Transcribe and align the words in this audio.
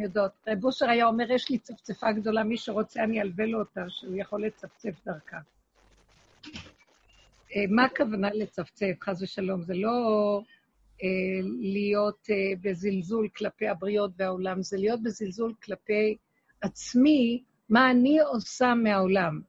אני 0.00 0.06
יודעת. 0.06 0.30
רב 0.48 0.64
אושר 0.64 0.90
היה 0.90 1.06
אומר, 1.06 1.32
יש 1.32 1.50
לי 1.50 1.58
צפצפה 1.58 2.12
גדולה, 2.12 2.44
מי 2.44 2.56
שרוצה 2.56 3.04
אני 3.04 3.20
אלווה 3.20 3.46
לו 3.46 3.58
אותה, 3.58 3.80
שהוא 3.88 4.16
יכול 4.16 4.46
לצפצף 4.46 5.04
דרכה. 5.06 5.36
אה, 7.56 7.64
מה 7.68 7.84
הכוונה 7.84 8.30
לצפצף, 8.34 8.92
חס 9.00 9.22
ושלום? 9.22 9.62
זה 9.62 9.74
לא 9.74 10.40
אה, 11.02 11.08
להיות 11.60 12.26
אה, 12.30 12.36
בזלזול 12.60 13.28
כלפי 13.36 13.68
הבריות 13.68 14.10
והעולם, 14.16 14.62
זה 14.62 14.76
להיות 14.76 15.02
בזלזול 15.02 15.54
כלפי 15.62 16.16
עצמי, 16.60 17.42
מה 17.68 17.90
אני 17.90 18.20
עושה 18.20 18.74
מהעולם. 18.74 19.40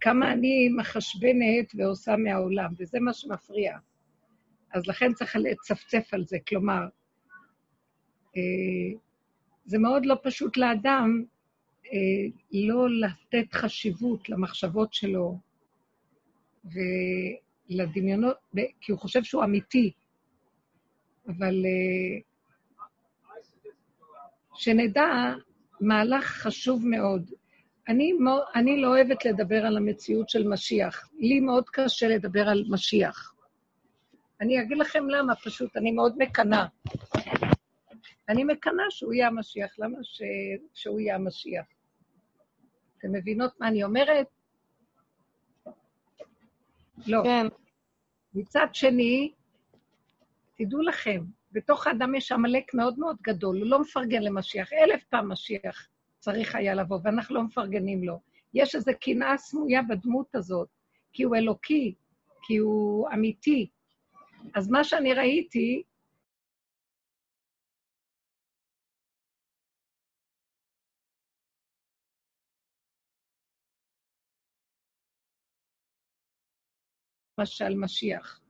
כמה 0.00 0.32
אני 0.32 0.68
מחשבנת 0.76 1.74
ועושה 1.74 2.16
מהעולם, 2.16 2.72
וזה 2.78 3.00
מה 3.00 3.12
שמפריע. 3.12 3.78
אז 4.74 4.86
לכן 4.86 5.12
צריך 5.12 5.36
לצפצף 5.36 6.14
על 6.14 6.24
זה. 6.24 6.36
כלומר, 6.48 6.86
זה 9.64 9.78
מאוד 9.78 10.06
לא 10.06 10.16
פשוט 10.22 10.56
לאדם 10.56 11.24
אה, 11.86 12.38
לא 12.52 12.86
לתת 12.90 13.52
חשיבות 13.52 14.28
למחשבות 14.28 14.94
שלו 14.94 15.38
ולדמיונות, 17.70 18.36
כי 18.80 18.92
הוא 18.92 18.98
חושב 19.00 19.22
שהוא 19.22 19.44
אמיתי. 19.44 19.92
אבל 21.28 21.64
אה, 21.64 22.20
שנדע 24.54 25.34
מהלך 25.80 26.24
חשוב 26.26 26.86
מאוד. 26.86 27.30
אני, 27.88 28.12
אני 28.54 28.80
לא 28.80 28.88
אוהבת 28.88 29.24
לדבר 29.24 29.66
על 29.66 29.76
המציאות 29.76 30.28
של 30.28 30.48
משיח. 30.48 31.08
לי 31.18 31.40
מאוד 31.40 31.64
קשה 31.68 32.08
לדבר 32.08 32.48
על 32.48 32.64
משיח. 32.68 33.34
אני 34.40 34.62
אגיד 34.62 34.78
לכם 34.78 35.08
למה, 35.08 35.34
פשוט, 35.34 35.76
אני 35.76 35.92
מאוד 35.92 36.14
מקנאה. 36.18 36.66
אני 38.28 38.44
מקנאה 38.44 38.84
שהוא 38.90 39.12
יהיה 39.12 39.26
המשיח. 39.26 39.78
למה 39.78 39.98
ש... 40.02 40.22
שהוא 40.74 41.00
יהיה 41.00 41.14
המשיח? 41.14 41.66
אתם 42.98 43.12
מבינות 43.12 43.60
מה 43.60 43.68
אני 43.68 43.84
אומרת? 43.84 44.26
לא. 47.06 47.22
כן. 47.24 47.46
מצד 48.34 48.66
שני, 48.72 49.32
תדעו 50.54 50.82
לכם, 50.82 51.24
בתוך 51.52 51.86
האדם 51.86 52.14
יש 52.14 52.32
עמלק 52.32 52.74
מאוד 52.74 52.98
מאוד 52.98 53.16
גדול, 53.22 53.58
הוא 53.58 53.66
לא 53.66 53.80
מפרגן 53.80 54.22
למשיח. 54.22 54.72
אלף 54.72 55.04
פעם 55.04 55.32
משיח 55.32 55.88
צריך 56.18 56.54
היה 56.54 56.74
לבוא, 56.74 56.98
ואנחנו 57.04 57.34
לא 57.34 57.42
מפרגנים 57.42 58.04
לו. 58.04 58.20
יש 58.54 58.74
איזו 58.74 58.92
קנאה 59.00 59.36
סמויה 59.36 59.82
בדמות 59.82 60.34
הזאת, 60.34 60.68
כי 61.12 61.22
הוא 61.22 61.36
אלוקי, 61.36 61.94
כי 62.42 62.56
הוא 62.56 63.08
אמיתי. 63.14 63.68
אז 64.54 64.70
מה 64.70 64.84
שאני 64.84 65.14
ראיתי, 65.14 65.82
למשל 77.38 77.74
משיח. 77.74 78.40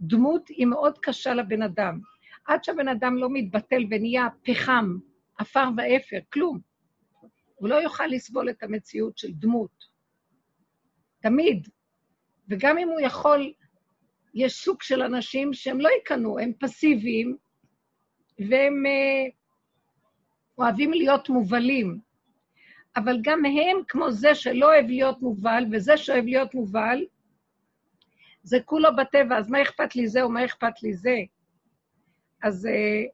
דמות 0.00 0.48
היא 0.48 0.66
מאוד 0.66 0.98
קשה 0.98 1.34
לבן 1.34 1.62
אדם. 1.62 2.00
עד 2.46 2.64
שהבן 2.64 2.88
אדם 2.88 3.16
לא 3.16 3.28
מתבטל 3.32 3.82
ונהיה 3.90 4.28
פחם, 4.42 4.98
עפר 5.38 5.68
ואפר, 5.76 6.18
כלום. 6.32 6.60
הוא 7.54 7.68
לא 7.68 7.74
יוכל 7.74 8.06
לסבול 8.06 8.50
את 8.50 8.62
המציאות 8.62 9.18
של 9.18 9.32
דמות. 9.32 9.84
תמיד. 11.20 11.68
וגם 12.48 12.78
אם 12.78 12.88
הוא 12.88 13.00
יכול, 13.00 13.52
יש 14.34 14.64
סוג 14.64 14.82
של 14.82 15.02
אנשים 15.02 15.52
שהם 15.52 15.80
לא 15.80 15.88
יקנו, 16.00 16.38
הם 16.38 16.52
פסיביים, 16.60 17.36
והם 18.38 18.82
uh, 18.86 19.32
אוהבים 20.58 20.92
להיות 20.92 21.28
מובלים. 21.28 21.98
אבל 22.96 23.18
גם 23.22 23.44
הם, 23.44 23.76
כמו 23.88 24.10
זה 24.10 24.34
שלא 24.34 24.66
אוהב 24.66 24.86
להיות 24.86 25.22
מובל, 25.22 25.64
וזה 25.72 25.96
שאוהב 25.96 26.24
להיות 26.24 26.54
מובל, 26.54 27.04
זה 28.44 28.58
כולו 28.64 28.96
בטבע, 28.96 29.38
אז 29.38 29.50
מה 29.50 29.62
אכפת 29.62 29.96
לי 29.96 30.08
זה 30.08 30.22
או 30.22 30.28
מה 30.28 30.44
אכפת 30.44 30.82
לי 30.82 30.94
זה? 30.94 31.16
אז 32.42 32.66
uh, 32.66 33.10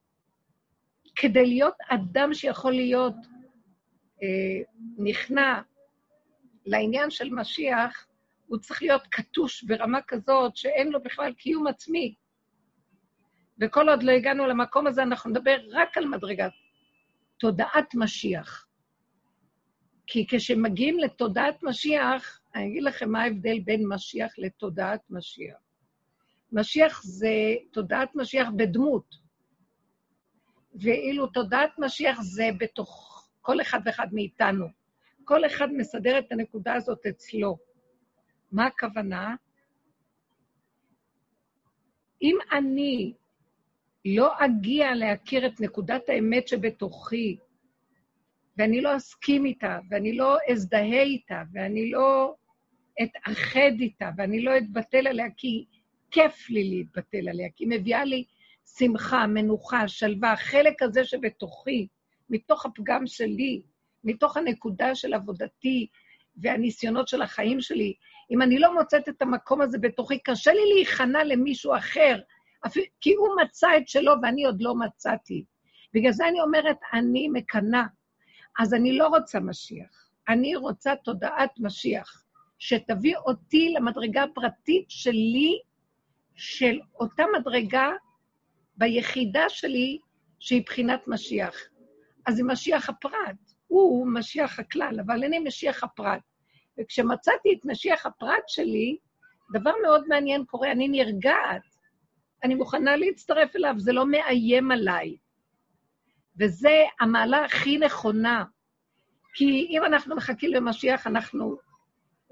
כדי 1.16 1.46
להיות 1.46 1.74
אדם 1.88 2.34
שיכול 2.34 2.72
להיות 2.72 3.14
uh, 3.14 4.22
נכנע 4.98 5.60
לעניין 6.66 7.10
של 7.10 7.30
משיח, 7.30 8.06
הוא 8.46 8.58
צריך 8.58 8.82
להיות 8.82 9.06
קטוש 9.06 9.62
ברמה 9.62 9.98
כזאת 10.06 10.56
שאין 10.56 10.88
לו 10.88 11.02
בכלל 11.02 11.32
קיום 11.32 11.66
עצמי. 11.66 12.14
וכל 13.60 13.88
עוד 13.88 14.02
לא 14.02 14.12
הגענו 14.12 14.47
למקום 14.47 14.86
הזה, 14.86 15.02
אנחנו 15.02 15.30
נדבר 15.30 15.56
רק 15.70 15.98
על 15.98 16.04
מדרגת 16.04 16.52
תודעת 17.38 17.94
משיח. 17.94 18.66
כי 20.06 20.26
כשמגיעים 20.30 20.98
לתודעת 20.98 21.62
משיח, 21.62 22.40
אני 22.55 22.66
אגיד 22.66 22.83
לכם 22.83 23.11
מה 23.11 23.22
ההבדל 23.22 23.61
בין 23.65 23.88
משיח 23.88 24.33
לתודעת 24.38 25.00
משיח. 25.11 25.56
משיח 26.53 27.03
זה 27.03 27.55
תודעת 27.72 28.15
משיח 28.15 28.49
בדמות, 28.56 29.15
ואילו 30.75 31.27
תודעת 31.27 31.71
משיח 31.78 32.21
זה 32.21 32.49
בתוך 32.59 33.10
כל 33.41 33.60
אחד 33.60 33.81
ואחד 33.84 34.06
מאיתנו. 34.12 34.66
כל 35.25 35.47
אחד 35.47 35.69
מסדר 35.72 36.19
את 36.19 36.33
הנקודה 36.33 36.75
הזאת 36.75 37.06
אצלו. 37.06 37.59
מה 38.53 38.66
הכוונה? 38.66 39.34
אם 42.22 42.39
אני 42.53 43.15
לא 44.05 44.33
אגיע 44.39 44.94
להכיר 44.94 45.47
את 45.47 45.60
נקודת 45.60 46.09
האמת 46.09 46.49
שבתוכי, 46.49 47.37
ואני 48.56 48.81
לא 48.81 48.97
אסכים 48.97 49.44
איתה, 49.44 49.78
ואני 49.91 50.16
לא 50.16 50.37
אזדהה 50.53 51.03
איתה, 51.03 51.43
ואני 51.53 51.91
לא 51.91 52.34
אתאחד 53.03 53.81
איתה, 53.81 54.11
ואני 54.17 54.43
לא 54.43 54.59
אתבטל 54.59 55.06
עליה, 55.06 55.27
כי 55.37 55.65
כיף 56.11 56.51
לי 56.51 56.71
להתבטל 56.71 57.28
עליה, 57.28 57.49
כי 57.56 57.65
היא 57.65 57.71
מביאה 57.71 58.05
לי 58.05 58.25
שמחה, 58.78 59.27
מנוחה, 59.27 59.89
שלווה, 59.89 60.33
החלק 60.33 60.83
הזה 60.83 61.05
שבתוכי, 61.05 61.87
מתוך 62.31 62.67
הפגם 62.67 63.06
שלי, 63.06 63.62
מתוך 64.05 64.37
הנקודה 64.37 64.95
של 64.95 65.15
עבודתי 65.15 65.87
והניסיונות 66.37 67.09
של 67.09 67.23
החיים 67.23 67.61
שלי, 67.61 67.95
אם 68.31 68.43
אני 68.43 68.59
לא 68.59 68.75
מוצאת 68.75 69.09
את 69.09 69.22
המקום 69.22 69.61
הזה 69.61 69.78
בתוכי, 69.78 70.19
קשה 70.19 70.53
לי 70.53 70.75
להיכנע 70.75 71.25
למישהו 71.25 71.77
אחר, 71.77 72.21
כי 73.01 73.15
הוא 73.15 73.28
מצא 73.43 73.69
את 73.77 73.89
שלו 73.89 74.12
ואני 74.22 74.45
עוד 74.45 74.62
לא 74.62 74.75
מצאתי. 74.75 75.45
בגלל 75.95 76.12
זה 76.12 76.28
אני 76.28 76.41
אומרת, 76.41 76.77
אני 76.93 77.28
מקנאה. 77.28 77.84
אז 78.59 78.75
אני 78.75 78.99
לא 78.99 79.09
רוצה 79.09 79.41
משיח, 79.41 80.11
אני 80.28 80.57
רוצה 80.57 80.97
תודעת 80.97 81.51
משיח, 81.59 82.25
שתביא 82.60 83.16
אותי 83.16 83.72
למדרגה 83.76 84.22
הפרטית 84.22 84.84
שלי, 84.88 85.59
של 86.34 86.81
אותה 86.94 87.25
מדרגה 87.38 87.91
ביחידה 88.76 89.44
שלי, 89.48 89.98
שהיא 90.38 90.62
בחינת 90.66 91.09
משיח. 91.09 91.54
אז 92.26 92.37
זה 92.37 92.43
משיח 92.44 92.88
הפרט, 92.88 93.37
הוא 93.66 94.09
משיח 94.12 94.59
הכלל, 94.59 95.00
אבל 95.06 95.25
אני 95.25 95.38
משיח 95.38 95.84
הפרט. 95.84 96.21
וכשמצאתי 96.81 97.48
את 97.59 97.65
משיח 97.65 98.06
הפרט 98.06 98.48
שלי, 98.48 98.97
דבר 99.53 99.72
מאוד 99.82 100.04
מעניין 100.09 100.44
קורה, 100.44 100.72
אני 100.72 100.88
נרגעת, 100.88 101.62
אני 102.44 102.54
מוכנה 102.54 102.97
להצטרף 102.97 103.56
אליו, 103.56 103.75
זה 103.78 103.92
לא 103.92 104.06
מאיים 104.06 104.71
עליי. 104.71 105.16
וזה 106.38 106.84
המעלה 107.00 107.44
הכי 107.44 107.78
נכונה. 107.78 108.44
כי 109.34 109.66
אם 109.71 109.84
אנחנו 109.84 110.16
מחכים 110.16 110.51
למשיח, 110.51 111.07
אנחנו... 111.07 111.70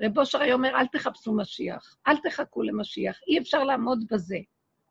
רב 0.01 0.19
אושר 0.19 0.43
היה 0.43 0.55
אומר, 0.55 0.69
אל 0.69 0.87
תחפשו 0.87 1.33
משיח, 1.33 1.97
אל 2.09 2.17
תחכו 2.17 2.63
למשיח, 2.63 3.21
אי 3.29 3.39
אפשר 3.39 3.65
לעמוד 3.65 4.05
בזה. 4.11 4.39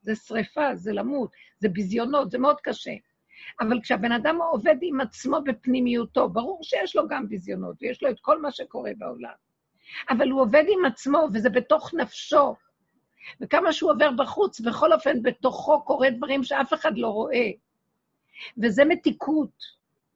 זה 0.01 0.15
שריפה, 0.15 0.75
זה 0.75 0.94
למות, 0.94 1.31
זה 1.59 1.69
ביזיונות, 1.69 2.31
זה 2.31 2.38
מאוד 2.38 2.62
קשה. 2.62 2.94
אבל 3.62 3.81
כשהבן 3.81 4.12
אדם 4.12 4.42
עובד 4.42 4.75
עם 4.81 5.01
עצמו 5.01 5.38
בפנימיותו, 5.44 6.30
ברור 6.30 6.63
שיש 6.63 6.95
לו 6.95 7.07
גם 7.07 7.30
ביזיונות, 7.30 7.75
ויש 7.81 8.04
לו 8.04 8.09
את 8.09 8.19
כל 8.21 8.42
מה 8.42 8.51
שקורה 8.51 8.92
בעולם. 8.98 9.33
אבל 10.09 10.30
הוא 10.30 10.42
עובד 10.42 10.63
עם 10.68 10.86
עצמו, 10.86 11.27
וזה 11.33 11.50
בתוך 11.50 11.94
נפשו. 11.94 12.56
וכמה 13.42 13.74
שהוא 13.74 13.92
עובר 13.92 14.12
בחוץ, 14.12 14.60
בכל 14.60 14.94
אופן 14.94 15.24
בתוכו 15.24 15.83
קורה 15.86 16.10
דברים 16.10 16.44
שאף 16.44 16.74
אחד 16.74 16.98
לא 16.98 17.07
רואה. 17.07 17.51
וזה 18.63 18.86
מתיקות, 18.86 19.63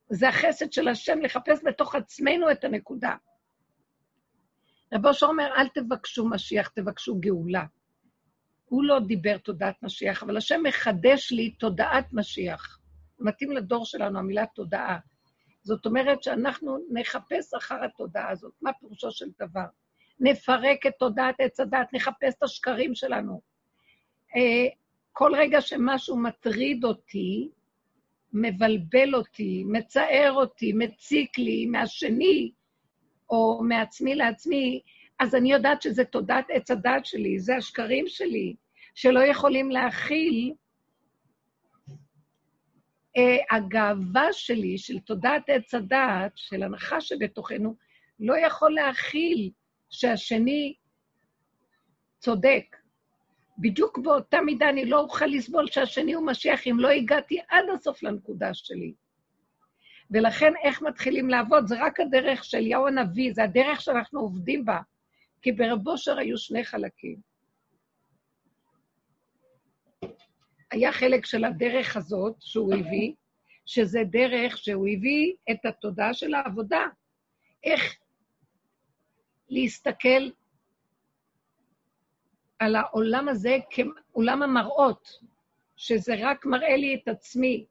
זה 0.09 0.29
החסד 0.29 0.73
של 0.73 0.87
השם 0.87 1.19
לחפש 1.21 1.59
בתוך 1.63 1.95
עצמנו 1.95 2.51
את 2.51 2.63
הנקודה. 2.63 3.15
רב 4.93 5.05
אושר 5.05 5.25
אומר, 5.25 5.51
אל 5.57 5.67
תבקשו 5.67 6.29
משיח, 6.29 6.67
תבקשו 6.67 7.19
גאולה. 7.19 7.65
הוא 8.65 8.83
לא 8.83 8.99
דיבר 8.99 9.37
תודעת 9.37 9.83
משיח, 9.83 10.23
אבל 10.23 10.37
השם 10.37 10.61
מחדש 10.63 11.31
לי 11.31 11.49
תודעת 11.49 12.13
משיח. 12.13 12.79
מתאים 13.19 13.51
לדור 13.51 13.85
שלנו 13.85 14.19
המילה 14.19 14.45
תודעה. 14.45 14.99
זאת 15.63 15.85
אומרת 15.85 16.23
שאנחנו 16.23 16.77
נחפש 16.93 17.53
אחר 17.53 17.83
התודעה 17.83 18.29
הזאת. 18.29 18.53
מה 18.61 18.73
פירושו 18.73 19.11
של 19.11 19.25
דבר? 19.39 19.65
נפרק 20.19 20.85
את 20.87 20.93
תודעת 20.99 21.35
עץ 21.39 21.59
הדת, 21.59 21.87
נחפש 21.93 22.33
את 22.37 22.43
השקרים 22.43 22.95
שלנו. 22.95 23.41
אה, 24.35 24.67
כל 25.11 25.31
רגע 25.35 25.61
שמשהו 25.61 26.17
מטריד 26.17 26.83
אותי, 26.83 27.49
מבלבל 28.33 29.15
אותי, 29.15 29.63
מצער 29.67 30.31
אותי, 30.31 30.73
מציק 30.73 31.37
לי 31.37 31.65
מהשני, 31.65 32.51
או 33.31 33.63
מעצמי 33.63 34.15
לעצמי, 34.15 34.81
אז 35.19 35.35
אני 35.35 35.51
יודעת 35.51 35.81
שזה 35.81 36.05
תודעת 36.05 36.45
עץ 36.49 36.71
הדת 36.71 37.05
שלי, 37.05 37.39
זה 37.39 37.55
השקרים 37.55 38.07
שלי, 38.07 38.55
שלא 38.95 39.19
יכולים 39.19 39.71
להכיל. 39.71 40.53
Uh, 43.17 43.55
הגאווה 43.55 44.33
שלי, 44.33 44.77
של 44.77 44.99
תודעת 44.99 45.49
עץ 45.49 45.73
הדת, 45.73 46.31
של 46.35 46.63
הנחה 46.63 47.01
שבתוכנו, 47.01 47.75
לא 48.19 48.37
יכול 48.37 48.73
להכיל 48.73 49.51
שהשני 49.89 50.75
צודק. 52.19 52.75
בדיוק 53.57 53.97
באותה 53.97 54.41
מידה 54.41 54.69
אני 54.69 54.85
לא 54.85 54.99
אוכל 54.99 55.25
לסבול 55.25 55.67
שהשני 55.67 56.13
הוא 56.13 56.25
משיח 56.25 56.67
אם 56.67 56.79
לא 56.79 56.89
הגעתי 56.89 57.39
עד 57.49 57.65
הסוף 57.73 58.03
לנקודה 58.03 58.53
שלי. 58.53 58.93
ולכן 60.11 60.53
איך 60.63 60.81
מתחילים 60.81 61.29
לעבוד? 61.29 61.67
זה 61.67 61.75
רק 61.79 61.99
הדרך 61.99 62.43
של 62.43 62.57
אליהו 62.57 62.87
הנביא, 62.87 63.33
זה 63.33 63.43
הדרך 63.43 63.81
שאנחנו 63.81 64.19
עובדים 64.19 64.65
בה. 64.65 64.79
כי 65.41 65.51
ברב 65.51 65.87
אושר 65.87 66.17
היו 66.17 66.37
שני 66.37 66.63
חלקים. 66.63 67.17
היה 70.71 70.91
חלק 70.91 71.25
של 71.25 71.45
הדרך 71.45 71.97
הזאת 71.97 72.35
שהוא 72.39 72.73
הביא, 72.73 73.13
שזה 73.65 73.99
דרך 74.03 74.57
שהוא 74.57 74.87
הביא 74.87 75.33
את 75.51 75.65
התודעה 75.65 76.13
של 76.13 76.33
העבודה. 76.33 76.81
איך 77.63 77.97
להסתכל 79.49 80.29
על 82.59 82.75
העולם 82.75 83.29
הזה 83.29 83.57
כעולם 83.69 84.43
המראות, 84.43 85.09
שזה 85.75 86.13
רק 86.19 86.45
מראה 86.45 86.77
לי 86.77 86.95
את 86.95 87.07
עצמי, 87.07 87.65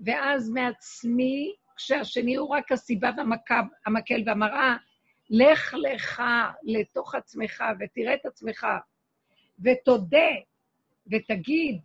ואז 0.00 0.50
מעצמי, 0.50 1.54
כשהשני 1.76 2.34
הוא 2.34 2.48
רק 2.48 2.72
הסיבה 2.72 3.10
והמקל 3.16 4.22
והמראה, 4.26 4.76
לך 5.30 5.74
לך 5.90 6.22
לתוך 6.62 7.14
עצמך 7.14 7.64
ותראה 7.80 8.14
את 8.14 8.26
עצמך, 8.26 8.66
ותודה, 9.64 10.28
ותגיד, 11.12 11.80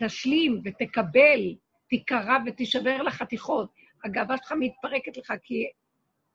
ותשלים, 0.00 0.60
ותקבל, 0.64 1.54
תיקרע 1.88 2.36
ותישבר 2.46 3.02
לחתיכות. 3.02 3.72
הגאווה 4.04 4.36
שלך 4.36 4.52
מתפרקת 4.58 5.16
לך, 5.16 5.32
כי, 5.42 5.70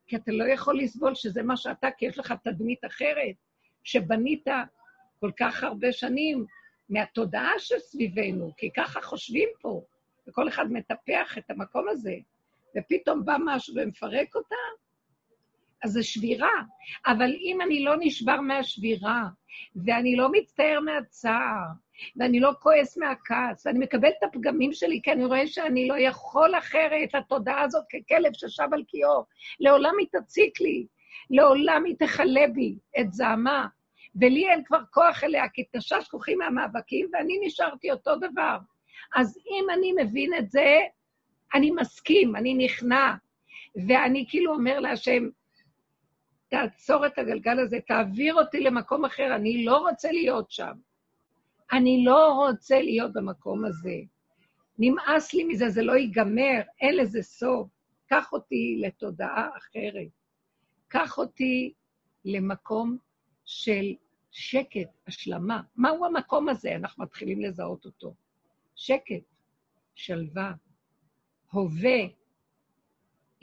כי 0.07 0.15
אתה 0.15 0.31
לא 0.31 0.43
יכול 0.43 0.79
לסבול 0.79 1.15
שזה 1.15 1.43
מה 1.43 1.57
שאתה, 1.57 1.87
כי 1.97 2.05
יש 2.05 2.19
לך 2.19 2.33
תדמית 2.43 2.85
אחרת, 2.85 3.35
שבנית 3.83 4.45
כל 5.19 5.31
כך 5.39 5.63
הרבה 5.63 5.91
שנים 5.91 6.45
מהתודעה 6.91 7.51
שסביבנו, 7.57 8.51
כי 8.57 8.69
ככה 8.77 9.01
חושבים 9.01 9.49
פה, 9.61 9.81
וכל 10.27 10.47
אחד 10.47 10.65
מטפח 10.71 11.37
את 11.37 11.49
המקום 11.49 11.89
הזה. 11.89 12.15
ופתאום 12.77 13.25
בא 13.25 13.35
משהו 13.45 13.75
ומפרק 13.77 14.35
אותה, 14.35 14.55
אז 15.83 15.91
זה 15.91 16.03
שבירה. 16.03 16.61
אבל 17.05 17.31
אם 17.39 17.61
אני 17.61 17.83
לא 17.83 17.93
נשבר 17.99 18.41
מהשבירה, 18.41 19.23
ואני 19.85 20.15
לא 20.15 20.29
מצטער 20.31 20.79
מהצער, 20.79 21.65
ואני 22.15 22.39
לא 22.39 22.51
כועס 22.59 22.97
מהכעס, 22.97 23.65
ואני 23.65 23.79
מקבל 23.79 24.07
את 24.07 24.23
הפגמים 24.23 24.73
שלי, 24.73 24.99
כי 25.03 25.11
אני 25.11 25.25
רואה 25.25 25.47
שאני 25.47 25.87
לא 25.87 25.95
יכול 25.99 26.57
אחרת, 26.57 27.15
התודעה 27.15 27.61
הזאת 27.61 27.83
ככלב 27.85 28.31
ששב 28.33 28.67
על 28.71 28.83
קיאו, 28.83 29.25
לעולם 29.59 29.93
היא 29.99 30.07
תציק 30.11 30.61
לי, 30.61 30.85
לעולם 31.29 31.83
היא 31.85 31.95
תכלה 31.99 32.47
בי 32.53 32.75
את 32.99 33.13
זעמה, 33.13 33.67
ולי 34.15 34.49
אין 34.49 34.63
כבר 34.63 34.79
כוח 34.91 35.23
אליה, 35.23 35.49
כי 35.49 35.63
תשש 35.77 36.07
כוחי 36.11 36.35
מהמאבקים, 36.35 37.09
ואני 37.13 37.39
נשארתי 37.41 37.91
אותו 37.91 38.15
דבר. 38.15 38.57
אז 39.15 39.37
אם 39.37 39.65
אני 39.73 39.93
מבין 40.03 40.33
את 40.33 40.51
זה, 40.51 40.77
אני 41.53 41.71
מסכים, 41.71 42.35
אני 42.35 42.53
נכנע, 42.53 43.13
ואני 43.87 44.25
כאילו 44.29 44.53
אומר 44.53 44.79
להשם, 44.79 45.29
תעצור 46.49 47.05
את 47.05 47.19
הגלגל 47.19 47.59
הזה, 47.59 47.79
תעביר 47.87 48.35
אותי 48.35 48.59
למקום 48.59 49.05
אחר, 49.05 49.35
אני 49.35 49.65
לא 49.65 49.77
רוצה 49.77 50.11
להיות 50.11 50.51
שם. 50.51 50.73
אני 51.71 52.05
לא 52.05 52.33
רוצה 52.33 52.81
להיות 52.81 53.13
במקום 53.13 53.65
הזה. 53.65 53.95
נמאס 54.79 55.33
לי 55.33 55.43
מזה, 55.43 55.69
זה 55.69 55.83
לא 55.83 55.93
ייגמר, 55.93 56.61
אין 56.81 56.97
לזה 56.97 57.23
סוף. 57.23 57.67
קח 58.09 58.33
אותי 58.33 58.77
לתודעה 58.81 59.49
אחרת. 59.57 60.07
קח 60.87 61.17
אותי 61.17 61.73
למקום 62.25 62.97
של 63.45 63.93
שקט, 64.31 64.89
השלמה. 65.07 65.61
מהו 65.75 66.05
המקום 66.05 66.49
הזה? 66.49 66.75
אנחנו 66.75 67.03
מתחילים 67.03 67.41
לזהות 67.41 67.85
אותו. 67.85 68.13
שקט, 68.75 69.23
שלווה, 69.95 70.53
הווה. 71.51 71.99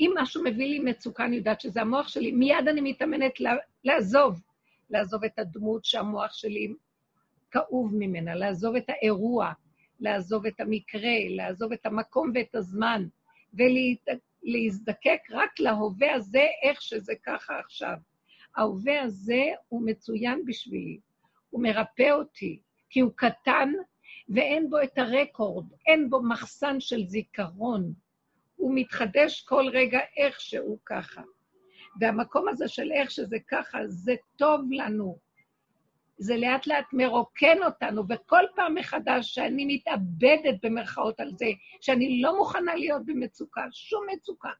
אם 0.00 0.11
משהו 0.17 0.44
מביא 0.44 0.67
לי 0.67 0.79
מצוקה, 0.79 1.25
אני 1.25 1.37
יודעת 1.37 1.61
שזה 1.61 1.81
המוח 1.81 2.08
שלי, 2.08 2.32
מיד 2.32 2.69
אני 2.69 2.81
מתאמנת 2.81 3.32
לעזוב. 3.85 4.40
לעזוב 4.90 5.25
את 5.25 5.38
הדמות 5.38 5.85
שהמוח 5.85 6.32
שלי 6.32 6.75
כאוב 7.50 7.94
ממנה, 7.94 8.35
לעזוב 8.35 8.76
את 8.76 8.85
האירוע, 8.88 9.52
לעזוב 10.00 10.46
את 10.46 10.61
המקרה, 10.61 11.17
לעזוב 11.29 11.73
את 11.73 11.87
המקום 11.87 12.32
ואת 12.35 12.55
הזמן, 12.55 13.06
ולהזדקק 13.55 15.20
רק 15.31 15.61
להווה 15.61 16.14
הזה, 16.14 16.46
איך 16.62 16.82
שזה 16.82 17.12
ככה 17.26 17.58
עכשיו. 17.58 17.94
ההווה 18.59 19.03
הזה 19.03 19.45
הוא 19.69 19.87
מצוין 19.87 20.45
בשבילי, 20.47 21.01
הוא 21.51 21.63
מרפא 21.63 22.11
אותי, 22.11 22.61
כי 22.91 23.01
הוא 23.01 23.13
קטן 23.17 23.73
ואין 24.29 24.71
בו 24.71 24.83
את 24.83 24.99
הרקורד, 24.99 25.67
אין 25.87 26.11
בו 26.11 26.23
מחסן 26.23 26.81
של 26.81 27.05
זיכרון. 27.07 27.93
הוא 28.57 28.73
מתחדש 28.75 29.43
כל 29.43 29.65
רגע 29.73 30.01
איכשהו 30.17 30.79
ככה. 30.87 31.23
והמקום 32.01 32.49
הזה 32.49 32.69
של 32.69 32.93
איך 32.93 33.11
שזה 33.11 33.37
ככה, 33.49 33.79
זה 33.87 34.15
טוב 34.37 34.61
לנו. 34.71 35.19
זה 36.19 36.37
לאט 36.37 36.67
לאט 36.67 36.93
מרוקן 36.93 37.63
אותנו, 37.65 38.03
וכל 38.09 38.43
פעם 38.57 38.75
מחדש 38.75 39.35
שאני 39.35 39.65
מתאבדת 39.75 40.59
במרכאות 40.63 41.21
על 41.21 41.31
זה, 41.37 41.47
שאני 41.81 42.23
לא 42.23 42.39
מוכנה 42.39 42.75
להיות 42.75 43.07
במצוקה, 43.07 43.63
שום 43.73 44.07
מצוקה. 44.13 44.51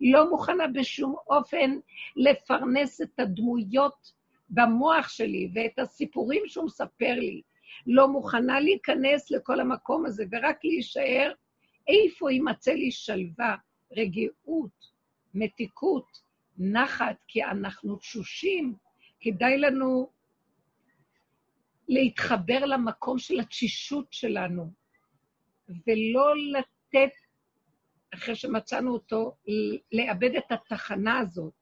לא 0.00 0.30
מוכנה 0.30 0.66
בשום 0.66 1.14
אופן 1.28 1.78
לפרנס 2.16 3.00
את 3.00 3.20
הדמויות 3.20 4.12
במוח 4.50 5.08
שלי 5.08 5.50
ואת 5.54 5.78
הסיפורים 5.78 6.42
שהוא 6.46 6.64
מספר 6.64 7.14
לי. 7.14 7.42
לא 7.86 8.08
מוכנה 8.08 8.60
להיכנס 8.60 9.30
לכל 9.30 9.60
המקום 9.60 10.06
הזה, 10.06 10.24
ורק 10.32 10.64
להישאר 10.64 11.32
איפה 11.88 12.32
יימצא 12.32 12.72
לי 12.72 12.90
שלווה, 12.90 13.56
רגיעות, 13.96 14.90
מתיקות, 15.34 16.06
נחת, 16.58 17.16
כי 17.28 17.44
אנחנו 17.44 17.96
תשושים, 17.96 18.74
כדאי 19.20 19.58
לנו 19.58 20.10
להתחבר 21.88 22.64
למקום 22.64 23.18
של 23.18 23.40
התשישות 23.40 24.12
שלנו, 24.12 24.70
ולא 25.68 26.34
לתת, 26.52 27.12
אחרי 28.14 28.34
שמצאנו 28.34 28.92
אותו, 28.92 29.36
לאבד 29.92 30.30
את 30.38 30.52
התחנה 30.52 31.18
הזאת. 31.18 31.52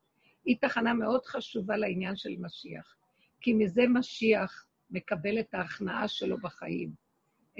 היא 0.45 0.57
תחנה 0.61 0.95
מאוד 0.95 1.25
חשובה 1.27 1.77
לעניין 1.77 2.17
של 2.17 2.37
משיח, 2.41 2.97
כי 3.41 3.53
מזה 3.53 3.83
משיח 3.89 4.67
מקבל 4.91 5.41
את 5.41 5.55
ההכנעה 5.55 6.09
שלו 6.09 6.39
בחיים, 6.39 6.93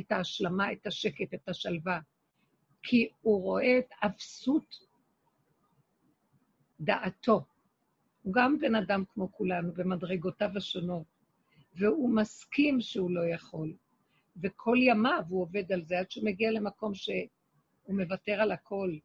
את 0.01 0.13
ההשלמה, 0.13 0.73
את 0.73 0.87
השקט, 0.87 1.35
את 1.35 1.49
השלווה, 1.49 2.01
כי 2.83 3.09
הוא 3.21 3.43
רואה 3.43 3.79
את 3.79 3.89
אפסות 4.07 4.75
דעתו. 6.81 7.45
הוא 8.23 8.35
גם 8.35 8.59
בן 8.59 8.75
אדם 8.75 9.05
כמו 9.09 9.33
כולנו, 9.33 9.73
במדרגותיו 9.75 10.51
השונות, 10.57 11.07
והוא 11.75 12.11
מסכים 12.15 12.81
שהוא 12.81 13.11
לא 13.11 13.27
יכול. 13.35 13.75
וכל 14.43 14.77
ימיו 14.81 15.23
הוא 15.29 15.43
עובד 15.43 15.73
על 15.73 15.85
זה, 15.85 15.99
עד 15.99 16.11
שהוא 16.11 16.25
מגיע 16.25 16.51
למקום 16.51 16.95
שהוא 17.85 17.97
מוותר 17.97 18.33
על 18.33 18.53
הכל, 18.53 18.97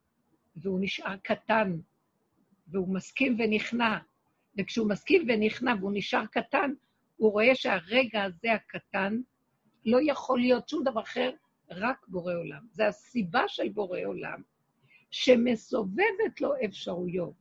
והוא 0.56 0.80
נשאר 0.82 1.16
קטן, 1.24 1.80
והוא 2.68 2.94
מסכים 2.94 3.36
ונכנע. 3.40 3.98
וכשהוא 4.58 4.90
מסכים 4.90 5.26
ונכנע 5.28 5.74
והוא 5.80 5.92
נשאר 5.94 6.26
קטן, 6.26 6.74
הוא 7.18 7.32
רואה 7.32 7.56
שהרגע 7.56 8.24
הזה 8.24 8.54
הקטן 8.54 9.22
לא 9.86 10.00
יכול 10.02 10.40
להיות 10.40 10.70
שום 10.70 10.84
דבר 10.84 11.02
אחר, 11.02 11.32
רק 11.70 12.08
בורא 12.08 12.34
עולם. 12.34 12.68
זה 12.72 12.88
הסיבה 12.88 13.44
של 13.48 13.70
בורא 13.70 14.00
עולם, 14.06 14.42
שמסובבת 15.12 16.42
לו 16.42 16.54
אפשרויות, 16.66 17.34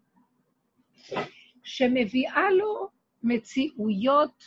שמביאה 1.62 2.50
לו 2.50 2.88
מציאויות, 3.23 4.45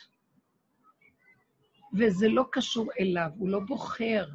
וזה 1.93 2.27
לא 2.27 2.45
קשור 2.51 2.89
אליו, 2.99 3.29
הוא 3.37 3.49
לא 3.49 3.59
בוחר 3.59 4.25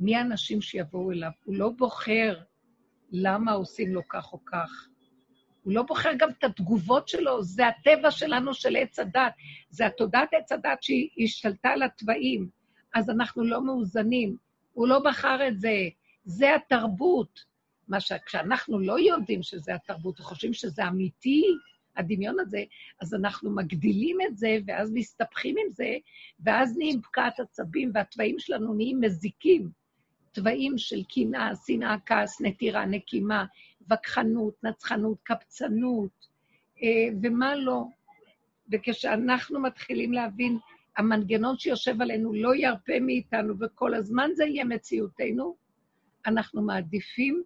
מי 0.00 0.16
האנשים 0.16 0.60
שיבואו 0.60 1.12
אליו, 1.12 1.30
הוא 1.44 1.54
לא 1.56 1.68
בוחר 1.68 2.40
למה 3.12 3.52
עושים 3.52 3.94
לו 3.94 4.08
כך 4.08 4.32
או 4.32 4.44
כך. 4.44 4.88
הוא 5.62 5.72
לא 5.72 5.82
בוחר 5.82 6.10
גם 6.18 6.30
את 6.30 6.44
התגובות 6.44 7.08
שלו, 7.08 7.42
זה 7.42 7.66
הטבע 7.66 8.10
שלנו 8.10 8.54
של 8.54 8.76
עץ 8.76 8.98
הדת, 8.98 9.32
זה 9.70 9.86
התודעת 9.86 10.28
עץ 10.32 10.52
הדת 10.52 10.82
שהיא 10.82 11.08
השתלטה 11.24 11.68
על 11.68 11.82
התוואים, 11.82 12.48
אז 12.94 13.10
אנחנו 13.10 13.44
לא 13.44 13.64
מאוזנים. 13.64 14.36
הוא 14.72 14.88
לא 14.88 14.98
בחר 14.98 15.48
את 15.48 15.60
זה. 15.60 15.88
זה 16.24 16.54
התרבות. 16.54 17.44
מה 17.88 18.00
שכשאנחנו 18.00 18.78
לא 18.78 18.98
יודעים 19.00 19.42
שזה 19.42 19.74
התרבות 19.74 20.20
וחושבים 20.20 20.52
שזה 20.52 20.88
אמיתי, 20.88 21.44
הדמיון 21.96 22.40
הזה, 22.40 22.64
אז 23.00 23.14
אנחנו 23.14 23.50
מגדילים 23.50 24.18
את 24.26 24.36
זה, 24.36 24.58
ואז 24.66 24.90
מסתבכים 24.94 25.54
עם 25.64 25.70
זה, 25.70 25.96
ואז 26.40 26.78
נהיים 26.78 27.02
פקעת 27.02 27.40
עצבים, 27.40 27.90
והתוואים 27.94 28.38
שלנו 28.38 28.74
נהיים 28.74 29.00
מזיקים. 29.00 29.79
תוואים 30.32 30.78
של 30.78 31.02
קנאה, 31.14 31.50
שנאה, 31.66 31.96
כעס, 32.06 32.40
נטירה, 32.40 32.86
נקימה, 32.86 33.44
וכחנות, 33.90 34.64
נצחנות, 34.64 35.18
קפצנות, 35.22 36.26
אה, 36.82 37.08
ומה 37.22 37.56
לא. 37.56 37.84
וכשאנחנו 38.72 39.60
מתחילים 39.60 40.12
להבין, 40.12 40.58
המנגנון 40.96 41.58
שיושב 41.58 42.02
עלינו 42.02 42.32
לא 42.32 42.54
ירפה 42.54 43.00
מאיתנו, 43.00 43.54
וכל 43.60 43.94
הזמן 43.94 44.30
זה 44.34 44.44
יהיה 44.44 44.64
מציאותנו, 44.64 45.56
אנחנו 46.26 46.62
מעדיפים 46.62 47.42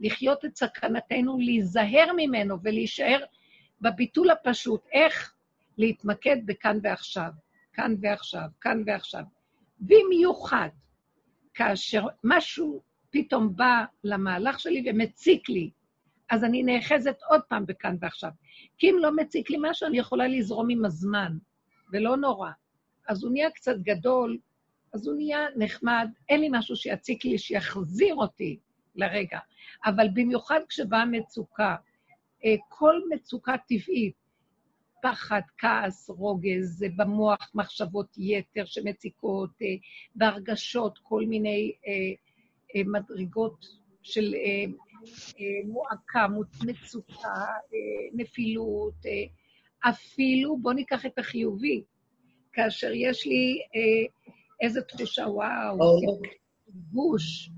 לחיות 0.00 0.44
את 0.44 0.56
סכנתנו, 0.56 1.38
להיזהר 1.38 2.12
ממנו 2.16 2.56
ולהישאר 2.62 3.24
בביטול 3.80 4.30
הפשוט. 4.30 4.80
איך 4.92 5.34
להתמקד 5.78 6.36
בכאן 6.46 6.78
ועכשיו, 6.82 7.30
כאן 7.72 7.94
ועכשיו, 8.00 8.48
כאן 8.60 8.82
ועכשיו. 8.86 9.22
במיוחד 9.80 10.68
כאשר 11.56 12.06
משהו 12.24 12.82
פתאום 13.10 13.56
בא 13.56 13.84
למהלך 14.04 14.60
שלי 14.60 14.84
ומציק 14.86 15.48
לי, 15.48 15.70
אז 16.30 16.44
אני 16.44 16.62
נאחזת 16.62 17.16
עוד 17.28 17.40
פעם 17.48 17.66
בכאן 17.66 17.96
ועכשיו. 18.00 18.30
כי 18.78 18.90
אם 18.90 18.96
לא 19.00 19.16
מציק 19.16 19.50
לי 19.50 19.56
משהו, 19.60 19.86
אני 19.86 19.98
יכולה 19.98 20.28
לזרום 20.28 20.70
עם 20.70 20.84
הזמן, 20.84 21.32
ולא 21.92 22.16
נורא. 22.16 22.50
אז 23.08 23.24
הוא 23.24 23.32
נהיה 23.32 23.50
קצת 23.50 23.76
גדול, 23.78 24.38
אז 24.94 25.06
הוא 25.06 25.16
נהיה 25.16 25.46
נחמד, 25.56 26.08
אין 26.28 26.40
לי 26.40 26.48
משהו 26.52 26.76
שיציק 26.76 27.24
לי, 27.24 27.38
שיחזיר 27.38 28.14
אותי 28.14 28.58
לרגע. 28.94 29.38
אבל 29.86 30.08
במיוחד 30.14 30.60
כשבאה 30.68 31.04
מצוקה, 31.04 31.76
אה, 32.44 32.54
כל 32.68 33.00
מצוקה 33.10 33.54
טבעית, 33.68 34.14
פחד, 35.10 35.40
כעס, 35.58 36.10
רוגז, 36.10 36.84
במוח 36.96 37.50
מחשבות 37.54 38.06
יתר 38.18 38.64
שמציקות, 38.64 39.50
אה, 39.62 39.66
בהרגשות, 40.14 40.98
כל 41.02 41.24
מיני 41.26 41.72
אה, 41.86 42.82
מדרגות 42.84 43.66
של 44.02 44.34
מועקה, 45.66 46.26
מצוקה, 46.64 47.44
נפילות, 48.14 48.94
אפילו, 49.80 50.56
בואו 50.56 50.74
ניקח 50.74 51.06
את 51.06 51.18
החיובי, 51.18 51.82
כאשר 52.52 52.92
יש 52.94 53.26
לי 53.26 53.58
איזו 54.60 54.80
תחושה, 54.88 55.26
וואו, 55.28 56.20
גוש, 56.92 57.50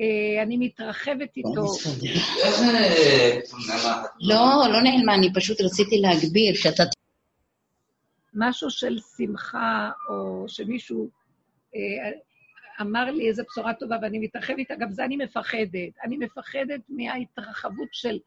אה, 0.00 0.42
אני 0.42 0.56
מתרחבת 0.56 1.36
איתו. 1.36 1.66
לא, 4.20 4.72
לא 4.72 4.80
נעלמה, 4.82 5.14
אני 5.14 5.32
פשוט 5.34 5.60
רציתי 5.60 5.98
להגביר, 5.98 6.54
שאתה... 6.54 6.82
משהו 8.34 8.70
של 8.70 8.98
שמחה, 9.16 9.90
או 10.08 10.44
שמישהו 10.48 11.10
אה, 11.74 12.10
אמר 12.80 13.04
לי 13.10 13.28
איזו 13.28 13.42
בשורה 13.50 13.74
טובה 13.74 13.96
ואני 14.02 14.18
מתרחבת 14.18 14.58
איתה, 14.58 14.74
גם 14.74 14.90
זה 14.90 15.04
אני 15.04 15.16
מפחדת. 15.16 15.98
אני 16.04 16.16
מפחדת 16.16 16.80
מההתרחבות 16.88 17.88
של 17.92 18.18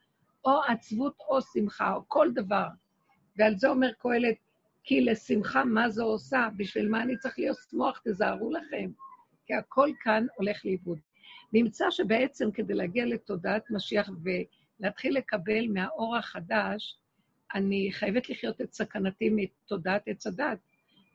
או 0.46 0.62
עצבות 0.68 1.16
או 1.30 1.42
שמחה, 1.42 1.94
או 1.94 2.02
כל 2.08 2.32
דבר. 2.34 2.68
ועל 3.38 3.56
זה 3.56 3.70
אומר 3.70 3.92
קהלת, 3.94 4.36
כי 4.84 5.02
לשמחה 5.02 5.64
מה 5.66 5.90
זו 5.90 6.06
עושה? 6.06 6.48
בשביל 6.58 6.90
מה 6.90 7.04
אני 7.04 7.18
צריך 7.18 7.40
להיות 7.40 7.58
שמוח? 7.70 8.02
תזהרו 8.06 8.52
לכם. 8.52 8.90
כי 9.46 9.54
הכל 9.54 9.90
כאן 10.04 10.26
הולך 10.36 10.66
לאיבוד. 10.66 11.00
נמצא 11.54 11.86
שבעצם 11.90 12.52
כדי 12.52 12.74
להגיע 12.74 13.06
לתודעת 13.06 13.72
משיח 13.72 14.10
ולהתחיל 14.80 15.18
לקבל 15.18 15.68
מהאור 15.68 16.18
החדש, 16.18 16.98
אני 17.56 17.90
חייבת 17.92 18.30
לחיות 18.30 18.62
את 18.62 18.74
סכנתי 18.74 19.30
מתודעת 19.32 20.02
עץ 20.06 20.28
הדת, 20.28 20.60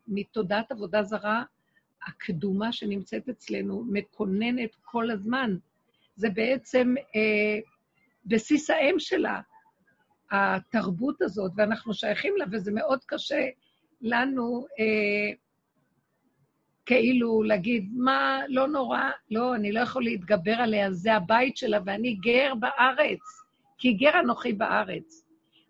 מתודעת 0.08 0.72
עבודה 0.72 1.02
זרה 1.02 1.42
הקדומה 2.06 2.72
שנמצאת 2.72 3.28
אצלנו, 3.28 3.84
מקוננת 3.90 4.74
כל 4.82 5.10
הזמן. 5.10 5.56
זה 6.16 6.30
בעצם 6.30 6.94
אה, 7.16 7.58
בסיס 8.26 8.70
האם 8.70 8.94
שלה, 8.98 9.40
התרבות 10.30 11.22
הזאת, 11.22 11.52
ואנחנו 11.56 11.94
שייכים 11.94 12.36
לה, 12.36 12.44
וזה 12.52 12.72
מאוד 12.72 13.04
קשה 13.06 13.48
לנו 14.00 14.66
אה, 14.80 15.34
כאילו 16.86 17.42
להגיד, 17.42 17.90
מה, 17.96 18.40
לא 18.48 18.68
נורא, 18.68 19.10
לא, 19.30 19.54
אני 19.54 19.72
לא 19.72 19.80
יכול 19.80 20.02
להתגבר 20.04 20.54
עליה, 20.54 20.92
זה 20.92 21.14
הבית 21.14 21.56
שלה, 21.56 21.78
ואני 21.86 22.14
גר 22.14 22.52
בארץ, 22.60 23.20
כי 23.78 23.92
גר 23.92 24.20
אנוכי 24.20 24.52
בארץ. 24.52 25.21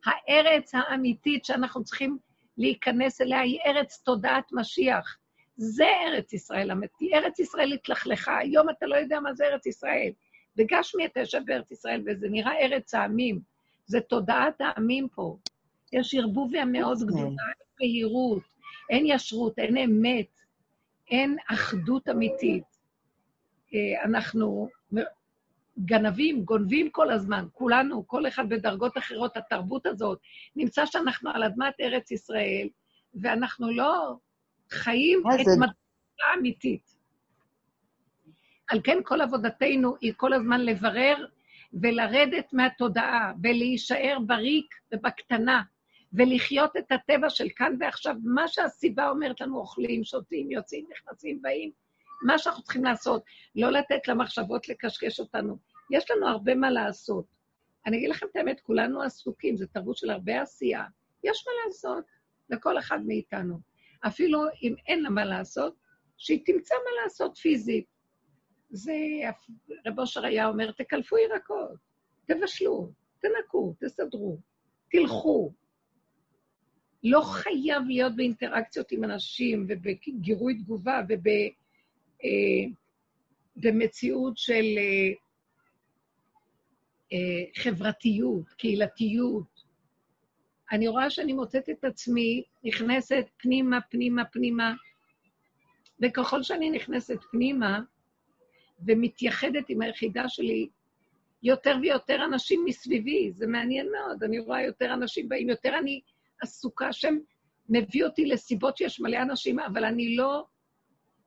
הארץ 0.05 0.75
האמיתית 0.75 1.45
שאנחנו 1.45 1.85
צריכים 1.85 2.19
להיכנס 2.59 3.21
אליה 3.21 3.41
היא 3.41 3.59
ארץ 3.67 4.03
תודעת 4.05 4.45
משיח. 4.53 5.17
זה 5.57 5.87
ארץ 6.07 6.33
ישראל 6.33 6.71
אמיתי. 6.71 7.15
ארץ 7.15 7.39
ישראל 7.39 7.73
התלכלכה, 7.73 8.39
היום 8.39 8.71
אתה 8.71 8.87
לא 8.87 8.97
יודע 8.97 9.21
מה 9.21 9.35
זה 9.35 9.45
ארץ 9.45 9.67
ישראל. 9.67 10.13
בגשמי 10.57 11.07
אתה 11.07 11.21
יושב 11.21 11.41
בארץ 11.47 11.71
ישראל, 11.71 12.03
וזה 12.07 12.29
נראה 12.31 12.59
ארץ 12.61 12.95
העמים. 12.95 13.41
זה 13.87 14.01
תודעת 14.01 14.61
העמים 14.61 15.09
פה. 15.09 15.37
יש 15.93 16.15
ערבוביה 16.15 16.65
מאוד 16.65 16.99
גדולה, 16.99 17.23
אין 17.23 17.67
בהירות, 17.79 18.43
אין 18.91 19.05
ישרות, 19.07 19.59
אין 19.59 19.77
אמת. 19.77 20.43
אין 21.11 21.37
אחדות 21.51 22.09
אמיתית. 22.09 22.65
אה, 23.75 24.05
אנחנו 24.05 24.69
גנבים, 25.79 26.45
גונבים 26.45 26.91
כל 26.91 27.11
הזמן, 27.11 27.45
כולנו, 27.53 28.09
כל 28.09 28.27
אחד 28.29 28.49
בדרגות 28.49 28.99
אחרות, 28.99 29.37
התרבות 29.37 29.87
הזאת. 29.87 30.19
נמצא 30.57 30.87
שאנחנו 30.87 31.31
על 31.31 31.45
אדמת 31.45 31.75
ארץ 31.81 32.11
ישראל, 32.11 32.69
ואנחנו 33.15 33.71
לא 33.71 34.17
חיים 34.71 35.23
את 35.35 35.47
מטרה 35.59 36.35
אמיתית. 36.39 36.97
על 38.71 38.81
כן 38.85 38.99
כל 39.05 39.21
עבודתנו 39.21 39.95
היא 40.01 40.13
כל 40.17 40.33
הזמן 40.33 40.61
לברר 40.61 41.27
ולרדת 41.73 42.53
מהתודעה, 42.53 43.33
ולהישאר 43.43 44.19
בריק 44.27 44.75
ובקטנה, 44.95 45.63
ולחיות 46.13 46.77
את 46.77 46.93
הטבע 46.93 47.31
של 47.31 47.49
כאן 47.57 47.77
ועכשיו, 47.81 48.15
מה 48.25 48.49
שהסיבה 48.49 49.09
אומרת 49.09 49.41
לנו, 49.41 49.59
אוכלים, 49.59 50.05
שותים, 50.05 50.51
יוצאים, 50.51 50.87
נכנסים, 50.91 51.43
באים, 51.43 51.71
מה 52.23 52.39
שאנחנו 52.39 52.63
צריכים 52.63 52.85
לעשות, 52.85 53.25
לא 53.55 53.71
לתת 53.71 54.09
למחשבות 54.09 54.69
לקשקש 54.69 55.21
אותנו. 55.21 55.59
יש 55.91 56.11
לנו 56.11 56.29
הרבה 56.29 56.55
מה 56.55 56.71
לעשות. 56.71 57.25
אני 57.87 57.97
אגיד 57.97 58.11
לכם 58.11 58.27
את 58.31 58.37
האמת, 58.37 58.61
כולנו 58.61 59.03
עסוקים, 59.03 59.57
זו 59.57 59.67
תרבות 59.67 59.97
של 59.97 60.11
הרבה 60.11 60.43
עשייה. 60.43 60.85
יש 61.25 61.45
מה 61.47 61.53
לעשות 61.67 62.05
לכל 62.51 62.79
אחד 62.79 62.99
מאיתנו. 63.07 63.61
אפילו 64.07 64.41
אם 64.63 64.75
אין 64.87 65.03
לה 65.03 65.11
מה 65.11 65.25
לעשות, 65.25 65.75
שהיא 66.17 66.41
תמצא 66.47 66.75
מה 66.75 67.03
לעשות 67.03 67.37
פיזית. 67.37 67.87
זה, 68.71 68.95
רב 69.87 69.99
אושר 69.99 70.25
היה 70.25 70.49
אומר, 70.49 70.71
תקלפו 70.73 71.17
ירקות, 71.19 71.79
תבשלו, 72.27 72.93
תנקו, 73.21 73.75
תסדרו, 73.81 74.39
תלכו, 74.91 75.53
לא 77.05 77.21
חייב 77.21 77.83
להיות 77.87 78.17
באינטראקציות 78.17 78.93
עם 78.93 79.05
אנשים 79.05 79.67
ובגירוי 79.69 80.55
תגובה 80.55 81.01
ובמציאות 81.09 81.62
אה, 82.25 82.71
של 84.37 84.65
אה, 84.79 85.13
אה, 87.13 87.63
חברתיות, 87.63 88.49
קהילתיות. 88.49 89.63
אני 90.73 90.89
רואה 90.89 91.11
שאני 91.11 91.33
מוצאת 91.33 91.71
את 91.71 91.85
עצמי 91.85 92.43
נכנסת 92.65 93.27
פנימה, 93.37 93.81
פנימה, 93.91 94.25
פנימה, 94.25 94.75
וככל 96.03 96.43
שאני 96.43 96.71
נכנסת 96.71 97.19
פנימה 97.31 97.81
ומתייחדת 98.87 99.69
עם 99.69 99.83
היחידה 99.83 100.29
שלי, 100.29 100.69
יותר 101.43 101.77
ויותר 101.83 102.25
אנשים 102.25 102.65
מסביבי, 102.65 103.33
זה 103.33 103.47
מעניין 103.47 103.89
מאוד, 103.93 104.25
אני 104.25 104.39
רואה 104.39 104.63
יותר 104.63 104.95
אנשים 104.95 105.29
באים, 105.29 105.49
יותר 105.49 105.79
אני 105.79 106.01
עסוקה, 106.43 106.93
שם 106.93 107.15
מביא 107.69 108.05
אותי 108.05 108.27
לסיבות 108.27 108.77
שיש 108.77 109.01
מלא 109.01 109.23
אנשים, 109.23 109.59
אבל 109.59 109.85
אני 109.85 110.17
לא 110.17 110.45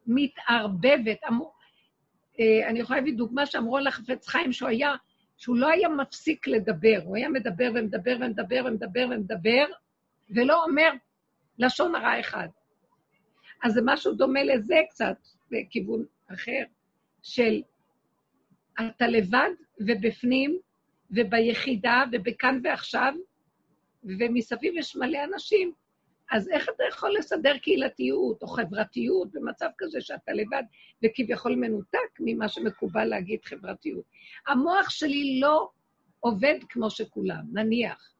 מתערבבת. 0.07 1.17
אמר, 1.27 1.45
אה, 2.39 2.69
אני 2.69 2.79
יכולה 2.79 2.99
להביא 2.99 3.13
דוגמה 3.13 3.45
שאמרו 3.45 3.77
על 3.77 3.87
החפץ 3.87 4.27
חיים 4.27 4.51
שהוא 4.51 4.69
היה, 4.69 4.95
שהוא 5.37 5.57
לא 5.57 5.67
היה 5.67 5.89
מפסיק 5.89 6.47
לדבר, 6.47 6.99
הוא 7.03 7.15
היה 7.15 7.29
מדבר 7.29 7.71
ומדבר 7.75 8.17
ומדבר 8.21 8.63
ומדבר 8.65 9.07
ומדבר, 9.11 9.65
ולא 10.29 10.63
אומר 10.63 10.89
לשון 11.57 11.95
הרע 11.95 12.19
אחד. 12.19 12.47
אז 13.63 13.73
זה 13.73 13.81
משהו 13.85 14.13
דומה 14.13 14.43
לזה 14.43 14.75
קצת, 14.89 15.17
בכיוון 15.51 16.05
אחר, 16.33 16.63
של 17.23 17.61
אתה 18.79 19.07
לבד 19.07 19.49
ובפנים 19.79 20.59
וביחידה 21.11 22.03
ובכאן 22.11 22.59
ועכשיו, 22.63 23.13
ומסביב 24.03 24.73
יש 24.77 24.95
מלא 24.95 25.19
אנשים 25.23 25.73
אז 26.31 26.49
איך 26.49 26.69
אתה 26.69 26.83
יכול 26.89 27.15
לסדר 27.17 27.57
קהילתיות 27.57 28.43
או 28.43 28.47
חברתיות 28.47 29.31
במצב 29.31 29.69
כזה 29.77 30.01
שאתה 30.01 30.31
לבד 30.33 30.63
וכביכול 31.03 31.55
מנותק 31.55 32.19
ממה 32.19 32.47
שמקובל 32.47 33.05
להגיד 33.05 33.45
חברתיות? 33.45 34.03
המוח 34.47 34.89
שלי 34.89 35.39
לא 35.39 35.69
עובד 36.19 36.55
כמו 36.69 36.89
שכולם, 36.89 37.43
נניח. 37.53 38.11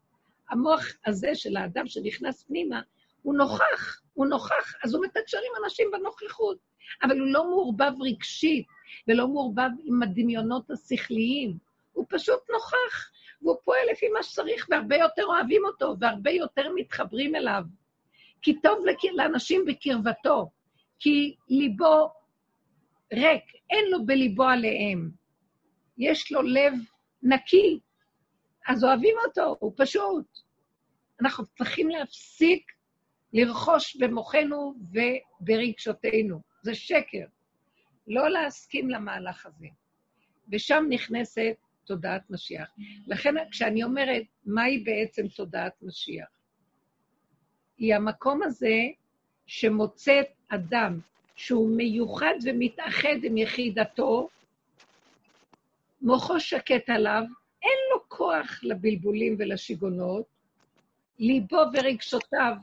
המוח 0.50 0.84
הזה 1.06 1.36
של 1.36 1.58
האדם 1.58 1.88
שנכנס 1.88 2.44
פנימה, 2.44 2.82
הוא 3.22 3.36
נוכח, 3.36 4.02
הוא 4.14 4.26
נוכח, 4.26 4.76
אז 4.84 4.94
הוא 4.94 5.06
מתקשר 5.06 5.38
עם 5.38 5.64
אנשים 5.64 5.88
בנוכחות, 5.92 6.58
אבל 7.04 7.20
הוא 7.20 7.28
לא 7.28 7.50
מעורבב 7.50 7.92
רגשית 8.02 8.68
ולא 9.08 9.28
מעורבב 9.28 9.70
עם 9.84 10.04
הדמיונות 10.04 10.72
השכליים, 10.72 11.58
הוא 11.94 12.06
פשוט 12.10 12.50
נוכח, 12.54 13.12
והוא 13.42 13.58
פועל 13.64 13.88
לפי 13.92 14.08
מה 14.08 14.24
שצריך, 14.24 14.68
והרבה 14.70 14.96
יותר 14.96 15.26
אוהבים 15.26 15.66
אותו, 15.66 15.96
והרבה 16.00 16.32
יותר 16.32 16.72
מתחברים 16.76 17.36
אליו. 17.36 17.64
כי 18.46 18.62
טוב 18.62 18.86
לאנשים 19.14 19.66
בקרבתו, 19.68 20.50
כי 21.00 21.36
ליבו 21.50 22.10
ריק, 23.14 23.44
אין 23.70 23.86
לו 23.92 24.06
בליבו 24.06 24.44
עליהם. 24.44 25.12
יש 25.98 26.32
לו 26.32 26.42
לב 26.42 26.74
נקי, 27.24 27.80
אז 28.68 28.84
אוהבים 28.84 29.16
אותו, 29.28 29.56
הוא 29.60 29.74
פשוט. 29.78 30.26
אנחנו 31.22 31.46
צריכים 31.46 31.90
להפסיק 31.90 32.72
לרכוש 33.34 33.96
במוחנו 33.96 34.74
וברגשותינו. 35.42 36.42
זה 36.64 36.76
שקר. 36.76 37.26
לא 38.08 38.30
להסכים 38.30 38.90
למהלך 38.90 39.46
הזה. 39.46 39.68
ושם 40.52 40.86
נכנסת 40.90 41.56
תודעת 41.86 42.30
משיח. 42.30 42.70
לכן 43.08 43.34
כשאני 43.52 43.84
אומרת, 43.84 44.24
מהי 44.46 44.84
בעצם 44.84 45.28
תודעת 45.28 45.74
משיח? 45.82 46.28
היא 47.78 47.96
המקום 47.96 48.44
הזה 48.44 48.82
שמוצא 49.48 50.22
אדם 50.50 51.00
שהוא 51.36 51.78
מיוחד 51.78 52.36
ומתאחד 52.44 53.24
עם 53.24 53.38
יחידתו, 53.38 54.30
מוחו 56.02 56.40
שקט 56.40 56.90
עליו, 56.90 57.24
אין 57.64 57.78
לו 57.94 58.02
כוח 58.08 58.60
לבלבולים 58.64 59.36
ולשיגונות, 59.40 60.26
ליבו 61.20 61.62
ורגשותיו, 61.74 62.54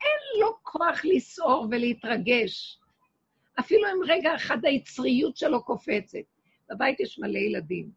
אין 0.00 0.40
לו 0.40 0.56
כוח 0.62 1.04
לסעור 1.04 1.66
ולהתרגש. 1.70 2.78
אפילו 3.60 3.82
אם 3.88 4.02
רגע 4.06 4.34
אחד 4.34 4.64
היצריות 4.64 5.36
שלו 5.36 5.64
קופצת. 5.64 6.18
בבית 6.70 7.00
יש 7.00 7.18
מלא 7.18 7.38
ילדים. 7.38 7.90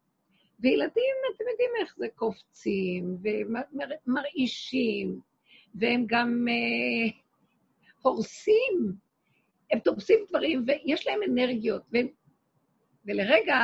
וילדים, 0.59 1.15
אתם 1.35 1.43
יודעים 1.51 1.69
איך 1.79 1.95
זה, 1.97 2.07
קופצים 2.15 3.17
ומרעישים, 4.07 5.19
והם 5.75 6.05
גם 6.07 6.47
uh, 6.47 7.13
הורסים, 8.01 8.93
הם 9.71 9.79
תופסים 9.79 10.19
דברים 10.29 10.65
ויש 10.67 11.07
להם 11.07 11.19
אנרגיות, 11.29 11.81
והם... 11.91 12.07
ולרגע 13.05 13.55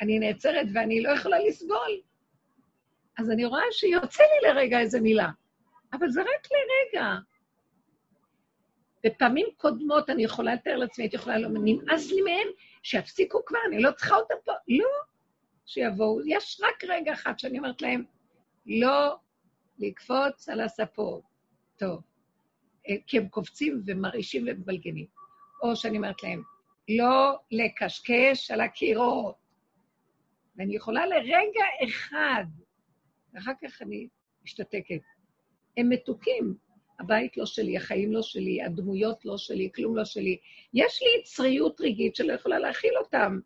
אני 0.00 0.18
נעצרת 0.18 0.66
ואני 0.74 1.02
לא 1.02 1.10
יכולה 1.10 1.38
לסבול. 1.38 2.00
אז 3.18 3.30
אני 3.30 3.44
רואה 3.44 3.62
שיוצא 3.70 4.22
לי 4.22 4.48
לרגע 4.48 4.80
איזה 4.80 5.00
מילה, 5.00 5.28
אבל 5.92 6.10
זה 6.10 6.20
רק 6.20 6.48
לרגע. 6.52 7.14
בפעמים 9.04 9.46
קודמות 9.56 10.10
אני 10.10 10.24
יכולה 10.24 10.54
לתאר 10.54 10.76
לעצמי, 10.76 11.04
הייתי 11.04 11.16
יכולה 11.16 11.38
לומר, 11.38 11.60
נמאס 11.64 12.12
לי 12.12 12.22
מהם, 12.22 12.48
שיפסיקו 12.82 13.44
כבר, 13.44 13.58
אני 13.68 13.82
לא 13.82 13.90
צריכה 13.90 14.16
אותם 14.16 14.34
פה. 14.44 14.52
לא, 14.68 14.88
שיבואו. 15.66 16.20
יש 16.26 16.60
רק 16.64 16.84
רגע 16.84 17.12
אחד 17.12 17.38
שאני 17.38 17.58
אומרת 17.58 17.82
להם, 17.82 18.04
לא 18.66 19.16
לקפוץ 19.78 20.48
על 20.48 20.60
הספות. 20.60 21.22
טוב. 21.76 22.02
אה, 22.88 22.94
כי 23.06 23.18
הם 23.18 23.28
קופצים 23.28 23.82
ומרעישים 23.86 24.44
ומבלגנים. 24.48 25.06
או 25.62 25.76
שאני 25.76 25.96
אומרת 25.96 26.22
להם, 26.22 26.42
לא 26.88 27.38
לקשקש 27.50 28.50
על 28.50 28.60
הקירות. 28.60 29.34
ואני 30.56 30.76
יכולה 30.76 31.06
לרגע 31.06 31.64
אחד, 31.84 32.44
ואחר 33.34 33.52
כך 33.62 33.82
אני 33.82 34.08
משתתקת. 34.42 35.00
הם 35.76 35.88
מתוקים. 35.88 36.56
הבית 37.00 37.36
לא 37.36 37.46
שלי, 37.46 37.76
החיים 37.76 38.12
לא 38.12 38.22
שלי, 38.22 38.62
הדמויות 38.62 39.24
לא 39.24 39.38
שלי, 39.38 39.70
כלום 39.74 39.96
לא 39.96 40.04
שלי. 40.04 40.38
יש 40.74 41.02
לי 41.02 41.20
יצריות 41.20 41.80
רגעית 41.80 42.16
שלא 42.16 42.32
יכולה 42.32 42.58
להכיל 42.58 42.98
אותם. 42.98 43.38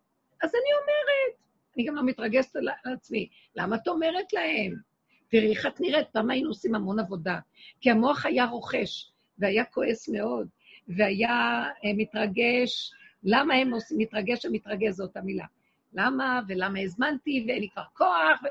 אז 0.42 0.50
אני 0.54 0.72
אומרת, 0.80 1.40
אני 1.76 1.84
גם 1.84 1.94
לא 1.94 2.02
מתרגשת 2.04 2.56
על 2.56 2.68
עצמי. 2.84 3.28
למה 3.56 3.76
את 3.76 3.88
אומרת 3.88 4.32
להם? 4.32 4.89
תראי 5.30 5.50
איך 5.50 5.66
את 5.66 5.80
נראית, 5.80 6.08
פעם 6.12 6.30
היינו 6.30 6.48
עושים 6.48 6.74
המון 6.74 7.00
עבודה. 7.00 7.38
כי 7.80 7.90
המוח 7.90 8.26
היה 8.26 8.44
רוכש, 8.44 9.12
והיה 9.38 9.64
כועס 9.64 10.08
מאוד, 10.08 10.48
והיה 10.88 11.62
אה, 11.84 11.90
מתרגש. 11.96 12.92
למה 13.24 13.54
הם 13.54 13.74
עושים, 13.74 13.98
מתרגש 13.98 14.44
ומתרגש 14.44 14.90
זו 14.90 15.04
אותה 15.04 15.20
מילה. 15.20 15.46
למה, 15.92 16.40
ולמה 16.48 16.80
הזמנתי, 16.80 17.44
ואין 17.48 17.60
לי 17.60 17.68
כבר 17.70 17.82
כוח, 17.92 18.42
ו... 18.44 18.46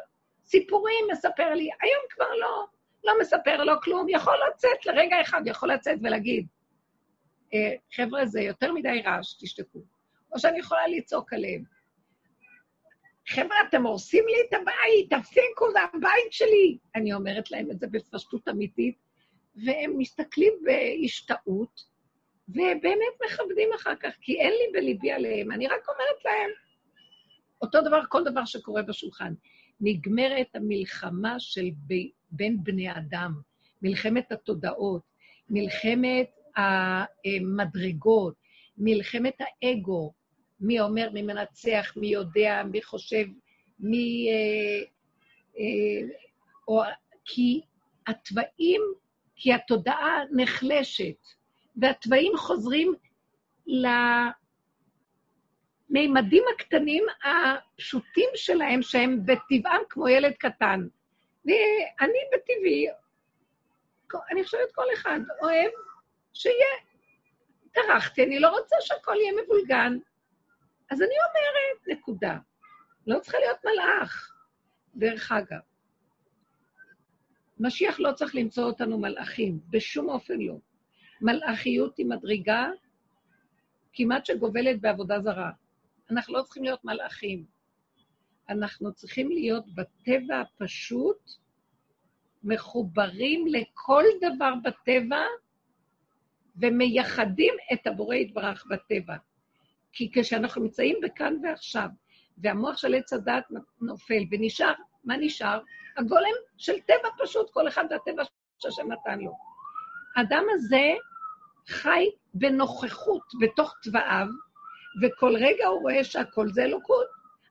סיפורים 0.46 1.06
מספר 1.12 1.54
לי, 1.54 1.70
היום 1.82 2.02
כבר 2.10 2.36
לא, 2.40 2.66
לא 3.04 3.14
מספר 3.22 3.64
לו 3.64 3.74
כלום, 3.82 4.10
יכול 4.10 4.34
לצאת 4.50 4.86
לרגע 4.86 5.22
אחד, 5.22 5.42
יכול 5.46 5.72
לצאת 5.72 5.98
ולהגיד, 6.04 6.48
אה, 7.54 7.74
חבר'ה, 7.96 8.26
זה 8.26 8.42
יותר 8.42 8.74
מדי 8.74 9.02
רעש, 9.06 9.34
תשתקו. 9.34 9.80
או 10.34 10.40
שאני 10.40 10.60
יכולה 10.60 10.88
לצעוק 10.88 11.34
עליהם. 11.34 11.64
חבר'ה, 13.30 13.56
אתם 13.70 13.86
הורסים 13.86 14.24
לי 14.28 14.36
את 14.48 14.54
הבית, 14.54 15.14
תפסיקו, 15.14 15.72
זה 15.72 15.80
הבית 15.94 16.32
שלי. 16.32 16.78
אני 16.96 17.14
אומרת 17.14 17.52
להם 17.52 17.72
את 17.72 17.80
זה 17.80 17.88
בפשטות 17.88 18.48
אמיתית, 18.50 18.98
והם 19.66 19.98
מסתכלים 19.98 20.54
בהשתאות, 20.64 21.82
ובאמת 22.50 23.14
מכבדים 23.26 23.70
אחר 23.76 23.96
כך, 23.96 24.14
כי 24.22 24.40
אין 24.40 24.52
לי 24.52 24.80
בליבי 24.80 25.12
עליהם. 25.12 25.52
אני 25.52 25.68
רק 25.68 25.90
אומרת 25.90 26.26
להם, 26.26 26.50
אותו 27.62 27.82
דבר, 27.82 28.02
כל 28.10 28.24
דבר 28.24 28.46
שקורה 28.46 28.82
בשולחן. 28.82 29.34
נגמרת 29.82 30.56
המלחמה 30.56 31.36
של 31.40 31.70
ב... 31.88 31.94
בין 32.32 32.64
בני 32.64 32.92
אדם, 32.92 33.34
מלחמת 33.82 34.32
התודעות, 34.32 35.02
מלחמת 35.50 36.30
המדרגות, 36.56 38.36
מלחמת 38.78 39.38
האגו, 39.40 40.14
מי 40.60 40.80
אומר, 40.80 41.10
מי 41.14 41.22
מנצח, 41.22 41.94
מי 41.96 42.08
יודע, 42.08 42.64
מי 42.72 42.84
חושב, 42.84 43.26
מי... 43.80 44.30
אה, 44.32 44.82
אה, 45.58 46.08
או, 46.68 46.82
כי 47.26 47.62
התוואים, 48.08 48.82
כי 49.36 49.54
התודעה 49.54 50.18
נחלשת, 50.32 51.28
והתוואים 51.76 52.38
חוזרים 52.38 52.94
למימדים 55.90 56.44
הקטנים 56.56 57.04
הפשוטים 57.24 58.30
שלהם, 58.36 58.82
שהם 58.82 59.20
בטבעם 59.26 59.82
כמו 59.90 60.08
ילד 60.08 60.34
קטן. 60.34 60.88
ואני 61.46 62.20
בטבעי, 62.34 62.88
אני 64.32 64.44
חושבת 64.44 64.72
כל 64.72 64.86
אחד 64.94 65.20
אוהב 65.42 65.72
שיהיה. 66.34 66.90
טרחתי, 67.72 68.24
אני 68.24 68.40
לא 68.40 68.50
רוצה 68.50 68.76
שהכל 68.80 69.16
יהיה 69.16 69.34
מבולגן. 69.44 69.98
אז 70.92 71.02
אני 71.02 71.16
אומרת, 71.28 71.98
נקודה. 71.98 72.38
לא 73.08 73.20
צריכה 73.20 73.38
להיות 73.38 73.58
מלאך. 73.66 74.36
דרך 74.96 75.32
אגב, 75.32 75.60
משיח 77.60 78.00
לא 78.00 78.12
צריך 78.12 78.36
למצוא 78.36 78.64
אותנו 78.64 79.00
מלאכים, 79.00 79.60
בשום 79.70 80.10
אופן 80.10 80.40
לא. 80.40 80.56
מלאכיות 81.22 81.98
היא 81.98 82.06
מדרגה 82.06 82.68
כמעט 83.94 84.26
שגובלת 84.26 84.82
בעבודה 84.82 85.20
זרה. 85.20 85.52
אנחנו 86.12 86.34
לא 86.34 86.44
צריכים 86.44 86.64
להיות 86.64 86.86
מלאכים. 86.86 87.46
אנחנו 88.50 88.94
צריכים 88.94 89.30
להיות 89.30 89.66
בטבע 89.76 90.42
הפשוט, 90.42 91.32
מחוברים 92.44 93.48
לכל 93.48 94.04
דבר 94.22 94.54
בטבע, 94.64 95.22
ומייחדים 96.56 97.54
את 97.74 97.88
הבורא 97.88 98.16
יתברך 98.16 98.66
בטבע. 98.70 99.16
כי 99.94 100.12
כשאנחנו 100.14 100.62
נמצאים 100.62 101.00
בכאן 101.04 101.36
ועכשיו, 101.44 101.88
והמוח 102.38 102.78
של 102.78 102.94
עץ 102.96 103.14
הדת 103.14 103.44
נופל, 103.82 104.24
ונשאר, 104.32 104.74
מה 105.04 105.18
נשאר? 105.18 105.60
הגולם 105.98 106.34
של 106.58 106.80
טבע 106.80 107.10
פשוט, 107.24 107.50
כל 107.50 107.68
אחד 107.68 107.86
והטבע 107.90 108.24
שהשם 108.60 108.92
נתן 108.92 109.20
לו. 109.20 109.32
האדם 110.16 110.44
הזה 110.54 110.94
חי 111.68 112.06
בנוכחות 112.34 113.24
בתוך 113.42 113.76
תוואיו, 113.84 114.28
וכל 115.02 115.36
רגע 115.36 115.68
הוא 115.68 115.82
רואה 115.82 116.04
שהכל 116.04 116.50
זה 116.50 116.64
אלוקות. 116.64 117.08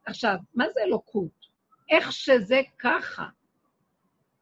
עכשיו, 0.07 0.37
מה 0.55 0.65
זה 0.69 0.81
אלוקות? 0.81 1.49
איך 1.91 2.13
שזה 2.13 2.61
ככה. 2.79 3.27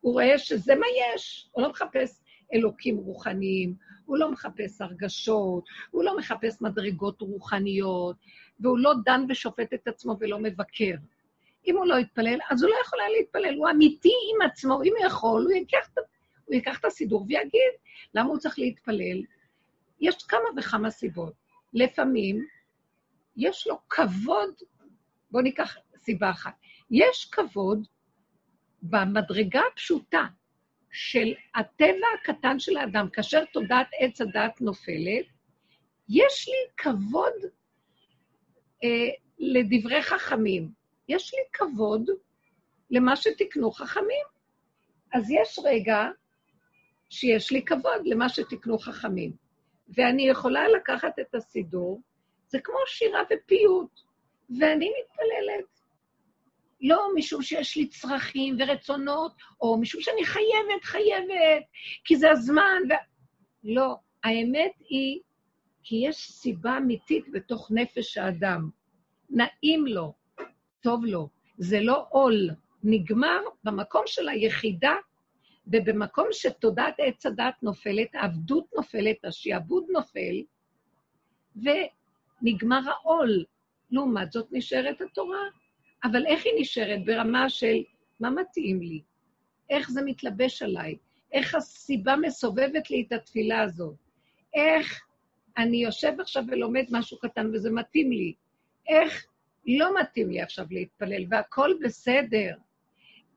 הוא 0.00 0.12
רואה 0.12 0.38
שזה 0.38 0.74
מה 0.74 0.86
יש, 0.96 1.48
הוא 1.52 1.62
לא 1.62 1.70
מחפש 1.70 2.20
אלוקים 2.54 2.96
רוחניים, 2.96 3.74
הוא 4.04 4.18
לא 4.18 4.32
מחפש 4.32 4.80
הרגשות, 4.80 5.64
הוא 5.90 6.04
לא 6.04 6.16
מחפש 6.16 6.62
מדרגות 6.62 7.20
רוחניות, 7.20 8.16
והוא 8.60 8.78
לא 8.78 8.92
דן 9.04 9.24
ושופט 9.28 9.74
את 9.74 9.88
עצמו 9.88 10.16
ולא 10.20 10.38
מבקר. 10.38 10.94
אם 11.66 11.76
הוא 11.76 11.86
לא 11.86 11.98
יתפלל, 11.98 12.38
אז 12.50 12.62
הוא 12.62 12.70
לא 12.70 12.76
יכול 12.86 13.00
היה 13.00 13.08
להתפלל, 13.08 13.54
הוא 13.54 13.70
אמיתי 13.70 14.12
עם 14.34 14.50
עצמו, 14.50 14.82
אם 14.82 14.92
הוא 14.98 15.06
יכול, 15.06 15.42
הוא 15.42 15.52
ייקח. 15.52 15.88
הוא 16.46 16.54
ייקח 16.54 16.78
את 16.80 16.84
הסידור 16.84 17.24
ויגיד 17.28 17.72
למה 18.14 18.28
הוא 18.28 18.38
צריך 18.38 18.58
להתפלל. 18.58 19.22
יש 20.00 20.24
כמה 20.28 20.48
וכמה 20.56 20.90
סיבות. 20.90 21.32
לפעמים 21.74 22.46
יש 23.36 23.66
לו 23.66 23.78
כבוד, 23.88 24.54
בואו 25.30 25.42
ניקח 25.42 25.76
סיבה 25.96 26.30
אחת. 26.30 26.54
יש 26.90 27.28
כבוד 27.32 27.86
במדרגה 28.82 29.60
הפשוטה 29.72 30.26
של 30.98 31.34
הטבע 31.54 32.06
הקטן 32.20 32.58
של 32.58 32.76
האדם, 32.76 33.08
כאשר 33.12 33.44
תודעת 33.44 33.86
עץ 33.98 34.20
הדת 34.20 34.60
נופלת, 34.60 35.26
יש 36.08 36.48
לי 36.48 36.72
כבוד 36.76 37.32
אה, 38.84 39.08
לדברי 39.38 40.02
חכמים. 40.02 40.70
יש 41.08 41.34
לי 41.34 41.40
כבוד 41.52 42.10
למה 42.90 43.16
שתקנו 43.16 43.70
חכמים. 43.70 44.26
אז 45.14 45.30
יש 45.30 45.58
רגע 45.64 46.08
שיש 47.10 47.52
לי 47.52 47.64
כבוד 47.64 48.00
למה 48.04 48.28
שתקנו 48.28 48.78
חכמים. 48.78 49.32
ואני 49.88 50.28
יכולה 50.28 50.68
לקחת 50.68 51.18
את 51.18 51.34
הסידור, 51.34 52.00
זה 52.48 52.58
כמו 52.60 52.78
שירה 52.86 53.22
ופיוט, 53.22 54.00
ואני 54.60 54.90
מתפללת. 55.00 55.75
לא 56.80 57.08
משום 57.14 57.42
שיש 57.42 57.76
לי 57.76 57.88
צרכים 57.88 58.56
ורצונות, 58.58 59.32
או 59.60 59.78
משום 59.80 60.00
שאני 60.00 60.24
חייבת, 60.24 60.84
חייבת, 60.84 61.62
כי 62.04 62.16
זה 62.16 62.30
הזמן. 62.30 62.82
ו... 62.88 62.92
לא, 63.64 63.96
האמת 64.24 64.72
היא 64.88 65.20
כי 65.88 65.96
יש 66.08 66.16
סיבה 66.16 66.76
אמיתית 66.76 67.24
בתוך 67.32 67.70
נפש 67.70 68.18
האדם. 68.18 68.70
נעים 69.30 69.86
לו, 69.86 70.14
טוב 70.80 71.04
לו. 71.04 71.28
זה 71.58 71.80
לא 71.80 72.06
עול, 72.10 72.50
נגמר 72.82 73.40
במקום 73.64 74.02
של 74.06 74.28
היחידה, 74.28 74.94
ובמקום 75.66 76.28
שתודעת 76.32 76.94
עץ 76.98 77.26
הדת 77.26 77.54
נופלת, 77.62 78.14
העבדות 78.14 78.66
נופלת, 78.76 79.24
השעבוד 79.24 79.84
נופל, 79.88 80.42
ונגמר 81.56 82.80
העול. 82.90 83.44
לעומת 83.90 84.32
זאת 84.32 84.48
נשארת 84.52 85.00
התורה. 85.00 85.42
אבל 86.04 86.26
איך 86.26 86.44
היא 86.44 86.52
נשארת? 86.60 87.04
ברמה 87.04 87.48
של 87.48 87.76
מה 88.20 88.30
מתאים 88.30 88.80
לי? 88.80 89.00
איך 89.70 89.90
זה 89.90 90.02
מתלבש 90.04 90.62
עליי? 90.62 90.96
איך 91.32 91.54
הסיבה 91.54 92.16
מסובבת 92.16 92.90
לי 92.90 93.04
את 93.08 93.12
התפילה 93.12 93.62
הזאת? 93.62 93.94
איך 94.54 95.06
אני 95.58 95.76
יושב 95.76 96.12
עכשיו 96.20 96.44
ולומד 96.48 96.84
משהו 96.90 97.18
קטן 97.18 97.50
וזה 97.54 97.70
מתאים 97.70 98.12
לי? 98.12 98.34
איך 98.88 99.26
לא 99.66 100.00
מתאים 100.00 100.30
לי 100.30 100.40
עכשיו 100.40 100.66
להתפלל 100.70 101.24
והכול 101.30 101.78
בסדר? 101.84 102.56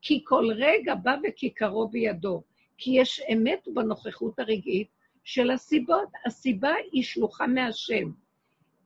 כי 0.01 0.21
כל 0.23 0.49
רגע 0.55 0.95
בא 0.95 1.15
וכיכרו 1.23 1.87
בידו, 1.87 2.43
כי 2.77 2.91
יש 2.91 3.21
אמת 3.33 3.67
בנוכחות 3.73 4.39
הרגעית 4.39 4.87
של 5.23 5.51
הסיבות. 5.51 6.09
הסיבה 6.25 6.73
היא 6.91 7.03
שלוחה 7.03 7.47
מהשם. 7.47 8.11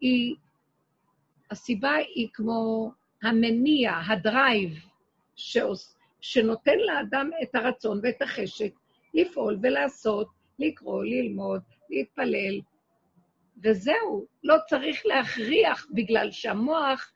היא, 0.02 0.36
הסיבה 1.52 1.96
היא 1.96 2.28
כמו 2.34 2.92
המניע, 3.24 3.94
הדרייב, 4.08 4.80
שעוש, 5.36 5.94
שנותן 6.22 6.78
לאדם 6.78 7.30
את 7.44 7.56
הרצון 7.56 8.00
ואת 8.04 8.22
החשק 8.22 8.74
לפעול 9.14 9.60
ולעשות, 9.62 10.28
לקרוא, 10.60 11.04
ללמוד, 11.04 11.62
להתפלל, 11.90 12.62
וזהו, 13.64 14.26
לא 14.44 14.56
צריך 14.68 15.06
להכריח 15.06 15.88
בגלל 15.94 16.32
שהמוח 16.32 17.12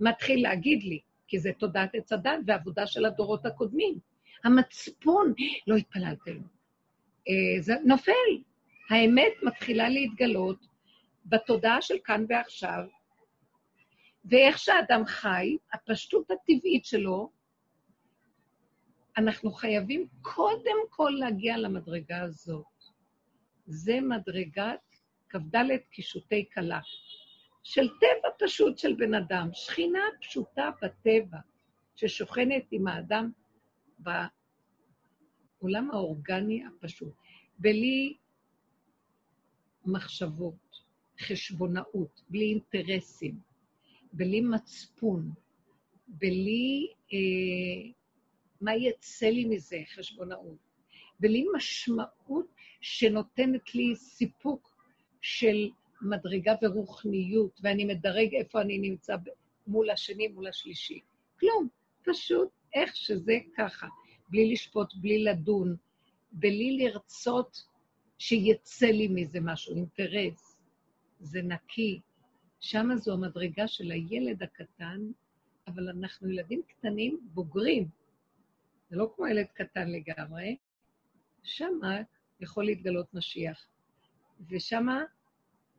מתחיל 0.00 0.42
להגיד 0.42 0.82
לי, 0.82 1.00
כי 1.28 1.38
זה 1.38 1.50
תודעת 1.58 1.94
עץ 1.94 2.12
הדת 2.12 2.38
ועבודה 2.46 2.86
של 2.86 3.04
הדורות 3.04 3.46
הקודמים. 3.46 3.98
המצפון, 4.44 5.34
לא 5.66 5.76
התפללתם. 5.76 6.36
אה, 7.28 7.60
זה 7.60 7.74
נופל. 7.84 8.12
האמת 8.90 9.32
מתחילה 9.42 9.88
להתגלות 9.88 10.66
בתודעה 11.26 11.82
של 11.82 11.94
כאן 12.04 12.24
ועכשיו, 12.28 12.84
ואיך 14.24 14.58
שאדם 14.58 15.06
חי, 15.06 15.56
הפשטות 15.72 16.30
הטבעית 16.30 16.84
שלו, 16.84 17.30
אנחנו 19.16 19.52
חייבים 19.52 20.08
קודם 20.22 20.76
כל 20.90 21.12
להגיע 21.18 21.56
למדרגה 21.56 22.22
הזאת. 22.22 22.64
זה 23.66 24.00
מדרגת 24.00 24.80
כ"ד 25.28 25.56
קישוטי 25.90 26.48
כלה, 26.54 26.80
של 27.62 27.88
טבע 27.88 28.28
פשוט 28.38 28.78
של 28.78 28.94
בן 28.94 29.14
אדם, 29.14 29.48
שכינה 29.52 30.00
פשוטה 30.20 30.70
בטבע, 30.82 31.38
ששוכנת 31.94 32.64
עם 32.70 32.86
האדם 32.88 33.30
בעולם 33.98 35.90
האורגני 35.90 36.62
הפשוט, 36.66 37.14
בלי 37.58 38.16
מחשבות, 39.86 40.82
חשבונאות, 41.20 42.22
בלי 42.28 42.44
אינטרסים. 42.44 43.51
בלי 44.12 44.40
מצפון, 44.40 45.32
בלי 46.08 46.92
אה, 47.12 47.90
מה 48.60 48.74
יצא 48.74 49.26
לי 49.26 49.44
מזה, 49.44 49.76
חשבונאות, 49.94 50.58
בלי 51.20 51.46
משמעות 51.56 52.46
שנותנת 52.80 53.74
לי 53.74 53.96
סיפוק 53.96 54.76
של 55.20 55.70
מדרגה 56.02 56.54
ורוחניות, 56.62 57.60
ואני 57.62 57.84
מדרג 57.84 58.34
איפה 58.34 58.60
אני 58.60 58.78
נמצא 58.78 59.16
מול 59.66 59.90
השני, 59.90 60.28
מול 60.28 60.46
השלישי. 60.46 61.00
כלום, 61.40 61.68
פשוט 62.04 62.48
איך 62.74 62.96
שזה 62.96 63.38
ככה, 63.56 63.86
בלי 64.28 64.52
לשפוט, 64.52 64.94
בלי 64.94 65.24
לדון, 65.24 65.76
בלי 66.32 66.76
לרצות 66.76 67.64
שיצא 68.18 68.86
לי 68.86 69.08
מזה 69.08 69.40
משהו, 69.40 69.76
אינטרס. 69.76 70.58
זה 71.20 71.42
נקי, 71.42 72.00
שם 72.62 72.88
זו 72.96 73.12
המדרגה 73.12 73.68
של 73.68 73.90
הילד 73.90 74.42
הקטן, 74.42 75.00
אבל 75.66 75.88
אנחנו 75.88 76.30
ילדים 76.30 76.62
קטנים 76.68 77.20
בוגרים. 77.22 77.88
זה 78.90 78.96
לא 78.96 79.12
כמו 79.16 79.26
ילד 79.26 79.46
קטן 79.54 79.88
לגמרי. 79.90 80.56
שם 81.42 81.80
יכול 82.40 82.64
להתגלות 82.64 83.14
משיח. 83.14 83.66
ושם 84.50 84.86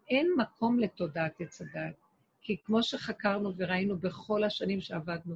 אין 0.10 0.28
מקום 0.38 0.80
לתודעת 0.80 1.42
עץ 1.42 1.62
הדת. 1.62 1.96
כי 2.42 2.58
כמו 2.66 2.84
שחקרנו 2.84 3.54
וראינו 3.58 3.98
בכל 3.98 4.44
השנים 4.44 4.82
שעבדנו, 4.82 5.36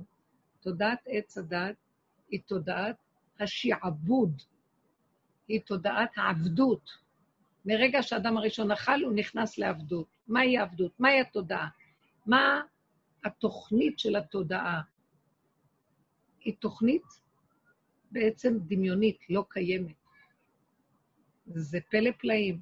תודעת 0.62 1.00
עץ 1.06 1.38
הדת 1.38 1.76
היא 2.30 2.40
תודעת 2.46 2.96
השעבוד, 3.40 4.42
היא 5.48 5.62
תודעת 5.62 6.10
העבדות. 6.16 6.90
מרגע 7.66 8.02
שהאדם 8.02 8.38
הראשון 8.38 8.72
אכל, 8.72 9.04
הוא 9.04 9.14
נכנס 9.14 9.58
לעבדות. 9.58 10.17
מהי 10.28 10.58
העבדות? 10.58 11.00
מהי 11.00 11.20
התודעה? 11.20 11.68
מה 12.26 12.62
התוכנית 13.24 14.00
של 14.00 14.16
התודעה? 14.16 14.82
היא 16.40 16.54
תוכנית 16.60 17.04
בעצם 18.12 18.58
דמיונית, 18.60 19.18
לא 19.30 19.46
קיימת. 19.50 19.96
זה 21.46 21.80
פלא 21.90 22.12
פלאים. 22.20 22.62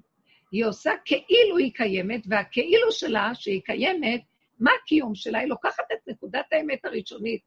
היא 0.52 0.66
עושה 0.66 0.92
כאילו 1.06 1.58
היא 1.58 1.74
קיימת, 1.74 2.22
והכאילו 2.30 2.92
שלה, 2.92 3.36
שהיא 3.36 3.62
קיימת, 3.66 4.22
מה 4.60 4.72
הקיום 4.84 5.16
שלה? 5.16 5.40
היא 5.40 5.48
לוקחת 5.48 5.84
את 5.94 6.08
נקודת 6.08 6.46
האמת 6.52 6.86
הראשונית 6.86 7.42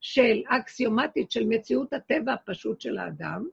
של 0.00 0.42
אקסיומטית 0.48 1.30
של 1.30 1.46
מציאות 1.46 1.92
הטבע 1.92 2.32
הפשוט 2.32 2.80
של 2.80 2.98
האדם, 2.98 3.48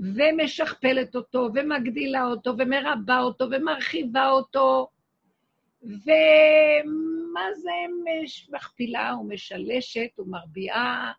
ומשכפלת 0.00 1.16
אותו, 1.16 1.48
ומגדילה 1.54 2.26
אותו, 2.26 2.54
ומרבה 2.58 3.20
אותו, 3.20 3.44
ומרחיבה 3.50 4.28
אותו, 4.28 4.88
ומה 5.82 7.54
זה 7.54 7.70
מכפילה 8.50 9.14
ומשלשת 9.20 10.18
ומרביעה 10.18 11.12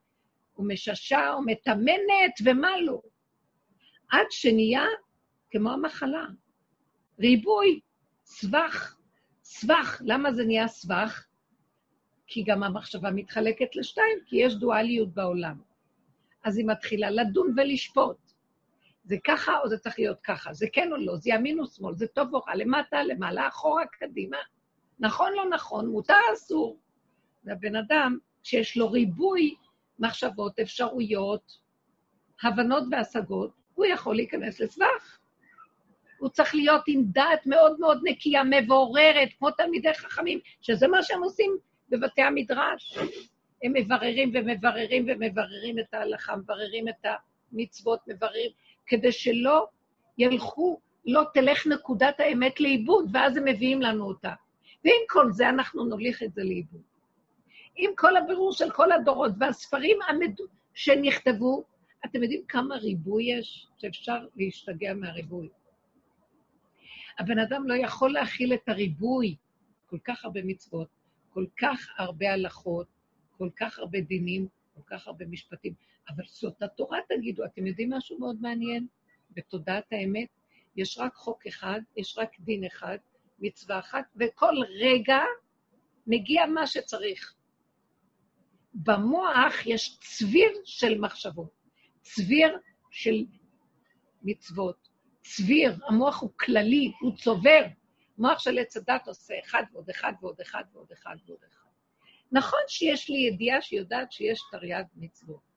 ומששה 0.57 1.35
ומטמנת 1.37 2.33
ומה 2.45 2.81
לא. 2.81 3.01
עד 4.11 4.25
שנהיה 4.29 4.85
כמו 5.51 5.71
המחלה. 5.71 6.25
ריבוי, 7.19 7.79
סבך, 8.25 8.97
סבך. 9.43 10.01
למה 10.05 10.33
זה 10.33 10.43
נהיה 10.43 10.67
סבך? 10.67 11.27
כי 12.27 12.43
גם 12.43 12.63
המחשבה 12.63 13.11
מתחלקת 13.11 13.75
לשתיים, 13.75 14.17
כי 14.25 14.35
יש 14.37 14.55
דואליות 14.55 15.13
בעולם. 15.13 15.61
אז 16.43 16.57
היא 16.57 16.67
מתחילה 16.67 17.09
לדון 17.09 17.53
ולשפוט. 17.57 18.20
זה 19.03 19.15
ככה 19.27 19.59
או 19.59 19.69
זה 19.69 19.77
צריך 19.77 19.99
להיות 19.99 20.21
ככה, 20.23 20.53
זה 20.53 20.67
כן 20.73 20.91
או 20.91 20.97
לא, 20.97 21.15
זה 21.17 21.29
ימין 21.29 21.59
או 21.59 21.67
שמאל, 21.67 21.93
זה 21.95 22.07
טוב 22.07 22.33
או 22.33 22.39
רע, 22.39 22.55
למטה, 22.55 23.03
למעלה, 23.03 23.47
אחורה, 23.47 23.83
קדימה. 23.85 24.37
נכון, 24.99 25.33
לא 25.33 25.49
נכון, 25.49 25.87
מותר, 25.87 26.13
אסור. 26.33 26.79
והבן 27.43 27.75
אדם 27.75 28.17
שיש 28.43 28.77
לו 28.77 28.91
ריבוי 28.91 29.55
מחשבות, 29.99 30.59
אפשרויות, 30.59 31.51
הבנות 32.43 32.83
והשגות, 32.91 33.51
הוא 33.73 33.85
יכול 33.85 34.15
להיכנס 34.15 34.59
לסבך. 34.59 35.17
הוא 36.19 36.29
צריך 36.29 36.55
להיות 36.55 36.81
עם 36.87 37.03
דעת 37.05 37.45
מאוד 37.45 37.79
מאוד 37.79 37.99
נקייה, 38.03 38.43
מבוררת, 38.43 39.29
כמו 39.37 39.51
תלמידי 39.51 39.93
חכמים, 39.93 40.39
שזה 40.61 40.87
מה 40.87 41.03
שהם 41.03 41.23
עושים 41.23 41.57
בבתי 41.89 42.21
המדרש. 42.21 42.97
הם 43.63 43.73
מבררים 43.73 44.31
ומבררים 44.33 45.05
ומבררים 45.07 45.79
את 45.79 45.93
ההלכה, 45.93 46.35
מבררים 46.35 46.87
את 46.87 47.05
ה... 47.05 47.15
מצוות, 47.51 47.99
מבררים, 48.07 48.51
כדי 48.91 49.11
שלא 49.11 49.67
ילכו, 50.17 50.79
לא 51.05 51.23
תלך 51.33 51.67
נקודת 51.67 52.19
האמת 52.19 52.59
לאיבוד, 52.59 53.09
ואז 53.13 53.37
הם 53.37 53.45
מביאים 53.45 53.81
לנו 53.81 54.05
אותה. 54.05 54.33
ועם 54.85 55.01
כל 55.09 55.31
זה 55.31 55.49
אנחנו 55.49 55.85
נוליך 55.85 56.23
את 56.23 56.33
זה 56.33 56.43
לאיבוד. 56.43 56.81
עם 57.75 57.91
כל 57.95 58.17
הבירור 58.17 58.53
של 58.53 58.71
כל 58.71 58.91
הדורות 58.91 59.31
והספרים 59.39 59.97
המד... 60.07 60.35
שנכתבו, 60.73 61.63
אתם 62.05 62.23
יודעים 62.23 62.43
כמה 62.47 62.75
ריבוי 62.75 63.23
יש? 63.23 63.67
שאפשר 63.77 64.27
להשתגע 64.35 64.93
מהריבוי. 64.93 65.49
הבן 67.19 67.39
אדם 67.39 67.67
לא 67.67 67.73
יכול 67.73 68.11
להכיל 68.11 68.53
את 68.53 68.69
הריבוי, 68.69 69.35
כל 69.85 69.97
כך 70.03 70.25
הרבה 70.25 70.39
מצוות, 70.43 70.87
כל 71.29 71.45
כך 71.59 71.87
הרבה 71.97 72.33
הלכות, 72.33 72.87
כל 73.37 73.49
כך 73.55 73.79
הרבה 73.79 74.01
דינים, 74.01 74.47
כל 74.75 74.81
כך 74.85 75.07
הרבה 75.07 75.25
משפטים. 75.25 75.73
אבל 76.09 76.23
זאת 76.27 76.61
התורה, 76.61 76.99
תגידו. 77.09 77.45
אתם 77.45 77.67
יודעים 77.67 77.93
משהו 77.93 78.19
מאוד 78.19 78.41
מעניין? 78.41 78.87
בתודעת 79.31 79.85
האמת 79.91 80.27
יש 80.75 80.97
רק 80.97 81.15
חוק 81.15 81.47
אחד, 81.47 81.79
יש 81.97 82.17
רק 82.17 82.39
דין 82.39 82.65
אחד, 82.65 82.97
מצווה 83.39 83.79
אחת, 83.79 84.05
וכל 84.15 84.55
רגע 84.79 85.19
מגיע 86.07 86.45
מה 86.45 86.67
שצריך. 86.67 87.33
במוח 88.73 89.53
יש 89.65 89.97
צביר 89.99 90.51
של 90.65 90.99
מחשבות, 90.99 91.51
צביר 92.01 92.57
של 92.91 93.25
מצוות, 94.23 94.87
צביר, 95.21 95.79
המוח 95.87 96.21
הוא 96.21 96.29
כללי, 96.39 96.91
הוא 97.01 97.15
צובר. 97.15 97.65
מוח 98.17 98.39
של 98.39 98.59
עץ 98.59 98.77
הדת 98.77 99.07
עושה 99.07 99.33
אחד 99.45 99.63
ועוד 99.71 99.89
אחד 99.89 100.13
ועוד 100.21 100.41
אחד 100.41 100.63
ועוד 100.73 100.91
אחד 100.91 101.15
ועוד 101.25 101.39
אחד. 101.47 101.67
נכון 102.31 102.59
שיש 102.67 103.09
לי 103.09 103.17
ידיעה 103.17 103.61
שיודעת 103.61 104.11
שיש 104.11 104.39
תרי"ג 104.51 104.83
מצוות, 104.95 105.50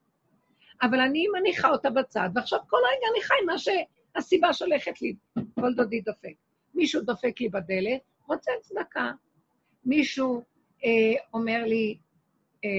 אבל 0.82 1.00
אני 1.00 1.26
מניחה 1.28 1.68
אותה 1.68 1.90
בצד, 1.90 2.28
ועכשיו 2.34 2.58
כל 2.68 2.76
רגע 2.76 3.06
אני 3.12 3.22
חי 3.22 3.34
מה 3.46 3.54
שהסיבה 3.58 4.52
שהולכת 4.52 5.02
לי, 5.02 5.14
כל 5.60 5.74
דודי 5.74 6.00
דופק. 6.00 6.34
מישהו 6.74 7.00
דופק 7.02 7.40
לי 7.40 7.48
בדלת, 7.48 8.00
רוצה 8.28 8.50
צדקה. 8.60 9.12
מישהו 9.84 10.42
אה, 10.84 10.90
אומר 11.34 11.64
לי, 11.66 11.98
אה, 12.64 12.70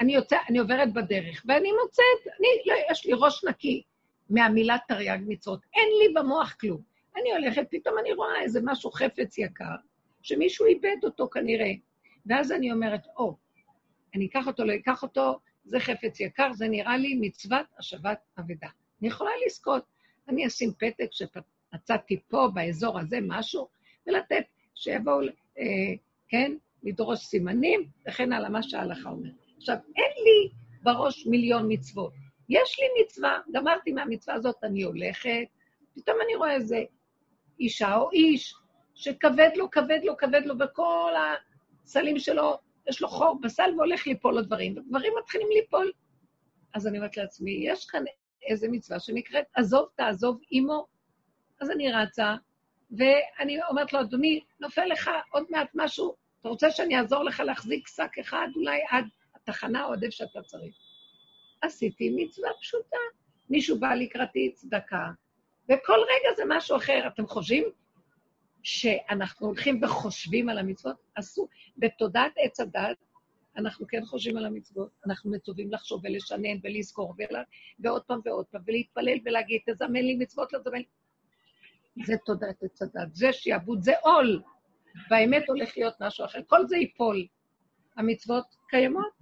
אני, 0.00 0.14
יוצא, 0.14 0.36
אני 0.48 0.58
עוברת 0.58 0.92
בדרך, 0.92 1.44
ואני 1.48 1.68
מוצאת, 1.82 2.34
אני, 2.38 2.48
לא, 2.66 2.74
יש 2.90 3.06
לי 3.06 3.12
ראש 3.12 3.44
נקי 3.44 3.82
מהמילה 4.30 4.76
תרי"ג 4.88 5.18
מצוות, 5.26 5.60
אין 5.74 5.88
לי 6.02 6.14
במוח 6.14 6.56
כלום. 6.60 6.80
אני 7.16 7.32
הולכת, 7.32 7.66
פתאום 7.70 7.98
אני 7.98 8.12
רואה 8.12 8.42
איזה 8.42 8.60
משהו 8.64 8.90
חפץ 8.90 9.38
יקר, 9.38 9.74
שמישהו 10.22 10.66
איבד 10.66 10.96
אותו 11.04 11.28
כנראה. 11.30 11.72
ואז 12.26 12.52
אני 12.52 12.72
אומרת, 12.72 13.06
או, 13.16 13.36
אני 14.14 14.26
אקח 14.26 14.46
אותו, 14.46 14.64
לא 14.64 14.74
אקח 14.74 15.02
אותו, 15.02 15.38
זה 15.70 15.80
חפץ 15.80 16.20
יקר, 16.20 16.52
זה 16.52 16.68
נראה 16.68 16.96
לי 16.96 17.14
מצוות 17.20 17.66
השבת 17.78 18.18
אבדה. 18.38 18.68
אני 19.00 19.08
יכולה 19.08 19.30
לזכות. 19.46 19.84
אני 20.28 20.46
אשים 20.46 20.72
פתק 20.78 21.08
שמצאתי 21.10 22.20
פה, 22.28 22.48
באזור 22.54 22.98
הזה, 22.98 23.18
משהו, 23.22 23.68
ולתת, 24.06 24.44
שיבואו, 24.74 25.20
אה, 25.58 25.64
כן, 26.28 26.52
לדרוש 26.82 27.18
סימנים, 27.18 27.88
וכן 28.08 28.32
הלאה, 28.32 28.48
מה 28.48 28.62
שההלכה 28.62 29.10
אומרת. 29.10 29.32
עכשיו, 29.56 29.76
אין 29.96 30.12
לי 30.24 30.50
בראש 30.82 31.26
מיליון 31.26 31.72
מצוות. 31.72 32.12
יש 32.48 32.78
לי 32.80 33.04
מצווה, 33.04 33.40
גמרתי 33.52 33.92
מהמצווה 33.92 34.36
הזאת, 34.36 34.56
אני 34.62 34.82
הולכת, 34.82 35.46
פתאום 35.94 36.16
אני 36.24 36.34
רואה 36.34 36.52
איזה 36.52 36.84
אישה 37.60 37.96
או 37.96 38.10
איש 38.10 38.54
שכבד 38.94 39.50
לו, 39.56 39.70
כבד 39.70 40.00
לו, 40.04 40.16
כבד 40.16 40.42
לו, 40.44 40.54
וכל 40.60 41.12
הסלים 41.84 42.18
שלו, 42.18 42.58
יש 42.90 43.02
לו 43.02 43.08
חור 43.08 43.40
בסל 43.42 43.70
והולך 43.76 44.06
ליפול 44.06 44.34
לו 44.34 44.42
דברים, 44.42 44.78
ודברים 44.78 45.12
מתחילים 45.22 45.48
ליפול. 45.50 45.92
אז 46.74 46.86
אני 46.86 46.98
אומרת 46.98 47.16
לעצמי, 47.16 47.50
יש 47.50 47.86
כאן 47.86 48.04
איזה 48.42 48.68
מצווה 48.68 49.00
שנקראת, 49.00 49.44
עזוב 49.54 49.88
תעזוב 49.96 50.40
עמו. 50.50 50.86
אז 51.60 51.70
אני 51.70 51.92
רצה, 51.92 52.34
ואני 52.90 53.62
אומרת 53.68 53.92
לו, 53.92 54.00
אדוני, 54.00 54.40
נופל 54.60 54.84
לך 54.84 55.10
עוד 55.32 55.44
מעט 55.50 55.68
משהו, 55.74 56.14
אתה 56.40 56.48
רוצה 56.48 56.70
שאני 56.70 56.98
אעזור 56.98 57.24
לך 57.24 57.40
להחזיק 57.40 57.88
שק 57.88 58.18
אחד, 58.20 58.48
אולי 58.56 58.80
עד 58.90 59.04
התחנה 59.34 59.84
או 59.84 59.92
עד 59.92 60.04
איפה 60.04 60.16
שאתה 60.16 60.42
צריך. 60.42 60.74
עשיתי 61.62 62.10
מצווה 62.16 62.50
פשוטה. 62.60 62.96
מישהו 63.50 63.78
בא 63.80 63.94
לקראתי 63.94 64.52
צדקה, 64.52 65.06
וכל 65.64 65.98
רגע 65.98 66.36
זה 66.36 66.42
משהו 66.48 66.76
אחר. 66.76 67.06
אתם 67.06 67.26
חושבים 67.26 67.64
שאנחנו 68.62 69.46
הולכים 69.46 69.82
וחושבים 69.82 70.48
על 70.48 70.58
המצוות? 70.58 70.96
אסור. 71.14 71.48
בתודעת 71.76 72.32
עץ 72.36 72.60
הדת, 72.60 72.96
אנחנו 73.56 73.86
כן 73.86 74.04
חושבים 74.04 74.36
על 74.36 74.46
המצוות, 74.46 74.90
אנחנו 75.06 75.30
מצווים 75.30 75.72
לחשוב 75.72 76.00
ולשנן 76.04 76.58
ולזכור, 76.62 77.14
ולה, 77.18 77.42
ועוד 77.78 78.02
פעם 78.02 78.20
ועוד 78.24 78.46
פעם, 78.46 78.62
ולהתפלל 78.66 79.18
ולהגיד, 79.24 79.60
תזמן 79.70 79.92
לי 79.92 80.16
מצוות, 80.16 80.54
תזמן 80.54 80.78
לי... 80.78 80.84
זה 82.04 82.14
תודעת 82.26 82.62
עץ 82.62 82.82
הדת, 82.82 83.14
זה 83.14 83.32
שיעבוד, 83.32 83.82
זה 83.82 83.92
עול. 84.02 84.42
באמת 85.10 85.48
הולך 85.48 85.76
להיות 85.76 85.94
משהו 86.00 86.24
אחר. 86.24 86.40
כל 86.46 86.66
זה 86.66 86.76
ייפול. 86.76 87.26
המצוות 87.96 88.44
קיימות, 88.68 89.12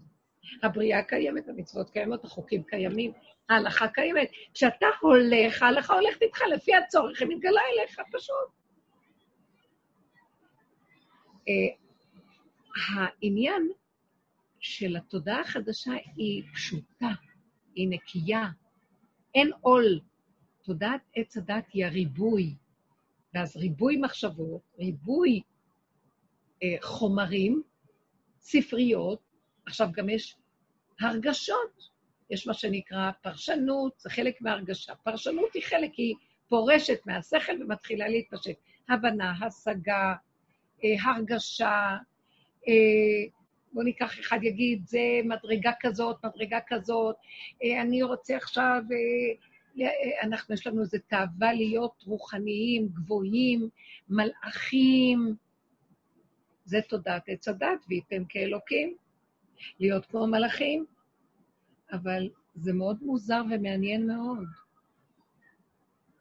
הבריאה 0.62 1.02
קיימת, 1.02 1.48
המצוות 1.48 1.90
קיימות, 1.90 2.24
החוקים 2.24 2.62
קיימים, 2.62 3.12
ההלכה 3.48 3.88
קיימת. 3.88 4.30
כשאתה 4.54 4.86
הולך, 5.00 5.62
ההלכה 5.62 5.94
הולכת 5.94 6.22
איתך 6.22 6.40
לפי 6.54 6.74
הצורך, 6.74 7.20
היא 7.20 7.28
מתגלה 7.28 7.60
אליך 7.72 8.00
פשוט. 8.12 8.58
אה, 11.48 11.76
העניין 12.88 13.68
של 14.60 14.96
התודעה 14.96 15.40
החדשה 15.40 15.92
היא 16.16 16.42
פשוטה, 16.54 17.10
היא 17.74 17.88
נקייה, 17.88 18.48
אין 19.34 19.50
עול. 19.60 20.00
תודעת 20.62 21.00
עץ 21.14 21.36
הדת 21.36 21.64
היא 21.72 21.86
הריבוי, 21.86 22.54
ואז 23.34 23.56
ריבוי 23.56 23.96
מחשבות, 23.96 24.60
ריבוי 24.78 25.40
אה, 26.62 26.76
חומרים, 26.82 27.62
ספריות, 28.40 29.20
עכשיו 29.66 29.88
גם 29.92 30.08
יש 30.08 30.36
הרגשות, 31.00 31.88
יש 32.30 32.46
מה 32.46 32.54
שנקרא 32.54 33.10
פרשנות, 33.22 33.98
זה 33.98 34.10
חלק 34.10 34.40
מההרגשה. 34.40 34.94
פרשנות 34.94 35.54
היא 35.54 35.62
חלק, 35.62 35.94
היא 35.94 36.14
פורשת 36.48 36.98
מהשכל 37.06 37.62
ומתחילה 37.62 38.08
להתפשט. 38.08 38.56
הבנה, 38.88 39.32
השגה, 39.40 40.14
הרגשה, 40.82 41.96
אה, 42.68 43.38
בואו 43.72 43.84
ניקח 43.84 44.20
אחד 44.20 44.38
יגיד, 44.42 44.86
זה 44.86 45.00
מדרגה 45.24 45.72
כזאת, 45.80 46.24
מדרגה 46.24 46.58
כזאת, 46.66 47.16
אה, 47.64 47.82
אני 47.82 48.02
רוצה 48.02 48.36
עכשיו, 48.36 48.82
אה, 48.92 49.86
אה, 49.86 50.22
אנחנו, 50.22 50.54
יש 50.54 50.66
לנו 50.66 50.80
איזו 50.80 50.98
תאווה 51.08 51.52
להיות 51.52 52.02
רוחניים, 52.06 52.88
גבוהים, 52.88 53.68
מלאכים. 54.08 55.34
זה 56.64 56.78
תודעת 56.88 57.22
עץ 57.26 57.48
הדת, 57.48 57.84
וייתם 57.88 58.22
כאלוקים. 58.28 58.96
להיות 59.80 60.06
כמו 60.06 60.26
מלאכים, 60.26 60.86
אבל 61.92 62.28
זה 62.54 62.72
מאוד 62.72 62.98
מוזר 63.02 63.42
ומעניין 63.50 64.06
מאוד. 64.06 64.46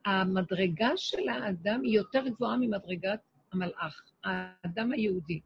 המדרגה 0.06 0.90
של 0.96 1.30
האדם 1.30 1.82
היא 1.84 1.96
יותר 1.96 2.28
גבוהה 2.28 2.58
ממדרגת 2.58 3.20
המלאך, 3.52 4.04
האדם 4.24 4.92
היהודי. 4.92 5.40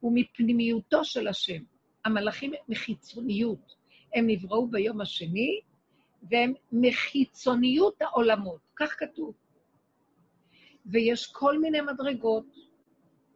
הוא 0.00 0.12
מפנימיותו 0.14 1.04
של 1.04 1.28
השם. 1.28 1.62
המלאכים 2.04 2.52
מחיצוניות. 2.68 3.74
הם 4.14 4.26
נבראו 4.26 4.68
ביום 4.68 5.00
השני, 5.00 5.60
והם 6.30 6.52
מחיצוניות 6.72 8.02
העולמות, 8.02 8.60
כך 8.76 8.94
כתוב. 8.98 9.34
ויש 10.86 11.26
כל 11.32 11.58
מיני 11.58 11.80
מדרגות 11.80 12.46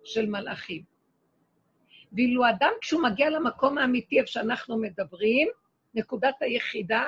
של 0.04 0.26
מלאכים. 0.26 0.82
ואילו 2.12 2.48
אדם, 2.48 2.72
כשהוא 2.80 3.02
מגיע 3.02 3.30
למקום 3.30 3.78
האמיתי, 3.78 4.20
איפה 4.20 4.30
שאנחנו 4.30 4.78
מדברים, 4.78 5.48
נקודת 5.94 6.34
היחידה, 6.40 7.04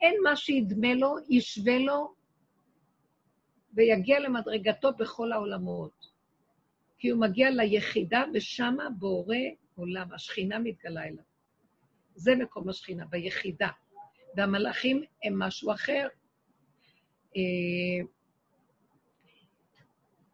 אין 0.00 0.14
מה 0.22 0.36
שידמה 0.36 0.94
לו, 0.94 1.14
ישווה 1.28 1.78
לו, 1.78 2.14
ויגיע 3.78 4.20
למדרגתו 4.20 4.92
בכל 4.92 5.32
העולמות. 5.32 6.06
כי 6.98 7.08
הוא 7.08 7.20
מגיע 7.20 7.50
ליחידה, 7.50 8.24
ושמה 8.34 8.90
בורא 8.98 9.36
עולם, 9.74 10.12
השכינה 10.12 10.58
מתגלה 10.58 11.04
אליו. 11.04 11.24
זה 12.14 12.36
מקום 12.36 12.68
השכינה, 12.68 13.06
ביחידה. 13.06 13.68
והמלאכים 14.36 15.02
הם 15.24 15.38
משהו 15.38 15.72
אחר. 15.72 16.08
אה, 17.36 18.06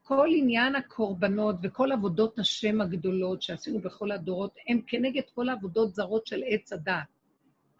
כל 0.03 0.29
עניין 0.37 0.75
הקורבנות 0.75 1.57
וכל 1.63 1.93
עבודות 1.93 2.39
השם 2.39 2.81
הגדולות 2.81 3.43
שעשינו 3.43 3.81
בכל 3.81 4.13
הדורות, 4.13 4.57
הם 4.69 4.81
כנגד 4.87 5.23
כל 5.35 5.49
העבודות 5.49 5.95
זרות 5.95 6.27
של 6.27 6.43
עץ 6.47 6.73
הדת, 6.73 6.95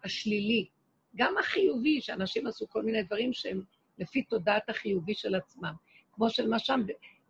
השלילי. 0.03 0.67
גם 1.15 1.37
החיובי, 1.37 2.01
שאנשים 2.01 2.47
עשו 2.47 2.69
כל 2.69 2.83
מיני 2.83 3.03
דברים 3.03 3.33
שהם 3.33 3.61
לפי 3.99 4.21
תודעת 4.23 4.69
החיובי 4.69 5.13
של 5.13 5.35
עצמם. 5.35 5.73
כמו 6.11 6.29
שלמשל, 6.29 6.73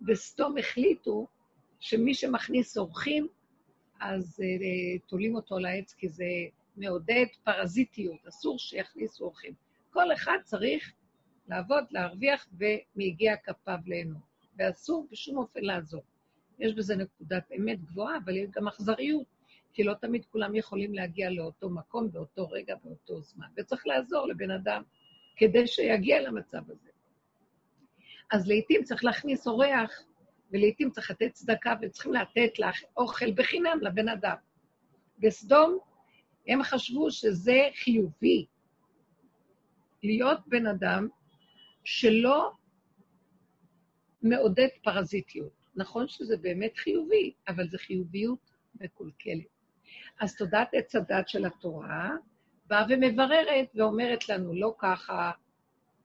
בסתום 0.01 0.57
החליטו 0.57 1.27
שמי 1.79 2.13
שמכניס 2.13 2.77
אורחים, 2.77 3.27
אז 3.99 4.39
uh, 4.39 5.01
תולים 5.07 5.35
אותו 5.35 5.55
על 5.55 5.65
העץ, 5.65 5.93
כי 5.93 6.09
זה 6.09 6.25
מעודד 6.77 7.25
פרזיטיות, 7.43 8.27
אסור 8.27 8.59
שיכניסו 8.59 9.23
אורחים. 9.25 9.53
כל 9.89 10.13
אחד 10.13 10.37
צריך 10.43 10.93
לעבוד, 11.47 11.83
להרוויח, 11.91 12.47
ומיגיע 12.57 13.35
כפיו 13.37 13.77
ליהנות. 13.85 14.21
ואסור 14.57 15.07
בשום 15.11 15.37
אופן 15.37 15.61
לעזור. 15.61 16.03
יש 16.59 16.73
בזה 16.73 16.95
נקודת 16.95 17.51
אמת 17.57 17.83
גבוהה, 17.83 18.17
אבל 18.25 18.37
יש 18.37 18.49
גם 18.49 18.67
אכזריות, 18.67 19.25
כי 19.73 19.83
לא 19.83 19.93
תמיד 19.93 20.25
כולם 20.25 20.55
יכולים 20.55 20.93
להגיע 20.93 21.29
לאותו 21.29 21.69
מקום, 21.69 22.11
באותו 22.11 22.49
רגע, 22.49 22.75
באותו 22.83 23.21
זמן. 23.21 23.47
וצריך 23.57 23.87
לעזור 23.87 24.27
לבן 24.27 24.51
אדם 24.51 24.83
כדי 25.35 25.67
שיגיע 25.67 26.21
למצב 26.21 26.71
הזה. 26.71 26.89
אז 28.31 28.47
לעתים 28.47 28.83
צריך 28.83 29.03
להכניס 29.03 29.47
אורח, 29.47 30.03
ולעתים 30.51 30.89
צריך 30.89 31.11
לתת 31.11 31.33
צדקה, 31.33 31.73
וצריכים 31.81 32.13
לתת 32.13 32.59
לך 32.59 32.83
אוכל 32.97 33.31
בחינם 33.31 33.79
לבן 33.81 34.09
אדם. 34.09 34.35
בסדום 35.19 35.79
הם 36.47 36.63
חשבו 36.63 37.11
שזה 37.11 37.67
חיובי, 37.83 38.45
להיות 40.03 40.39
בן 40.47 40.67
אדם 40.67 41.07
שלא 41.83 42.51
מעודד 44.21 44.67
פרזיטיות. 44.83 45.65
נכון 45.75 46.07
שזה 46.07 46.37
באמת 46.37 46.77
חיובי, 46.77 47.33
אבל 47.47 47.67
זו 47.67 47.77
חיוביות 47.77 48.51
מקולקלת. 48.75 49.45
אז 50.19 50.35
תודעת 50.35 50.69
עץ 50.73 50.95
הדת 50.95 51.27
של 51.27 51.45
התורה 51.45 52.09
באה 52.67 52.85
ומבררת 52.89 53.67
ואומרת 53.75 54.29
לנו, 54.29 54.53
לא 54.53 54.75
ככה, 54.77 55.31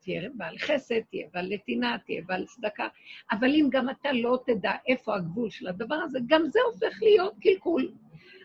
תהיה 0.01 0.29
בעל 0.35 0.59
חסד, 0.59 1.01
תהיה 1.11 1.27
בעל 1.33 1.49
נתינה, 1.51 1.97
תהיה 2.07 2.23
בעל 2.27 2.47
צדקה, 2.47 2.89
אבל 3.31 3.49
אם 3.49 3.69
גם 3.71 3.91
אתה 3.91 4.13
לא 4.13 4.39
תדע 4.47 4.73
איפה 4.89 5.17
הגבול 5.17 5.51
של 5.51 5.69
הדבר 5.69 5.95
הזה, 5.95 6.19
גם 6.27 6.43
זה 6.47 6.59
הופך 6.73 7.03
להיות 7.03 7.35
קלקול. 7.41 7.93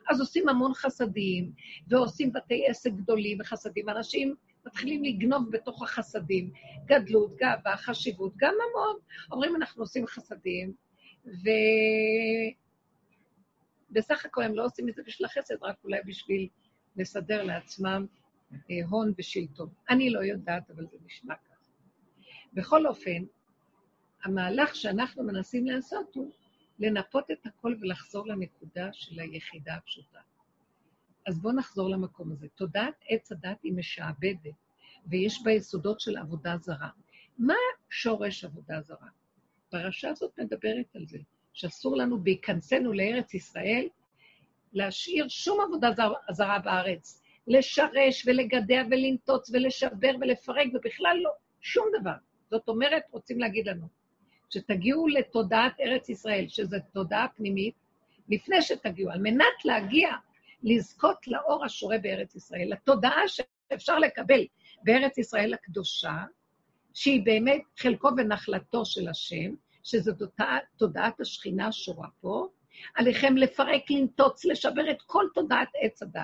אז 0.09 0.19
עושים 0.19 0.49
המון 0.49 0.73
חסדים, 0.73 1.51
ועושים 1.87 2.33
בתי 2.33 2.67
עסק 2.67 2.91
גדולים 2.91 3.37
וחסדים. 3.41 3.89
אנשים 3.89 4.35
מתחילים 4.65 5.03
לגנוב 5.03 5.51
בתוך 5.51 5.83
החסדים, 5.83 6.51
גדלות, 6.85 7.35
גאווה, 7.35 7.77
חשיבות, 7.77 8.33
גם 8.37 8.53
המון. 8.53 8.99
אומרים, 9.31 9.55
אנחנו 9.55 9.83
עושים 9.83 10.07
חסדים, 10.07 10.73
ובסך 13.91 14.25
הכל 14.25 14.43
הם 14.43 14.55
לא 14.55 14.65
עושים 14.65 14.89
את 14.89 14.95
זה 14.95 15.01
בשביל 15.05 15.25
החסד, 15.25 15.55
רק 15.61 15.75
אולי 15.83 15.99
בשביל 16.05 16.47
לסדר 16.97 17.43
לעצמם 17.43 18.05
אה, 18.53 18.75
הון 18.89 19.13
ושלטון. 19.17 19.69
אני 19.89 20.09
לא 20.09 20.19
יודעת, 20.19 20.71
אבל 20.71 20.87
זה 20.87 20.97
נשמע 21.05 21.35
ככה. 21.35 21.71
בכל 22.53 22.87
אופן, 22.87 23.23
המהלך 24.23 24.75
שאנחנו 24.75 25.23
מנסים 25.23 25.65
לעשות 25.67 26.15
הוא 26.15 26.31
לנפות 26.79 27.31
את 27.31 27.45
הכל 27.45 27.75
ולחזור 27.81 28.27
לנקודה 28.27 28.89
של 28.93 29.19
היחידה 29.19 29.75
הפשוטה. 29.75 30.19
אז 31.27 31.39
בואו 31.39 31.53
נחזור 31.53 31.89
למקום 31.89 32.31
הזה. 32.31 32.47
תודעת 32.55 32.93
עץ 33.09 33.31
הדת 33.31 33.63
היא 33.63 33.73
משעבדת, 33.73 34.53
ויש 35.07 35.43
בה 35.43 35.51
יסודות 35.51 35.99
של 35.99 36.17
עבודה 36.17 36.57
זרה. 36.57 36.89
מה 37.37 37.53
שורש 37.89 38.45
עבודה 38.45 38.81
זרה? 38.81 39.07
הפרשה 39.67 40.09
הזאת 40.09 40.39
מדברת 40.39 40.95
על 40.95 41.05
זה, 41.05 41.17
שאסור 41.53 41.97
לנו 41.97 42.23
בהיכנסנו 42.23 42.93
לארץ 42.93 43.33
ישראל 43.33 43.87
להשאיר 44.75 45.27
שום 45.27 45.61
עבודה 45.61 45.89
זרה 46.31 46.59
בארץ, 46.59 47.21
לשרש 47.47 48.23
ולגדע 48.25 48.81
ולנטוץ 48.91 49.49
ולשבר 49.53 50.11
ולפרק, 50.21 50.67
ובכלל 50.73 51.17
לא, 51.23 51.31
שום 51.61 51.87
דבר. 51.99 52.15
זאת 52.51 52.67
אומרת, 52.67 53.03
רוצים 53.11 53.39
להגיד 53.39 53.67
לנו, 53.67 53.87
שתגיעו 54.49 55.07
לתודעת 55.07 55.73
ארץ 55.79 56.09
ישראל, 56.09 56.45
שזו 56.47 56.77
תודעה 56.93 57.27
פנימית, 57.35 57.75
לפני 58.29 58.61
שתגיעו, 58.61 59.11
על 59.11 59.19
מנת 59.19 59.65
להגיע, 59.65 60.09
לזכות 60.63 61.27
לאור 61.27 61.65
השורה 61.65 61.97
בארץ 61.97 62.35
ישראל, 62.35 62.67
לתודעה 62.71 63.27
שאפשר 63.27 63.99
לקבל 63.99 64.45
בארץ 64.83 65.17
ישראל 65.17 65.53
הקדושה, 65.53 66.23
שהיא 66.93 67.25
באמת 67.25 67.61
חלקו 67.77 68.09
ונחלתו 68.17 68.85
של 68.85 69.07
השם, 69.07 69.55
שזו 69.83 70.11
תודעת 70.77 71.19
השכינה 71.21 71.67
השורה 71.67 72.07
פה, 72.21 72.47
עליכם 72.95 73.37
לפרק, 73.37 73.91
לנטוץ, 73.91 74.45
לשבר 74.45 74.91
את 74.91 75.01
כל 75.01 75.25
תודעת 75.33 75.69
עץ 75.81 76.03
הדת. 76.03 76.21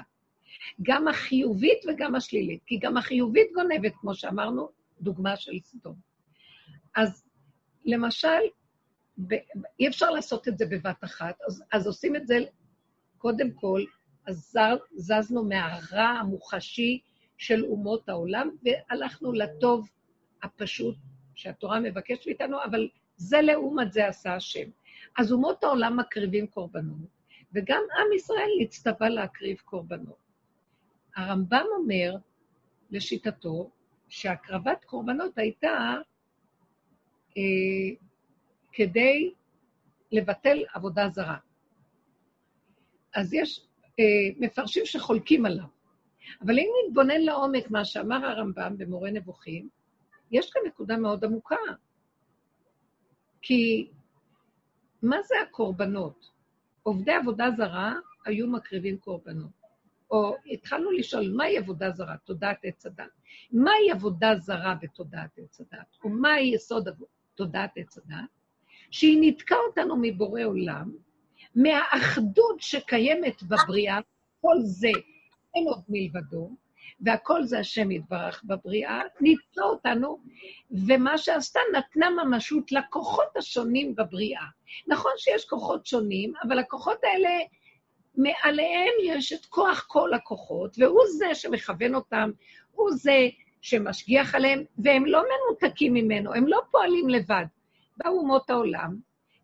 גם 0.81 1.07
החיובית 1.07 1.79
וגם 1.87 2.15
השלילית, 2.15 2.63
כי 2.65 2.79
גם 2.79 2.97
החיובית 2.97 3.47
גונבת, 3.53 3.93
כמו 4.01 4.15
שאמרנו, 4.15 4.69
דוגמה 5.01 5.35
של 5.35 5.59
סדום. 5.63 5.95
אז 6.95 7.23
למשל, 7.85 8.39
ב, 9.27 9.33
אי 9.79 9.87
אפשר 9.87 10.09
לעשות 10.09 10.47
את 10.47 10.57
זה 10.57 10.65
בבת 10.65 11.03
אחת, 11.03 11.35
אז, 11.47 11.63
אז 11.71 11.87
עושים 11.87 12.15
את 12.15 12.27
זה 12.27 12.37
קודם 13.17 13.51
כל, 13.51 13.83
אז 14.27 14.57
זזנו 14.95 15.43
מהרע 15.43 16.03
המוחשי 16.03 16.99
של 17.37 17.63
אומות 17.63 18.09
העולם, 18.09 18.49
והלכנו 18.63 19.33
לטוב 19.33 19.89
הפשוט 20.43 20.95
שהתורה 21.35 21.79
מבקשת 21.79 22.27
מאיתנו, 22.27 22.57
אבל 22.63 22.89
זה 23.17 23.41
לעומת 23.41 23.93
זה 23.93 24.07
עשה 24.07 24.35
השם. 24.35 24.69
אז 25.17 25.31
אומות 25.31 25.63
העולם 25.63 25.99
מקריבים 25.99 26.47
קורבנות, 26.47 27.09
וגם 27.53 27.81
עם 27.99 28.13
ישראל 28.15 28.49
נצטווה 28.61 29.09
להקריב 29.09 29.57
קורבנות. 29.57 30.17
הרמב"ם 31.15 31.65
אומר, 31.77 32.15
לשיטתו, 32.91 33.71
שהקרבת 34.09 34.85
קורבנות 34.85 35.37
הייתה 35.37 35.95
אה, 37.37 37.43
כדי 38.71 39.33
לבטל 40.11 40.63
עבודה 40.73 41.09
זרה. 41.09 41.37
אז 43.15 43.33
יש 43.33 43.67
אה, 43.99 44.03
מפרשים 44.37 44.85
שחולקים 44.85 45.45
עליו. 45.45 45.65
אבל 46.41 46.59
אם 46.59 46.67
נתבונן 46.87 47.21
לעומק 47.21 47.71
מה 47.71 47.85
שאמר 47.85 48.25
הרמב"ם 48.25 48.77
במורה 48.77 49.11
נבוכים, 49.11 49.69
יש 50.31 50.49
כאן 50.51 50.61
נקודה 50.67 50.97
מאוד 50.97 51.25
עמוקה. 51.25 51.55
כי 53.41 53.89
מה 55.01 55.21
זה 55.21 55.35
הקורבנות? 55.41 56.31
עובדי 56.83 57.11
עבודה 57.11 57.51
זרה 57.57 57.93
היו 58.25 58.47
מקריבים 58.47 58.97
קורבנות. 58.97 59.61
או 60.11 60.35
התחלנו 60.45 60.91
לשאול, 60.91 61.33
מהי 61.35 61.57
עבודה 61.57 61.91
זרה? 61.91 62.17
תודעת 62.17 62.57
עץ 62.63 62.85
הדת. 62.85 63.09
מהי 63.51 63.91
עבודה 63.91 64.35
זרה 64.39 64.75
בתודעת 64.81 65.29
עץ 65.37 65.61
הדת? 65.61 65.97
או 66.03 66.09
מהי 66.09 66.51
יסוד 66.53 66.89
תודעת 67.35 67.71
עץ 67.75 67.97
הדת? 67.97 68.15
שהיא 68.91 69.19
ניתקה 69.19 69.55
אותנו 69.67 69.95
מבורא 70.01 70.43
עולם, 70.43 70.91
מהאחדות 71.55 72.59
שקיימת 72.59 73.43
בבריאה, 73.43 73.99
כל 74.41 74.55
זה 74.61 74.91
אין 75.55 75.67
עוד 75.67 75.83
מלבדו, 75.89 76.55
והכל 77.01 77.43
זה 77.43 77.59
השם 77.59 77.91
יתברך 77.91 78.43
בבריאה, 78.45 79.01
ניתנה 79.21 79.63
אותנו, 79.63 80.19
ומה 80.71 81.17
שעשתה, 81.17 81.59
נתנה 81.77 82.09
ממשות 82.09 82.71
לכוחות 82.71 83.37
השונים 83.37 83.95
בבריאה. 83.95 84.45
נכון 84.87 85.11
שיש 85.17 85.45
כוחות 85.45 85.85
שונים, 85.85 86.33
אבל 86.43 86.59
הכוחות 86.59 86.97
האלה, 87.03 87.29
מעליהם 88.15 88.93
יש 89.03 89.33
את 89.33 89.45
כוח 89.45 89.85
כל 89.87 90.13
הכוחות, 90.13 90.75
והוא 90.79 91.03
זה 91.17 91.35
שמכוון 91.35 91.95
אותם, 91.95 92.31
הוא 92.71 92.91
זה 92.91 93.29
שמשגיח 93.61 94.35
עליהם, 94.35 94.63
והם 94.77 95.05
לא 95.05 95.23
מנותקים 95.23 95.93
ממנו, 95.93 96.33
הם 96.33 96.47
לא 96.47 96.61
פועלים 96.71 97.09
לבד. 97.09 97.45
באו 97.97 98.17
אומות 98.17 98.49
העולם, 98.49 98.95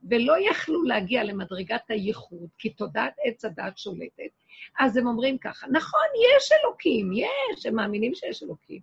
ולא 0.10 0.34
יכלו 0.52 0.84
להגיע 0.84 1.24
למדרגת 1.24 1.82
הייחוד, 1.90 2.50
כי 2.58 2.70
תודעת 2.70 3.14
עץ 3.24 3.46
הדת 3.46 3.78
שולטת, 3.78 4.32
אז 4.80 4.98
הם 4.98 5.08
אומרים 5.08 5.38
ככה, 5.38 5.68
נכון, 5.68 6.08
יש 6.16 6.52
אלוקים, 6.52 7.12
יש, 7.14 7.66
הם 7.66 7.76
מאמינים 7.76 8.16
שיש 8.16 8.44
אלוקים. 8.44 8.82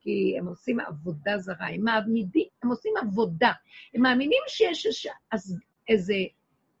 כי 0.00 0.34
הם 0.38 0.46
עושים 0.46 0.80
עבודה 0.80 1.38
זרה, 1.38 1.66
הם 1.68 1.84
מעמידים, 1.84 2.46
הם 2.62 2.70
עושים 2.70 2.92
עבודה. 3.02 3.52
הם 3.94 4.02
מאמינים 4.02 4.42
שיש 4.46 4.86
איזה, 5.32 5.54
איזה 5.88 6.14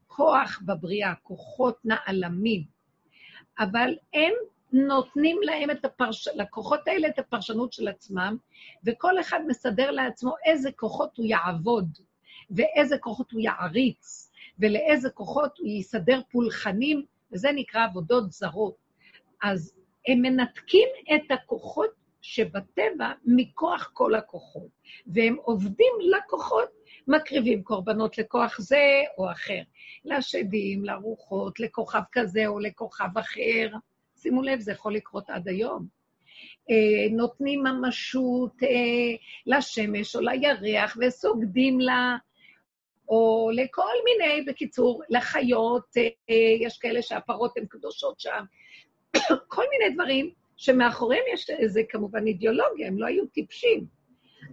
כוח 0.06 0.62
בבריאה, 0.66 1.14
כוחות 1.22 1.78
נעלמים, 1.84 2.64
אבל 3.58 3.94
הם 4.14 4.32
נותנים 4.72 5.38
להם 5.42 5.70
את 5.70 5.84
הפרש... 5.84 6.28
לכוחות 6.28 6.88
האלה 6.88 7.08
את 7.08 7.18
הפרשנות 7.18 7.72
של 7.72 7.88
עצמם, 7.88 8.36
וכל 8.84 9.20
אחד 9.20 9.40
מסדר 9.46 9.90
לעצמו 9.90 10.34
איזה 10.44 10.72
כוחות 10.72 11.16
הוא 11.16 11.26
יעבוד, 11.26 11.98
ואיזה 12.50 12.98
כוחות 12.98 13.32
הוא 13.32 13.40
יעריץ, 13.40 14.30
ולאיזה 14.58 15.10
כוחות 15.10 15.58
הוא 15.58 15.68
יסדר 15.68 16.20
פולחנים 16.30 17.04
וזה 17.32 17.48
נקרא 17.54 17.84
עבודות 17.84 18.32
זרות. 18.32 18.76
אז 19.42 19.74
הם 20.08 20.22
מנתקים 20.22 20.88
את 21.14 21.30
הכוחות 21.30 21.90
שבטבע 22.20 23.12
מכוח 23.24 23.90
כל 23.92 24.14
הכוחות, 24.14 24.68
והם 25.06 25.36
עובדים 25.42 25.92
לכוחות, 26.00 26.68
מקריבים 27.08 27.62
קורבנות 27.62 28.18
לכוח 28.18 28.60
זה 28.60 29.02
או 29.18 29.30
אחר, 29.30 29.62
לשדים, 30.04 30.84
לרוחות, 30.84 31.60
לכוכב 31.60 32.00
כזה 32.12 32.46
או 32.46 32.58
לכוכב 32.58 33.18
אחר. 33.18 33.68
שימו 34.16 34.42
לב, 34.42 34.60
זה 34.60 34.72
יכול 34.72 34.94
לקרות 34.94 35.30
עד 35.30 35.48
היום. 35.48 35.86
אה, 36.70 37.16
נותנים 37.16 37.62
ממשות 37.62 38.62
אה, 38.62 39.16
לשמש 39.46 40.16
או 40.16 40.20
לירח 40.20 40.96
וסוגדים 41.00 41.80
לה 41.80 42.16
או 43.08 43.50
לכל 43.52 43.92
מיני, 44.04 44.42
בקיצור, 44.42 45.02
לחיות, 45.08 45.96
אה, 45.96 46.34
יש 46.60 46.78
כאלה 46.78 47.02
שהפרות 47.02 47.56
הן 47.56 47.66
קדושות 47.66 48.20
שם, 48.20 48.44
כל 49.48 49.64
מיני 49.70 49.94
דברים 49.94 50.30
שמאחוריהם 50.56 51.24
יש 51.32 51.50
איזה 51.50 51.82
כמובן 51.88 52.26
אידיאולוגיה, 52.26 52.88
הם 52.88 52.98
לא 52.98 53.06
היו 53.06 53.26
טיפשים, 53.26 53.86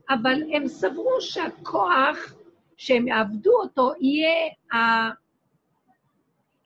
אבל 0.10 0.42
הם 0.54 0.68
סברו 0.68 1.22
שהכוח 1.22 2.34
שהם 2.78 3.08
יעבדו 3.08 3.52
אותו 3.62 3.92
יהיה 4.00 4.50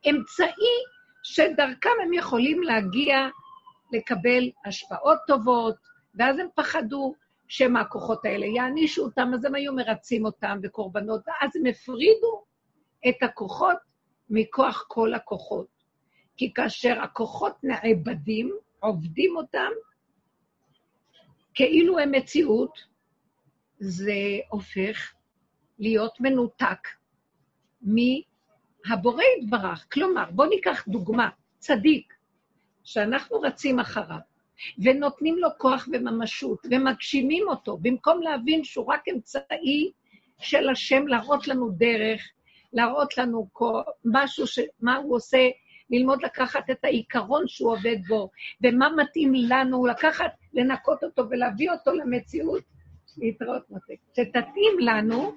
האמצעי 0.05 0.75
שדרכם 1.23 1.89
הם 2.03 2.13
יכולים 2.13 2.63
להגיע 2.63 3.27
לקבל 3.93 4.49
השפעות 4.65 5.17
טובות, 5.27 5.75
ואז 6.15 6.39
הם 6.39 6.47
פחדו 6.55 7.13
שמא 7.49 7.79
הכוחות 7.79 8.25
האלה 8.25 8.45
יענישו 8.45 9.03
אותם, 9.03 9.31
אז 9.33 9.45
הם 9.45 9.55
היו 9.55 9.73
מרצים 9.73 10.25
אותם 10.25 10.59
בקורבנות, 10.61 11.21
ואז 11.27 11.55
הם 11.55 11.65
הפרידו 11.65 12.43
את 13.09 13.23
הכוחות 13.23 13.77
מכוח 14.29 14.85
כל 14.87 15.13
הכוחות. 15.13 15.67
כי 16.37 16.53
כאשר 16.53 17.01
הכוחות 17.01 17.53
נעבדים, 17.63 18.55
עובדים 18.79 19.37
אותם, 19.37 19.69
כאילו 21.53 21.99
הם 21.99 22.11
מציאות, 22.11 22.79
זה 23.79 24.13
הופך 24.49 25.13
להיות 25.79 26.19
מנותק 26.19 26.87
מהבורא 27.81 29.23
יתברך. 29.37 29.87
כלומר, 29.91 30.31
בואו 30.31 30.49
ניקח 30.49 30.87
דוגמה, 30.87 31.29
צדיק, 31.57 32.13
שאנחנו 32.83 33.41
רצים 33.41 33.79
אחריו, 33.79 34.19
ונותנים 34.84 35.38
לו 35.38 35.49
כוח 35.57 35.88
וממשות, 35.91 36.66
ומגשימים 36.72 37.47
אותו, 37.47 37.78
במקום 37.82 38.22
להבין 38.22 38.64
שהוא 38.64 38.86
רק 38.86 39.01
אמצעי 39.14 39.91
של 40.39 40.70
השם 40.70 41.07
להראות 41.07 41.47
לנו 41.47 41.70
דרך, 41.70 42.22
להראות 42.74 43.18
לנו 43.18 43.47
משהו, 44.05 44.47
ש... 44.47 44.60
מה 44.82 44.95
הוא 44.95 45.16
עושה, 45.16 45.49
ללמוד 45.89 46.24
לקחת 46.24 46.70
את 46.70 46.86
העיקרון 46.86 47.47
שהוא 47.47 47.72
עובד 47.72 47.97
בו, 48.07 48.30
ומה 48.64 48.89
מתאים 48.89 49.34
לנו, 49.36 49.86
לקחת, 49.86 50.32
לנקות 50.53 51.03
אותו 51.03 51.30
ולהביא 51.30 51.72
אותו 51.72 51.91
למציאות, 51.93 52.64
להתראות 53.18 53.70
מותק, 53.70 53.95
שתתאים 54.14 54.80
לנו, 54.80 55.36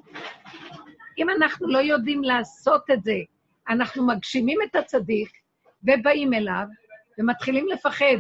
אם 1.19 1.31
אנחנו 1.31 1.69
לא 1.69 1.79
יודעים 1.79 2.25
לעשות 2.25 2.91
את 2.91 3.05
זה, 3.05 3.17
אנחנו 3.69 4.07
מגשימים 4.07 4.59
את 4.71 4.77
הצדיק 4.77 5.29
ובאים 5.85 6.35
אליו 6.35 6.65
ומתחילים 7.19 7.67
לפחד. 7.69 8.17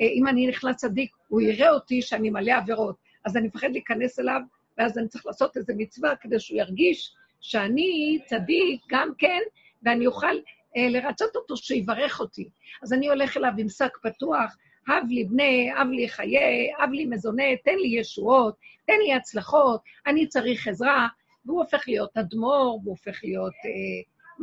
אה, 0.00 0.06
אם 0.06 0.28
אני 0.28 0.46
נכנס 0.46 0.76
צדיק, 0.76 1.10
הוא 1.28 1.40
יראה 1.40 1.70
אותי 1.70 2.02
שאני 2.02 2.30
מלא 2.30 2.52
עבירות, 2.52 2.96
אז 3.24 3.36
אני 3.36 3.46
מפחד 3.46 3.68
להיכנס 3.72 4.18
אליו, 4.18 4.40
ואז 4.78 4.98
אני 4.98 5.08
צריך 5.08 5.26
לעשות 5.26 5.56
איזו 5.56 5.72
מצווה 5.76 6.16
כדי 6.16 6.40
שהוא 6.40 6.58
ירגיש 6.58 7.14
שאני 7.40 8.18
צדיק 8.26 8.80
גם 8.88 9.08
כן, 9.18 9.40
ואני 9.82 10.06
אוכל 10.06 10.36
אה, 10.76 10.88
לרצות 10.88 11.36
אותו 11.36 11.56
שיברך 11.56 12.20
אותי. 12.20 12.48
אז 12.82 12.92
אני 12.92 13.08
הולך 13.08 13.36
אליו 13.36 13.52
עם 13.58 13.68
שק 13.68 13.96
פתוח, 14.02 14.56
הב 14.88 15.04
לי 15.08 15.24
בני, 15.24 15.70
הב 15.76 15.88
לי 15.88 16.08
חיי, 16.08 16.72
הב 16.78 16.90
לי 16.90 17.06
מזונה, 17.06 17.56
תן 17.64 17.76
לי 17.78 17.88
ישועות, 18.00 18.54
תן 18.86 18.96
לי 19.04 19.14
הצלחות, 19.14 19.80
אני 20.06 20.26
צריך 20.26 20.68
עזרה, 20.68 21.08
והוא 21.44 21.58
הופך 21.58 21.84
להיות 21.86 22.16
אדמו"ר, 22.16 22.80
והוא 22.82 22.90
הופך 22.90 23.20
להיות 23.24 23.54
אה, 23.64 23.70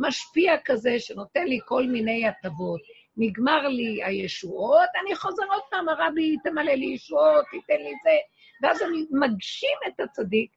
משפיע 0.08 0.52
כזה 0.64 0.98
שנותן 0.98 1.44
לי 1.44 1.58
כל 1.64 1.86
מיני 1.86 2.28
הטבות. 2.28 2.80
נגמר 3.16 3.68
לי 3.68 4.04
הישועות, 4.04 4.88
אני 5.04 5.16
חוזר 5.16 5.42
עוד 5.52 5.62
פעם, 5.70 5.88
הרבי 5.88 6.36
תמלא 6.44 6.72
לי 6.72 6.86
ישועות, 6.86 7.44
תיתן 7.50 7.82
לי 7.82 7.92
זה, 8.04 8.10
ואז 8.62 8.82
אני 8.82 9.06
מגשים 9.10 9.78
את 9.88 10.00
הצדיק, 10.00 10.50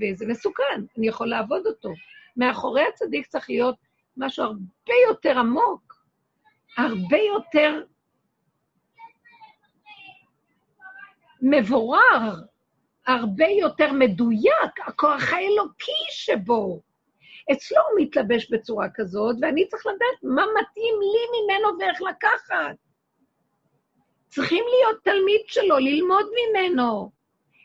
וזה 0.00 0.26
מסוכן, 0.26 0.82
אני 0.98 1.08
יכול 1.08 1.28
לעבוד 1.28 1.66
אותו. 1.66 1.88
מאחורי 2.36 2.82
הצדיק 2.82 3.26
צריך 3.26 3.50
להיות 3.50 3.76
משהו 4.16 4.44
הרבה 4.44 4.94
יותר 5.08 5.38
עמוק, 5.38 5.94
הרבה 6.78 7.18
יותר 7.18 7.82
מבורר, 11.42 12.34
הרבה 13.06 13.46
יותר 13.60 13.92
מדויק, 13.92 14.80
הכוח 14.86 15.32
האלוקי 15.32 16.02
שבו. 16.10 16.85
אצלו 17.52 17.78
הוא 17.90 18.00
מתלבש 18.00 18.50
בצורה 18.50 18.86
כזאת, 18.94 19.36
ואני 19.42 19.68
צריך 19.68 19.86
לדעת 19.86 20.22
מה 20.22 20.44
מתאים 20.60 20.94
לי 21.00 21.40
ממנו 21.42 21.78
ואיך 21.78 22.02
לקחת. 22.02 22.76
צריכים 24.28 24.64
להיות 24.64 25.04
תלמיד 25.04 25.40
שלו, 25.46 25.78
ללמוד 25.78 26.26
ממנו, 26.36 27.10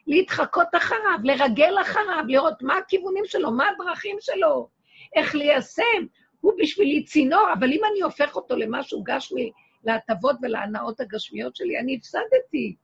להתחקות 0.07 0.67
אחריו, 0.77 1.19
לרגל 1.23 1.81
אחריו, 1.81 2.23
לראות 2.27 2.61
מה 2.61 2.77
הכיוונים 2.77 3.23
שלו, 3.25 3.51
מה 3.51 3.65
הדרכים 3.69 4.17
שלו, 4.19 4.69
איך 5.15 5.35
ליישם. 5.35 6.05
הוא 6.41 6.53
בשבילי 6.59 7.03
צינור, 7.03 7.47
אבל 7.53 7.71
אם 7.71 7.81
אני 7.91 8.01
הופך 8.01 8.35
אותו 8.35 8.55
למשהו 8.55 9.03
גשמי, 9.03 9.51
להטבות 9.83 10.35
ולהנאות 10.41 10.99
הגשמיות 10.99 11.55
שלי, 11.55 11.79
אני 11.79 11.95
הפסדתי. 11.95 12.75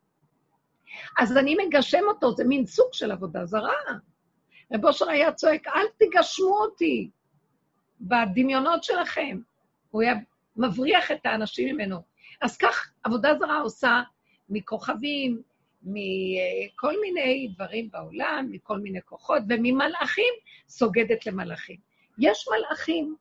אז 1.20 1.38
אני 1.38 1.56
מגשם 1.66 2.04
אותו, 2.08 2.32
זה 2.32 2.43
מין 2.43 2.66
סוג 2.66 2.89
של 2.93 3.12
עבודה 3.12 3.45
זרה. 3.45 3.74
רב 4.74 4.86
היה 5.07 5.32
צועק, 5.32 5.68
אל 5.68 5.86
תגשמו 5.97 6.57
אותי 6.57 7.09
בדמיונות 8.01 8.84
שלכם. 8.84 9.39
הוא 9.91 10.01
היה 10.01 10.13
מבריח 10.55 11.11
את 11.11 11.26
האנשים 11.26 11.76
ממנו. 11.76 12.01
אז 12.41 12.57
כך 12.57 12.91
עבודה 13.03 13.36
זרה 13.39 13.61
עושה 13.61 14.01
מכוכבים, 14.49 15.41
מכל 15.84 17.01
מיני 17.01 17.51
דברים 17.55 17.89
בעולם, 17.91 18.47
מכל 18.51 18.80
מיני 18.80 19.01
כוחות, 19.01 19.43
וממלאכים 19.49 20.34
סוגדת 20.68 21.26
למלאכים. 21.26 21.78
יש 22.20 22.47
מלאכים, 22.51 23.15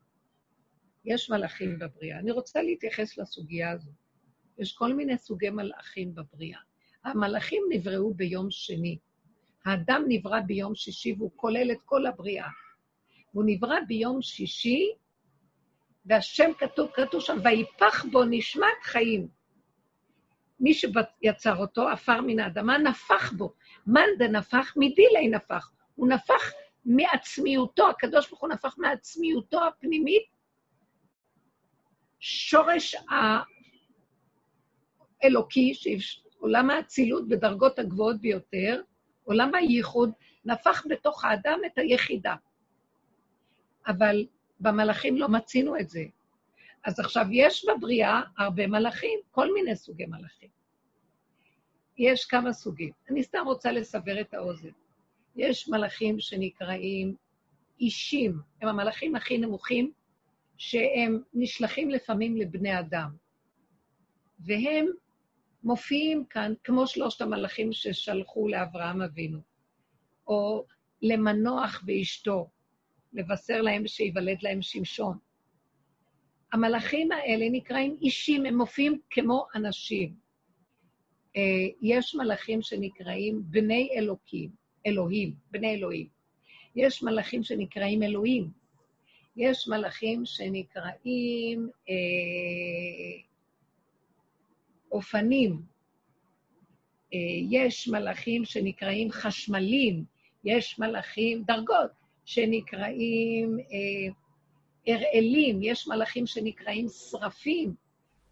יש 1.04 1.30
מלאכים 1.30 1.78
בבריאה. 1.78 2.18
אני 2.18 2.30
רוצה 2.30 2.62
להתייחס 2.62 3.18
לסוגיה 3.18 3.70
הזו. 3.70 3.90
יש 4.58 4.74
כל 4.74 4.94
מיני 4.94 5.18
סוגי 5.18 5.50
מלאכים 5.50 6.14
בבריאה. 6.14 6.60
המלאכים 7.04 7.62
נבראו 7.70 8.14
ביום 8.14 8.50
שני. 8.50 8.98
האדם 9.66 10.04
נברא 10.08 10.40
ביום 10.40 10.74
שישי 10.74 11.14
והוא 11.18 11.30
כולל 11.36 11.72
את 11.72 11.78
כל 11.84 12.06
הבריאה. 12.06 12.48
הוא 13.32 13.44
נברא 13.46 13.80
ביום 13.88 14.22
שישי, 14.22 14.92
והשם 16.06 16.50
כתוב, 16.58 16.90
כתוב 16.94 17.20
שם, 17.20 17.36
ויפח 17.44 18.04
בו 18.04 18.24
נשמת 18.24 18.82
חיים. 18.82 19.28
מי 20.60 20.74
שיצר 20.74 21.56
אותו, 21.56 21.88
עפר 21.88 22.20
מן 22.20 22.40
האדמה, 22.40 22.78
נפח 22.78 23.32
בו. 23.32 23.54
מאן 23.86 24.08
דנפח, 24.18 24.74
מדילי 24.76 25.28
נפח. 25.28 25.72
הוא 25.94 26.08
נפח 26.08 26.52
מעצמיותו, 26.84 27.88
הקדוש 27.88 28.28
ברוך 28.28 28.40
הוא 28.40 28.48
נפח 28.48 28.78
מעצמיותו 28.78 29.66
הפנימית, 29.66 30.22
שורש 32.20 32.96
האלוקי, 35.22 35.72
עולם 36.38 36.70
האצילות 36.70 37.28
בדרגות 37.28 37.78
הגבוהות 37.78 38.20
ביותר, 38.20 38.82
עולם 39.26 39.54
הייחוד, 39.54 40.10
נפח 40.44 40.86
בתוך 40.90 41.24
האדם 41.24 41.58
את 41.66 41.78
היחידה. 41.78 42.34
אבל 43.86 44.26
במלאכים 44.60 45.16
לא 45.16 45.28
מצינו 45.28 45.78
את 45.78 45.88
זה. 45.88 46.04
אז 46.84 47.00
עכשיו, 47.00 47.26
יש 47.30 47.66
בבריאה 47.68 48.20
הרבה 48.38 48.66
מלאכים, 48.66 49.18
כל 49.30 49.52
מיני 49.54 49.76
סוגי 49.76 50.06
מלאכים. 50.06 50.48
יש 51.98 52.24
כמה 52.24 52.52
סוגים. 52.52 52.92
אני 53.10 53.22
סתם 53.22 53.42
רוצה 53.44 53.72
לסבר 53.72 54.20
את 54.20 54.34
האוזן. 54.34 54.70
יש 55.36 55.68
מלאכים 55.68 56.20
שנקראים 56.20 57.16
אישים, 57.80 58.40
הם 58.62 58.68
המלאכים 58.68 59.16
הכי 59.16 59.38
נמוכים, 59.38 59.92
שהם 60.56 61.22
נשלחים 61.34 61.90
לפעמים 61.90 62.36
לבני 62.36 62.78
אדם. 62.78 63.10
והם 64.38 64.86
מופיעים 65.66 66.24
כאן 66.24 66.52
כמו 66.64 66.86
שלושת 66.86 67.20
המלאכים 67.20 67.72
ששלחו 67.72 68.48
לאברהם 68.48 69.02
אבינו, 69.02 69.38
או 70.26 70.64
למנוח 71.02 71.84
ואשתו, 71.86 72.50
לבשר 73.12 73.62
להם 73.62 73.86
שייוולד 73.86 74.38
להם 74.42 74.62
שמשון. 74.62 75.18
המלאכים 76.52 77.12
האלה 77.12 77.46
נקראים 77.50 77.96
אישים, 78.02 78.46
הם 78.46 78.58
מופיעים 78.58 79.00
כמו 79.10 79.46
אנשים. 79.54 80.14
אה, 81.36 81.42
יש 81.82 82.14
מלאכים 82.14 82.62
שנקראים 82.62 83.42
בני 83.44 83.88
אלוקים, 83.96 84.50
אלוהים, 84.86 85.34
בני 85.50 85.74
אלוהים. 85.74 86.06
יש 86.76 87.02
מלאכים 87.02 87.42
שנקראים 87.42 88.02
אלוהים. 88.02 88.50
יש 89.36 89.68
מלאכים 89.68 90.24
שנקראים 90.24 91.68
אה, 91.88 93.26
אופנים. 94.96 95.62
אה, 97.14 97.18
יש 97.50 97.88
מלאכים 97.88 98.44
שנקראים 98.44 99.10
חשמלים, 99.10 100.04
יש 100.44 100.78
מלאכים, 100.78 101.42
דרגות, 101.42 101.90
שנקראים 102.24 103.58
אה, 103.58 104.12
הראלים, 104.94 105.62
יש 105.62 105.88
מלאכים 105.88 106.26
שנקראים 106.26 106.86
שרפים, 106.88 107.74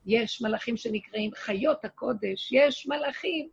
יש 0.07 0.43
מלאכים 0.43 0.77
שנקראים 0.77 1.31
חיות 1.35 1.85
הקודש, 1.85 2.53
יש 2.53 2.87
מלאכים 2.87 3.49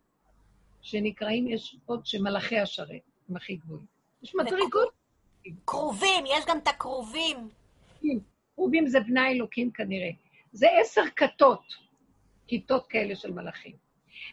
שנקראים, 0.82 1.48
יש 1.48 1.76
עוד 1.86 2.06
שמלאכי 2.06 2.58
השרת, 2.58 3.00
הם 3.28 3.36
הכי 3.36 3.56
גבוהים. 3.56 3.86
יש 4.22 4.34
מדרגות. 4.34 4.88
כרובים, 5.66 6.24
יש 6.26 6.44
גם 6.48 6.58
את 6.58 6.68
הכרובים. 6.68 7.48
כרובים 8.54 8.86
זה 8.86 9.00
בני 9.00 9.20
האלוקים 9.20 9.70
כנראה. 9.70 10.10
זה 10.52 10.66
עשר 10.80 11.02
כתות. 11.16 11.62
כיתות 12.46 12.86
כאלה 12.86 13.16
של 13.16 13.32
מלאכים. 13.32 13.76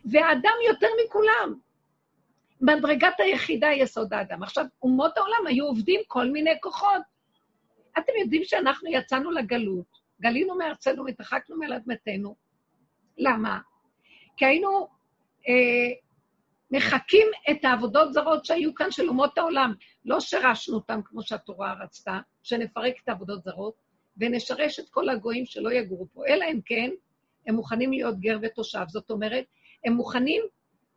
והאדם 0.05 0.53
יותר 0.68 0.88
מכולם. 1.05 1.60
מדרגת 2.62 3.14
היחידה 3.20 3.68
יסוד 3.72 4.14
האדם. 4.14 4.43
עכשיו, 4.43 4.66
אומות 4.82 5.18
העולם 5.18 5.47
היו 5.47 5.66
עובדים 5.66 6.01
כל 6.07 6.32
מיני 6.32 6.51
כוחות. 6.62 7.01
אתם 7.97 8.12
יודעים 8.22 8.43
שאנחנו 8.43 8.89
יצאנו 8.91 9.32
לגלות, 9.32 9.99
גלינו 10.22 10.57
מארצנו 10.57 11.05
והתרחקנו 11.05 11.57
מעל 11.57 11.74
אדמתנו. 11.74 12.36
למה? 13.18 13.60
כי 14.38 14.45
היינו 14.45 14.88
אה, 15.47 15.89
מחקים 16.72 17.28
את 17.51 17.66
העבודות 17.66 18.14
זרות 18.14 18.45
שהיו 18.45 18.76
כאן 18.76 18.91
של 18.91 19.10
אומות 19.10 19.38
העולם. 19.38 19.74
לא 20.05 20.20
שרשנו 20.20 20.76
אותם 20.76 20.99
כמו 21.05 21.24
שהתורה 21.24 21.74
רצתה, 21.84 22.20
שנפרק 22.43 22.93
את 23.03 23.10
העבודות 23.10 23.43
זרות, 23.43 23.74
ונשרש 24.18 24.80
את 24.80 24.89
כל 24.89 25.10
הגויים 25.10 25.45
שלא 25.45 25.72
יגורו 25.74 26.07
פה, 26.14 26.28
אלא 26.28 26.45
אם 26.51 26.60
כן, 26.66 26.89
הם 27.50 27.56
מוכנים 27.56 27.91
להיות 27.91 28.20
גר 28.20 28.38
ותושב. 28.41 28.86
זאת 28.88 29.12
אומרת, 29.12 29.45
הם 29.86 29.93
מוכנים 29.93 30.41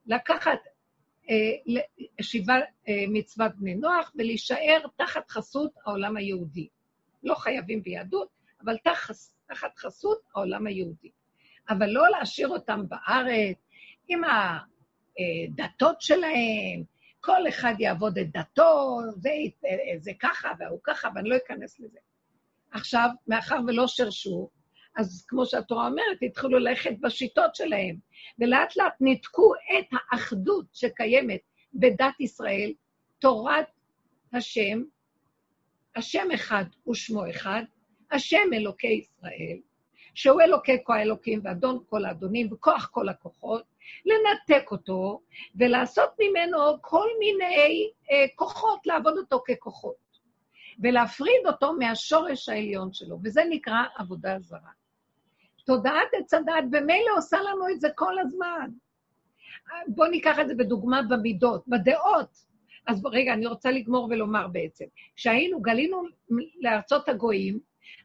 לקחת 0.07 0.59
אה, 1.31 1.83
שיבה 2.21 2.55
אה, 2.89 3.05
מצוות 3.09 3.53
בני 3.57 3.75
נוח 3.75 4.13
ולהישאר 4.15 4.81
תחת 4.97 5.31
חסות 5.31 5.73
העולם 5.87 6.17
היהודי. 6.17 6.69
לא 7.23 7.35
חייבים 7.35 7.83
ביהדות, 7.83 8.29
אבל 8.65 8.77
תחת, 8.85 9.15
תחת 9.49 9.79
חסות 9.79 10.19
העולם 10.35 10.67
היהודי. 10.67 11.11
אבל 11.69 11.87
לא 11.87 12.09
להשאיר 12.11 12.49
אותם 12.49 12.85
בארץ 12.89 13.57
עם 14.09 14.23
הדתות 14.25 16.01
שלהם, 16.01 16.83
כל 17.21 17.49
אחד 17.49 17.75
יעבוד 17.79 18.19
את 18.19 18.33
דתו, 18.33 18.99
זה, 19.17 19.31
זה 19.99 20.13
ככה 20.21 20.49
והוא 20.59 20.81
ככה, 20.85 21.09
ואני 21.15 21.29
לא 21.29 21.37
אכנס 21.37 21.81
לזה. 21.81 21.99
עכשיו, 22.71 23.09
מאחר 23.27 23.59
ולא 23.67 23.87
שרשו, 23.87 24.51
אז 24.97 25.25
כמו 25.29 25.47
שהתורה 25.47 25.87
אומרת, 25.87 26.19
התחילו 26.23 26.59
ללכת 26.59 26.93
בשיטות 27.01 27.55
שלהם, 27.55 27.97
ולאט 28.39 28.77
לאט 28.77 29.01
ניתקו 29.01 29.53
את 29.55 29.87
האחדות 29.93 30.67
שקיימת 30.73 31.41
בדת 31.75 32.21
ישראל, 32.21 32.73
תורת 33.19 33.67
השם, 34.33 34.83
השם 35.97 36.31
אחד 36.35 36.65
ושמו 36.91 37.31
אחד, 37.31 37.63
השם 38.11 38.53
אלוקי 38.53 38.87
ישראל, 38.87 39.59
שהוא 40.15 40.41
אלוקי 40.41 40.77
כל 40.85 40.93
האלוקים 40.93 41.41
ואדון 41.45 41.79
כל 41.89 42.05
האדונים 42.05 42.53
וכוח 42.53 42.89
כל 42.93 43.09
הכוחות, 43.09 43.65
לנתק 44.05 44.71
אותו 44.71 45.23
ולעשות 45.55 46.11
ממנו 46.21 46.59
כל 46.81 47.09
מיני 47.19 47.91
אה, 48.11 48.25
כוחות, 48.35 48.87
לעבוד 48.87 49.19
אותו 49.19 49.43
ככוחות, 49.49 50.19
ולהפריד 50.83 51.47
אותו 51.47 51.73
מהשורש 51.73 52.49
העליון 52.49 52.93
שלו, 52.93 53.19
וזה 53.25 53.43
נקרא 53.51 53.83
עבודה 53.97 54.39
זרה. 54.39 54.82
תודעת 55.67 56.09
עץ 56.13 56.35
הדת 56.35 56.65
במילא 56.71 57.11
עושה 57.17 57.37
לנו 57.41 57.69
את 57.69 57.81
זה 57.81 57.89
כל 57.95 58.19
הזמן. 58.19 58.71
בואו 59.89 60.11
ניקח 60.11 60.39
את 60.41 60.49
זה 60.49 60.55
בדוגמה 60.55 61.03
במידות, 61.03 61.69
בדעות. 61.69 62.53
אז 62.87 63.07
רגע, 63.13 63.33
אני 63.33 63.47
רוצה 63.47 63.71
לגמור 63.71 64.09
ולומר 64.11 64.49
בעצם, 64.49 64.85
כשהיינו, 65.17 65.61
גלינו 65.61 66.03
לארצות 66.61 67.09
הגויים, 67.09 67.61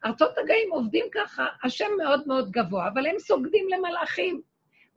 ארצות 0.05 0.38
הגויים 0.38 0.72
עובדים 0.72 1.05
ככה, 1.14 1.45
השם 1.64 1.89
מאוד 1.97 2.28
מאוד 2.28 2.51
גבוה, 2.51 2.88
אבל 2.88 3.08
הם 3.08 3.20
סוגדים 3.20 3.68
למלאכים. 3.70 4.41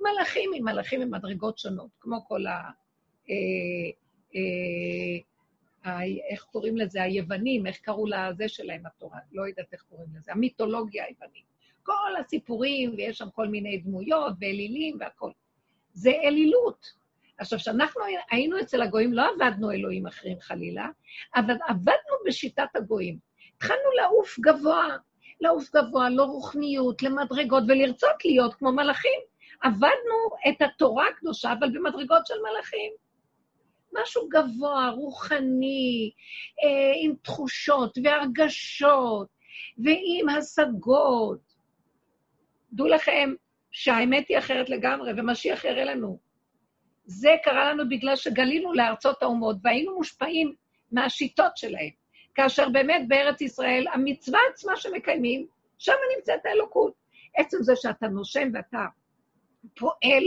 מלאכים 0.00 0.50
עם 0.54 0.64
מלאכים 0.64 1.02
עם 1.02 1.10
מדרגות 1.10 1.58
שונות, 1.58 1.90
כמו 2.00 2.24
כל 2.24 2.46
ה... 2.46 2.70
אה, 3.30 3.90
אה, 4.36 5.90
ה... 5.90 6.04
איך 6.30 6.42
קוראים 6.42 6.76
לזה? 6.76 7.02
היוונים, 7.02 7.66
איך 7.66 7.78
קראו 7.78 8.06
לזה 8.06 8.48
שלהם 8.48 8.86
התורה? 8.86 9.18
לא 9.32 9.48
יודעת 9.48 9.72
איך 9.72 9.82
קוראים 9.82 10.08
לזה, 10.16 10.32
המיתולוגיה 10.32 11.04
היוונית. 11.04 11.49
כל 11.82 12.16
הסיפורים, 12.20 12.94
ויש 12.96 13.18
שם 13.18 13.30
כל 13.34 13.48
מיני 13.48 13.78
דמויות 13.78 14.32
ואלילים 14.40 14.96
והכול. 15.00 15.32
זה 15.92 16.10
אלילות. 16.24 17.00
עכשיו, 17.38 17.58
כשאנחנו 17.58 18.02
היינו 18.30 18.60
אצל 18.60 18.82
הגויים, 18.82 19.12
לא 19.12 19.22
עבדנו 19.34 19.72
אלוהים 19.72 20.06
אחרים 20.06 20.40
חלילה, 20.40 20.88
אבל 21.36 21.54
עבדנו 21.68 22.14
בשיטת 22.26 22.76
הגויים. 22.76 23.18
התחלנו 23.56 23.90
לעוף 24.02 24.38
גבוה, 24.40 24.96
לעוף 25.40 25.70
גבוה, 25.76 26.10
לא 26.10 26.24
רוחניות, 26.24 27.02
למדרגות, 27.02 27.62
ולרצות 27.68 28.24
להיות 28.24 28.54
כמו 28.54 28.72
מלאכים. 28.72 29.20
עבדנו 29.62 30.16
את 30.48 30.62
התורה 30.62 31.04
הקדושה, 31.08 31.52
אבל 31.52 31.68
במדרגות 31.70 32.26
של 32.26 32.34
מלאכים. 32.50 32.92
משהו 34.02 34.28
גבוה, 34.28 34.88
רוחני, 34.88 36.10
אה, 36.64 36.92
עם 37.02 37.14
תחושות 37.22 37.98
והרגשות, 38.04 39.28
ועם 39.78 40.28
השגות, 40.28 41.49
דעו 42.72 42.88
לכם 42.88 43.34
שהאמת 43.70 44.28
היא 44.28 44.38
אחרת 44.38 44.68
לגמרי, 44.68 45.12
ומשיח 45.16 45.64
יראה 45.64 45.84
לנו. 45.84 46.18
זה 47.04 47.30
קרה 47.44 47.72
לנו 47.72 47.88
בגלל 47.88 48.16
שגלינו 48.16 48.72
לארצות 48.72 49.22
האומות, 49.22 49.56
והיינו 49.62 49.96
מושפעים 49.96 50.54
מהשיטות 50.92 51.56
שלהם. 51.56 51.90
כאשר 52.34 52.68
באמת 52.68 53.08
בארץ 53.08 53.40
ישראל, 53.40 53.86
המצווה 53.92 54.40
עצמה 54.52 54.76
שמקיימים, 54.76 55.46
שם 55.78 55.92
נמצאת 56.16 56.46
האלוקות. 56.46 56.92
עצם 57.36 57.56
זה 57.60 57.72
שאתה 57.76 58.08
נושם 58.08 58.48
ואתה 58.54 58.86
פועל 59.76 60.24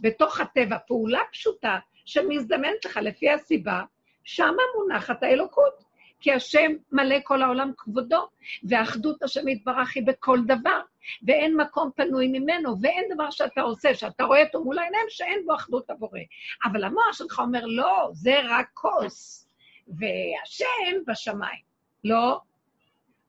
בתוך 0.00 0.40
הטבע, 0.40 0.76
פעולה 0.86 1.20
פשוטה 1.32 1.78
שמזדמנת 2.04 2.84
לך 2.84 2.96
לפי 3.02 3.30
הסיבה, 3.30 3.82
שמה 4.24 4.62
מונחת 4.76 5.22
האלוקות. 5.22 5.84
כי 6.20 6.32
השם 6.32 6.72
מלא 6.92 7.16
כל 7.24 7.42
העולם 7.42 7.70
כבודו, 7.76 8.28
ואחדות 8.68 9.22
השם 9.22 9.48
יתברך 9.48 9.96
היא 9.96 10.06
בכל 10.06 10.38
דבר, 10.46 10.80
ואין 11.26 11.56
מקום 11.56 11.90
פנוי 11.96 12.28
ממנו, 12.28 12.76
ואין 12.80 13.04
דבר 13.14 13.30
שאתה 13.30 13.60
עושה, 13.60 13.94
שאתה 13.94 14.24
רואה 14.24 14.44
אותו 14.44 14.64
מול 14.64 14.78
העיניים, 14.78 15.06
שאין 15.08 15.46
בו 15.46 15.54
אחדות 15.54 15.90
הבורא. 15.90 16.20
אבל 16.64 16.84
המוח 16.84 17.12
שלך 17.12 17.38
אומר, 17.38 17.66
לא, 17.66 18.08
זה 18.12 18.34
רק 18.48 18.70
כוס, 18.74 19.48
והשם 19.88 21.04
בשמיים. 21.06 21.62
לא. 22.04 22.40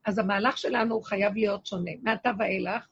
אז 0.05 0.19
המהלך 0.19 0.57
שלנו 0.57 1.01
חייב 1.01 1.35
להיות 1.35 1.65
שונה. 1.65 1.91
מעתה 2.03 2.31
ואילך, 2.39 2.87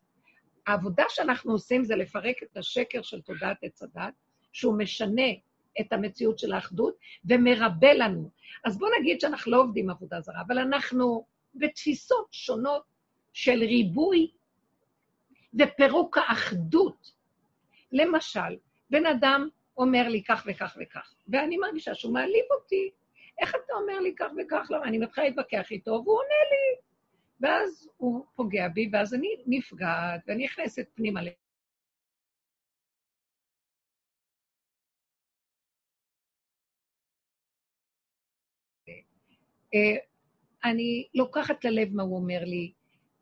העבודה 0.68 1.04
שאנחנו 1.10 1.52
עושים 1.52 1.84
זה 1.84 1.96
לפרק 1.96 2.44
את 2.44 2.58
השקר 2.58 3.02
של 3.02 3.22
תודעת 3.22 3.58
עץ 3.62 3.84
הדת, 3.84 4.14
שהוא 4.54 4.78
משנה 4.78 5.28
את 5.80 5.94
המציאות 5.94 6.40
של 6.40 6.54
האחדות 6.54 6.96
ומרבה 7.26 7.94
לנו. 7.94 8.30
אז 8.64 8.78
בואו 8.78 8.92
נגיד 9.00 9.22
שאנחנו 9.22 9.52
לא 9.52 9.62
עובדים 9.62 9.90
עבודה 9.90 10.22
זרה, 10.22 10.42
אבל 10.48 10.60
אנחנו 10.60 11.26
בתפיסות 11.56 12.28
שונות 12.32 12.84
של 13.34 13.60
ריבוי 13.60 14.32
ופירוק 15.60 16.18
האחדות. 16.18 17.12
למשל, 17.92 18.58
בן 18.90 19.06
אדם 19.06 19.50
אומר 19.78 20.08
לי 20.10 20.24
כך 20.24 20.44
וכך 20.48 20.78
וכך, 20.82 21.14
ואני 21.28 21.58
מרגישה 21.58 21.96
שהוא 21.96 22.14
מעליב 22.14 22.46
אותי. 22.52 22.92
איך 23.42 23.56
אתה 23.56 23.74
אומר 23.74 24.00
לי 24.00 24.16
כך 24.16 24.30
וכך? 24.38 24.68
לא, 24.70 24.84
אני 24.84 24.98
מתחילה 24.98 25.28
להתווכח 25.28 25.72
איתו, 25.72 25.92
והוא 25.92 26.18
עונה 26.18 26.44
לי. 26.52 26.82
ואז 27.40 27.90
הוא 27.98 28.26
פוגע 28.36 28.68
בי, 28.68 28.90
ואז 28.94 29.14
אני 29.14 29.28
נפגעת, 29.46 30.22
ואני 30.28 30.46
נכנסת 30.46 30.88
פנימה 30.96 31.22
אה, 39.74 39.98
אני 40.64 41.08
לוקחת 41.14 41.66
ללב 41.66 41.94
מה 41.94 42.04
הוא 42.04 42.16
אומר 42.16 42.44
לי, 42.46 42.74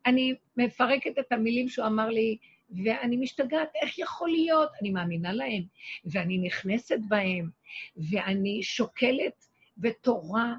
אני 0.05 0.33
מפרקת 0.57 1.19
את 1.19 1.31
המילים 1.31 1.69
שהוא 1.69 1.87
אמר 1.87 2.09
לי, 2.09 2.37
ואני 2.83 3.17
משתגעת, 3.17 3.69
איך 3.81 3.99
יכול 3.99 4.29
להיות? 4.29 4.69
אני 4.81 4.89
מאמינה 4.89 5.33
להם, 5.33 5.63
ואני 6.05 6.37
נכנסת 6.37 6.99
בהם, 7.07 7.49
ואני 8.11 8.63
שוקלת 8.63 9.45
בתורה, 9.77 10.53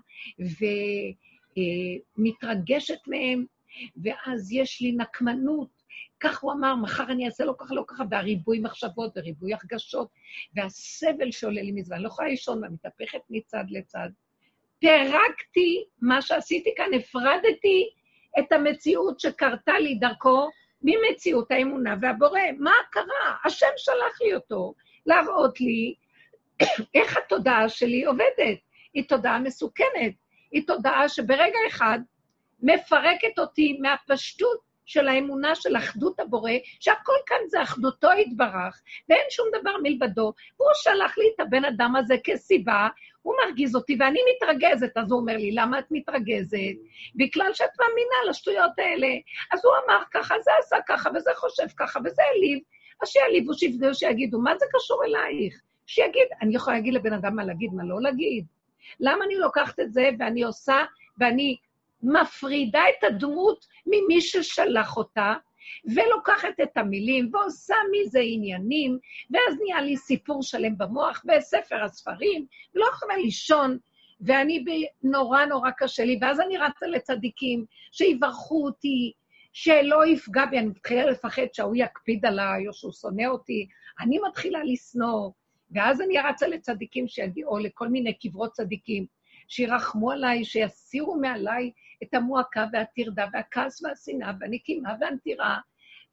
ומתרגשת 2.18 2.98
מהם, 3.06 3.44
ואז 4.02 4.52
יש 4.52 4.80
לי 4.80 4.92
נקמנות. 4.92 5.82
כך 6.20 6.42
הוא 6.42 6.52
אמר, 6.52 6.76
מחר 6.76 7.12
אני 7.12 7.26
אעשה 7.26 7.44
לו 7.44 7.56
ככה, 7.56 7.74
לא 7.74 7.84
ככה, 7.86 8.04
והריבוי 8.10 8.60
מחשבות 8.60 9.12
וריבוי 9.16 9.54
הרגשות, 9.54 10.08
והסבל 10.56 11.30
שעולה 11.30 11.62
לי 11.62 11.70
אני 11.92 12.02
לא 12.02 12.08
יכולה 12.08 12.28
לישון, 12.28 12.62
ואני 12.62 12.74
מתהפכת 12.74 13.20
מצד 13.30 13.64
לצד. 13.70 14.08
פירקתי 14.78 15.84
מה 16.00 16.22
שעשיתי 16.22 16.70
כאן, 16.76 16.94
הפרדתי 16.96 17.90
את 18.38 18.52
המציאות 18.52 19.20
שקרתה 19.20 19.78
לי 19.78 19.94
דרכו 19.94 20.48
ממציאות 20.82 21.50
האמונה 21.50 21.94
והבורא. 22.00 22.40
מה 22.58 22.74
קרה? 22.90 23.36
השם 23.44 23.66
שלח 23.76 24.20
לי 24.20 24.34
אותו 24.34 24.74
להראות 25.06 25.60
לי 25.60 25.94
איך 26.94 27.16
התודעה 27.16 27.68
שלי 27.68 28.04
עובדת. 28.04 28.58
היא 28.94 29.08
תודעה 29.08 29.38
מסוכנת, 29.38 30.14
היא 30.52 30.66
תודעה 30.66 31.08
שברגע 31.08 31.58
אחד 31.68 31.98
מפרקת 32.62 33.38
אותי 33.38 33.78
מהפשטות 33.80 34.71
של 34.86 35.08
האמונה 35.08 35.54
של 35.54 35.76
אחדות 35.76 36.20
הבורא, 36.20 36.52
שהכל 36.80 37.12
כאן 37.26 37.36
זה 37.48 37.62
אחדותו 37.62 38.08
יתברך, 38.18 38.82
ואין 39.08 39.26
שום 39.30 39.46
דבר 39.60 39.72
מלבדו. 39.82 40.32
והוא 40.60 40.70
שלח 40.74 41.18
לי 41.18 41.24
את 41.34 41.40
הבן 41.40 41.64
אדם 41.64 41.96
הזה 41.96 42.14
כסיבה, 42.24 42.88
הוא 43.22 43.34
מרגיז 43.44 43.76
אותי 43.76 43.96
ואני 44.00 44.20
מתרגזת. 44.34 44.96
אז 44.96 45.12
הוא 45.12 45.20
אומר 45.20 45.36
לי, 45.36 45.52
למה 45.52 45.78
את 45.78 45.84
מתרגזת? 45.90 46.76
בגלל 47.14 47.54
שאת 47.54 47.70
מאמינה 47.80 48.30
לשטויות 48.30 48.78
האלה. 48.78 49.08
אז 49.52 49.64
הוא 49.64 49.72
אמר 49.84 50.02
ככה, 50.12 50.34
זה 50.40 50.50
עשה 50.60 50.76
ככה, 50.88 51.10
וזה 51.14 51.30
חושב 51.36 51.66
ככה, 51.76 52.00
וזה 52.04 52.22
העליב. 52.22 52.58
אז 53.02 53.08
שיעליבו, 53.08 53.54
שיפגעו, 53.54 53.94
שיגידו, 53.94 54.38
מה 54.38 54.58
זה 54.58 54.66
קשור 54.72 55.04
אלייך? 55.04 55.60
שיגיד, 55.86 56.28
אני 56.42 56.54
יכולה 56.56 56.76
להגיד 56.76 56.94
לבן 56.94 57.12
אדם 57.12 57.36
מה 57.36 57.44
להגיד, 57.44 57.74
מה 57.74 57.84
לא 57.84 58.00
להגיד. 58.00 58.44
למה 59.00 59.24
אני 59.24 59.34
לוקחת 59.34 59.80
את 59.80 59.92
זה 59.92 60.10
ואני 60.18 60.42
עושה, 60.42 60.84
ואני 61.18 61.56
מפרידה 62.02 62.82
את 62.98 63.04
הדמות 63.04 63.66
ממי 63.86 64.20
ששלח 64.20 64.96
אותה, 64.96 65.34
ולוקחת 65.94 66.60
את 66.62 66.76
המילים 66.76 67.30
ועושה 67.32 67.74
מזה 67.92 68.20
עניינים, 68.22 68.98
ואז 69.30 69.58
נהיה 69.62 69.82
לי 69.82 69.96
סיפור 69.96 70.42
שלם 70.42 70.78
במוח 70.78 71.24
בספר 71.26 71.84
הספרים, 71.84 72.46
ולא 72.74 72.86
יכולה 72.92 73.16
לישון, 73.16 73.78
ואני 74.20 74.64
נורא 75.02 75.44
נורא 75.44 75.70
קשה 75.76 76.04
לי, 76.04 76.18
ואז 76.20 76.40
אני 76.40 76.58
רצה 76.58 76.86
לצדיקים, 76.86 77.64
שיברכו 77.92 78.64
אותי, 78.64 79.12
שלא 79.52 80.06
יפגע 80.06 80.46
בי, 80.46 80.58
אני 80.58 80.66
מתחילה 80.66 81.06
לפחד 81.06 81.46
שההוא 81.52 81.76
יקפיד 81.76 82.26
עליי, 82.26 82.68
או 82.68 82.72
שהוא 82.72 82.92
שונא 82.92 83.26
אותי, 83.26 83.66
אני 84.00 84.18
מתחילה 84.28 84.64
לשנוא, 84.64 85.30
ואז 85.70 86.00
אני 86.00 86.18
רצה 86.18 86.48
לצדיקים 86.48 87.08
שיגיעו, 87.08 87.50
או 87.50 87.58
לכל 87.58 87.88
מיני 87.88 88.14
קברות 88.18 88.52
צדיקים, 88.52 89.06
שירחמו 89.48 90.10
עליי, 90.10 90.44
שיסירו 90.44 91.14
מעליי 91.14 91.70
את 92.02 92.14
המועקה 92.14 92.66
והטרדה 92.72 93.26
והכעס 93.32 93.84
והשנאה 93.84 94.32
והנקימה 94.40 94.94
והנטירה, 95.00 95.58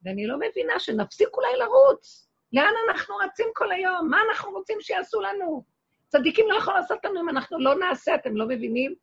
ואני 0.06 0.28
לא 0.28 0.38
מבינה 0.38 0.80
שנפסיק 0.80 1.30
אולי 1.34 1.58
לרוץ. 1.60 2.30
לאן 2.54 2.74
אנחנו 2.90 3.16
רצים 3.16 3.48
כל 3.54 3.72
היום? 3.72 4.10
מה 4.10 4.18
אנחנו 4.30 4.52
רוצים 4.52 4.78
שיעשו 4.82 5.22
לנו? 5.22 5.64
צדיקים 6.08 6.46
לא 6.50 6.58
יכולים 6.58 6.80
לעשות 6.80 7.06
לנו 7.06 7.22
אם 7.22 7.30
אנחנו 7.30 7.60
לא 7.60 7.76
נעשה, 7.80 8.16
אתם 8.16 8.36
לא 8.36 8.48
מבינים? 8.48 8.96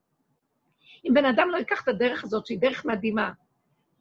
אם 1.05 1.15
בן 1.15 1.25
אדם 1.25 1.51
לא 1.51 1.57
ייקח 1.57 1.83
את 1.83 1.89
הדרך 1.89 2.25
הזאת, 2.25 2.47
שהיא 2.47 2.59
דרך 2.59 2.85
מדהימה, 2.85 3.33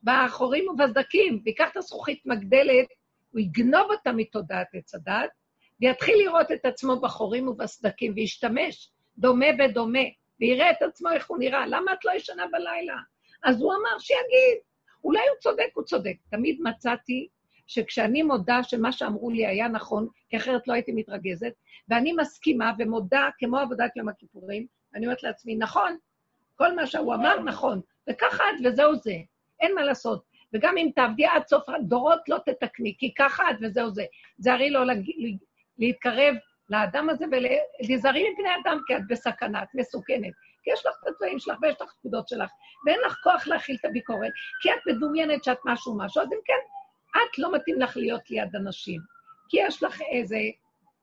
בחורים 0.03 0.67
ובסדקים, 0.69 1.41
ויקח 1.45 1.69
את 1.71 1.77
הזכוכית 1.77 2.25
מגדלת, 2.25 2.87
הוא 3.31 3.39
יגנוב 3.39 3.91
אותה 3.91 4.11
מתודעת 4.11 4.67
עץ 4.73 4.95
הדת, 4.95 5.29
ויתחיל 5.81 6.15
לראות 6.17 6.51
את 6.51 6.65
עצמו 6.65 6.99
בחורים 6.99 7.47
ובסדקים, 7.47 8.13
וישתמש 8.15 8.91
דומה 9.17 9.45
בדומה, 9.59 9.99
ויראה 10.39 10.71
את 10.71 10.81
עצמו 10.81 11.11
איך 11.11 11.29
הוא 11.29 11.37
נראה. 11.37 11.67
למה 11.67 11.93
את 11.93 12.05
לא 12.05 12.11
ישנה 12.11 12.43
בלילה? 12.51 12.97
אז 13.43 13.61
הוא 13.61 13.73
אמר 13.73 13.99
שיגיד. 13.99 14.57
אולי 15.03 15.19
הוא 15.19 15.37
צודק, 15.39 15.69
הוא 15.73 15.83
צודק. 15.83 16.15
תמיד 16.29 16.59
מצאתי 16.61 17.27
שכשאני 17.67 18.23
מודה 18.23 18.63
שמה 18.63 18.91
שאמרו 18.91 19.29
לי 19.29 19.47
היה 19.47 19.67
נכון, 19.67 20.07
כי 20.29 20.37
אחרת 20.37 20.67
לא 20.67 20.73
הייתי 20.73 20.91
מתרגזת, 20.91 21.53
ואני 21.89 22.13
מסכימה 22.13 22.71
ומודה, 22.79 23.29
כמו 23.37 23.57
עבודת 23.57 23.97
יום 23.97 24.09
הכיפורים, 24.09 24.67
אני 24.95 25.05
אומרת 25.05 25.23
לעצמי, 25.23 25.55
נכון, 25.55 25.97
כל 26.55 26.75
מה 26.75 26.87
שהוא 26.87 27.13
אמר 27.13 27.39
נכון, 27.39 27.81
וככה 28.09 28.43
את 28.43 28.65
וזהו 28.65 28.95
זה, 28.95 29.15
אין 29.59 29.75
מה 29.75 29.83
לעשות. 29.83 30.23
וגם 30.53 30.77
אם 30.77 30.89
תעבדי 30.95 31.25
עד 31.25 31.47
סוף 31.47 31.69
הדורות, 31.69 32.19
לא 32.29 32.37
תתקני, 32.45 32.95
כי 32.97 33.13
ככה 33.13 33.51
את 33.51 33.55
וזהו 33.61 33.89
זה. 33.89 34.05
זה 34.37 34.53
הרי 34.53 34.69
לא 34.69 34.81
להתקרב 35.77 36.35
לאדם 36.69 37.09
הזה 37.09 37.25
ולהיזהרי 37.31 38.29
מבני 38.29 38.49
אדם, 38.63 38.79
כי 38.87 38.95
את 38.95 39.01
בסכנה, 39.07 39.63
את 39.63 39.67
מסוכנת. 39.73 40.33
כי 40.63 40.71
יש 40.71 40.85
לך 40.85 40.93
את 41.03 41.07
הצבעים 41.07 41.39
שלך 41.39 41.57
ויש 41.61 41.81
לך 41.81 41.93
פקודות 41.99 42.27
שלך, 42.27 42.49
ואין 42.85 42.99
לך 43.05 43.15
כוח 43.23 43.47
להכיל 43.47 43.75
את 43.79 43.85
הביקורת, 43.85 44.31
כי 44.61 44.73
את 44.73 44.79
מדומיינת 44.87 45.43
שאת 45.43 45.57
משהו 45.65 45.97
משהו, 45.97 46.21
אז 46.21 46.33
אם 46.33 46.37
כן, 46.45 46.53
את 47.17 47.39
לא 47.39 47.51
מתאים 47.51 47.81
לך 47.81 47.97
להיות 47.97 48.29
ליד 48.29 48.55
אנשים. 48.55 49.01
כי 49.49 49.57
יש 49.59 49.83
לך 49.83 50.01
איזה 50.01 50.37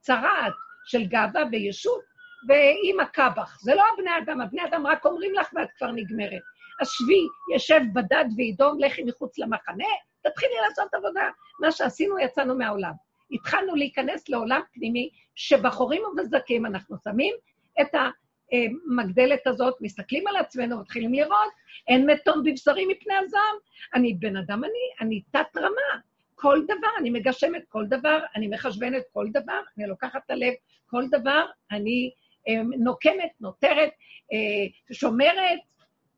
צרעת 0.00 0.52
של 0.84 1.04
גאווה 1.06 1.42
וישות, 1.52 2.02
והיא 2.48 2.94
מכה 2.98 3.30
בך. 3.30 3.58
זה 3.60 3.74
לא 3.74 3.82
הבני 3.92 4.10
אדם, 4.18 4.40
הבני 4.40 4.64
אדם 4.64 4.86
רק 4.86 5.06
אומרים 5.06 5.34
לך 5.34 5.48
ואת 5.54 5.68
כבר 5.78 5.90
נגמרת. 5.90 6.42
אז 6.80 6.88
שבי, 6.88 7.26
ישב 7.54 7.80
בדד 7.94 8.24
וידום, 8.36 8.80
לכי 8.80 9.04
מחוץ 9.04 9.38
למחנה, 9.38 9.84
תתחילי 10.22 10.54
לעשות 10.68 10.94
עבודה. 10.94 11.28
מה 11.60 11.72
שעשינו, 11.72 12.18
יצאנו 12.18 12.54
מהעולם. 12.54 12.92
התחלנו 13.32 13.74
להיכנס 13.74 14.28
לעולם 14.28 14.60
פנימי, 14.72 15.10
שבחורים 15.34 16.02
ובזקים 16.02 16.66
אנחנו 16.66 16.96
שמים 17.04 17.34
את 17.80 17.94
המגדלת 17.94 19.46
הזאת, 19.46 19.74
מסתכלים 19.80 20.26
על 20.26 20.36
עצמנו, 20.36 20.80
מתחילים 20.80 21.14
לראות, 21.14 21.52
אין 21.88 22.10
מתום 22.10 22.42
בבשרי 22.44 22.86
מפני 22.86 23.14
הזעם. 23.14 23.56
אני 23.94 24.14
בן 24.14 24.36
אדם 24.36 24.64
אני, 24.64 24.82
אני 25.00 25.22
תת-רמה. 25.30 26.00
כל 26.34 26.62
דבר, 26.64 26.88
אני 26.98 27.10
מגשמת 27.10 27.62
כל 27.68 27.86
דבר, 27.86 28.18
אני 28.36 28.48
מחשבנת 28.48 29.02
כל 29.12 29.26
דבר, 29.32 29.60
אני 29.78 29.86
לוקחת 29.86 30.20
את 30.26 30.30
הלב 30.30 30.52
כל 30.86 31.04
דבר, 31.10 31.44
אני 31.70 32.10
אה, 32.48 32.62
נוקמת, 32.78 33.30
נותרת, 33.40 33.90
אה, 34.32 34.94
שומרת, 34.94 35.58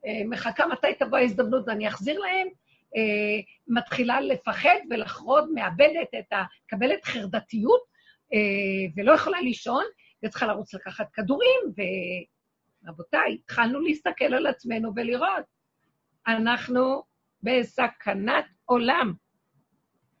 אה, 0.05 0.21
מחכה 0.25 0.67
מתי 0.67 0.93
תבוא 0.99 1.17
ההזדמנות 1.17 1.63
ואני 1.67 1.87
אחזיר 1.87 2.19
להם, 2.19 2.47
אה, 2.95 3.41
מתחילה 3.67 4.21
לפחד 4.21 4.79
ולחרוד, 4.89 5.49
מאבדת 5.53 6.07
את 6.19 6.33
ה... 6.33 6.43
מקבלת 6.65 7.05
חרדתיות 7.05 7.81
אה, 8.33 8.39
ולא 8.95 9.11
יכולה 9.11 9.41
לישון, 9.41 9.83
וצריכה 10.25 10.45
לרוץ 10.45 10.73
לקחת 10.73 11.11
כדורים, 11.13 11.59
ורבותיי, 12.85 13.37
התחלנו 13.43 13.79
להסתכל 13.79 14.33
על 14.33 14.47
עצמנו 14.47 14.91
ולראות. 14.95 15.45
אנחנו 16.27 17.03
בסכנת 17.43 18.45
עולם, 18.65 19.13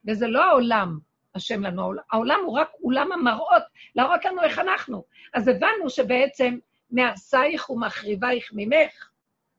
וזה 0.07 0.27
לא 0.27 0.43
העולם 0.43 0.99
השם 1.35 1.61
לנו, 1.61 1.93
העולם 2.11 2.39
הוא 2.45 2.59
רק 2.59 2.69
אולם 2.83 3.11
המראות, 3.11 3.63
להראות 3.95 4.25
לנו 4.25 4.41
איך 4.41 4.59
אנחנו. 4.59 5.03
אז 5.33 5.47
הבנו 5.47 5.89
שבעצם 5.89 6.57
מעשייך 6.91 7.69
ומחריבייך 7.69 8.51
ממך, 8.53 9.09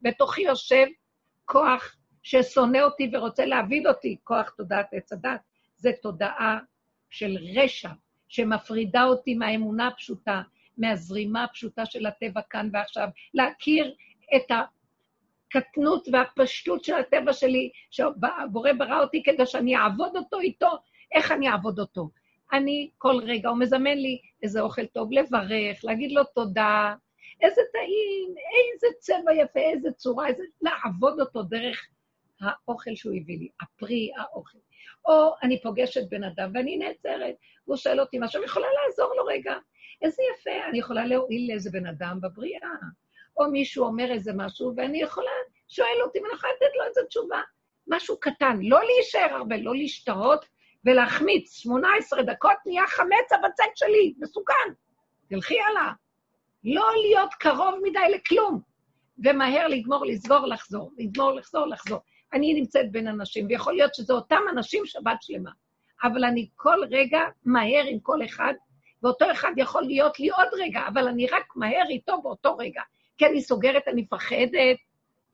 בתוכי 0.03 0.43
יושב 0.43 0.87
כוח 1.45 1.96
ששונא 2.27 2.79
אותי 2.79 3.11
ורוצה 3.13 3.45
להעביד 3.47 3.87
אותי, 3.87 4.17
כוח 4.25 4.51
תודעת 4.51 4.87
עץ 4.93 5.13
הדת, 5.13 5.41
זה 5.77 5.91
תודעה 6.03 6.59
של 7.11 7.37
רשע, 7.57 7.91
שמפרידה 8.29 9.05
אותי 9.05 9.35
מהאמונה 9.35 9.87
הפשוטה, 9.87 10.43
מהזרימה 10.79 11.45
הפשוטה 11.45 11.87
של 11.87 12.07
הטבע 12.07 12.41
כאן 12.51 12.69
ועכשיו, 12.73 13.09
להכיר 13.35 13.95
את 14.37 14.51
הקטנות 15.55 16.09
והפשטות 16.13 16.85
של 16.85 16.95
הטבע 16.95 17.33
שלי, 17.33 17.71
שהבורא 17.91 18.73
ברא 18.79 19.01
אותי 19.01 19.23
כדי 19.23 19.47
שאני 19.47 19.77
אעבוד 19.77 20.17
אותו 20.17 20.41
איתו, 20.41 20.71
איך 21.13 21.33
אני 21.33 21.49
אעבוד 21.49 21.79
אותו? 21.79 22.11
אני 22.53 22.91
כל 22.99 23.21
רגע, 23.23 23.49
הוא 23.49 23.59
מזמן 23.59 23.99
לי 23.99 24.21
איזה 24.43 24.61
אוכל 24.61 24.87
טוב, 24.87 25.13
לברך, 25.13 25.85
להגיד 25.85 26.13
לו 26.13 26.25
תודה, 26.25 26.95
איזה 27.43 27.61
טעים, 27.73 28.35
איזה 28.57 28.87
צבע 28.99 29.35
יפה, 29.35 29.61
איזה 29.61 29.93
צורה, 29.93 30.29
איזה... 30.29 30.43
לעבוד 30.63 31.21
אותו 31.21 31.43
דרך 31.43 31.89
האוכל 32.41 32.95
שהוא 32.95 33.13
הביא 33.17 33.39
לי, 33.39 33.49
הפרי 33.61 34.11
האוכל. 34.17 34.59
או 35.09 35.35
אני 35.43 35.63
פוגשת 35.63 36.11
בן 36.11 36.25
אדם 36.25 36.51
ואני 36.55 36.77
נעצרת, 36.77 37.35
והוא 37.67 37.77
שואל 37.77 38.01
אותי 38.01 38.19
משהו, 38.21 38.39
אני 38.39 38.47
יכולה 38.47 38.67
לעזור 38.83 39.15
לו 39.15 39.25
רגע. 39.25 39.55
איזה 40.03 40.23
יפה, 40.35 40.69
אני 40.69 40.79
יכולה 40.79 41.07
להועיל 41.07 41.51
לאיזה 41.51 41.71
בן 41.71 41.87
אדם 41.87 42.19
בבריאה. 42.23 42.71
או 43.37 43.51
מישהו 43.51 43.85
אומר 43.85 44.13
איזה 44.13 44.33
משהו, 44.35 44.73
ואני 44.77 45.03
יכולה, 45.03 45.31
שואל 45.69 46.03
אותי, 46.05 46.19
ואני 46.21 46.35
יכולה 46.35 46.53
לתת 46.53 46.77
לו 46.77 46.85
איזו 46.85 47.01
תשובה. 47.09 47.41
משהו 47.87 48.21
קטן, 48.21 48.59
לא 48.63 48.81
להישאר 48.85 49.37
הרבה, 49.37 49.57
לא 49.57 49.75
להשתהות 49.75 50.47
ולהחמיץ. 50.85 51.53
18 51.53 52.23
דקות 52.23 52.57
נהיה 52.67 52.87
חמץ 52.87 53.33
הבצק 53.33 53.71
שלי, 53.75 54.15
מסוכן. 54.19 54.73
תלכי 55.29 55.61
הלאה. 55.61 55.93
לא 56.65 56.87
להיות 57.03 57.35
קרוב 57.35 57.75
מדי 57.83 58.15
לכלום, 58.15 58.61
ומהר 59.25 59.69
לגמור, 59.69 60.07
לסגור, 60.07 60.47
לחזור, 60.47 60.93
לגמור, 60.99 61.33
לחזור, 61.33 61.67
לחזור. 61.67 61.99
אני 62.33 62.55
נמצאת 62.55 62.93
בין 62.93 63.09
אנשים, 63.09 63.47
ויכול 63.49 63.75
להיות 63.75 63.95
שזה 63.95 64.13
אותם 64.13 64.41
אנשים 64.51 64.87
שבת 64.87 65.23
שלמה. 65.23 65.51
אבל 66.03 66.25
אני 66.25 66.49
כל 66.57 66.79
רגע 66.91 67.21
מהר 67.45 67.85
עם 67.87 67.99
כל 68.01 68.25
אחד, 68.25 68.55
ואותו 69.03 69.31
אחד 69.33 69.53
יכול 69.57 69.83
להיות 69.83 70.21
לי 70.21 70.29
עוד 70.31 70.49
רגע, 70.53 70.81
אבל 70.89 71.09
אני 71.09 71.27
רק 71.27 71.57
מהר 71.57 71.85
איתו 71.89 72.23
באותו 72.23 72.57
רגע. 72.57 72.83
כי 73.19 73.27
אני 73.27 73.41
סוגרת, 73.41 73.89
אני 73.89 74.03
מפחדת, 74.03 74.53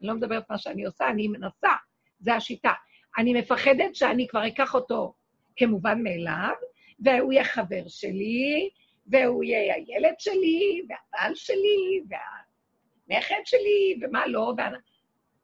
אני 0.01 0.09
לא 0.09 0.15
מדברת 0.15 0.51
מה 0.51 0.59
שאני 0.59 0.85
עושה, 0.85 1.09
אני 1.09 1.29
מנסה, 1.29 1.73
זו 2.21 2.33
השיטה. 2.33 2.73
אני 3.19 3.35
מפחדת 3.35 3.95
שאני 3.95 4.29
כבר 4.29 4.47
אקח 4.47 4.75
אותו 4.75 5.15
כמובן 5.57 6.03
מאליו, 6.03 6.55
והוא 7.01 7.33
יהיה 7.33 7.45
חבר 7.45 7.83
שלי, 7.89 8.71
והוא 9.07 9.45
יהיה 9.45 9.75
הילד 9.75 10.15
שלי, 10.19 10.83
והבעל 10.89 11.35
שלי, 11.35 12.03
והנכד 12.09 13.43
שלי, 13.45 14.01
ומה 14.03 14.27
לא, 14.27 14.53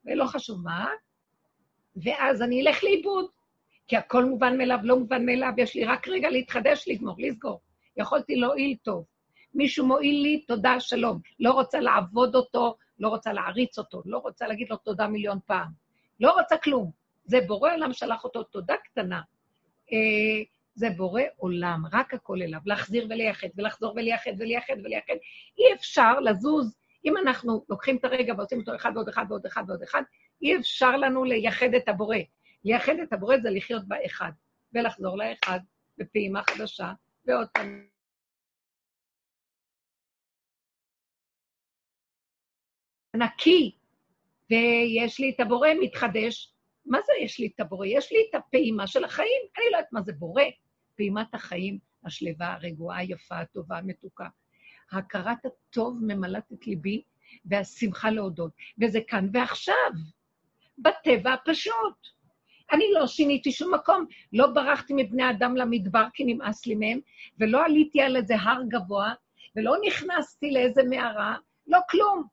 ולא 0.05 0.25
חשוב 0.27 0.63
מה, 0.65 0.89
ואז 2.03 2.43
אני 2.43 2.63
אלך 2.63 2.85
לאיבוד. 2.85 3.27
כי 3.89 3.97
הכל 3.97 4.25
מובן 4.25 4.59
מאליו, 4.59 4.79
לא 4.83 4.99
מובן 4.99 5.27
מאליו, 5.27 5.53
יש 5.57 5.75
לי 5.75 5.85
רק 5.85 6.09
רגע 6.09 6.31
להתחדש, 6.31 6.89
לגמור, 6.89 7.17
לסגור. 7.19 7.61
יכולתי 7.97 8.37
להועיל 8.37 8.77
טוב. 8.83 9.05
מישהו 9.55 9.87
מועיל 9.87 10.23
לי, 10.23 10.45
תודה, 10.49 10.81
שלום. 10.81 11.21
לא 11.41 11.53
רוצה 11.53 11.81
לעבוד 11.81 12.35
אותו, 12.35 12.77
לא 12.99 13.09
רוצה 13.09 13.33
להעריץ 13.33 13.79
אותו, 13.79 14.03
לא 14.05 14.19
רוצה 14.19 14.47
להגיד 14.47 14.71
לו 14.71 14.77
תודה 14.77 15.07
מיליון 15.07 15.39
פעם. 15.47 15.69
לא 16.21 16.31
רוצה 16.31 16.57
כלום. 16.57 16.91
זה 17.25 17.41
בורא 17.47 17.73
עולם 17.73 17.93
שלח 17.93 18.25
אותו, 18.25 18.43
תודה 18.43 18.75
קטנה. 18.85 19.21
אה, 19.93 20.43
זה 20.75 20.91
בורא 20.91 21.23
עולם, 21.37 21.83
רק 21.93 22.15
הכל 22.15 22.43
אליו. 22.43 22.61
להחזיר 22.67 23.07
ולייחד, 23.11 23.49
ולחזור 23.57 23.93
ולייחד 23.97 24.31
ולייחד 24.39 24.75
ולייחד. 24.85 25.15
אי 25.59 25.75
אפשר 25.75 26.21
לזוז, 26.21 26.77
אם 27.05 27.17
אנחנו 27.17 27.65
לוקחים 27.69 27.97
את 27.97 28.05
הרגע 28.05 28.35
ועושים 28.39 28.59
אותו 28.59 28.77
אחד 28.77 28.91
ועוד 28.95 29.09
אחד 29.09 29.25
ועוד 29.29 29.47
אחד 29.47 29.63
ועוד 29.69 29.83
אחד, 29.83 30.03
אי 30.43 30.57
אפשר 30.57 30.97
לנו 30.97 31.25
לייחד 31.25 31.75
את 31.77 31.89
הבורא. 31.89 32.17
לייחד 32.65 32.95
את 33.03 33.13
הבורא 33.13 33.37
זה 33.43 33.51
לחיות 33.51 33.89
באחד, 33.89 34.31
ולחזור 34.73 35.19
לאחד, 35.19 35.61
בפעימה 35.99 36.43
חדשה, 36.43 36.93
ועוד 37.25 37.49
פעם. 37.49 37.89
נקי, 43.17 43.77
ויש 44.51 45.21
לי 45.21 45.31
את 45.31 45.41
הבורא 45.41 45.69
מתחדש. 45.81 46.55
מה 46.87 46.99
זה 47.07 47.13
יש 47.21 47.41
לי 47.41 47.51
את 47.55 47.61
הבורא? 47.61 47.87
יש 47.87 48.13
לי 48.13 48.19
את 48.31 48.35
הפעימה 48.35 48.87
של 48.87 49.05
החיים. 49.05 49.43
אני 49.57 49.65
לא 49.73 49.77
יודעת 49.77 49.93
מה 49.93 50.03
זה 50.03 50.13
בורא. 50.13 50.43
פעימת 50.97 51.35
החיים 51.35 51.79
השלווה, 52.05 52.55
הרגועה, 52.55 52.99
היפה, 52.99 53.39
הטובה, 53.39 53.79
המתוקה. 53.79 54.29
הכרת 54.93 55.47
הטוב 55.47 55.99
ממלאת 56.03 56.53
את 56.53 56.67
ליבי, 56.67 57.03
והשמחה 57.45 58.11
להודות. 58.11 58.53
וזה 58.83 58.99
כאן 59.09 59.29
ועכשיו, 59.33 59.91
בטבע 60.79 61.33
הפשוט. 61.33 62.09
אני 62.73 62.85
לא 62.93 63.07
שיניתי 63.07 63.53
שום 63.53 63.75
מקום, 63.75 64.07
לא 64.33 64.47
ברחתי 64.47 64.93
מבני 64.97 65.31
אדם 65.31 65.57
למדבר 65.57 66.05
כי 66.15 66.25
נמאס 66.25 66.67
לי 66.67 66.75
מהם, 66.75 67.01
ולא 67.39 67.65
עליתי 67.65 68.01
על 68.03 68.17
איזה 68.17 68.35
הר 68.37 68.63
גבוה, 68.69 69.15
ולא 69.57 69.77
נכנסתי 69.87 70.51
לאיזה 70.51 70.83
מערה, 70.83 71.37
לא 71.67 71.79
כלום. 71.91 72.25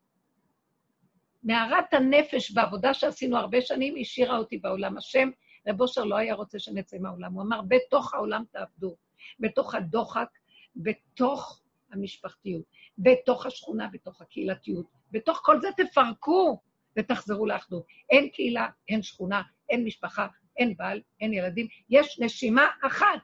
מערת 1.44 1.94
הנפש 1.94 2.52
בעבודה 2.52 2.94
שעשינו 2.94 3.38
הרבה 3.38 3.62
שנים 3.62 3.96
השאירה 4.02 4.38
אותי 4.38 4.58
בעולם. 4.58 4.98
השם, 4.98 5.30
רב 5.68 5.82
אושר 5.82 6.04
לא 6.04 6.16
היה 6.16 6.34
רוצה 6.34 6.60
שנצא 6.60 6.98
מהעולם, 7.00 7.34
הוא 7.34 7.42
אמר, 7.42 7.62
בתוך 7.68 8.14
העולם 8.14 8.44
תעבדו, 8.52 8.96
בתוך 9.40 9.76
הדוחק, 9.76 10.28
בתוך 10.76 11.62
המשפחתיות, 11.92 12.64
בתוך 12.98 13.46
השכונה, 13.46 13.88
בתוך 13.88 14.22
הקהילתיות, 14.22 14.86
בתוך 15.12 15.42
כל 15.44 15.62
זה 15.62 15.68
תפרקו 15.78 16.62
ותחזרו 16.98 17.46
לאחדות. 17.46 17.86
אין 18.10 18.30
קהילה, 18.30 18.68
אין 18.90 19.04
שכונה, 19.04 19.42
אין 19.70 19.86
משפחה, 19.86 20.28
אין 20.58 20.78
בעל, 20.78 21.02
אין 21.22 21.34
ילדים, 21.34 21.68
יש 21.90 22.20
נשימה 22.20 22.68
אחת. 22.88 23.20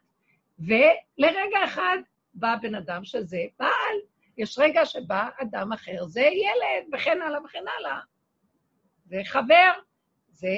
ולרגע 0.60 1.66
אחד 1.66 1.98
בא 2.34 2.56
בן 2.62 2.76
אדם 2.76 3.06
שזה 3.06 3.46
בעל, 3.60 3.98
יש 4.38 4.60
רגע 4.60 4.86
שבא 4.86 5.30
אדם 5.42 5.74
אחר, 5.74 6.06
זה 6.06 6.22
ילד, 6.22 6.94
וכן 6.94 7.22
הלאה 7.22 7.40
וכן 7.46 7.64
הלאה. 7.80 8.00
זה 9.06 9.22
חבר, 9.26 9.72
זה 10.30 10.58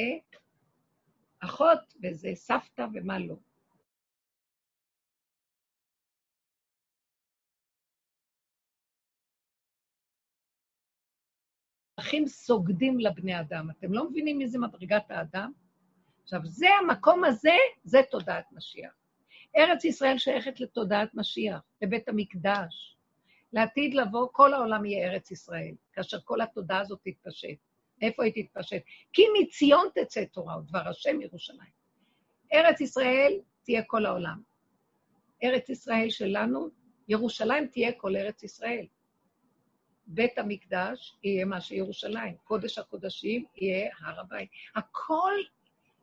אחות, 1.39 1.79
וזה 2.03 2.29
סבתא 2.33 2.85
ומה 2.93 3.19
לא. 3.19 3.35
אחים 12.03 12.27
סוגדים 12.27 12.99
לבני 12.99 13.39
אדם. 13.39 13.69
אתם 13.69 13.93
לא 13.93 14.09
מבינים 14.09 14.37
מי 14.37 14.47
זה 14.47 14.59
מדרגת 14.59 15.11
האדם? 15.11 15.51
עכשיו, 16.23 16.39
זה 16.43 16.67
המקום 16.81 17.23
הזה, 17.23 17.55
זה 17.83 18.01
תודעת 18.11 18.45
משיח. 18.51 18.91
ארץ 19.57 19.85
ישראל 19.85 20.17
שייכת 20.17 20.59
לתודעת 20.59 21.09
משיח, 21.13 21.61
לבית 21.81 22.09
המקדש. 22.09 22.97
לעתיד 23.53 23.93
לבוא, 23.93 24.27
כל 24.31 24.53
העולם 24.53 24.85
יהיה 24.85 25.11
ארץ 25.11 25.31
ישראל, 25.31 25.75
כאשר 25.93 26.17
כל 26.23 26.41
התודעה 26.41 26.79
הזאת 26.79 26.99
תתפשט. 27.03 27.57
איפה 28.01 28.23
היא 28.23 28.33
תתפשט? 28.35 28.81
כי 29.13 29.21
מציון 29.39 29.87
תצא 29.95 30.25
תורה, 30.25 30.57
ודבר 30.57 30.89
השם 30.89 31.21
ירושלים. 31.21 31.71
ארץ 32.53 32.81
ישראל 32.81 33.39
תהיה 33.63 33.83
כל 33.83 34.05
העולם. 34.05 34.41
ארץ 35.43 35.69
ישראל 35.69 36.09
שלנו, 36.09 36.69
ירושלים 37.07 37.67
תהיה 37.67 37.91
כל 37.91 38.15
ארץ 38.15 38.43
ישראל. 38.43 38.85
בית 40.07 40.37
המקדש 40.37 41.17
יהיה 41.23 41.45
מה 41.45 41.61
שירושלים, 41.61 42.35
קודש 42.43 42.77
הקודשים 42.77 43.45
יהיה 43.55 43.89
הר 43.99 44.19
הבית. 44.19 44.49
הכל 44.75 45.33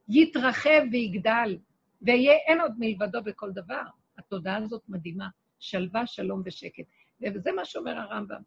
יתרחב 0.09 0.83
ויגדל, 0.93 1.59
ויהיה 2.03 2.37
אין 2.37 2.61
עוד 2.61 2.73
מלבדו 2.79 3.23
בכל 3.23 3.53
דבר. 3.53 3.83
התודעה 4.19 4.57
הזאת 4.57 4.83
מדהימה, 4.89 5.29
שלווה, 5.59 6.07
שלום 6.07 6.43
ושקט. 6.45 6.85
וזה 7.35 7.53
מה 7.53 7.65
שאומר 7.65 7.99
הרמב"ם. 7.99 8.43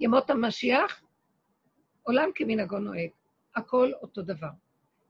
ימות 0.00 0.30
המשיח, 0.30 1.02
עולם 2.02 2.28
כמנהגו 2.34 2.78
נוהג, 2.78 3.10
הכל 3.56 3.92
אותו 4.02 4.22
דבר. 4.22 4.50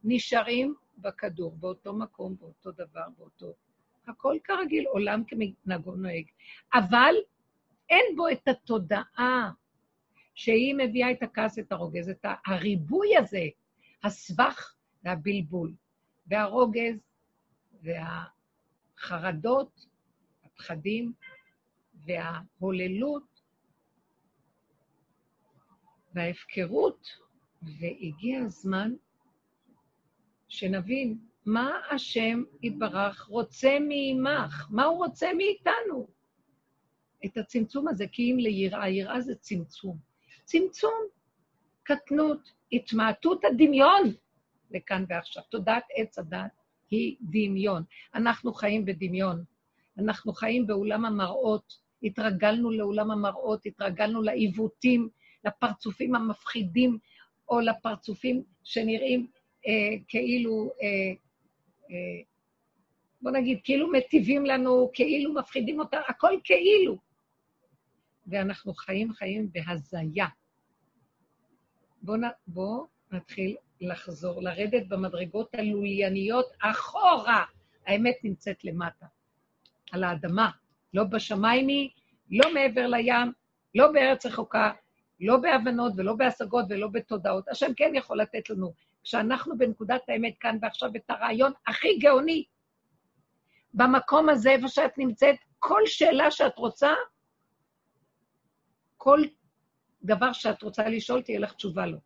נשארים 0.03 0.75
בכדור, 0.97 1.55
באותו 1.55 1.93
מקום, 1.93 2.35
באותו 2.39 2.71
דבר, 2.71 3.05
באותו... 3.17 3.53
הכל 4.07 4.37
כרגיל, 4.43 4.87
עולם 4.87 5.23
כמנהגו 5.23 5.95
נוהג. 5.95 6.25
אבל 6.73 7.15
אין 7.89 8.15
בו 8.15 8.29
את 8.29 8.47
התודעה 8.47 9.51
שהיא 10.35 10.75
מביאה 10.77 11.11
את 11.11 11.23
הכעס, 11.23 11.59
את 11.59 11.71
הרוגז, 11.71 12.09
את 12.09 12.25
הריבוי 12.45 13.17
הזה, 13.17 13.43
הסבך 14.03 14.73
והבלבול, 15.03 15.73
והרוגז 16.27 16.99
והחרדות, 18.97 19.85
הפחדים 20.43 21.13
וההוללות 22.05 23.41
וההפקרות, 26.13 27.07
והגיע 27.79 28.39
הזמן 28.41 28.93
שנבין 30.47 31.17
מה 31.45 31.71
השם 31.91 32.43
יתברך 32.61 33.25
רוצה 33.25 33.77
מעמך, 33.79 34.67
מה 34.69 34.83
הוא 34.83 34.97
רוצה 34.97 35.27
מאיתנו. 35.37 36.07
את 37.25 37.37
הצמצום 37.37 37.87
הזה, 37.87 38.05
כי 38.11 38.31
אם 38.31 38.37
ליראה, 38.39 38.89
יראה 38.89 39.21
זה 39.21 39.35
צמצום. 39.35 39.97
צמצום, 40.43 40.93
קטנות, 41.83 42.51
התמעטות 42.71 43.45
הדמיון 43.45 44.13
לכאן 44.71 45.05
ועכשיו. 45.09 45.43
תודעת 45.49 45.83
עץ 45.95 46.19
הדת 46.19 46.51
היא 46.91 47.15
דמיון. 47.21 47.83
אנחנו 48.15 48.53
חיים 48.53 48.85
בדמיון. 48.85 49.43
אנחנו 49.97 50.33
חיים 50.33 50.67
בעולם 50.67 51.05
המראות, 51.05 51.73
התרגלנו 52.03 52.71
לעולם 52.71 53.11
המראות, 53.11 53.65
התרגלנו 53.65 54.21
לעיוותים, 54.21 55.09
לפרצופים 55.45 56.15
המפחידים, 56.15 56.97
או 57.49 57.59
לפרצופים 57.59 58.43
שנראים 58.63 59.27
אה, 59.67 59.97
כאילו, 60.07 60.71
אה, 60.81 61.13
אה, 61.91 62.21
בוא 63.21 63.31
נגיד, 63.31 63.59
כאילו 63.63 63.91
מטיבים 63.91 64.45
לנו, 64.45 64.89
כאילו 64.93 65.33
מפחידים 65.33 65.79
אותנו, 65.79 66.01
הכל 66.07 66.33
כאילו. 66.43 66.97
ואנחנו 68.27 68.73
חיים 68.73 69.13
חיים 69.13 69.49
בהזיה. 69.51 70.27
בואו 72.01 72.17
בוא 72.47 72.85
נתחיל 73.11 73.55
לחזור, 73.81 74.41
לרדת 74.41 74.87
במדרגות 74.87 75.55
הלולייניות 75.55 76.45
אחורה. 76.61 77.45
האמת 77.85 78.15
נמצאת 78.23 78.63
למטה, 78.63 79.05
על 79.91 80.03
האדמה, 80.03 80.49
לא 80.93 81.03
בשמיים 81.03 81.67
היא, 81.67 81.89
לא 82.31 82.53
מעבר 82.53 82.87
לים, 82.87 83.31
לא 83.75 83.91
בארץ 83.91 84.25
רחוקה, 84.25 84.71
לא 85.19 85.37
בהבנות 85.37 85.93
ולא 85.97 86.13
בהשגות 86.13 86.65
ולא 86.69 86.87
בתודעות. 86.87 87.47
השם 87.47 87.73
כן 87.77 87.91
יכול 87.95 88.21
לתת 88.21 88.49
לנו, 88.49 88.73
כשאנחנו 89.03 89.57
בנקודת 89.57 90.01
האמת 90.07 90.33
כאן 90.39 90.57
ועכשיו, 90.61 90.89
את 90.95 91.09
הרעיון 91.09 91.51
הכי 91.67 91.97
גאוני, 91.97 92.43
במקום 93.73 94.29
הזה, 94.29 94.51
איפה 94.51 94.67
שאת 94.67 94.97
נמצאת, 94.97 95.35
כל 95.59 95.81
שאלה 95.85 96.31
שאת 96.31 96.57
רוצה, 96.57 96.89
כל 99.03 99.21
דבר 100.03 100.33
שאת 100.33 100.63
רוצה 100.63 100.89
לשאול, 100.89 101.21
תהיה 101.21 101.39
לך 101.39 101.53
תשובה 101.53 101.85
לו. 101.85 101.97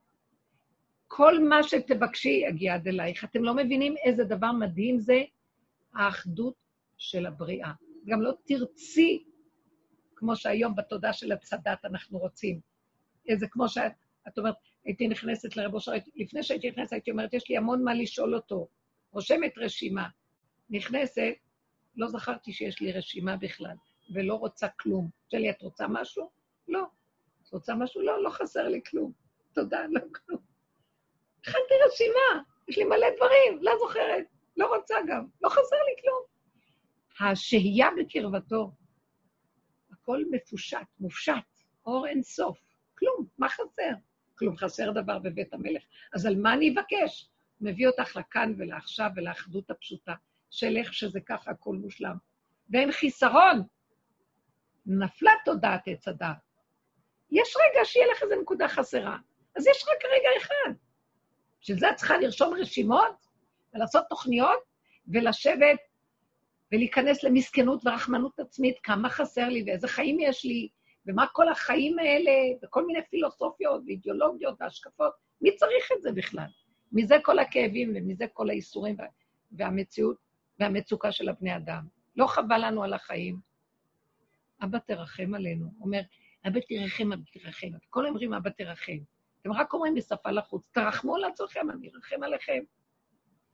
כל 1.08 1.44
מה 1.50 1.64
שתבקשי 1.64 2.44
יגיע 2.50 2.74
עד 2.74 2.88
אלייך. 2.88 3.24
אתם 3.24 3.44
לא 3.44 3.56
מבינים 3.56 3.96
איזה 4.04 4.24
דבר 4.24 4.52
מדהים 4.52 5.00
זה 5.00 5.24
האחדות 5.94 6.56
של 6.98 7.26
הבריאה. 7.26 7.72
גם 8.06 8.22
לא 8.22 8.32
תרצי, 8.46 9.24
כמו 10.16 10.36
שהיום 10.36 10.76
בתודה 10.76 11.14
של 11.14 11.32
הצדת 11.32 11.86
אנחנו 11.86 12.20
רוצים. 12.20 12.60
איזה 13.28 13.48
כמו 13.48 13.70
שאת, 13.70 13.94
את 14.28 14.38
אומרת, 14.38 14.56
הייתי 14.86 15.08
נכנסת 15.08 15.58
לרב 15.58 15.74
אושר, 15.74 15.92
לפני 16.16 16.44
שהייתי 16.44 16.70
נכנסת 16.70 16.94
הייתי 16.94 17.12
אומרת, 17.12 17.34
יש 17.34 17.50
לי 17.50 17.58
המון 17.58 17.84
מה 17.84 17.94
לשאול 17.94 18.36
אותו. 18.36 18.68
רושמת 19.12 19.58
רשימה. 19.58 20.08
נכנסת, 20.70 21.34
לא 21.96 22.08
זכרתי 22.08 22.54
שיש 22.54 22.82
לי 22.82 22.92
רשימה 22.92 23.38
בכלל, 23.38 23.76
ולא 24.14 24.36
רוצה 24.36 24.68
כלום. 24.68 25.10
שלי, 25.32 25.50
את 25.50 25.62
רוצה 25.62 25.88
משהו? 25.88 26.37
לא. 26.68 26.84
את 27.44 27.54
רוצה 27.54 27.76
משהו? 27.76 28.02
לא, 28.02 28.24
לא 28.24 28.30
חסר 28.30 28.68
לי 28.68 28.82
כלום. 28.90 29.12
תודה, 29.54 29.86
לא 29.90 30.02
כלום. 30.16 30.42
הכנתי 31.42 31.74
רשימה, 31.88 32.44
יש 32.68 32.78
לי 32.78 32.84
מלא 32.84 33.08
דברים, 33.16 33.60
לא 33.62 33.72
זוכרת, 33.80 34.26
לא 34.58 34.76
רוצה 34.76 34.96
גם, 35.08 35.26
לא 35.42 35.50
חסר 35.50 35.76
לי 35.76 36.02
כלום. 36.02 36.24
השהייה 37.20 37.90
בקרבתו, 38.00 38.72
הכל 39.92 40.24
מפושט, 40.32 40.88
מופשט, 41.00 41.34
אור 41.86 42.08
אין 42.08 42.24
סוף, 42.24 42.60
כלום, 42.98 43.28
מה 43.38 43.50
חסר? 43.50 43.92
כלום, 44.36 44.58
חסר 44.58 44.92
דבר 44.92 45.20
בבית 45.20 45.54
המלך. 45.54 45.84
אז 46.14 46.26
על 46.26 46.36
מה 46.36 46.54
אני 46.54 46.74
אבקש? 46.74 47.30
מביא 47.62 47.88
אותך 47.88 48.16
לכאן 48.16 48.54
ולעכשיו 48.58 49.10
ולאחדות 49.16 49.72
הפשוטה, 49.72 50.14
של 50.50 50.78
איך 50.78 50.94
שזה 50.94 51.20
ככה, 51.22 51.52
הכל 51.52 51.76
מושלם. 51.76 52.16
ואין 52.70 52.92
חיסרון. 52.92 53.64
נפלה 54.86 55.32
תודעת 55.46 55.82
עץ 55.88 56.08
הדעת. 56.08 56.47
יש 57.32 57.56
רגע 57.58 57.86
שיהיה 57.86 58.08
לך 58.12 58.24
איזו 58.24 58.36
נקודה 58.42 58.68
חסרה. 58.68 59.18
אז 59.56 59.68
יש 59.68 59.86
רק 59.88 60.06
רגע 60.06 60.30
אחד. 60.38 60.74
בשביל 61.62 61.80
זה 61.80 61.90
את 61.90 61.96
צריכה 61.96 62.18
לרשום 62.18 62.54
רשימות 62.54 63.16
ולעשות 63.74 64.04
תוכניות 64.10 64.60
ולשבת 65.08 65.80
ולהיכנס 66.72 67.24
למסכנות 67.24 67.82
ורחמנות 67.86 68.40
עצמית, 68.40 68.76
כמה 68.84 69.10
חסר 69.10 69.50
לי 69.50 69.64
ואיזה 69.68 69.88
חיים 69.88 70.20
יש 70.20 70.46
לי, 70.46 70.70
ומה 71.06 71.28
כל 71.28 71.50
החיים 71.50 72.00
האלה, 72.00 72.32
וכל 72.64 72.86
מיני 72.86 73.00
פילוסופיות 73.10 73.82
ואידיאולוגיות 73.86 74.56
והשקפות, 74.60 75.14
מי 75.42 75.56
צריך 75.56 75.92
את 75.98 76.02
זה 76.02 76.12
בכלל? 76.12 76.48
מזה 76.92 77.16
כל 77.24 77.40
הכאבים 77.40 77.94
ומזה 77.96 78.26
כל 78.34 78.50
האיסורים 78.50 78.98
והמציאות 79.52 80.18
והמצוקה 80.60 81.12
של 81.12 81.30
הבני 81.30 81.56
אדם. 81.56 81.88
לא 82.16 82.28
חבל 82.28 82.66
לנו 82.66 82.84
על 82.84 82.94
החיים. 82.94 83.40
אבא 84.64 84.78
תרחם 84.80 85.34
עלינו. 85.34 85.70
אומר, 85.82 86.02
אבא 86.48 86.60
תרחם, 86.70 87.14
אבא 87.14 87.24
תרחם. 87.34 87.68
כל 87.90 88.06
היום 88.06 88.16
אומרים 88.16 88.34
אבא 88.34 88.50
תרחם. 88.50 88.98
אתם 89.42 89.52
רק 89.52 89.74
אומרים 89.74 89.96
משפה 89.96 90.32
לחוץ, 90.32 90.70
תרחמו 90.72 91.16
על 91.16 91.24
עצמכם, 91.24 91.72
אני 91.72 91.90
ארחם 91.96 92.24
עליכם. 92.24 92.64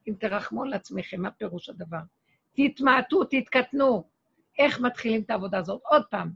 אם 0.07 0.13
תרחמו 0.19 0.63
על 0.63 0.73
עצמכם, 0.73 1.21
מה 1.21 1.31
פירוש 1.31 1.69
הדבר? 1.69 2.01
תתמעטו, 2.55 3.23
תתקטנו. 3.23 4.09
איך 4.59 4.79
מתחילים 4.79 5.21
את 5.21 5.29
העבודה 5.29 5.57
הזאת? 5.57 5.81
עוד 5.85 6.05
פעם, 6.05 6.31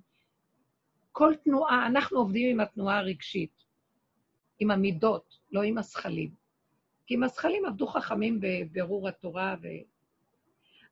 כל 1.12 1.34
תנועה, 1.44 1.88
אנחנו 1.88 2.18
עובדים 2.18 2.50
עם 2.50 2.60
התנועה 2.60 2.98
הרגשית, 2.98 3.64
עם 4.60 4.72
המידות, 4.72 5.40
לא 5.52 5.62
עם 5.62 5.78
השכלים. 5.78 6.32
כי 7.06 7.14
עם 7.14 7.24
השכלים 7.24 7.66
עבדו 7.66 7.88
חכמים 7.88 8.40
בבירור 8.42 9.08
התורה, 9.08 9.56
ו... 9.62 9.68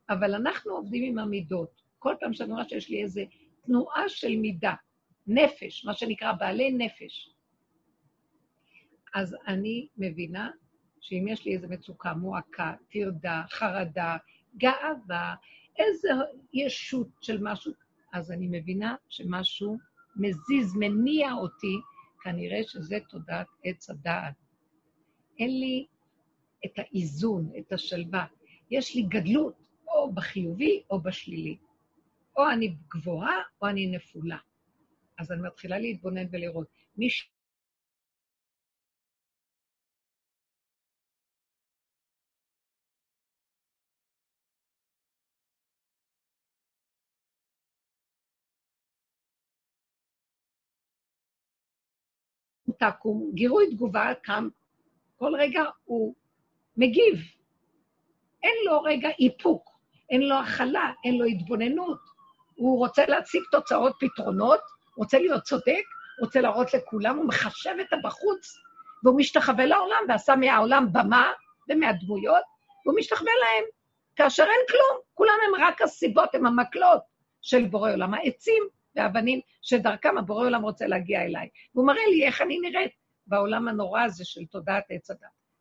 אבל 0.09 0.35
אנחנו 0.35 0.71
עובדים 0.71 1.03
עם 1.03 1.19
המידות. 1.19 1.81
כל 1.99 2.15
פעם 2.19 2.33
שאני 2.33 2.51
רואה 2.51 2.69
שיש 2.69 2.89
לי 2.89 3.03
איזו 3.03 3.21
תנועה 3.65 4.09
של 4.09 4.35
מידה, 4.35 4.73
נפש, 5.27 5.85
מה 5.85 5.93
שנקרא 5.93 6.31
בעלי 6.31 6.71
נפש, 6.71 7.35
אז 9.15 9.35
אני 9.47 9.87
מבינה 9.97 10.51
שאם 11.01 11.25
יש 11.27 11.45
לי 11.45 11.53
איזו 11.53 11.67
מצוקה, 11.69 12.13
מועקה, 12.13 12.73
טרדה, 12.91 13.43
חרדה, 13.49 14.17
גאווה, 14.57 15.35
איזו 15.79 16.09
ישות 16.53 17.07
של 17.21 17.37
משהו, 17.41 17.73
אז 18.13 18.31
אני 18.31 18.47
מבינה 18.51 18.95
שמשהו 19.09 19.77
מזיז, 20.15 20.75
מניע 20.79 21.31
אותי, 21.33 21.75
כנראה 22.23 22.63
שזה 22.63 22.97
תודעת 23.09 23.47
עץ 23.63 23.89
הדעת. 23.89 24.33
אין 25.39 25.59
לי 25.59 25.85
את 26.65 26.79
האיזון, 26.79 27.51
את 27.59 27.73
השלווה. 27.73 28.25
יש 28.71 28.95
לי 28.95 29.01
גדלות, 29.01 29.67
או 29.87 30.11
בחיובי 30.13 30.83
או 30.89 31.01
בשלילי. 31.01 31.57
או 32.37 32.49
אני 32.49 32.75
גבוהה 32.89 33.41
או 33.61 33.67
אני 33.67 33.87
נפולה. 33.87 34.37
אז 35.17 35.31
אני 35.31 35.41
מתחילה 35.41 35.79
להתבונן 35.79 36.25
ולראות. 36.31 36.67
מי 36.97 37.09
ש... 37.09 37.29
תקום, 52.79 53.31
גירוי 53.33 53.75
תגובה 53.75 54.13
קם, 54.23 54.49
כל 55.17 55.31
רגע 55.39 55.63
הוא 55.85 56.15
מגיב. 56.77 57.19
אין 58.43 58.55
לו 58.65 58.81
רגע 58.81 59.09
איפוק, 59.19 59.69
אין 60.09 60.21
לו 60.21 60.35
הכלה, 60.35 60.91
אין 61.03 61.17
לו 61.17 61.25
התבוננות. 61.25 61.99
הוא 62.55 62.77
רוצה 62.79 63.05
להציג 63.05 63.41
תוצאות, 63.51 63.95
פתרונות, 63.99 64.59
רוצה 64.97 65.19
להיות 65.19 65.43
צודק, 65.43 65.83
רוצה 66.19 66.41
להראות 66.41 66.73
לכולם, 66.73 67.17
הוא 67.17 67.25
מחשב 67.25 67.75
את 67.81 67.93
הבחוץ, 67.93 68.57
והוא 69.03 69.17
משתחווה 69.17 69.65
לעולם, 69.65 70.03
ועשה 70.09 70.35
מהעולם 70.35 70.87
במה 70.93 71.31
ומהדמויות, 71.69 72.43
והוא 72.85 72.97
משתחווה 72.97 73.31
להם, 73.39 73.63
כאשר 74.15 74.43
אין 74.43 74.61
כלום. 74.69 75.01
כולם 75.13 75.33
הם 75.47 75.67
רק 75.67 75.81
הסיבות, 75.81 76.35
הם 76.35 76.45
המקלות 76.45 77.01
של 77.41 77.65
בורא 77.65 77.91
עולם, 77.91 78.13
העצים 78.13 78.63
והאבנים 78.95 79.39
שדרכם 79.61 80.17
הבורא 80.17 80.45
עולם 80.45 80.61
רוצה 80.61 80.87
להגיע 80.87 81.21
אליי. 81.21 81.49
והוא 81.75 81.87
מראה 81.87 82.05
לי 82.09 82.25
איך 82.25 82.41
אני 82.41 82.59
נראית 82.59 82.91
בעולם 83.27 83.67
הנורא 83.67 84.01
הזה 84.01 84.25
של 84.25 84.45
תודעת 84.45 84.83
עץ 84.89 85.11
הדת. 85.11 85.19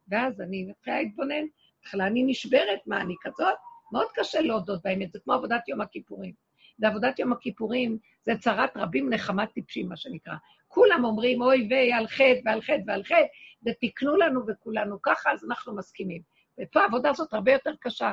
ואז 0.08 0.40
אני 0.40 0.64
מתחילה 0.64 1.02
להתבונן, 1.02 1.44
בהתחלה 1.82 2.06
אני 2.06 2.22
נשברת, 2.26 2.78
מה, 2.86 3.00
אני 3.00 3.14
כזאת? 3.22 3.54
מאוד 3.92 4.06
קשה 4.14 4.40
להודות 4.40 4.82
באמת, 4.84 5.12
זה 5.12 5.18
כמו 5.24 5.32
עבודת 5.32 5.68
יום 5.68 5.80
הכיפורים. 5.80 6.43
ועבודת 6.78 7.18
יום 7.18 7.32
הכיפורים 7.32 7.98
זה 8.22 8.32
צרת 8.38 8.76
רבים 8.76 9.10
נחמת 9.10 9.52
טיפשים, 9.52 9.88
מה 9.88 9.96
שנקרא. 9.96 10.34
כולם 10.68 11.04
אומרים, 11.04 11.42
אוי 11.42 11.66
ויי, 11.70 11.92
על 11.92 12.06
חטא 12.06 12.40
ועל 12.44 12.60
חטא 12.60 12.82
ועל 12.86 13.02
חטא, 13.02 13.26
ותקנו 13.66 14.16
לנו 14.16 14.40
וכולנו 14.46 15.02
ככה, 15.02 15.32
אז 15.32 15.44
אנחנו 15.44 15.76
מסכימים. 15.76 16.22
ופה 16.60 16.80
העבודה 16.80 17.10
הזאת 17.10 17.32
הרבה 17.32 17.52
יותר 17.52 17.70
קשה, 17.80 18.12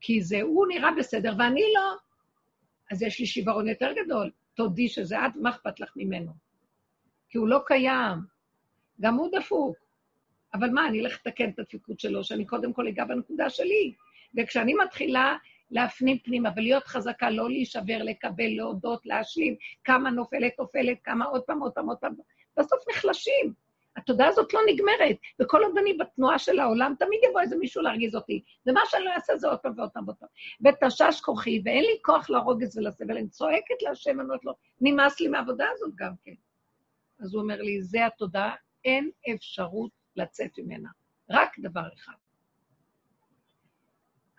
כי 0.00 0.22
זה, 0.22 0.42
הוא 0.42 0.66
נראה 0.68 0.90
בסדר 0.98 1.34
ואני 1.38 1.64
לא. 1.74 1.96
אז 2.90 3.02
יש 3.02 3.20
לי 3.20 3.26
שיוורון 3.26 3.68
יותר 3.68 3.92
גדול. 3.92 4.30
תודי 4.54 4.88
שזה 4.88 5.26
את, 5.26 5.36
מה 5.36 5.50
אכפת 5.50 5.80
לך 5.80 5.92
ממנו? 5.96 6.32
כי 7.28 7.38
הוא 7.38 7.48
לא 7.48 7.60
קיים. 7.66 8.18
גם 9.00 9.14
הוא 9.14 9.30
דפוק. 9.38 9.76
אבל 10.54 10.70
מה, 10.70 10.88
אני 10.88 11.00
אלך 11.00 11.14
לתקן 11.14 11.50
את 11.50 11.58
הדפיקות 11.58 12.00
שלו, 12.00 12.24
שאני 12.24 12.44
קודם 12.46 12.72
כל 12.72 12.88
אגע 12.88 13.04
בנקודה 13.04 13.50
שלי. 13.50 13.94
וכשאני 14.36 14.74
מתחילה 14.84 15.36
להפנים 15.70 16.18
פנימה 16.18 16.50
ולהיות 16.56 16.86
חזקה, 16.86 17.30
לא 17.30 17.50
להישבר, 17.50 17.98
לקבל, 18.00 18.56
להודות, 18.56 19.06
להשלים, 19.06 19.56
כמה 19.84 20.10
נופלת, 20.10 20.52
נופלת, 20.58 20.98
כמה 21.04 21.24
עוד 21.24 21.42
פעם, 21.42 21.60
עוד 21.60 21.72
פעם, 21.72 21.88
עוד 21.88 21.98
פעם, 21.98 22.14
בסוף 22.58 22.88
נחלשים. 22.90 23.52
התודעה 23.98 24.28
הזאת 24.28 24.54
לא 24.54 24.60
נגמרת, 24.68 25.16
וכל 25.40 25.62
עוד 25.64 25.78
אני 25.78 25.94
בתנועה 25.94 26.38
של 26.38 26.58
העולם, 26.58 26.94
תמיד 26.98 27.20
יבוא 27.30 27.40
איזה 27.40 27.56
מישהו 27.56 27.82
להרגיז 27.82 28.14
אותי. 28.14 28.42
ומה 28.66 28.80
שאני 28.88 29.04
לא 29.04 29.10
אעשה 29.10 29.36
זה 29.36 29.48
עוד 29.48 29.58
פעם 29.58 29.72
ועוד 29.76 29.90
פעם 29.90 30.04
ועוד 30.04 30.16
פעם. 30.16 30.28
ותשש 30.64 31.20
כוחי, 31.20 31.62
ואין 31.64 31.84
לי 31.84 31.98
כוח 32.04 32.30
לרוגז 32.30 32.78
ולסבל, 32.78 33.16
אני 33.16 33.28
צועקת 33.28 33.82
להשם, 33.82 34.10
אני 34.10 34.22
אומרת 34.22 34.44
לו, 34.44 34.52
נמאס 34.80 35.20
לי 35.20 35.28
מהעבודה 35.28 35.66
הזאת 35.72 35.94
גם 35.94 36.12
כן. 36.24 36.34
אז 37.20 37.34
הוא 37.34 37.42
אומר 37.42 37.62
לי, 37.62 37.82
זה 37.82 38.06
התודעה, 38.06 38.54
אין 38.84 39.10
אפשרות 39.34 39.90
לצאת 40.16 40.50
ממנה. 40.58 40.88
רק 41.30 41.58
דבר 41.58 41.88
אחד. 41.94 42.27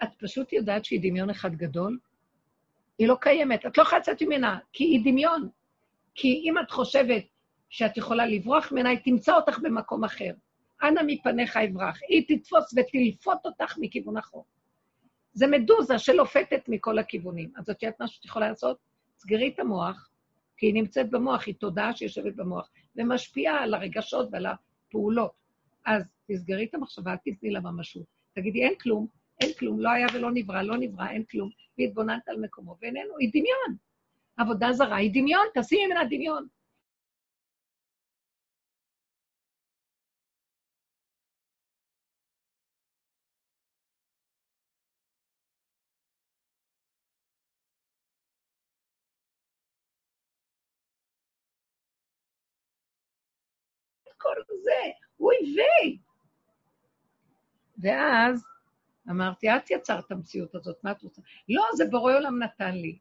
את 0.04 0.10
פשוט 0.18 0.54
יודעת 0.54 0.86
שהיא 0.86 1.00
דמיון 1.04 1.30
אחד 1.30 1.56
גדול? 1.56 2.00
היא 2.98 3.08
לא 3.08 3.18
קיימת, 3.22 3.66
את 3.66 3.78
לא 3.78 3.84
יכולה 3.84 4.00
לצאת 4.00 4.22
ממנה, 4.22 4.60
כי 4.74 4.84
היא 4.84 5.02
דמיון. 5.06 5.50
כי 6.16 6.28
אם 6.28 6.60
את 6.60 6.72
חושבת 6.72 7.24
שאת 7.70 7.98
יכולה 7.98 8.26
לברוח 8.26 8.72
ממנה, 8.72 8.90
היא 8.90 9.00
תמצא 9.04 9.36
אותך 9.36 9.60
במקום 9.60 10.04
אחר. 10.04 10.32
אנא 10.84 11.02
מפניך 11.08 11.58
אברח. 11.58 12.00
היא 12.08 12.24
תתפוס 12.28 12.74
ותלפות 12.78 13.46
אותך 13.46 13.78
מכיוון 13.78 14.18
אחר. 14.18 14.38
זה 15.34 15.48
מדוזה 15.48 16.00
שלופתת 16.00 16.64
מכל 16.68 17.00
הכיוונים. 17.00 17.52
אז 17.56 17.70
את 17.70 17.84
יודעת 17.84 18.00
מה 18.00 18.08
שאת 18.08 18.26
יכולה 18.26 18.50
לעשות? 18.50 18.78
סגרי 19.18 19.52
את 19.56 19.60
המוח, 19.60 20.10
כי 20.58 20.66
היא 20.66 20.74
נמצאת 20.74 21.10
במוח, 21.10 21.48
היא 21.48 21.56
תודעה 21.56 21.96
שיושבת 21.96 22.36
במוח, 22.36 22.70
ומשפיעה 22.96 23.64
על 23.64 23.74
הרגשות 23.74 24.30
ועל 24.32 24.46
הפעולות. 24.46 25.32
אז 25.86 26.04
תסגרי 26.28 26.66
את 26.66 26.76
המחשבה, 26.76 27.12
אל 27.12 27.18
תתני 27.18 27.50
לה 27.50 27.60
ממשות. 27.60 28.06
תגידי, 28.34 28.64
אין 28.64 28.74
כלום, 28.82 29.08
אין 29.40 29.54
כלום, 29.54 29.80
לא 29.80 29.90
היה 29.90 30.08
ולא 30.14 30.30
נברא, 30.34 30.62
לא 30.62 30.78
נברא, 30.78 31.10
אין 31.10 31.24
כלום, 31.24 31.50
והתבוננת 31.78 32.28
על 32.28 32.38
מקומו, 32.42 32.78
ואיננו, 32.82 33.18
היא 33.20 33.30
דמיון. 33.30 33.78
עבודה 34.38 34.72
זרה 34.72 34.96
היא 34.96 35.12
דמיון, 35.14 35.48
תשימי 35.60 35.86
ממנה 35.86 36.04
דמיון. 36.06 36.48
כל 54.18 54.36
זה, 54.64 54.92
אוי 55.20 55.36
ויי. 55.56 55.98
ואז 57.78 58.44
אמרתי, 59.10 59.50
את 59.50 59.72
יצרת 59.72 60.06
את 60.06 60.12
המציאות 60.12 60.56
הזאת, 60.56 60.84
מה 60.84 60.92
את 60.92 61.02
רוצה? 61.02 61.22
לא, 61.50 61.64
זה 61.76 61.86
בורא 61.92 62.14
עולם 62.14 62.44
נתן 62.44 62.76
לי. 62.76 62.98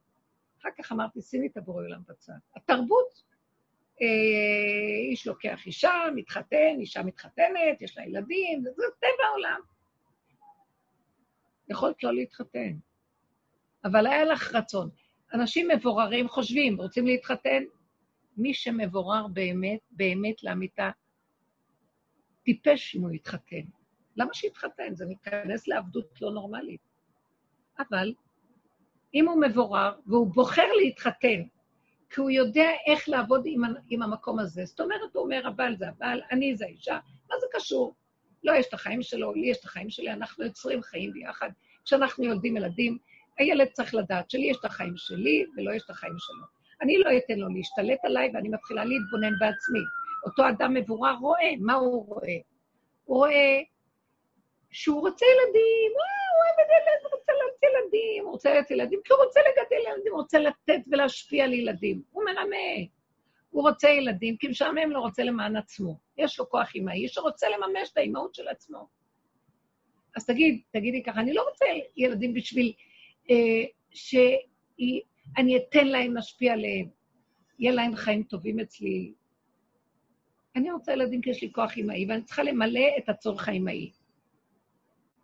אחר 0.60 0.68
כך 0.78 0.92
אמרתי, 0.92 1.22
שימי 1.22 1.46
את 1.46 1.56
הבורא 1.56 1.84
עולם 1.84 2.00
בצד. 2.08 2.32
התרבות, 2.56 3.22
אה, 4.02 5.10
איש 5.10 5.26
לוקח 5.26 5.66
אישה, 5.66 5.92
מתחתן, 6.14 6.76
אישה 6.80 7.02
מתחתנת, 7.02 7.80
יש 7.80 7.98
לה 7.98 8.06
ילדים, 8.06 8.62
זה, 8.62 8.82
טבע 8.98 9.24
העולם. 9.30 9.60
יכולת 11.68 12.02
לא 12.02 12.14
להתחתן, 12.14 12.76
אבל 13.84 14.06
היה 14.06 14.24
לך 14.24 14.54
רצון. 14.54 14.90
אנשים 15.34 15.68
מבוררים 15.68 16.28
חושבים, 16.28 16.76
רוצים 16.76 17.06
להתחתן? 17.06 17.62
מי 18.36 18.54
שמבורר 18.54 19.26
באמת, 19.26 19.80
באמת 19.90 20.42
לאמיתה, 20.42 20.90
טיפש 22.44 22.96
אם 22.96 23.02
הוא 23.02 23.10
יתחתן. 23.10 23.77
למה 24.18 24.34
שיתחתן? 24.34 24.94
זה 24.94 25.04
ניכנס 25.04 25.68
לעבדות 25.68 26.22
לא 26.22 26.30
נורמלית. 26.30 26.80
אבל 27.78 28.14
אם 29.14 29.28
הוא 29.28 29.40
מבורר 29.40 29.92
והוא 30.06 30.34
בוחר 30.34 30.72
להתחתן, 30.82 31.42
כי 32.10 32.20
הוא 32.20 32.30
יודע 32.30 32.70
איך 32.86 33.08
לעבוד 33.08 33.42
עם, 33.46 33.62
עם 33.90 34.02
המקום 34.02 34.38
הזה, 34.38 34.64
זאת 34.64 34.80
אומרת, 34.80 35.14
הוא 35.14 35.24
אומר, 35.24 35.46
הבעל 35.46 35.76
זה 35.76 35.88
הבעל, 35.88 36.20
אני 36.30 36.56
זה 36.56 36.64
האישה, 36.64 36.98
מה 37.30 37.36
זה 37.40 37.46
קשור? 37.52 37.94
לא, 38.44 38.52
יש 38.52 38.66
את 38.68 38.74
החיים 38.74 39.02
שלו, 39.02 39.34
לי 39.34 39.50
יש 39.50 39.58
את 39.58 39.64
החיים 39.64 39.90
שלי, 39.90 40.12
אנחנו 40.12 40.44
יוצרים 40.44 40.82
חיים 40.82 41.12
ביחד. 41.12 41.50
כשאנחנו 41.84 42.24
יולדים 42.24 42.56
ילדים, 42.56 42.98
הילד 43.38 43.68
צריך 43.72 43.94
לדעת 43.94 44.30
שלי 44.30 44.46
יש 44.50 44.56
את 44.60 44.64
החיים 44.64 44.96
שלי 44.96 45.44
ולא 45.56 45.72
יש 45.72 45.82
את 45.84 45.90
החיים 45.90 46.14
שלו. 46.18 46.44
אני 46.82 46.98
לא 46.98 47.10
אתן 47.16 47.38
לו 47.38 47.48
להשתלט 47.48 48.04
עליי, 48.04 48.30
ואני 48.34 48.48
מתחילה 48.48 48.84
להתבונן 48.84 49.38
בעצמי. 49.38 49.80
אותו 50.24 50.48
אדם 50.48 50.74
מבורר 50.74 51.14
רואה, 51.20 51.50
מה 51.60 51.74
הוא 51.74 52.06
רואה? 52.06 52.36
הוא 53.04 53.16
רואה 53.16 53.60
שהוא 54.70 55.00
רוצה 55.00 55.26
ילדים, 55.26 55.92
אה, 55.98 56.28
הוא 56.32 56.44
אוהב 56.44 56.56
את 56.60 56.70
ילד, 56.70 57.12
רוצה 57.12 57.32
לתת 57.32 57.62
ילדים, 57.62 58.24
הוא 58.24 58.32
רוצה 58.32 58.54
לתת 58.54 58.70
ילדים, 58.70 59.00
כי 59.04 59.12
הוא 59.12 59.24
רוצה 59.24 59.40
לגדל 59.40 59.92
ילדים, 59.92 60.12
הוא 60.12 60.20
רוצה 60.20 60.38
לתת 60.38 60.80
ולהשפיע 60.92 61.44
על 61.44 61.52
ילדים. 61.52 62.02
הוא 62.10 62.24
מרמה. 62.24 62.86
הוא 63.50 63.68
רוצה 63.68 63.88
ילדים, 63.88 64.36
כי 64.36 64.48
משעמם 64.48 64.90
לו, 64.90 65.00
רוצה 65.00 65.22
למען 65.22 65.56
עצמו. 65.56 65.98
יש 66.16 66.38
לו 66.38 66.48
כוח 66.48 66.74
אימהי 66.74 67.08
שרוצה 67.08 67.46
לממש 67.48 67.90
את 67.92 67.96
האימהות 67.96 68.34
של 68.34 68.48
עצמו. 68.48 68.88
אז 70.16 70.26
תגיד, 70.26 70.60
תגידי 70.70 71.02
ככה, 71.02 71.20
אני 71.20 71.32
לא 71.32 71.42
רוצה 71.48 71.64
ילדים 71.96 72.34
בשביל 72.34 72.72
אה, 73.30 73.64
שאני 73.90 75.56
אתן 75.56 75.86
להם 75.86 76.14
להשפיע 76.14 76.52
עליהם, 76.52 76.88
יהיה 77.58 77.72
להם 77.72 77.96
חיים 77.96 78.22
טובים 78.22 78.60
אצלי. 78.60 79.12
אני 80.56 80.70
רוצה 80.70 80.92
ילדים 80.92 81.20
כי 81.20 81.30
יש 81.30 81.42
לי 81.42 81.52
כוח 81.52 81.76
אימהי, 81.76 82.06
ואני 82.08 82.22
צריכה 82.22 82.42
למלא 82.42 82.88
את 82.98 83.08
הצורך 83.08 83.48
האימהי. 83.48 83.92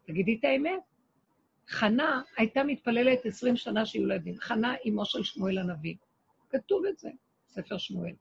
תגידי 0.06 0.36
את 0.40 0.44
האמת. 0.44 0.80
חנה 1.68 2.22
הייתה 2.36 2.64
מתפללת 2.64 3.26
עשרים 3.26 3.56
שנה 3.56 3.86
שיהיו 3.86 4.04
ילדים. 4.04 4.34
חנה 4.40 4.74
אמו 4.88 5.04
של 5.04 5.22
שמואל 5.22 5.58
הנביא. 5.58 5.94
כתוב 6.50 6.86
את 6.86 6.98
זה, 6.98 7.10
ספר 7.48 7.78
שמואל. 7.78 8.14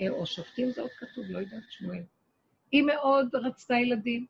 אה, 0.00 0.10
או 0.10 0.26
שופטים 0.26 0.70
זה 0.70 0.82
עוד 0.82 0.90
כתוב, 0.90 1.24
לא 1.28 1.38
יודעת, 1.38 1.62
שמואל. 1.70 2.02
היא 2.72 2.82
מאוד 2.82 3.34
רצתה 3.34 3.74
ילדים, 3.74 4.26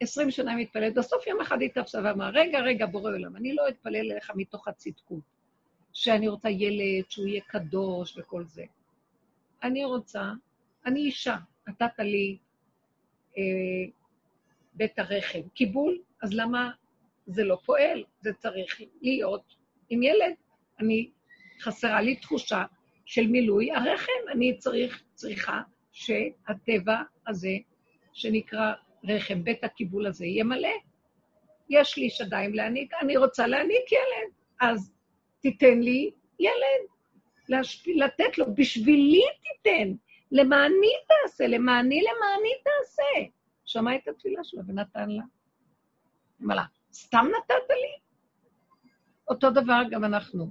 עשרים 0.00 0.30
שנה 0.30 0.54
היא 0.54 0.62
מתפללת, 0.62 0.94
בסוף 0.94 1.26
יום 1.26 1.40
אחד 1.40 1.60
היא 1.60 1.70
תפסה 1.74 2.00
ואמרה, 2.04 2.30
רגע, 2.30 2.60
רגע, 2.60 2.86
בורא 2.86 3.10
עולם, 3.10 3.36
אני 3.36 3.54
לא 3.54 3.68
אתפלל 3.68 3.96
אליך 3.96 4.30
מתוך 4.34 4.68
הצדקות, 4.68 5.22
שאני 5.92 6.28
רוצה 6.28 6.50
ילד, 6.50 7.04
שהוא 7.08 7.26
יהיה 7.26 7.40
קדוש 7.40 8.18
וכל 8.18 8.44
זה. 8.44 8.64
אני 9.62 9.84
רוצה, 9.84 10.32
אני 10.86 11.00
אישה, 11.00 11.36
נתת 11.68 11.98
לי 11.98 12.38
אה, 13.38 13.42
בית 14.76 14.98
הרחם, 14.98 15.40
קיבול, 15.54 15.98
אז 16.22 16.34
למה 16.34 16.70
זה 17.26 17.44
לא 17.44 17.58
פועל? 17.64 18.04
זה 18.20 18.32
צריך 18.32 18.80
להיות 19.02 19.54
עם 19.88 20.02
ילד. 20.02 20.34
אני, 20.80 21.10
חסרה 21.60 22.00
לי 22.00 22.16
תחושה 22.16 22.64
של 23.06 23.26
מילוי 23.26 23.72
הרחם, 23.72 24.12
אני 24.32 24.58
צריך, 24.58 25.02
צריכה 25.14 25.60
שהטבע 25.92 26.96
הזה, 27.26 27.56
שנקרא 28.12 28.72
רחם, 29.04 29.44
בית 29.44 29.64
הקיבול 29.64 30.06
הזה, 30.06 30.26
יהיה 30.26 30.44
מלא. 30.44 30.74
יש 31.70 31.98
לי 31.98 32.10
שדיים 32.10 32.54
להעניק, 32.54 32.94
אני 33.02 33.16
רוצה 33.16 33.46
להעניק 33.46 33.92
ילד, 33.92 34.32
אז 34.60 34.92
תיתן 35.40 35.80
לי 35.80 36.10
ילד, 36.40 36.86
להשפ... 37.48 37.86
לתת 37.88 38.38
לו, 38.38 38.54
בשבילי 38.54 39.22
תיתן, 39.42 39.92
למעני 40.32 40.92
תעשה, 41.08 41.46
למעני 41.46 42.00
למעני 42.00 42.50
תעשה. 42.64 43.30
שמע 43.66 43.96
את 43.96 44.08
התפילה 44.08 44.44
שלו 44.44 44.62
ונתן 44.66 45.10
לה. 45.10 45.22
אמר 46.42 46.54
לה, 46.54 46.64
סתם 46.92 47.26
נתת 47.38 47.70
לי? 47.70 48.06
אותו 49.28 49.50
דבר 49.50 49.82
גם 49.90 50.04
אנחנו. 50.04 50.50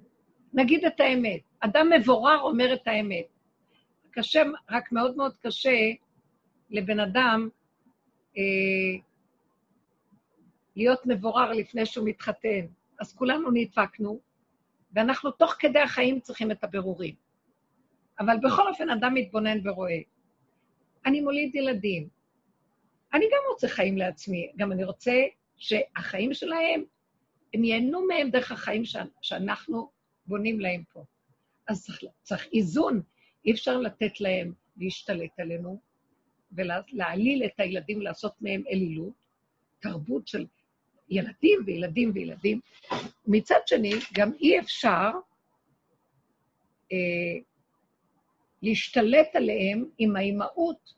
נגיד 0.53 0.85
את 0.85 0.99
האמת. 0.99 1.41
אדם 1.59 1.89
מבורר 1.99 2.39
אומר 2.41 2.73
את 2.73 2.87
האמת. 2.87 3.25
קשה, 4.11 4.43
רק 4.69 4.91
מאוד 4.91 5.17
מאוד 5.17 5.37
קשה 5.37 5.77
לבן 6.69 6.99
אדם 6.99 7.49
אה, 8.37 9.01
להיות 10.75 10.99
מבורר 11.05 11.51
לפני 11.51 11.85
שהוא 11.85 12.07
מתחתן. 12.07 12.65
אז 12.99 13.15
כולנו 13.15 13.51
נדפקנו, 13.53 14.19
ואנחנו 14.93 15.31
תוך 15.31 15.55
כדי 15.59 15.79
החיים 15.79 16.19
צריכים 16.19 16.51
את 16.51 16.63
הבירורים. 16.63 17.15
אבל 18.19 18.35
בכל 18.43 18.67
אופן, 18.67 18.89
אדם 18.89 19.13
מתבונן 19.13 19.67
ורואה. 19.67 19.99
אני 21.05 21.21
מוליד 21.21 21.55
ילדים. 21.55 22.14
אני 23.15 23.25
גם 23.25 23.41
רוצה 23.51 23.67
חיים 23.67 23.97
לעצמי, 23.97 24.51
גם 24.55 24.71
אני 24.71 24.83
רוצה 24.83 25.13
שהחיים 25.57 26.33
שלהם, 26.33 26.83
הם 27.53 27.63
ייהנו 27.63 28.07
מהם 28.07 28.29
דרך 28.29 28.51
החיים 28.51 28.83
שאנחנו 29.21 29.89
בונים 30.27 30.59
להם 30.59 30.83
פה. 30.93 31.03
אז 31.67 31.85
צריך, 31.85 32.03
צריך 32.21 32.47
איזון, 32.53 33.01
אי 33.45 33.51
אפשר 33.51 33.77
לתת 33.77 34.21
להם 34.21 34.53
להשתלט 34.77 35.39
עלינו, 35.39 35.79
ולהעליל 36.51 37.45
את 37.45 37.59
הילדים, 37.59 38.01
לעשות 38.01 38.33
מהם 38.41 38.63
אלילות, 38.71 39.13
תרבות 39.79 40.27
של 40.27 40.45
ילדים 41.09 41.59
וילדים 41.65 42.11
וילדים. 42.13 42.59
מצד 43.27 43.59
שני, 43.65 43.93
גם 44.13 44.31
אי 44.39 44.59
אפשר 44.59 45.09
אה, 46.91 47.37
להשתלט 48.61 49.35
עליהם 49.35 49.85
עם 49.97 50.15
האימהות, 50.15 50.93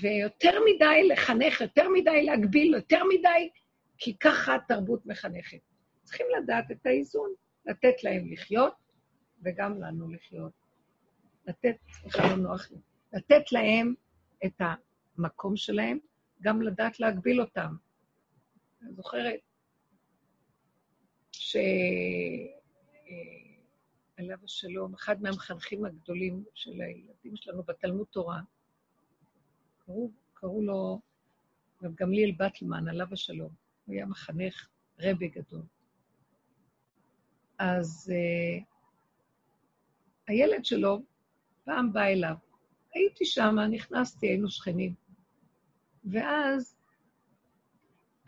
ויותר 0.00 0.58
מדי 0.66 1.08
לחנך, 1.08 1.60
יותר 1.60 1.88
מדי 1.88 2.22
להגביל, 2.22 2.74
יותר 2.74 3.02
מדי, 3.04 3.50
כי 3.98 4.16
ככה 4.18 4.54
התרבות 4.54 5.06
מחנכת. 5.06 5.58
צריכים 6.02 6.26
לדעת 6.38 6.70
את 6.70 6.86
האיזון, 6.86 7.30
לתת 7.66 8.04
להם 8.04 8.32
לחיות, 8.32 8.74
וגם 9.44 9.80
לנו 9.80 10.10
לחיות. 10.10 10.52
לתת, 11.46 11.76
סליחה, 11.92 12.28
לא 12.28 12.36
נוח 12.36 12.70
לי, 12.70 12.76
לתת 13.12 13.52
להם 13.52 13.94
את 14.46 14.60
המקום 15.18 15.56
שלהם, 15.56 15.98
גם 16.42 16.62
לדעת 16.62 17.00
להגביל 17.00 17.40
אותם. 17.40 17.76
אני 18.82 18.92
זוכרת 18.92 19.40
שעליו 21.32 21.58
השלום, 24.44 24.94
אחד 24.94 25.22
מהמחנכים 25.22 25.84
הגדולים 25.84 26.44
של 26.54 26.80
הילדים 26.80 27.36
שלנו 27.36 27.62
בתלמוד 27.62 28.06
תורה, 28.10 28.40
קראו, 29.86 30.10
קראו 30.34 30.62
לו 30.62 31.00
רב 31.82 31.94
גמליאל 31.94 32.32
בטלמן, 32.32 32.88
עליו 32.88 33.06
השלום. 33.12 33.50
הוא 33.84 33.94
היה 33.94 34.06
מחנך 34.06 34.68
רבי 35.00 35.28
גדול. 35.28 35.62
אז 37.58 38.12
uh, 38.12 38.64
הילד 40.26 40.64
שלו 40.64 41.02
פעם 41.64 41.92
בא 41.92 42.04
אליו, 42.04 42.34
הייתי 42.94 43.24
שם, 43.24 43.56
נכנסתי, 43.70 44.26
היינו 44.26 44.48
שכנים. 44.48 44.94
ואז 46.04 46.76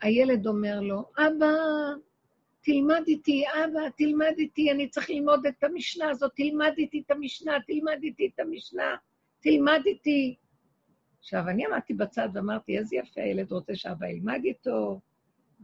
הילד 0.01 0.47
אומר 0.47 0.79
לו, 0.79 1.11
אבא, 1.17 1.55
תלמד 2.61 3.03
איתי, 3.07 3.43
אבא, 3.47 3.89
תלמד 3.97 4.33
איתי, 4.37 4.71
אני 4.71 4.89
צריך 4.89 5.09
ללמוד 5.09 5.45
את 5.45 5.63
המשנה 5.63 6.09
הזאת, 6.09 6.31
תלמד 6.35 6.73
איתי 6.77 7.03
את 7.05 7.11
המשנה, 7.11 7.57
תלמד 7.67 7.99
איתי 8.03 8.31
את 8.33 8.39
המשנה, 8.39 8.95
תלמד 9.39 9.81
איתי. 9.85 10.35
עכשיו, 11.19 11.49
אני 11.49 11.65
עמדתי 11.65 11.93
בצד 11.93 12.29
ואמרתי, 12.33 12.77
איזה 12.77 12.95
יפה, 12.95 13.21
הילד 13.21 13.51
רוצה 13.51 13.75
שאבא 13.75 14.07
ילמד 14.07 14.41
איתו, 14.43 14.99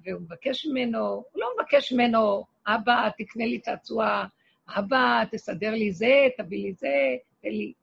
והוא 0.04 0.22
מבקש 0.22 0.66
ממנו, 0.66 1.00
הוא 1.00 1.24
לא 1.42 1.48
מבקש 1.60 1.94
ממנו, 1.94 2.46
אבא, 2.68 3.10
תקנה 3.18 3.46
לי 3.46 3.60
צעצוע, 3.60 4.26
אבא, 4.68 5.24
תסדר 5.32 5.72
לי 5.72 5.92
זה, 5.92 6.28
תביא 6.38 6.64
לי 6.64 6.74
זה, 6.74 6.96
תן 7.42 7.50
לי. 7.50 7.74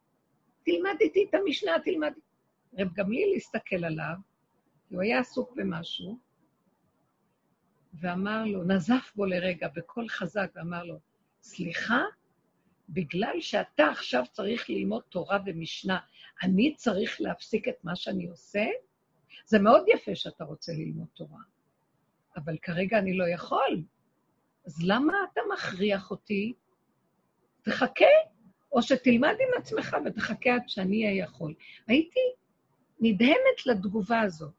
תלמד 0.65 0.97
איתי 1.01 1.27
את 1.31 1.35
המשנה, 1.35 1.73
תלמד. 1.85 2.13
רב 2.79 2.89
גמליאל 2.95 3.37
הסתכל 3.37 3.85
עליו, 3.85 4.15
כי 4.89 4.95
הוא 4.95 5.03
היה 5.03 5.19
עסוק 5.19 5.53
במשהו, 5.57 6.19
ואמר 7.95 8.45
לו, 8.45 8.65
נזף 8.65 9.13
בו 9.17 9.27
לרגע 9.27 9.69
בקול 9.75 10.09
חזק, 10.09 10.51
ואמר 10.55 10.85
לו, 10.85 10.99
סליחה, 11.43 12.03
בגלל 12.89 13.41
שאתה 13.41 13.85
עכשיו 13.89 14.25
צריך 14.33 14.71
ללמוד 14.71 15.03
תורה 15.09 15.39
ומשנה, 15.47 15.99
אני 16.43 16.75
צריך 16.75 17.21
להפסיק 17.21 17.69
את 17.69 17.85
מה 17.85 17.97
שאני 17.97 18.27
עושה? 18.27 18.65
זה 19.47 19.59
מאוד 19.59 19.85
יפה 19.89 20.15
שאתה 20.15 20.45
רוצה 20.45 20.73
ללמוד 20.73 21.07
תורה, 21.15 21.41
אבל 22.37 22.57
כרגע 22.63 22.99
אני 22.99 23.17
לא 23.17 23.29
יכול. 23.29 23.83
אז 24.67 24.83
למה 24.83 25.13
אתה 25.33 25.41
מכריח 25.53 26.11
אותי? 26.11 26.53
תחכה, 27.63 28.05
או 28.73 28.83
שתלמד 28.83 29.35
עם 29.41 29.61
עצמך 29.61 29.97
ותחכה 30.05 30.55
עד 30.55 30.63
שאני 30.67 31.07
אהיה 31.07 31.25
יכול. 31.25 31.55
הייתי 31.87 32.21
נדהמת 33.01 33.67
לתגובה 33.67 34.21
הזאת. 34.21 34.53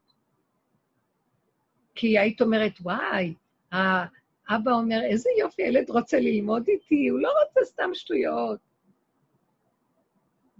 כי 1.94 2.18
היית 2.18 2.40
אומרת, 2.40 2.72
וואי, 2.80 3.34
האבא 3.72 4.72
אומר, 4.72 5.00
איזה 5.10 5.30
יופי, 5.38 5.62
ילד 5.62 5.90
רוצה 5.90 6.20
ללמוד 6.20 6.68
איתי, 6.68 7.08
הוא 7.08 7.20
לא 7.20 7.32
רוצה 7.46 7.60
סתם 7.64 7.90
שטויות. 7.94 8.60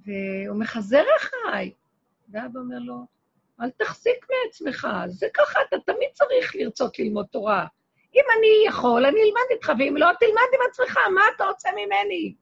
והוא 0.07 0.61
מחזר 0.61 1.05
אחריי. 1.17 1.73
ואבא 2.29 2.61
אומר 2.61 2.79
לו, 2.79 2.95
אל 3.61 3.71
תחזיק 3.71 4.27
מעצמך, 4.31 4.89
זה 5.09 5.27
ככה, 5.35 5.59
אתה 5.69 5.77
תמיד 5.87 6.09
צריך 6.13 6.57
לרצות 6.57 6.99
ללמוד 6.99 7.27
תורה. 7.27 7.67
אם 8.15 8.25
אני 8.39 8.69
יכול, 8.69 9.07
אני 9.07 9.23
אלמד 9.23 9.51
איתך, 9.51 9.73
ואם 9.79 9.97
לא, 9.97 10.07
תלמד 10.21 10.49
עם 10.55 10.61
עצמך, 10.71 10.99
מה 11.15 11.23
אתה 11.37 11.45
רוצה 11.45 11.69
ממני? 11.73 12.35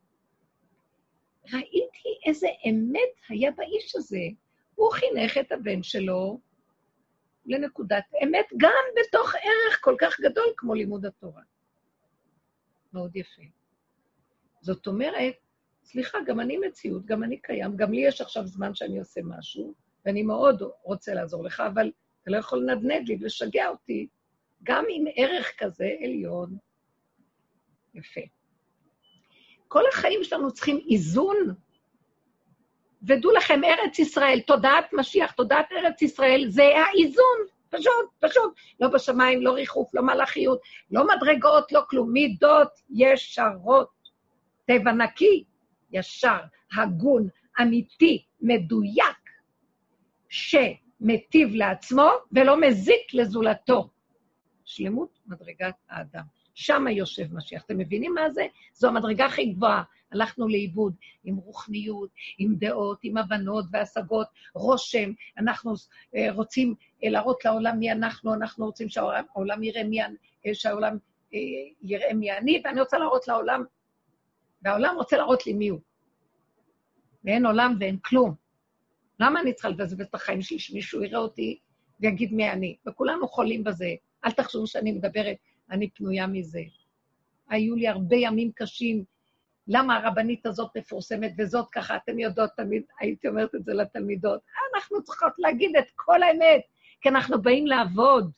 ראיתי 1.53 2.19
איזה 2.27 2.47
אמת 2.69 3.15
היה 3.29 3.51
באיש 3.51 3.97
הזה. 3.97 4.23
הוא 4.75 4.93
חינך 4.93 5.39
את 5.39 5.53
הבן 5.53 5.83
שלו 5.83 6.41
לנקודת 7.47 8.05
אמת, 8.25 8.47
גם 8.57 8.85
בתוך 9.01 9.35
ערך 9.35 9.79
כל 9.81 9.95
כך 9.99 10.21
גדול 10.21 10.53
כמו 10.57 10.75
לימוד 10.75 11.07
התורה. 11.07 11.43
מאוד 12.93 13.17
יפה. 13.17 13.43
זאת 14.61 14.87
אומרת, 14.87 15.35
סליחה, 15.85 16.19
גם 16.27 16.41
אני 16.41 16.59
מציאות, 16.59 17.05
גם 17.05 17.23
אני 17.23 17.37
קיים, 17.37 17.77
גם 17.77 17.93
לי 17.93 18.01
יש 18.07 18.21
עכשיו 18.21 18.47
זמן 18.47 18.75
שאני 18.75 18.99
עושה 18.99 19.21
משהו, 19.25 19.75
ואני 20.05 20.23
מאוד 20.23 20.63
רוצה 20.83 21.15
לעזור 21.15 21.45
לך, 21.45 21.61
אבל 21.61 21.91
אתה 22.23 22.31
לא 22.31 22.37
יכול 22.37 22.59
לנדנד 22.59 23.09
לי 23.09 23.17
ולשגע 23.21 23.69
אותי, 23.69 24.07
גם 24.63 24.85
עם 24.91 25.05
ערך 25.17 25.53
כזה 25.59 25.91
עליון. 26.05 26.57
יפה. 27.95 28.21
כל 29.69 29.83
החיים 29.93 30.25
שלנו 30.25 30.53
צריכים 30.53 30.81
איזון. 30.91 31.37
ודעו 33.03 33.31
לכם, 33.33 33.61
ארץ 33.65 33.99
ישראל, 33.99 34.41
תודעת 34.41 34.93
משיח, 34.93 35.33
תודעת 35.33 35.67
ארץ 35.73 36.03
ישראל, 36.03 36.45
זה 36.49 36.63
האיזון, 36.63 37.39
פשוט, 37.71 38.11
פשוט. 38.21 38.55
לא 38.81 38.89
בשמיים, 38.89 39.43
לא 39.43 39.53
ריחוף, 39.53 39.95
לא 39.95 40.03
מלאכיות, 40.03 40.61
לא 40.91 41.07
מדרגות, 41.07 41.73
לא 41.73 41.81
כלום. 41.91 42.13
מידות 42.13 42.69
ישרות. 42.91 43.89
טבע 44.67 44.93
נקי, 44.93 45.45
ישר, 45.93 46.39
הגון, 46.77 47.29
אמיתי, 47.63 48.25
מדויק, 48.41 49.31
שמטיב 50.29 51.55
לעצמו 51.55 52.09
ולא 52.33 52.61
מזיק 52.61 53.15
לזולתו. 53.15 53.91
שלמות 54.65 55.19
מדרגת 55.27 55.75
האדם. 55.89 56.23
שם 56.55 56.85
יושב 56.91 57.35
משיח. 57.35 57.65
אתם 57.65 57.79
מבינים 57.79 58.15
מה 58.15 58.31
זה? 58.31 58.47
זו 58.75 58.89
המדרגה 58.89 59.27
הכי 59.27 59.47
גבוהה. 59.47 59.83
הלכנו 60.13 60.49
לאיבוד 60.49 60.95
עם 61.25 61.37
רוחניות, 61.37 62.11
עם 62.39 62.55
דעות, 62.55 62.99
עם 63.03 63.17
הבנות 63.17 63.65
והשגות, 63.73 64.27
רושם. 64.55 65.13
אנחנו 65.39 65.73
אה, 66.17 66.33
רוצים 66.33 66.75
אה, 67.05 67.11
להראות 67.11 67.45
לעולם 67.45 67.79
מי 67.79 67.93
אנחנו, 67.93 68.35
אנחנו 68.35 68.67
רוצים 68.67 68.89
שהעולם 68.89 69.63
יראה 69.63 69.85
מי, 69.85 70.03
אה, 70.03 70.55
שהעולם 70.55 70.97
יראה 71.83 72.15
מי 72.15 72.33
אני, 72.33 72.63
ואני 72.65 72.81
רוצה 72.81 72.99
להראות 72.99 73.29
לעולם, 73.29 73.65
והעולם 74.63 74.95
רוצה 74.97 75.17
להראות 75.17 75.47
לי 75.47 75.53
מי 75.53 75.69
הוא. 75.69 75.81
ואין 77.25 77.47
עולם 77.47 77.77
ואין 77.81 77.97
כלום. 78.05 78.35
למה 79.21 79.41
אני 79.41 79.53
צריכה 79.53 79.69
לבזבז 79.69 80.01
את 80.01 80.15
החיים 80.15 80.43
שלי, 80.43 80.59
שמישהו 80.59 81.05
יראה 81.05 81.19
אותי 81.19 81.59
ויגיד 82.01 82.33
מי 82.33 82.51
אני? 82.51 82.77
וכולנו 82.87 83.29
חולים 83.29 83.65
בזה. 83.65 83.95
אל 84.25 84.31
תחשבו 84.31 84.67
שאני 84.67 84.93
מדברת, 84.93 85.37
אני 85.71 85.91
פנויה 85.91 86.27
מזה. 86.27 86.63
היו 87.49 87.75
לי 87.75 87.89
הרבה 87.89 88.17
ימים 88.17 88.51
קשים. 88.55 89.05
למה 89.69 89.97
הרבנית 89.97 90.47
הזאת 90.47 90.77
מפורסמת 90.77 91.33
וזאת 91.39 91.67
ככה? 91.73 91.97
אתן 91.97 92.19
יודעות, 92.19 92.51
תמיד 92.57 92.83
הייתי 93.01 93.29
אומרת 93.29 93.55
את 93.55 93.65
זה 93.65 93.75
לתלמידות. 93.75 94.41
אנחנו 94.75 95.03
צריכות 95.03 95.33
להגיד 95.39 95.77
את 95.77 95.85
כל 95.95 96.23
האמת, 96.23 96.61
כי 97.01 97.09
אנחנו 97.09 97.43
באים 97.43 97.67
לעבוד. 97.67 98.31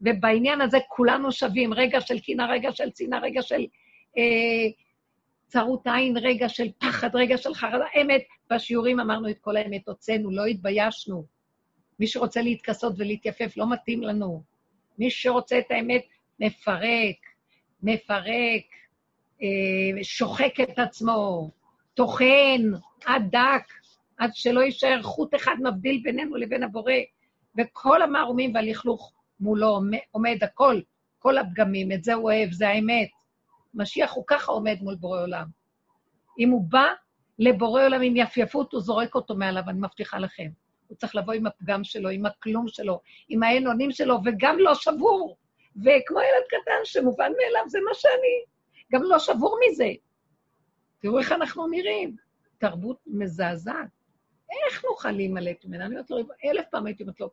ובעניין 0.00 0.60
הזה 0.60 0.78
כולנו 0.88 1.32
שווים, 1.32 1.74
רגע 1.74 2.00
של 2.00 2.18
קינה, 2.18 2.46
רגע 2.46 2.72
של 2.72 2.90
צנעה, 2.90 3.20
רגע 3.20 3.42
של 3.42 3.66
אה, 4.18 4.68
צרות 5.46 5.86
עין, 5.86 6.16
רגע 6.16 6.48
של 6.48 6.68
פחד, 6.78 7.10
רגע 7.14 7.38
של 7.38 7.54
חרדה. 7.54 7.84
אמת, 8.02 8.22
בשיעורים 8.52 9.00
אמרנו 9.00 9.30
את 9.30 9.38
כל 9.40 9.56
האמת, 9.56 9.88
הוצאנו, 9.88 10.30
לא 10.30 10.44
התביישנו. 10.44 11.24
מי 12.00 12.06
שרוצה 12.06 12.42
להתכסות 12.42 12.94
ולהתייפף, 12.98 13.56
לא 13.56 13.70
מתאים 13.70 14.02
לנו. 14.02 14.42
מי 14.98 15.10
שרוצה 15.10 15.58
את 15.58 15.70
האמת, 15.70 16.04
מפרק, 16.40 17.16
מפרק, 17.82 18.64
אה, 19.42 20.02
שוחק 20.02 20.60
את 20.62 20.78
עצמו, 20.78 21.50
טוחן, 21.94 22.62
עד 23.04 23.22
דק, 23.30 23.72
עד 24.18 24.30
שלא 24.34 24.60
יישאר 24.60 25.02
חוט 25.02 25.34
אחד 25.34 25.56
מבדיל 25.64 26.00
בינינו 26.04 26.36
לבין 26.36 26.62
הבורא, 26.62 26.92
וכל 27.58 28.02
המערומים 28.02 28.54
והלכלוך 28.54 29.12
מולו 29.40 29.80
עומד 30.10 30.36
הכל, 30.42 30.80
כל 31.18 31.38
הפגמים, 31.38 31.92
את 31.92 32.04
זה 32.04 32.14
הוא 32.14 32.24
אוהב, 32.24 32.52
זה 32.52 32.68
האמת. 32.68 33.08
משיח 33.76 34.12
הוא 34.12 34.24
ככה 34.26 34.52
עומד 34.52 34.76
מול 34.80 34.94
בורא 34.94 35.20
עולם. 35.20 35.46
אם 36.38 36.50
הוא 36.50 36.64
בא 36.68 36.86
לבורא 37.38 37.82
עולם 37.82 38.02
עם 38.02 38.16
יפייפות, 38.16 38.72
הוא 38.72 38.80
זורק 38.80 39.14
אותו 39.14 39.34
מעליו, 39.34 39.62
אני 39.68 39.78
מבטיחה 39.78 40.18
לכם. 40.18 40.48
הוא 40.86 40.96
צריך 40.96 41.16
לבוא 41.16 41.32
עם 41.32 41.46
הפגם 41.46 41.84
שלו, 41.84 42.08
עם 42.08 42.26
הכלום 42.26 42.68
שלו, 42.68 43.00
עם 43.28 43.42
האין 43.42 43.66
אונים 43.66 43.92
שלו, 43.92 44.18
וגם 44.24 44.58
לא 44.58 44.74
שבור. 44.74 45.36
וכמו 45.76 46.18
ילד 46.18 46.46
קטן 46.48 46.84
שמובן 46.84 47.32
מאליו, 47.38 47.68
זה 47.68 47.78
מה 47.88 47.94
שאני. 47.94 48.44
גם 48.92 49.02
לא 49.02 49.18
שבור 49.18 49.58
מזה. 49.66 49.90
תראו 50.98 51.18
איך 51.18 51.32
אנחנו 51.32 51.66
נראים. 51.66 52.16
תרבות 52.58 52.98
מזעזעת. 53.06 53.88
איך 54.50 54.84
נוכל 54.84 55.10
להימלט 55.10 55.64
ממנה? 55.64 55.86
אני 55.86 55.94
אומרת 55.94 56.10
לו, 56.10 56.18
אלף 56.44 56.64
פעם 56.70 56.86
הייתי 56.86 57.02
אומרת 57.02 57.20
לו, 57.20 57.30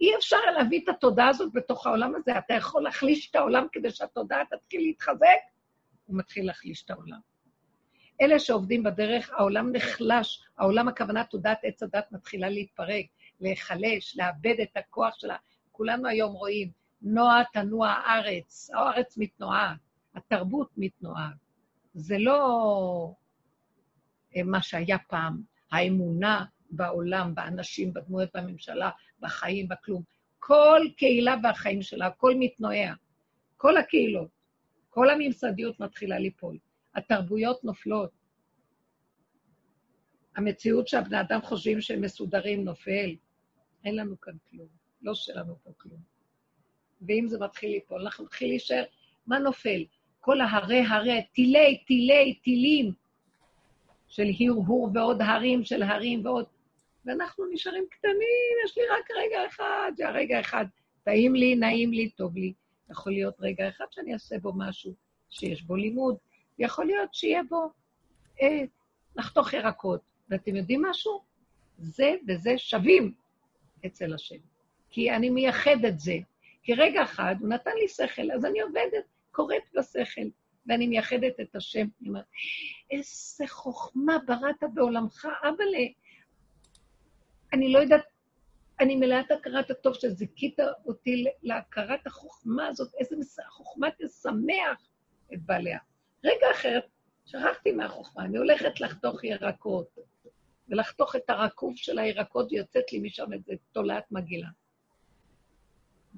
אי 0.00 0.16
אפשר 0.16 0.36
להביא 0.56 0.80
את 0.84 0.88
התודעה 0.88 1.28
הזאת 1.28 1.52
בתוך 1.52 1.86
העולם 1.86 2.14
הזה. 2.14 2.38
אתה 2.38 2.54
יכול 2.54 2.82
להחליש 2.82 3.30
את 3.30 3.36
העולם 3.36 3.66
כדי 3.72 3.90
שהתודעה 3.90 4.42
תתחיל 4.50 4.80
להתחזק? 4.80 5.53
הוא 6.06 6.18
מתחיל 6.18 6.46
להחליש 6.46 6.84
את 6.84 6.90
העולם. 6.90 7.20
אלה 8.20 8.38
שעובדים 8.38 8.82
בדרך, 8.82 9.30
העולם 9.30 9.72
נחלש, 9.72 10.44
העולם 10.58 10.88
הכוונה 10.88 11.24
תודעת 11.24 11.58
עץ 11.62 11.82
הדת 11.82 12.12
מתחילה 12.12 12.48
להתפרק, 12.48 13.06
להיחלש, 13.40 14.16
לאבד 14.16 14.60
את 14.62 14.76
הכוח 14.76 15.14
שלה. 15.18 15.36
כולנו 15.72 16.08
היום 16.08 16.32
רואים, 16.32 16.70
נוע 17.02 17.42
תנוע 17.52 17.88
הארץ, 17.88 18.70
הארץ 18.74 19.18
מתנועה, 19.18 19.74
התרבות 20.14 20.70
מתנועה. 20.76 21.30
זה 21.94 22.18
לא 22.18 23.10
אה, 24.36 24.42
מה 24.42 24.62
שהיה 24.62 24.98
פעם, 24.98 25.42
האמונה 25.72 26.44
בעולם, 26.70 27.34
באנשים, 27.34 27.92
בדמויות 27.92 28.30
בממשלה, 28.34 28.90
בחיים, 29.20 29.68
בכלום. 29.68 30.02
כל 30.38 30.80
קהילה 30.96 31.36
והחיים 31.42 31.82
שלה, 31.82 32.06
הכל 32.06 32.34
מתנועע. 32.38 32.94
כל 33.56 33.76
הקהילות, 33.76 34.28
כל 34.94 35.10
הממסדיות 35.10 35.80
מתחילה 35.80 36.18
ליפול. 36.18 36.58
התרבויות 36.94 37.64
נופלות. 37.64 38.10
המציאות 40.36 40.88
שהבני 40.88 41.20
אדם 41.20 41.40
חושבים 41.42 41.80
שהם 41.80 42.00
מסודרים 42.00 42.64
נופל. 42.64 43.14
אין 43.84 43.96
לנו 43.96 44.20
כאן 44.20 44.32
כלום, 44.50 44.66
לא 45.02 45.14
שלנו 45.14 45.56
פה 45.62 45.70
כלום. 45.76 46.00
ואם 47.02 47.28
זה 47.28 47.38
מתחיל 47.38 47.70
ליפול, 47.70 48.00
אנחנו 48.00 48.24
נתחיל 48.24 48.48
להישאר, 48.48 48.84
מה 49.26 49.38
נופל? 49.38 49.84
כל 50.20 50.40
ההרי 50.40 50.82
הרי, 50.88 51.22
טילי, 51.32 51.82
טילי, 51.86 52.34
טילים 52.42 52.92
של 54.08 54.26
הרהור 54.40 54.90
ועוד 54.94 55.22
הרים 55.22 55.64
של 55.64 55.82
הרים 55.82 56.26
ועוד... 56.26 56.46
ואנחנו 57.04 57.44
נשארים 57.52 57.84
קטנים, 57.90 58.54
יש 58.64 58.78
לי 58.78 58.84
רק 58.98 59.08
רגע 59.10 59.46
אחד, 59.46 59.92
זה 59.96 60.08
הרגע 60.08 60.40
אחד. 60.40 60.64
טעים 61.04 61.34
לי, 61.34 61.54
נעים 61.54 61.92
לי, 61.92 62.10
טוב 62.10 62.36
לי. 62.36 62.52
יכול 62.90 63.12
להיות 63.12 63.34
רגע 63.40 63.68
אחד 63.68 63.84
שאני 63.90 64.12
אעשה 64.12 64.38
בו 64.38 64.52
משהו 64.56 64.94
שיש 65.30 65.62
בו 65.62 65.76
לימוד, 65.76 66.16
יכול 66.58 66.86
להיות 66.86 67.14
שיהיה 67.14 67.42
בו 67.48 67.70
אה, 68.42 68.64
לחתוך 69.16 69.52
ירקות. 69.52 70.00
ואתם 70.28 70.56
יודעים 70.56 70.82
משהו? 70.82 71.22
זה 71.78 72.14
וזה 72.28 72.58
שווים 72.58 73.14
אצל 73.86 74.14
השם. 74.14 74.38
כי 74.90 75.10
אני 75.10 75.30
מייחד 75.30 75.84
את 75.88 76.00
זה. 76.00 76.14
כי 76.62 76.74
רגע 76.74 77.02
אחד 77.02 77.36
הוא 77.40 77.48
נתן 77.48 77.70
לי 77.80 77.88
שכל, 77.88 78.30
אז 78.32 78.44
אני 78.44 78.60
עובדת, 78.60 79.04
קוראת 79.32 79.62
בשכל, 79.74 80.28
ואני 80.66 80.86
מייחדת 80.86 81.40
את 81.40 81.56
השם. 81.56 81.86
אני 82.00 82.08
אומרת, 82.08 82.24
איזה 82.90 83.44
חוכמה 83.48 84.18
בראת 84.26 84.74
בעולמך, 84.74 85.28
אבאלה. 85.42 85.86
אני 87.52 87.72
לא 87.72 87.78
יודעת, 87.78 88.04
אני 88.80 88.96
מלאת 88.96 89.30
הכרת 89.30 89.70
הטוב 89.70 89.94
שזיכית 89.94 90.58
אותי 90.86 91.24
להכרת 91.42 92.06
החוכמה 92.06 92.66
הזאת, 92.66 92.94
איזה 92.94 93.16
חוכמה 93.48 93.88
תשמח 93.90 94.88
את 95.34 95.42
בעליה. 95.42 95.78
רגע 96.24 96.46
אחר, 96.54 96.80
שכחתי 97.26 97.72
מהחוכמה, 97.72 98.24
אני 98.24 98.38
הולכת 98.38 98.80
לחתוך 98.80 99.24
ירקות, 99.24 99.98
ולחתוך 100.68 101.16
את 101.16 101.30
הרקוב 101.30 101.76
של 101.76 101.98
הירקות, 101.98 102.52
ויוצאת 102.52 102.92
לי 102.92 102.98
משם 102.98 103.32
איזה 103.32 103.52
תולעת 103.72 104.12
מגעילה. 104.12 104.48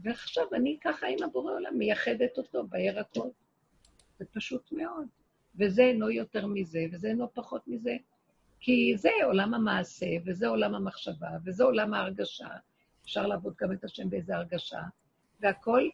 ועכשיו 0.03 0.47
אני 0.55 0.79
ככה 0.85 1.07
עם 1.07 1.23
הבורא 1.25 1.53
עולם 1.53 1.79
מייחדת 1.79 2.39
אותו 2.39 2.67
בירקות. 2.67 3.33
זה 4.19 4.25
פשוט 4.33 4.73
מאוד. 4.73 5.07
וזה 5.59 5.83
אינו 5.83 6.11
יותר 6.11 6.47
מזה, 6.47 6.85
וזה 6.93 7.09
אינו 7.09 7.35
פחות 7.35 7.69
מזה. 7.69 7.97
כי 8.61 8.95
זה 8.97 9.11
עולם 9.25 9.55
המעשה, 9.55 10.07
וזה 10.27 10.49
עולם 10.49 10.75
המחשבה, 10.75 11.29
וזה 11.45 11.65
עולם 11.65 11.95
ההרגשה. 11.95 12.49
אפשר 13.05 13.27
לעבוד 13.27 13.55
גם 13.61 13.73
את 13.73 13.85
השם 13.85 14.11
באיזה 14.11 14.37
הרגשה. 14.37 14.81
והכל 15.41 15.89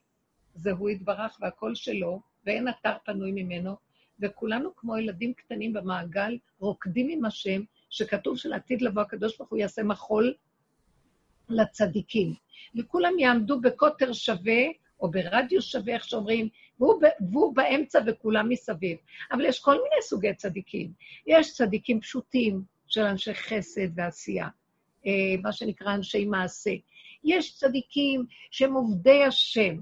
זה 0.55 0.73
הוא 0.73 0.91
יתברך 0.91 1.39
והכל 1.41 1.75
שלו, 1.75 2.21
ואין 2.47 2.69
אתר 2.69 2.97
פנוי 3.05 3.33
ממנו, 3.33 3.77
וכולנו 4.21 4.77
כמו 4.77 4.99
ילדים 4.99 5.35
קטנים 5.35 5.73
במעגל, 5.73 6.39
רוקדים 6.61 7.09
עם 7.09 7.25
השם, 7.25 7.63
שכתוב 7.91 8.37
שלעתיד 8.37 8.83
לבוא 8.83 9.03
הקדוש 9.03 9.39
ברוך 9.39 9.51
הוא 9.51 9.59
יעשה 9.59 9.83
מחול 9.83 10.35
לצדיקים. 11.49 12.35
וכולם 12.79 13.19
יעמדו 13.19 13.61
בקוטר 13.61 14.13
שווה, 14.13 14.63
או 15.03 15.11
ברדיוס 15.11 15.65
שווה, 15.65 15.95
איך 15.95 16.05
שאומרים, 16.05 16.49
והוא, 16.81 17.03
והוא 17.33 17.57
באמצע 17.57 18.01
וכולם 18.07 18.49
מסביב. 18.49 18.99
אבל 19.33 19.45
יש 19.45 19.61
כל 19.61 19.73
מיני 19.73 20.03
סוגי 20.03 20.35
צדיקים. 20.35 20.93
יש 21.27 21.53
צדיקים 21.55 22.01
פשוטים 22.01 22.63
של 22.87 23.01
אנשי 23.01 23.35
חסד 23.35 23.89
ועשייה, 23.95 24.49
אה, 25.07 25.13
מה 25.43 25.53
שנקרא 25.53 25.95
אנשי 25.95 26.25
מעשה. 26.25 26.71
יש 27.25 27.55
צדיקים 27.55 28.25
שהם 28.51 28.75
עובדי 28.75 29.25
השם, 29.25 29.77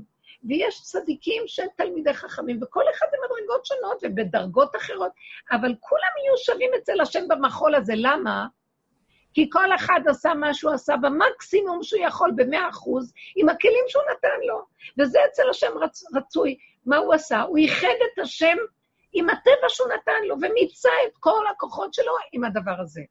ויש 0.45 0.83
צדיקים 0.83 1.43
שהם 1.47 1.69
תלמידי 1.77 2.13
חכמים, 2.13 2.59
וכל 2.63 2.85
אחד 2.95 3.07
במדרגות 3.13 3.67
שונות 3.67 3.99
ובדרגות 4.03 4.77
אחרות, 4.77 5.13
אבל 5.51 5.75
כולם 5.81 6.13
יהיו 6.25 6.39
שווים 6.45 6.71
אצל 6.83 7.01
השם 7.01 7.29
במחול 7.29 7.75
הזה. 7.75 7.93
למה? 7.97 8.47
כי 9.35 9.51
כל 9.51 9.75
אחד 9.75 10.01
עשה 10.07 10.35
מה 10.35 10.55
שהוא 10.55 10.73
עשה 10.73 10.97
במקסימום 10.97 11.83
שהוא 11.83 12.03
יכול, 12.03 12.33
במאה 12.37 12.69
אחוז, 12.69 13.13
עם 13.37 13.49
הכלים 13.49 13.85
שהוא 13.89 14.03
נתן 14.13 14.47
לו. 14.49 14.65
וזה 14.99 15.19
אצל 15.31 15.51
השם 15.51 15.79
רצ, 15.81 16.05
רצוי. 16.15 16.59
מה 16.87 16.97
הוא 16.97 17.15
עשה? 17.15 17.43
הוא 17.43 17.59
איחד 17.59 17.87
את 18.13 18.19
השם 18.19 18.57
עם 19.13 19.31
הטבע 19.31 19.69
שהוא 19.69 19.89
נתן 19.89 20.27
לו, 20.29 20.35
ומיצה 20.35 20.91
את 21.07 21.17
כל 21.21 21.45
הכוחות 21.51 21.95
שלו 21.95 22.13
עם 22.33 22.45
הדבר 22.45 22.81
הזה. 22.81 23.03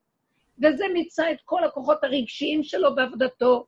וזה 0.63 0.85
מיצה 0.93 1.31
את 1.31 1.37
כל 1.45 1.63
הכוחות 1.63 2.03
הרגשיים 2.03 2.63
שלו 2.63 2.95
בעבודתו, 2.95 3.65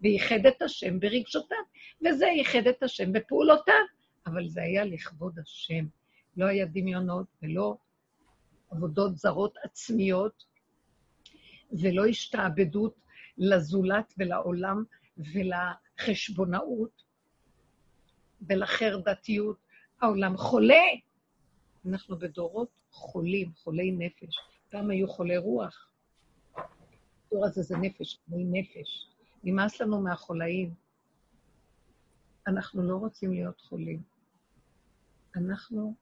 ואיחד 0.00 0.46
את 0.48 0.62
השם 0.62 1.00
ברגשותיו, 1.00 1.58
וזה 2.06 2.28
איחד 2.28 2.66
את 2.66 2.82
השם 2.82 3.12
בפעולותיו. 3.12 3.84
אבל 4.26 4.48
זה 4.48 4.62
היה 4.62 4.84
לכבוד 4.84 5.38
השם. 5.38 5.84
לא 6.36 6.46
היה 6.46 6.66
דמיונות 6.66 7.26
ולא 7.42 7.76
עבודות 8.70 9.16
זרות 9.16 9.54
עצמיות, 9.64 10.44
ולא 11.80 12.06
השתעבדות 12.06 12.94
לזולת 13.38 14.14
ולעולם 14.18 14.84
ולחשבונאות 15.18 17.02
ולחרדתיות. 18.48 19.56
העולם 20.00 20.36
חולה. 20.36 20.82
אנחנו 21.86 22.18
בדורות 22.18 22.68
חולים, 22.90 23.52
חולי 23.56 23.92
נפש. 23.92 24.36
פעם 24.70 24.90
היו 24.90 25.08
חולי 25.08 25.36
רוח. 25.36 25.88
הדור 26.56 27.46
הזה 27.46 27.62
זה 27.62 27.76
נפש, 27.76 28.18
חולי 28.28 28.44
נפש. 28.44 29.08
נמאס 29.44 29.80
לנו 29.80 30.00
מהחולאים. 30.00 30.74
אנחנו 32.46 32.82
לא 32.82 32.96
רוצים 32.96 33.32
להיות 33.32 33.60
חולים. 33.60 34.02
אנחנו, 35.36 35.94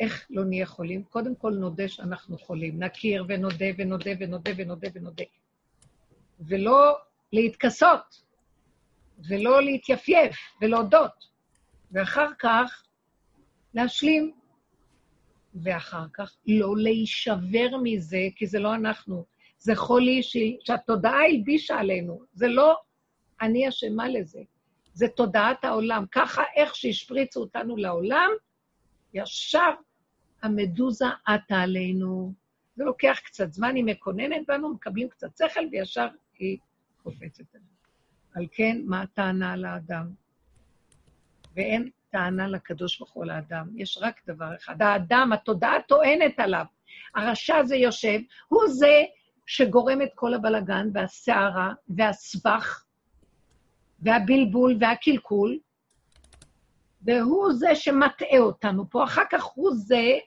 איך 0.00 0.26
לא 0.30 0.44
נהיה 0.44 0.66
חולים? 0.66 1.02
קודם 1.02 1.34
כל 1.34 1.50
נודה 1.50 1.88
שאנחנו 1.88 2.38
חולים. 2.38 2.82
נכיר 2.82 3.24
ונודה 3.28 3.66
ונודה 3.78 4.10
ונודה 4.18 4.50
ונודה 4.56 4.88
ונודה. 4.94 5.24
ולא 6.40 6.98
להתכסות, 7.32 8.22
ולא 9.28 9.62
להתייפייף, 9.62 10.36
ולהודות. 10.62 11.28
ואחר 11.92 12.28
כך 12.38 12.82
להשלים, 13.74 14.32
ואחר 15.54 16.04
כך 16.12 16.36
לא 16.46 16.76
להישבר 16.76 17.68
מזה, 17.82 18.28
כי 18.36 18.46
זה 18.46 18.58
לא 18.58 18.74
אנחנו. 18.74 19.24
זה 19.58 19.74
חולי 19.74 20.20
שהתודעה 20.60 21.24
הלבישה 21.24 21.78
עלינו. 21.78 22.20
זה 22.34 22.48
לא 22.48 22.76
אני 23.40 23.68
אשמה 23.68 24.08
לזה, 24.08 24.40
זה 24.92 25.08
תודעת 25.08 25.64
העולם. 25.64 26.04
ככה, 26.12 26.42
איך 26.56 26.76
שהשפריצו 26.76 27.40
אותנו 27.40 27.76
לעולם, 27.76 28.30
ישר 29.16 29.70
המדוזה 30.42 31.06
עטה 31.26 31.60
עלינו. 31.60 32.32
זה 32.76 32.84
לוקח 32.84 33.18
קצת 33.24 33.52
זמן, 33.52 33.74
היא 33.74 33.84
מקוננת 33.84 34.46
בנו, 34.48 34.74
מקבלים 34.74 35.08
קצת 35.08 35.36
שכל, 35.36 35.60
וישר 35.72 36.06
היא 36.38 36.58
קופצת 37.02 37.54
עלינו. 37.54 37.70
על 38.34 38.46
כן, 38.52 38.80
מה 38.84 39.02
הטענה 39.02 39.52
על 39.52 39.64
האדם? 39.64 40.06
ואין 41.54 41.90
טענה 42.10 42.48
לקדוש 42.48 42.98
ברוך 42.98 43.12
הוא 43.12 43.22
על 43.24 43.30
האדם, 43.30 43.68
יש 43.76 43.98
רק 44.00 44.20
דבר 44.26 44.54
אחד. 44.56 44.82
האדם, 44.82 45.32
התודעה 45.32 45.82
טוענת 45.88 46.38
עליו. 46.38 46.64
הרשע 47.14 47.64
זה 47.64 47.76
יושב, 47.76 48.18
הוא 48.48 48.62
זה 48.68 49.02
שגורם 49.46 50.02
את 50.02 50.10
כל 50.14 50.34
הבלגן 50.34 50.88
והסערה 50.94 51.72
והסבך 51.88 52.84
והבלבול 54.00 54.76
והקלקול, 54.80 55.58
והוא 57.06 57.52
זה 57.52 57.74
שמטעה 57.74 58.38
אותנו 58.38 58.90
פה. 58.90 59.04
אחר 59.04 59.22
כך 59.30 59.44
הוא 59.44 59.70
זה 59.74 60.18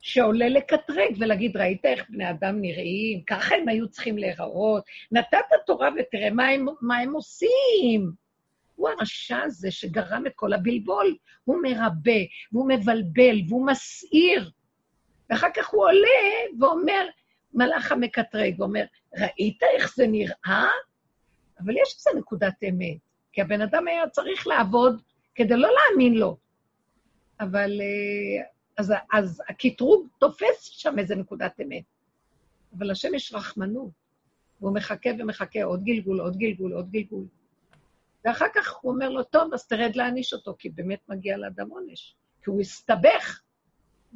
שעולה 0.00 0.48
לקטרג 0.48 1.16
ולהגיד, 1.18 1.56
ראית 1.56 1.84
איך 1.84 2.10
בני 2.10 2.30
אדם 2.30 2.60
נראים? 2.60 3.22
ככה 3.26 3.54
הם 3.54 3.68
היו 3.68 3.88
צריכים 3.88 4.18
להיראות. 4.18 4.84
נתת 5.12 5.38
תורה 5.66 5.88
ותראה 5.98 6.30
מה 6.30 6.48
הם, 6.48 6.66
מה 6.80 6.98
הם 6.98 7.12
עושים. 7.12 8.12
הוא 8.74 8.88
הרשע 8.88 9.42
הזה 9.42 9.70
שגרם 9.70 10.26
את 10.26 10.32
כל 10.34 10.52
הבלבול. 10.52 11.16
הוא 11.44 11.62
מרבה, 11.62 12.20
והוא 12.52 12.68
מבלבל, 12.68 13.36
והוא 13.48 13.66
מסעיר. 13.66 14.50
ואחר 15.30 15.48
כך 15.56 15.68
הוא 15.68 15.84
עולה 15.84 16.58
ואומר, 16.60 17.06
מלאך 17.54 17.92
המקטרג, 17.92 18.60
ואומר, 18.60 18.84
ראית 19.18 19.62
איך 19.62 19.94
זה 19.96 20.06
נראה? 20.06 20.68
אבל 21.60 21.74
יש 21.76 21.94
איזו 21.98 22.18
נקודת 22.18 22.54
אמת, 22.68 22.98
כי 23.32 23.40
הבן 23.40 23.60
אדם 23.60 23.88
היה 23.88 24.08
צריך 24.08 24.46
לעבוד 24.46 25.02
כדי 25.34 25.56
לא 25.56 25.68
להאמין 25.68 26.14
לו. 26.14 26.36
אבל 27.40 27.80
אה, 27.80 28.44
אז, 28.76 28.92
אז 29.12 29.42
הקטרוג 29.48 30.08
תופס 30.18 30.62
שם 30.62 30.98
איזו 30.98 31.14
נקודת 31.14 31.60
אמת. 31.60 31.84
אבל 32.78 32.90
השם 32.90 33.14
יש 33.14 33.34
רחמנות, 33.34 33.90
והוא 34.60 34.74
מחכה 34.74 35.10
ומחכה 35.18 35.64
עוד 35.64 35.84
גלגול, 35.84 36.20
עוד 36.20 36.36
גלגול, 36.36 36.72
עוד 36.72 36.90
גלגול. 36.90 37.24
ואחר 38.24 38.46
כך 38.54 38.74
הוא 38.80 38.92
אומר 38.92 39.08
לו, 39.08 39.22
טוב, 39.22 39.54
אז 39.54 39.66
תרד 39.66 39.96
להעניש 39.96 40.32
אותו, 40.32 40.54
כי 40.58 40.68
באמת 40.68 41.00
מגיע 41.08 41.36
לאדם 41.36 41.70
עונש. 41.70 42.14
כי 42.42 42.50
הוא 42.50 42.60
הסתבך. 42.60 43.40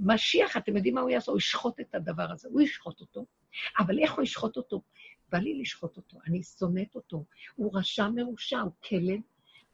משיח, 0.00 0.56
אתם 0.56 0.76
יודעים 0.76 0.94
מה 0.94 1.00
הוא 1.00 1.10
יעשה? 1.10 1.32
הוא 1.32 1.38
ישחוט 1.38 1.80
את 1.80 1.94
הדבר 1.94 2.32
הזה, 2.32 2.48
הוא 2.52 2.60
ישחוט 2.60 3.00
אותו. 3.00 3.26
אבל 3.78 3.98
איך 3.98 4.12
הוא 4.12 4.22
ישחוט 4.22 4.56
אותו? 4.56 4.82
בא 5.32 5.38
לי 5.38 5.60
לשחוט 5.60 5.96
אותו, 5.96 6.18
אני 6.26 6.42
שונאת 6.42 6.94
אותו. 6.94 7.24
הוא 7.56 7.78
רשע 7.78 8.08
מרושע, 8.08 8.60
הוא 8.60 8.72
כלב, 8.88 9.20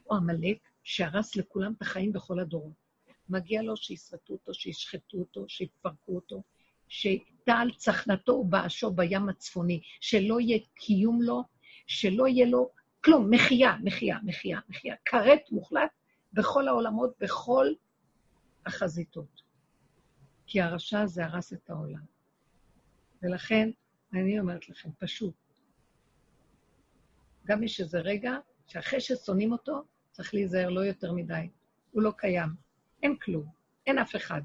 הוא 0.05 0.17
עמלק 0.17 0.59
שהרס 0.85 1.37
לכולם 1.37 1.73
את 1.77 1.83
החיים 1.83 2.13
בכל 2.13 2.41
הדורות. 2.41 2.85
מגיע 3.29 3.63
לו 3.63 3.77
שיסרטו 3.77 4.33
אותו, 4.33 4.55
שישחטו 4.55 5.19
אותו, 5.19 5.45
שיפרקו 5.49 6.15
אותו, 6.15 6.43
שטל 6.89 7.69
צחנתו 7.77 8.33
ובאשו 8.33 8.91
בים 8.91 9.29
הצפוני, 9.29 9.81
שלא 10.01 10.41
יהיה 10.41 10.59
קיום 10.75 11.23
לו, 11.23 11.43
שלא 11.87 12.29
יהיה 12.29 12.47
לו 12.47 12.71
כלום, 13.05 13.31
מחייה, 13.31 13.77
מחייה, 13.83 14.19
מחייה, 14.25 14.61
מחייה. 14.69 14.95
כרת 15.05 15.41
מוחלט 15.51 15.91
בכל 16.33 16.69
העולמות, 16.69 17.15
בכל 17.21 17.67
החזיתות. 18.67 19.43
כי 20.47 20.61
הרשע 20.61 21.01
הזה 21.01 21.25
הרס 21.25 21.53
את 21.53 21.71
העולם. 21.71 22.05
ולכן, 23.23 23.71
אני 24.13 24.41
אומרת 24.41 24.69
לכם, 24.69 24.89
פשוט, 24.99 25.35
גם 27.47 27.61
מי 27.61 27.69
שזה 27.69 27.99
רגע, 28.01 28.37
שאחרי 28.67 29.01
ששונאים 29.01 29.53
אותו, 29.53 29.83
צריך 30.15 30.35
להיזהר 30.35 30.69
לא 30.69 30.81
יותר 30.81 31.13
מדי. 31.13 31.49
הוא 31.91 32.03
לא 32.03 32.13
קיים. 32.17 32.49
אין 33.03 33.17
כלום, 33.17 33.47
אין 33.87 33.99
אף 33.99 34.17
אחד. 34.17 34.41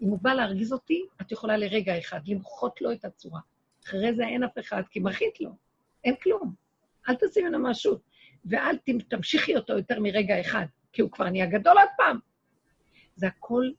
אם 0.00 0.08
הוא 0.08 0.18
בא 0.22 0.34
להרגיז 0.34 0.72
אותי, 0.72 1.06
את 1.20 1.32
יכולה 1.32 1.56
לרגע 1.56 1.98
אחד 1.98 2.20
למחות 2.26 2.80
לו 2.80 2.92
את 2.92 3.04
הצורה. 3.04 3.40
אחרי 3.84 4.14
זה 4.14 4.24
אין 4.24 4.44
אף 4.44 4.58
אחד, 4.58 4.82
כי 4.90 5.00
מחית 5.00 5.40
לו. 5.40 5.50
אין 6.04 6.14
כלום. 6.22 6.54
אל 7.08 7.14
תשימי 7.14 7.48
ממנו 7.48 7.70
משהו, 7.70 7.98
ואל 8.44 8.76
תמשיכי 9.08 9.56
אותו 9.56 9.72
יותר 9.72 10.00
מרגע 10.00 10.40
אחד, 10.40 10.66
כי 10.92 11.02
הוא 11.02 11.10
כבר 11.10 11.30
נהיה 11.30 11.46
גדול 11.46 11.78
עוד 11.78 11.88
פעם. 11.96 12.18
זה 13.16 13.26
הכל, 13.26 13.70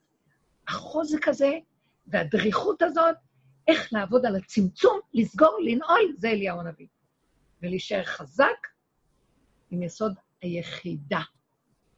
החוזק 0.67 1.27
הזה 1.27 1.51
והדריכות 2.07 2.81
הזאת, 2.81 3.15
איך 3.67 3.93
לעבוד 3.93 4.25
על 4.25 4.35
הצמצום, 4.35 4.99
לסגור, 5.13 5.57
לנעול, 5.65 6.13
זה 6.17 6.29
אליהו 6.29 6.59
הנביא. 6.59 6.87
ולהישאר 7.61 8.03
חזק 8.03 8.67
עם 9.71 9.83
יסוד 9.83 10.13
היחידה. 10.45 11.21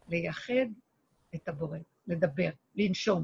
לייחד 0.09 0.67
את 1.35 1.47
הבורא, 1.47 1.77
לדבר, 2.07 2.49
לנשום. 2.75 3.23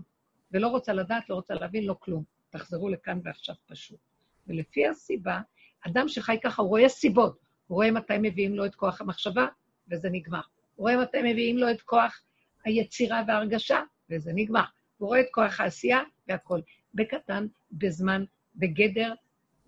ולא 0.52 0.68
רוצה 0.68 0.94
לדעת, 0.94 1.30
לא 1.30 1.36
רוצה 1.36 1.54
להבין, 1.54 1.86
לא 1.86 1.96
כלום. 2.00 2.24
תחזרו 2.50 2.90
לכאן 2.90 3.20
ועכשיו 3.24 3.56
פשוט. 3.68 4.00
ולפי 4.48 4.88
הסיבה, 4.88 5.42
אדם 5.88 6.08
שחי 6.08 6.38
ככה, 6.44 6.62
הוא 6.62 6.70
רואה 6.70 6.90
סיבות. 6.90 7.40
הוא 7.68 7.76
רואה 7.76 7.92
מתי 7.92 8.14
מביאים 8.22 8.56
לו 8.56 8.66
את 8.66 8.76
כוח 8.76 9.02
המחשבה, 9.02 9.48
וזה 9.92 10.10
נגמר. 10.12 10.42
הוא 10.76 10.90
רואה 10.90 11.02
מתי 11.02 11.18
מביאים 11.32 11.58
לו 11.58 11.72
את 11.72 11.82
כוח 11.82 12.22
היצירה 12.66 13.24
וההרגשה, 13.28 13.82
וזה 14.10 14.32
נגמר. 14.36 14.64
הוא 14.98 15.08
רואה 15.08 15.20
את 15.20 15.28
כוח 15.32 15.60
העשייה 15.60 16.00
והכול. 16.28 16.62
בקטן, 16.94 17.48
בזמן, 17.72 18.26
בגדר, 18.56 19.14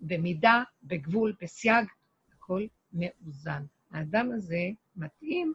במידה, 0.00 0.62
בגבול, 0.82 1.34
בסייג, 1.40 1.86
הכל 2.32 2.66
מאוזן. 2.92 3.62
האדם 3.90 4.32
הזה 4.32 4.70
מתאים 4.96 5.54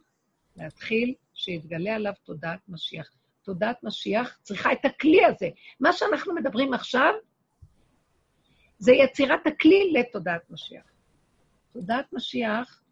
להתחיל 0.55 1.15
שיתגלה 1.33 1.95
עליו 1.95 2.13
תודעת 2.23 2.59
משיח. 2.69 3.09
תודעת 3.43 3.83
משיח 3.83 4.39
צריכה 4.41 4.71
את 4.71 4.85
הכלי 4.85 5.25
הזה. 5.25 5.49
מה 5.79 5.93
שאנחנו 5.93 6.35
מדברים 6.35 6.73
עכשיו 6.73 7.13
זה 8.77 8.91
יצירת 8.91 9.47
הכלי 9.47 9.93
לתודעת 9.93 10.49
משיח. 10.49 10.91
תודעת 11.73 12.13
משיח, 12.13 12.83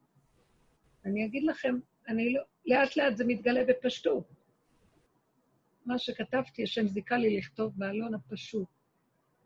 אני 1.06 1.26
אגיד 1.26 1.44
לכם, 1.44 1.76
אני 2.08 2.34
לא, 2.34 2.42
לאט 2.66 2.98
לאט 2.98 3.18
זה 3.18 3.26
מתגלה 3.28 3.66
בפשטות. 3.66 4.24
מה 5.86 6.00
שכתבתי, 6.00 6.64
השם 6.64 6.88
זיכה 6.88 7.18
לי 7.18 7.38
לכתוב 7.38 7.74
בעלון 7.78 8.14
הפשוט, 8.14 8.68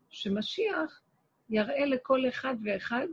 שמשיח 0.08 1.02
יראה 1.50 1.86
לכל 1.86 2.28
אחד 2.28 2.54
ואחד 2.64 3.06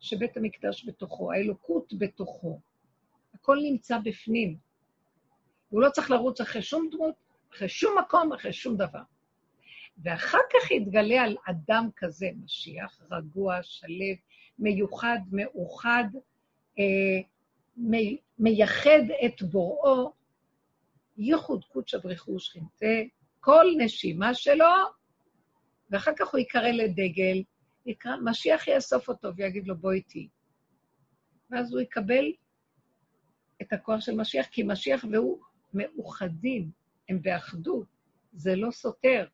שבית 0.00 0.36
המקדש 0.36 0.88
בתוכו, 0.88 1.32
האלוקות 1.32 1.92
בתוכו. 1.98 2.60
הכל 3.46 3.58
נמצא 3.62 3.98
בפנים. 4.04 4.56
הוא 5.68 5.82
לא 5.82 5.90
צריך 5.90 6.10
לרוץ 6.10 6.40
אחרי 6.40 6.62
שום 6.62 6.88
דמות, 6.92 7.14
אחרי 7.54 7.68
שום 7.68 7.98
מקום, 7.98 8.32
אחרי 8.32 8.52
שום 8.52 8.76
דבר. 8.76 9.02
ואחר 10.04 10.38
כך 10.52 10.70
יתגלה 10.70 11.22
על 11.22 11.36
אדם 11.50 11.88
כזה, 11.96 12.26
משיח, 12.44 13.02
רגוע, 13.10 13.62
שלב, 13.62 14.16
מיוחד, 14.58 15.18
מאוחד, 15.32 16.04
אה, 16.78 16.84
מי, 17.76 18.18
מייחד 18.38 19.02
את 19.26 19.42
בוראו, 19.42 20.12
ייחוד 21.18 21.64
קודשא 21.64 21.98
בריחו 21.98 22.30
ושכינתה, 22.30 22.96
כל 23.40 23.66
נשימה 23.78 24.34
שלו, 24.34 24.66
ואחר 25.90 26.12
כך 26.18 26.28
הוא 26.32 26.40
יקרא 26.40 26.68
לדגל, 26.68 27.42
יקרא, 27.86 28.16
משיח 28.24 28.68
יאסוף 28.68 29.08
אותו 29.08 29.36
ויגיד 29.36 29.66
לו, 29.66 29.76
בוא 29.76 29.92
איתי. 29.92 30.28
ואז 31.50 31.72
הוא 31.72 31.80
יקבל 31.80 32.32
את 33.62 33.72
הכוח 33.72 34.00
של 34.00 34.14
משיח, 34.14 34.46
כי 34.46 34.62
משיח 34.62 35.04
והוא 35.12 35.38
מאוחדים, 35.74 36.70
הם 37.08 37.22
באחדות, 37.22 37.86
זה 38.32 38.56
לא 38.56 38.70
סותר, 38.70 39.26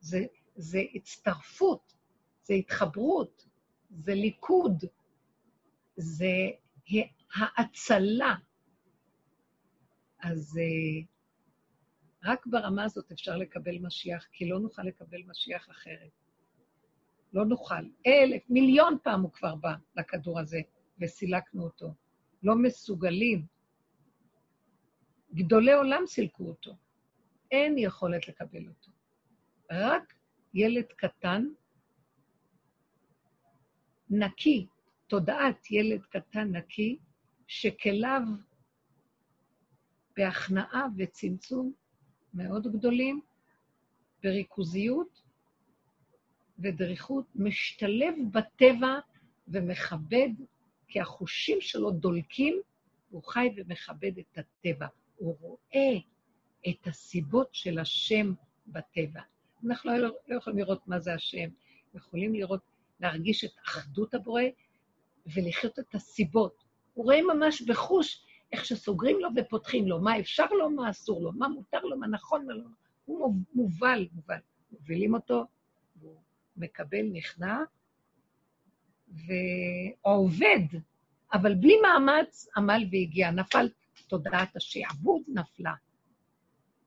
זה, 0.00 0.24
זה 0.56 0.82
הצטרפות, 0.94 1.94
זה 2.42 2.54
התחברות, 2.54 3.46
זה 3.90 4.14
ליכוד, 4.14 4.84
זה 5.96 6.50
האצלה. 7.34 8.34
אז 10.22 10.58
uh, 10.58 11.06
רק 12.24 12.46
ברמה 12.46 12.84
הזאת 12.84 13.12
אפשר 13.12 13.36
לקבל 13.36 13.78
משיח, 13.78 14.26
כי 14.32 14.48
לא 14.48 14.60
נוכל 14.60 14.82
לקבל 14.82 15.22
משיח 15.26 15.70
אחרת. 15.70 16.10
לא 17.32 17.44
נוכל. 17.44 17.84
אלף, 18.06 18.42
מיליון 18.50 18.96
פעם 19.02 19.22
הוא 19.22 19.32
כבר 19.32 19.54
בא 19.54 19.74
לכדור 19.96 20.40
הזה, 20.40 20.60
וסילקנו 21.00 21.62
אותו. 21.62 21.94
לא 22.42 22.54
מסוגלים. 22.54 23.46
גדולי 25.34 25.72
עולם 25.72 26.02
סילקו 26.06 26.44
אותו. 26.48 26.76
אין 27.50 27.78
יכולת 27.78 28.28
לקבל 28.28 28.68
אותו. 28.68 28.90
רק 29.70 30.14
ילד 30.54 30.84
קטן, 30.96 31.46
נקי, 34.10 34.66
תודעת 35.06 35.70
ילד 35.70 36.02
קטן 36.02 36.56
נקי, 36.56 36.98
שכליו 37.46 38.22
בהכנעה 40.16 40.86
וצמצום 40.96 41.72
מאוד 42.34 42.66
גדולים, 42.72 43.20
בריכוזיות 44.22 45.22
ודריכות, 46.58 47.26
משתלב 47.34 48.14
בטבע 48.32 48.98
ומכבד, 49.48 50.28
כי 50.88 51.00
החושים 51.00 51.60
שלו 51.60 51.90
דולקים, 51.90 52.60
הוא 53.10 53.22
חי 53.24 53.48
ומכבד 53.56 54.18
את 54.18 54.38
הטבע. 54.38 54.86
הוא 55.22 55.36
רואה 55.40 55.98
את 56.68 56.86
הסיבות 56.86 57.48
של 57.52 57.78
השם 57.78 58.32
בטבע. 58.66 59.20
אנחנו 59.66 59.98
לא, 59.98 60.08
לא 60.28 60.36
יכולים 60.36 60.58
לראות 60.58 60.88
מה 60.88 60.98
זה 60.98 61.14
השם, 61.14 61.48
יכולים 61.94 62.34
לראות, 62.34 62.60
להרגיש 63.00 63.44
את 63.44 63.50
אחדות 63.66 64.14
הבורא 64.14 64.42
ולחיות 65.26 65.78
את 65.78 65.94
הסיבות. 65.94 66.64
הוא 66.94 67.04
רואה 67.04 67.22
ממש 67.22 67.62
בחוש 67.62 68.24
איך 68.52 68.64
שסוגרים 68.64 69.20
לו 69.20 69.28
ופותחים 69.36 69.88
לו, 69.88 70.00
מה 70.00 70.20
אפשר 70.20 70.46
לו, 70.46 70.70
מה 70.70 70.90
אסור 70.90 71.22
לו, 71.22 71.32
מה 71.32 71.48
מותר 71.48 71.80
לו, 71.80 71.96
מה 71.96 72.06
נכון, 72.06 72.46
מה 72.46 72.54
לא. 72.54 72.64
הוא 73.04 73.34
מובל, 73.54 74.08
מובל. 74.12 74.38
מובילים 74.72 75.14
אותו, 75.14 75.44
הוא 76.00 76.16
מקבל, 76.56 77.06
נכנע, 77.12 77.58
ועובד, 79.08 80.78
אבל 81.32 81.54
בלי 81.54 81.74
מאמץ, 81.82 82.48
עמל 82.56 82.84
והגיע. 82.90 83.30
נפל 83.30 83.68
תודעת 84.12 84.56
השעבוד, 84.56 85.22
נפלה. 85.28 85.72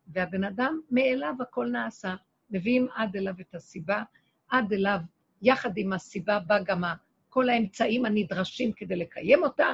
והבן 0.07 0.43
אדם, 0.43 0.80
מאליו 0.91 1.34
הכל 1.41 1.68
נעשה. 1.72 2.15
מביאים 2.49 2.88
עד 2.95 3.15
אליו 3.15 3.34
את 3.41 3.56
הסיבה, 3.56 4.03
עד 4.49 4.73
אליו, 4.73 4.99
יחד 5.41 5.77
עם 5.77 5.93
הסיבה 5.93 6.39
בא 6.39 6.64
גם 6.64 6.84
כל 7.30 7.49
האמצעים 7.49 8.06
הנדרשים 8.06 8.72
כדי 8.72 8.95
לקיים 8.95 9.43
אותה, 9.43 9.68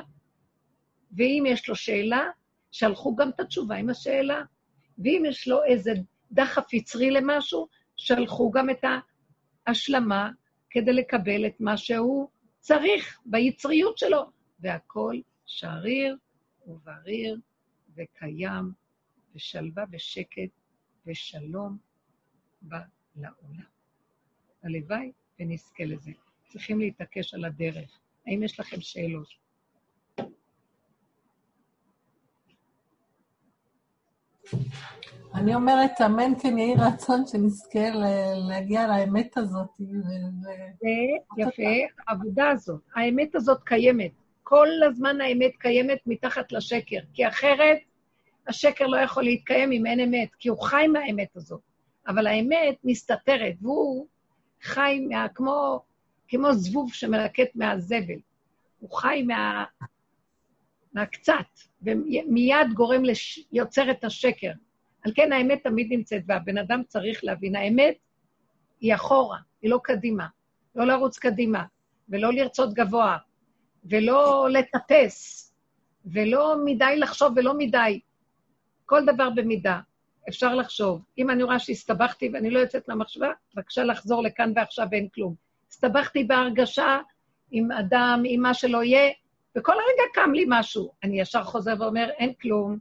ואם 1.17 1.43
יש 1.47 1.69
לו 1.69 1.75
שאלה, 1.75 2.29
שלחו 2.71 3.15
גם 3.15 3.29
את 3.29 3.39
התשובה 3.39 3.75
עם 3.75 3.89
השאלה. 3.89 4.43
ואם 4.97 5.23
יש 5.27 5.47
לו 5.47 5.63
איזה 5.63 5.91
דחף 6.31 6.73
יצרי 6.73 7.11
למשהו, 7.11 7.67
שלחו 7.95 8.51
גם 8.51 8.69
את 8.69 8.85
ההשלמה 9.67 10.29
כדי 10.69 10.93
לקבל 10.93 11.45
את 11.45 11.55
מה 11.59 11.77
שהוא 11.77 12.29
צריך 12.59 13.19
ביצריות 13.25 13.97
שלו. 13.97 14.31
והכול 14.59 15.21
שריר 15.45 16.17
ובריר 16.67 17.39
וקיים, 17.95 18.71
ושלווה 19.35 19.83
ושקט 19.91 20.49
ושלום 21.05 21.77
בא 22.61 22.79
לעולם. 23.15 23.63
הלוואי 24.63 25.11
ונזכה 25.39 25.83
לזה. 25.83 26.11
צריכים 26.49 26.79
להתעקש 26.79 27.33
על 27.33 27.45
הדרך. 27.45 27.99
האם 28.27 28.43
יש 28.43 28.59
לכם 28.59 28.81
שאלות? 28.81 29.27
אני 35.35 35.55
אומרת, 35.55 35.91
אמן 36.05 36.39
כן 36.41 36.57
יהי 36.57 36.73
רצון 36.75 37.27
שנזכה 37.27 37.89
להגיע 38.49 38.87
לאמת 38.87 39.37
הזאת. 39.37 39.69
יפה, 41.37 41.63
העבודה 42.07 42.49
הזאת. 42.49 42.81
האמת 42.95 43.35
הזאת 43.35 43.63
קיימת. 43.63 44.11
כל 44.51 44.67
הזמן 44.87 45.21
האמת 45.21 45.51
קיימת 45.59 45.99
מתחת 46.05 46.51
לשקר, 46.51 46.99
כי 47.13 47.27
אחרת 47.27 47.77
השקר 48.47 48.87
לא 48.87 48.97
יכול 48.97 49.23
להתקיים 49.23 49.71
אם 49.71 49.85
אין 49.85 49.99
אמת, 49.99 50.35
כי 50.39 50.49
הוא 50.49 50.61
חי 50.61 50.87
מהאמת 50.87 51.35
הזאת. 51.35 51.61
אבל 52.07 52.27
האמת 52.27 52.75
מסתתרת, 52.83 53.53
והוא 53.61 54.07
חי 54.61 54.99
מה, 55.09 55.27
כמו, 55.35 55.81
כמו 56.27 56.53
זבוב 56.53 56.93
שמלקט 56.93 57.55
מהזבל. 57.55 58.19
הוא 58.79 58.91
חי 58.91 59.23
מה, 59.27 59.63
מהקצת, 60.93 61.59
ומיד 61.81 62.73
גורם, 62.73 63.05
לש... 63.05 63.45
יוצר 63.51 63.91
את 63.91 64.03
השקר. 64.03 64.51
על 65.05 65.11
כן 65.15 65.33
האמת 65.33 65.63
תמיד 65.63 65.87
נמצאת, 65.91 66.23
והבן 66.27 66.57
אדם 66.57 66.81
צריך 66.87 67.23
להבין, 67.23 67.55
האמת 67.55 67.95
היא 68.81 68.95
אחורה, 68.95 69.37
היא 69.61 69.71
לא 69.71 69.79
קדימה. 69.83 70.27
לא 70.75 70.87
לרוץ 70.87 71.19
קדימה, 71.19 71.63
ולא 72.09 72.33
לרצות 72.33 72.73
גבוה, 72.73 73.17
ולא 73.83 74.47
לטפס, 74.51 75.51
ולא 76.05 76.55
מדי 76.65 76.97
לחשוב 76.97 77.33
ולא 77.35 77.53
מדי. 77.57 77.99
כל 78.85 79.05
דבר 79.05 79.29
במידה. 79.29 79.79
אפשר 80.29 80.55
לחשוב. 80.55 81.01
אם 81.17 81.29
אני 81.29 81.43
רואה 81.43 81.59
שהסתבכתי 81.59 82.29
ואני 82.33 82.49
לא 82.49 82.59
יוצאת 82.59 82.87
מהמחשבה, 82.87 83.29
בבקשה 83.55 83.83
לחזור 83.83 84.23
לכאן 84.23 84.53
ועכשיו 84.55 84.87
ואין 84.91 85.07
כלום. 85.15 85.35
הסתבכתי 85.69 86.23
בהרגשה 86.23 86.99
עם 87.51 87.71
אדם, 87.71 88.23
עם 88.25 88.41
מה 88.41 88.53
שלא 88.53 88.83
יהיה, 88.83 89.11
וכל 89.57 89.71
הרגע 89.71 90.03
קם 90.13 90.33
לי 90.33 90.45
משהו. 90.47 90.91
אני 91.03 91.21
ישר 91.21 91.43
חוזר 91.43 91.73
ואומר, 91.79 92.09
אין 92.09 92.33
כלום, 92.33 92.77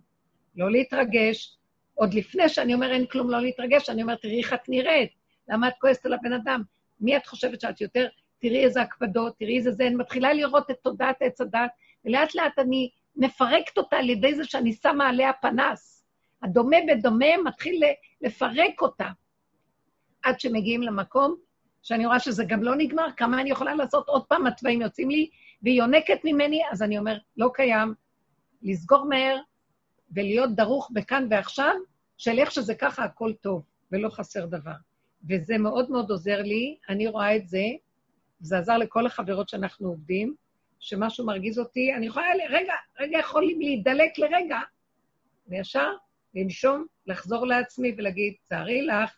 לא 0.57 0.71
להתרגש. 0.71 1.57
עוד 1.95 2.15
לפני 2.15 2.49
שאני 2.49 2.75
אומר 2.75 2.93
אין 2.93 3.07
כלום, 3.07 3.31
לא 3.31 3.41
להתרגש, 3.41 3.91
אני 3.91 4.03
אומר, 4.03 4.15
תראי 4.15 4.39
איך 4.39 4.53
את 4.53 4.69
נראית, 4.69 5.11
למה 5.49 5.69
את 5.69 5.73
כועסת 5.81 6.07
על 6.07 6.13
הבן 6.13 6.33
אדם? 6.33 6.63
מי 7.01 7.17
את 7.17 7.27
חושבת 7.27 7.61
שאת 7.61 7.81
יותר? 7.81 8.07
תראי 8.41 8.65
איזה 8.65 8.83
הקפדות, 8.83 9.39
תראי 9.39 9.59
איזה 9.59 9.73
זה. 9.73 9.87
אני 9.87 9.95
מתחילה 9.95 10.33
לראות 10.33 10.71
את 10.71 10.77
תודעת 10.83 11.17
עץ 11.21 11.41
הדת, 11.41 11.71
ולאט 12.05 12.35
לאט 12.35 12.59
אני 12.59 12.91
מפרקת 13.17 13.79
אותה 13.79 13.97
על 13.97 14.11
ידי 14.11 14.35
זה 14.35 14.45
שאני 14.45 14.73
שמה 14.73 15.09
עליה 15.09 15.33
פנס. 15.33 16.05
הדומה 16.43 16.77
בדומה 16.89 17.27
מתחיל 17.45 17.83
לפרק 18.21 18.83
אותה, 18.83 19.09
עד 20.23 20.41
שמגיעים 20.41 20.83
למקום 20.83 21.37
שאני 21.83 22.07
רואה 22.07 22.19
שזה 22.19 22.45
גם 22.45 22.63
לא 22.63 22.75
נגמר, 22.77 23.07
כמה 23.17 23.41
אני 23.41 23.51
יכולה 23.51 23.75
לעשות 23.75 24.09
עוד 24.09 24.25
פעם, 24.25 24.47
התוואים 24.47 24.83
יוצאים 24.83 25.11
לי, 25.11 25.31
והיא 25.63 25.79
יונקת 25.79 26.19
ממני, 26.25 26.63
אז 26.71 26.83
אני 26.83 26.99
אומר, 26.99 27.19
לא 27.37 27.51
קיים, 27.55 27.95
לסגור 28.63 29.05
מהר 29.05 29.37
ולהיות 30.17 30.55
דרוך 30.55 30.91
בכאן 30.95 31.27
ועכשיו, 31.31 31.75
של 32.19 32.39
איך 32.39 32.51
שזה 32.51 32.75
ככה, 32.75 33.05
הכל 33.05 33.33
טוב, 33.33 33.63
ולא 33.93 34.09
חסר 34.09 34.47
דבר. 34.47 34.75
וזה 35.29 35.59
מאוד 35.59 35.91
מאוד 35.91 36.11
עוזר 36.11 36.43
לי, 36.43 36.77
אני 36.89 37.07
רואה 37.07 37.37
את 37.37 37.49
זה, 37.49 37.65
זה 38.41 38.59
עזר 38.59 38.79
לכל 38.79 39.07
החברות 39.07 39.49
שאנחנו 39.49 39.89
עובדים, 39.89 40.35
שמשהו 40.81 41.27
מרגיז 41.27 41.59
אותי, 41.59 41.95
אני 41.95 42.07
יכולה, 42.07 42.27
רגע, 42.51 42.75
רגע, 43.01 43.19
יכולים 43.19 43.61
להידלק 43.61 44.19
לרגע, 44.19 44.59
וישר 45.47 45.93
לנשום, 46.35 46.87
לחזור 47.07 47.47
לעצמי 47.47 47.95
ולהגיד, 47.97 48.35
תארי 48.49 48.83
לך, 48.83 49.17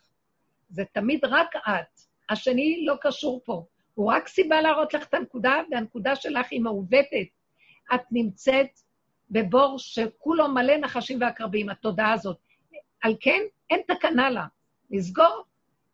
זה 0.70 0.85
תמיד 0.93 1.24
רק 1.24 1.57
את. 1.57 2.01
השני 2.31 2.85
לא 2.86 2.94
קשור 3.01 3.40
פה. 3.44 3.65
הוא 3.94 4.12
רק 4.12 4.28
סיבה 4.28 4.61
להראות 4.61 4.94
לך 4.94 5.07
את 5.09 5.15
הנקודה, 5.15 5.55
והנקודה 5.70 6.16
שלך 6.16 6.47
היא 6.51 6.61
מעוותת. 6.61 7.27
את 7.94 8.01
נמצאת 8.11 8.81
בבור 9.31 9.78
שכולו 9.78 10.49
מלא 10.49 10.77
נחשים 10.77 11.20
ועקרבים, 11.20 11.69
התודעה 11.69 12.12
הזאת. 12.12 12.39
על 13.03 13.15
כן, 13.20 13.40
אין 13.70 13.81
תקנה 13.86 14.31
לה. 14.31 14.47
לסגור, 14.90 15.44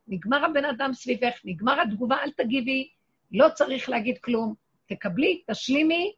נגמר 0.08 0.44
הבן 0.44 0.64
אדם 0.64 0.92
סביבך, 0.92 1.40
נגמר 1.44 1.80
התגובה, 1.80 2.16
אל 2.22 2.30
תגיבי, 2.30 2.88
לא 3.32 3.48
צריך 3.54 3.88
להגיד 3.88 4.18
כלום. 4.18 4.54
תקבלי, 4.86 5.42
תשלימי 5.50 6.12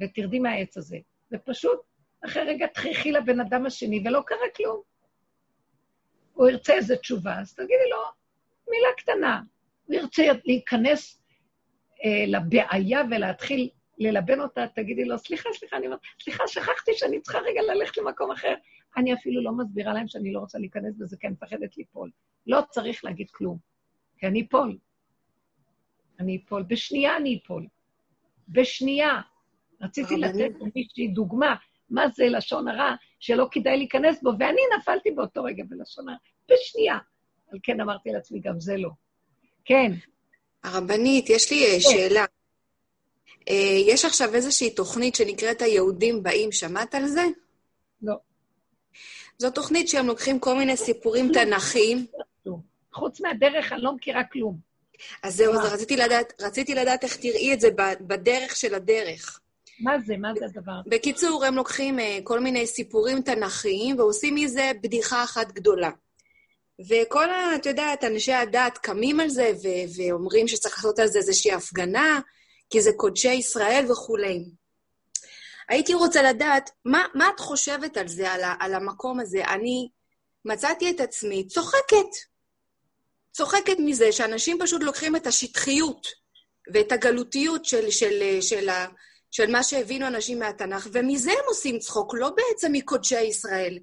ותרדי 0.00 0.38
מהעץ 0.38 0.76
הזה. 0.76 0.98
ופשוט 1.32 1.80
אחרי 2.24 2.42
רגע 2.42 2.66
תחייכי 2.66 3.12
לבן 3.12 3.40
אדם 3.40 3.66
השני, 3.66 4.02
ולא 4.04 4.22
קרה 4.26 4.50
כלום. 4.56 4.80
הוא 6.32 6.48
ירצה 6.48 6.74
איזו 6.74 6.96
תשובה, 6.96 7.40
אז 7.40 7.54
תגידי 7.54 7.90
לו 7.90 7.98
מילה 8.70 8.88
קטנה. 8.96 9.40
הוא 9.84 9.96
ירצה 9.96 10.22
להיכנס 10.44 11.22
אה, 12.04 12.24
לבעיה 12.26 13.02
ולהתחיל 13.10 13.70
ללבן 13.98 14.40
אותה, 14.40 14.66
תגידי 14.74 15.04
לו, 15.04 15.18
סליחה, 15.18 15.48
סליחה, 15.52 15.76
אני 15.76 15.86
אומרת, 15.86 16.00
סליחה, 16.22 16.44
שכחתי 16.46 16.90
שאני 16.94 17.20
צריכה 17.20 17.38
רגע 17.38 17.60
ללכת 17.62 17.96
למקום 17.96 18.30
אחר. 18.30 18.54
אני 18.96 19.14
אפילו 19.14 19.42
לא 19.42 19.52
מסבירה 19.52 19.92
להם 19.92 20.08
שאני 20.08 20.32
לא 20.32 20.38
רוצה 20.38 20.58
להיכנס 20.58 20.94
בזה, 20.98 21.16
כי 21.16 21.26
אני 21.26 21.34
מפחדת 21.34 21.76
ליפול. 21.76 22.10
לא 22.46 22.60
צריך 22.70 23.04
להגיד 23.04 23.30
כלום, 23.30 23.58
כי 24.18 24.26
אני 24.26 24.46
אפול. 24.48 24.78
אני 26.20 26.40
אפול. 26.46 26.62
בשנייה 26.62 27.16
אני 27.16 27.38
אפול. 27.44 27.66
בשנייה. 28.48 29.20
רציתי 29.80 30.16
לתת 30.16 30.50
למישהי 30.60 31.08
דוגמה, 31.08 31.54
מה 31.90 32.08
זה 32.08 32.24
לשון 32.28 32.68
הרע, 32.68 32.94
שלא 33.20 33.46
כדאי 33.50 33.76
להיכנס 33.76 34.22
בו, 34.22 34.30
ואני 34.38 34.60
נפלתי 34.78 35.10
באותו 35.10 35.44
רגע 35.44 35.64
בלשון 35.68 36.08
הרע, 36.08 36.18
בשנייה. 36.50 36.98
על 37.52 37.58
כן 37.62 37.80
אמרתי 37.80 38.10
לעצמי, 38.10 38.40
גם 38.40 38.60
זה 38.60 38.76
לא. 38.76 38.90
כן. 39.64 39.92
הרבנית, 40.64 41.30
יש 41.30 41.52
לי 41.52 41.66
כן. 41.72 41.80
שאלה. 41.80 42.24
אה, 43.48 43.78
יש 43.86 44.04
עכשיו 44.04 44.34
איזושהי 44.34 44.74
תוכנית 44.74 45.14
שנקראת 45.14 45.62
היהודים 45.62 46.22
באים, 46.22 46.52
שמעת 46.52 46.94
על 46.94 47.06
זה? 47.06 47.22
לא. 48.02 48.14
זו 49.38 49.50
תוכנית 49.50 49.88
שהם 49.88 50.06
לוקחים 50.06 50.38
כל 50.38 50.54
מיני 50.54 50.76
סיפורים 50.76 51.32
תנכיים. 51.32 52.06
חוץ 52.92 53.20
מהדרך, 53.20 53.72
אני 53.72 53.82
לא 53.82 53.92
מכירה 53.92 54.24
כלום. 54.24 54.71
אז 55.22 55.36
זהו, 55.36 55.52
אז 55.54 55.72
רציתי 55.72 55.96
לדעת, 55.96 56.32
רציתי 56.40 56.74
לדעת 56.74 57.04
איך 57.04 57.16
תראי 57.16 57.54
את 57.54 57.60
זה 57.60 57.68
בדרך 58.00 58.56
של 58.56 58.74
הדרך. 58.74 59.40
מה 59.80 59.98
זה? 60.06 60.16
מה 60.16 60.32
זה 60.38 60.44
הדבר? 60.44 60.80
בקיצור, 60.86 61.44
הם 61.44 61.54
לוקחים 61.54 61.98
uh, 61.98 62.02
כל 62.24 62.40
מיני 62.40 62.66
סיפורים 62.66 63.22
תנכיים 63.22 63.98
ועושים 63.98 64.34
מזה 64.34 64.72
בדיחה 64.82 65.24
אחת 65.24 65.52
גדולה. 65.52 65.90
וכל, 66.88 67.30
ה, 67.30 67.56
את 67.56 67.66
יודעת, 67.66 68.04
אנשי 68.04 68.32
הדת 68.32 68.78
קמים 68.78 69.20
על 69.20 69.28
זה 69.28 69.52
ו- 69.62 69.96
ואומרים 69.96 70.48
שצריך 70.48 70.76
לעשות 70.76 70.98
על 70.98 71.06
זה 71.06 71.18
איזושהי 71.18 71.52
הפגנה, 71.52 72.20
כי 72.70 72.80
זה 72.80 72.90
קודשי 72.96 73.32
ישראל 73.32 73.84
וכולי. 73.90 74.44
הייתי 75.68 75.94
רוצה 75.94 76.22
לדעת, 76.22 76.70
מה, 76.84 77.04
מה 77.14 77.28
את 77.34 77.40
חושבת 77.40 77.96
על 77.96 78.08
זה, 78.08 78.32
על, 78.32 78.42
ה, 78.42 78.54
על 78.60 78.74
המקום 78.74 79.20
הזה? 79.20 79.44
אני 79.44 79.88
מצאתי 80.44 80.90
את 80.90 81.00
עצמי 81.00 81.46
צוחקת. 81.46 82.31
צוחקת 83.32 83.76
מזה 83.78 84.12
שאנשים 84.12 84.58
פשוט 84.60 84.82
לוקחים 84.82 85.16
את 85.16 85.26
השטחיות 85.26 86.06
ואת 86.74 86.92
הגלותיות 86.92 87.64
של, 87.64 87.90
של, 87.90 88.20
של, 88.20 88.40
של, 88.40 88.68
של 89.30 89.50
מה 89.50 89.62
שהבינו 89.62 90.06
אנשים 90.06 90.38
מהתנ"ך, 90.38 90.88
ומזה 90.92 91.30
הם 91.30 91.44
עושים 91.48 91.78
צחוק, 91.78 92.14
לא 92.14 92.30
בעצם 92.30 92.72
מקודשי 92.72 93.20
ישראל. 93.20 93.78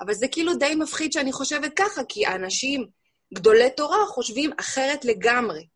אבל 0.00 0.14
זה 0.14 0.28
כאילו 0.28 0.54
די 0.54 0.74
מפחיד 0.74 1.12
שאני 1.12 1.32
חושבת 1.32 1.72
ככה, 1.76 2.04
כי 2.08 2.26
האנשים, 2.26 2.86
גדולי 3.34 3.70
תורה, 3.76 4.06
חושבים 4.06 4.50
אחרת 4.60 5.04
לגמרי. 5.04 5.66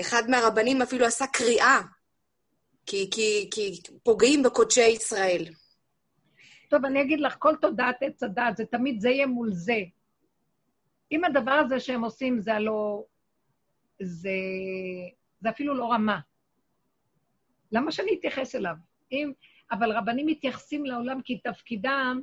אחד 0.00 0.30
מהרבנים 0.30 0.82
אפילו 0.82 1.06
עשה 1.06 1.26
קריאה, 1.26 1.80
כי, 2.86 3.08
כי, 3.10 3.48
כי 3.50 3.80
פוגעים 4.02 4.42
בקודשי 4.42 4.86
ישראל. 4.86 5.44
טוב, 6.70 6.84
אני 6.84 7.02
אגיד 7.02 7.20
לך, 7.20 7.34
כל 7.38 7.54
תודעת 7.60 7.96
עץ 8.00 8.22
הדת, 8.22 8.56
זה 8.56 8.64
תמיד 8.64 9.00
זה 9.00 9.08
יהיה 9.08 9.26
מול 9.26 9.50
זה. 9.52 9.78
אם 11.12 11.24
הדבר 11.24 11.50
הזה 11.50 11.80
שהם 11.80 12.04
עושים 12.04 12.40
זה 12.40 12.54
הלא... 12.54 13.04
זה, 14.02 14.30
זה 15.40 15.50
אפילו 15.50 15.74
לא 15.74 15.92
רמה. 15.92 16.20
למה 17.72 17.92
שאני 17.92 18.16
אתייחס 18.18 18.54
אליו? 18.54 18.74
אם, 19.12 19.32
אבל 19.72 19.92
רבנים 19.92 20.26
מתייחסים 20.26 20.86
לעולם 20.86 21.22
כי 21.22 21.38
תפקידם 21.38 22.20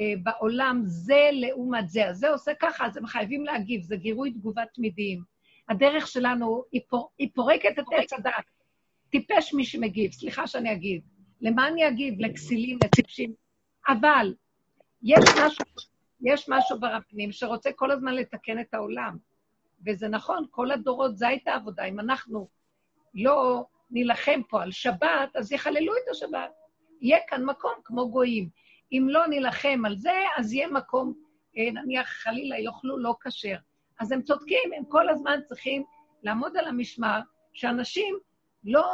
אה, 0.00 0.14
בעולם 0.22 0.82
זה 0.84 1.28
לעומת 1.32 1.88
זה. 1.88 2.08
אז 2.08 2.18
זה 2.18 2.28
עושה 2.28 2.52
ככה, 2.60 2.86
אז 2.86 2.96
הם 2.96 3.06
חייבים 3.06 3.44
להגיב, 3.44 3.82
זה 3.82 3.96
גירוי 3.96 4.32
תגובה 4.32 4.62
תמידיים. 4.74 5.22
הדרך 5.68 6.06
שלנו, 6.06 6.64
היא, 6.72 6.80
פור, 6.88 7.10
היא 7.18 7.28
פורקת 7.34 7.78
את 7.78 7.84
עץ 7.92 8.12
הדעת. 8.12 8.44
טיפש 9.10 9.54
מי 9.54 9.64
שמגיב, 9.64 10.12
סליחה 10.12 10.46
שאני 10.46 10.72
אגיד. 10.72 11.02
למה 11.40 11.68
אני 11.68 11.88
אגיב? 11.88 12.14
לכסילים, 12.18 12.78
לטיפשים. 12.84 13.34
אבל 13.88 14.34
יש 15.02 15.24
משהו, 15.44 15.64
יש 16.22 16.48
משהו 16.48 16.80
ברבנים 16.80 17.32
שרוצה 17.32 17.70
כל 17.72 17.90
הזמן 17.90 18.14
לתקן 18.14 18.60
את 18.60 18.74
העולם. 18.74 19.16
וזה 19.86 20.08
נכון, 20.08 20.46
כל 20.50 20.70
הדורות, 20.70 21.16
זו 21.16 21.26
הייתה 21.26 21.54
עבודה. 21.54 21.84
אם 21.84 22.00
אנחנו 22.00 22.48
לא 23.14 23.64
נילחם 23.90 24.40
פה 24.48 24.62
על 24.62 24.70
שבת, 24.72 25.36
אז 25.36 25.52
יחללו 25.52 25.92
את 25.92 26.08
השבת. 26.10 26.50
יהיה 27.00 27.18
כאן 27.28 27.44
מקום 27.44 27.72
כמו 27.84 28.10
גויים. 28.10 28.48
אם 28.92 29.06
לא 29.10 29.26
נילחם 29.26 29.82
על 29.86 29.96
זה, 29.96 30.12
אז 30.36 30.52
יהיה 30.52 30.68
מקום, 30.68 31.14
אה, 31.58 31.70
נניח 31.70 32.08
חלילה 32.08 32.58
יאכלו 32.58 32.98
לא 32.98 33.14
כשר. 33.24 33.56
אז 34.00 34.12
הם 34.12 34.22
צודקים, 34.22 34.72
הם 34.76 34.84
כל 34.84 35.08
הזמן 35.08 35.40
צריכים 35.44 35.84
לעמוד 36.22 36.56
על 36.56 36.64
המשמר, 36.64 37.20
שאנשים 37.52 38.18
לא 38.64 38.84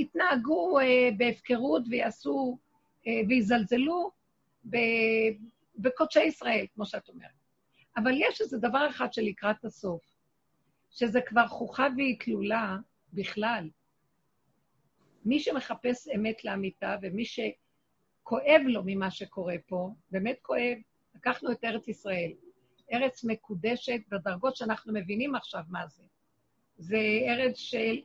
יתנהגו 0.00 0.80
אה, 0.80 1.08
בהפקרות 1.16 1.82
ויעשו, 1.90 2.58
אה, 3.06 3.20
ויזלזלו 3.28 4.10
ב, 4.70 4.76
בקודשי 5.82 6.22
ישראל, 6.22 6.66
כמו 6.74 6.86
שאת 6.86 7.08
אומרת. 7.08 7.30
אבל 7.96 8.12
יש 8.14 8.40
איזה 8.40 8.58
דבר 8.58 8.86
אחד 8.90 9.12
שלקראת 9.12 9.64
הסוף, 9.64 10.02
שזה 10.90 11.20
כבר 11.26 11.46
חוכה 11.46 11.86
והיא 11.96 12.16
תלולה 12.20 12.76
בכלל. 13.12 13.68
מי 15.24 15.40
שמחפש 15.40 16.08
אמת 16.16 16.44
לאמיתה 16.44 16.96
ומי 17.02 17.24
שכואב 17.24 18.60
לו 18.64 18.82
ממה 18.84 19.10
שקורה 19.10 19.54
פה, 19.66 19.90
באמת 20.10 20.38
כואב, 20.42 20.76
לקחנו 21.14 21.52
את 21.52 21.64
ארץ 21.64 21.88
ישראל. 21.88 22.32
ארץ 22.92 23.24
מקודשת 23.24 24.00
בדרגות 24.08 24.56
שאנחנו 24.56 24.92
מבינים 24.92 25.34
עכשיו 25.34 25.62
מה 25.68 25.86
זה. 25.86 26.04
זה 26.78 26.98
ארץ 27.28 27.56
של 27.56 28.00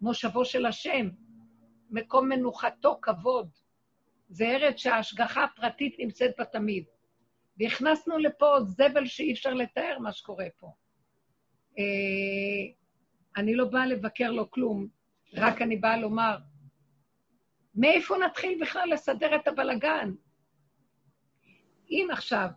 מושבו 0.00 0.44
של 0.44 0.66
השם, 0.66 1.08
מקום 1.90 2.28
מנוחתו 2.28 2.98
כבוד. 3.02 3.48
זה 4.32 4.44
ארץ 4.44 4.76
שההשגחה 4.76 5.44
הפרטית 5.44 5.96
נמצאת 5.98 6.30
בה 6.38 6.44
תמיד. 6.44 6.84
והכנסנו 7.58 8.18
לפה 8.18 8.56
זבל 8.64 9.06
שאי 9.06 9.32
אפשר 9.32 9.54
לתאר 9.54 9.98
מה 9.98 10.12
שקורה 10.12 10.46
פה. 10.56 10.72
אה, 11.78 12.72
אני 13.36 13.54
לא 13.54 13.64
באה 13.64 13.86
לבקר 13.86 14.30
לו 14.30 14.50
כלום, 14.50 14.88
רק 15.34 15.62
אני 15.62 15.76
באה 15.76 15.96
לומר, 15.96 16.36
מאיפה 17.74 18.16
נתחיל 18.26 18.58
בכלל 18.60 18.88
לסדר 18.92 19.36
את 19.36 19.48
הבלגן? 19.48 20.14
אם 21.90 22.08
עכשיו 22.12 22.48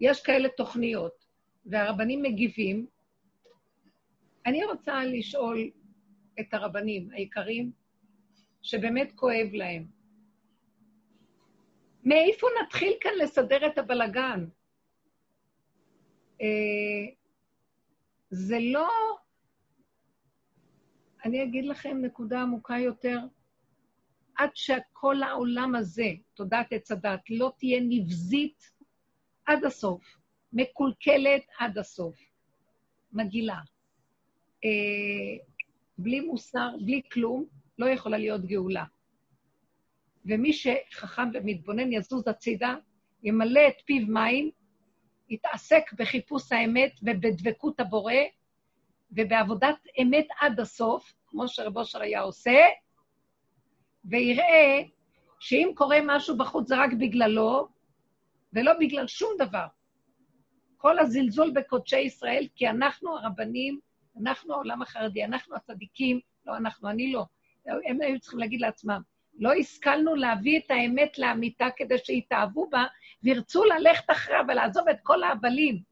יש 0.00 0.22
כאלה 0.22 0.48
תוכניות 0.48 1.24
והרבנים 1.66 2.22
מגיבים, 2.22 2.86
אני 4.46 4.64
רוצה 4.64 5.04
לשאול 5.04 5.70
את 6.40 6.54
הרבנים 6.54 7.10
היקרים, 7.10 7.72
שבאמת 8.62 9.12
כואב 9.14 9.48
להם, 9.52 10.01
מאיפה 12.04 12.46
נתחיל 12.62 12.92
כאן 13.00 13.10
לסדר 13.18 13.66
את 13.66 13.78
הבלגן? 13.78 14.46
אה, 16.40 16.46
זה 18.30 18.58
לא... 18.60 18.88
אני 21.24 21.42
אגיד 21.42 21.64
לכם 21.64 21.98
נקודה 22.02 22.42
עמוקה 22.42 22.78
יותר. 22.78 23.18
עד 24.36 24.50
שכל 24.54 25.22
העולם 25.22 25.74
הזה, 25.74 26.10
תודעת 26.34 26.72
עץ 26.72 26.90
הדת, 26.90 27.20
לא 27.30 27.52
תהיה 27.58 27.80
נבזית 27.80 28.70
עד 29.46 29.64
הסוף, 29.64 30.16
מקולקלת 30.52 31.42
עד 31.58 31.78
הסוף, 31.78 32.18
מגעילה. 33.12 33.58
אה, 34.64 35.44
בלי 35.98 36.20
מוסר, 36.20 36.68
בלי 36.84 37.02
כלום, 37.12 37.44
לא 37.78 37.86
יכולה 37.86 38.18
להיות 38.18 38.44
גאולה. 38.44 38.84
ומי 40.26 40.52
שחכם 40.52 41.28
ומתבונן 41.34 41.92
יזוז 41.92 42.28
הצידה, 42.28 42.74
ימלא 43.22 43.68
את 43.68 43.80
פיו 43.84 44.06
מים, 44.08 44.50
יתעסק 45.28 45.92
בחיפוש 45.98 46.52
האמת 46.52 46.92
ובדבקות 47.02 47.80
הבורא, 47.80 48.14
ובעבודת 49.12 49.76
אמת 50.02 50.26
עד 50.40 50.60
הסוף, 50.60 51.12
כמו 51.26 51.48
שרב 51.48 51.76
אושר 51.76 52.02
היה 52.02 52.20
עושה, 52.20 52.58
ויראה 54.04 54.82
שאם 55.40 55.70
קורה 55.74 55.98
משהו 56.06 56.36
בחוץ 56.36 56.68
זה 56.68 56.76
רק 56.76 56.90
בגללו, 57.00 57.68
ולא 58.52 58.72
בגלל 58.80 59.06
שום 59.06 59.30
דבר. 59.38 59.66
כל 60.76 60.98
הזלזול 60.98 61.50
בקודשי 61.50 62.00
ישראל, 62.00 62.46
כי 62.54 62.68
אנחנו 62.68 63.16
הרבנים, 63.16 63.80
אנחנו 64.20 64.54
העולם 64.54 64.82
החרדי, 64.82 65.24
אנחנו 65.24 65.56
הצדיקים, 65.56 66.20
לא 66.46 66.56
אנחנו, 66.56 66.88
אני 66.88 67.12
לא. 67.12 67.24
הם 67.66 68.02
היו 68.02 68.20
צריכים 68.20 68.38
להגיד 68.38 68.60
לעצמם, 68.60 69.02
לא 69.38 69.52
השכלנו 69.52 70.14
להביא 70.14 70.58
את 70.58 70.70
האמת 70.70 71.18
לאמיתה 71.18 71.66
כדי 71.76 71.98
שיתאהבו 71.98 72.70
בה, 72.70 72.84
וירצו 73.22 73.64
ללכת 73.64 74.10
אחריה 74.10 74.40
ולעזוב 74.48 74.88
את 74.88 74.96
כל 75.02 75.22
ההבלים. 75.22 75.82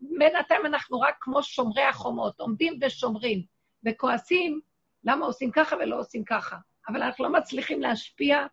בינתיים 0.00 0.66
אנחנו 0.66 1.00
רק 1.00 1.16
כמו 1.20 1.42
שומרי 1.42 1.82
החומות, 1.82 2.40
עומדים 2.40 2.78
ושומרים, 2.82 3.42
וכועסים 3.86 4.60
למה 5.04 5.26
עושים 5.26 5.50
ככה 5.50 5.76
ולא 5.76 6.00
עושים 6.00 6.24
ככה. 6.24 6.56
אבל 6.88 7.02
אנחנו 7.02 7.24
לא 7.24 7.32
מצליחים 7.32 7.80
להשפיע 7.80 8.46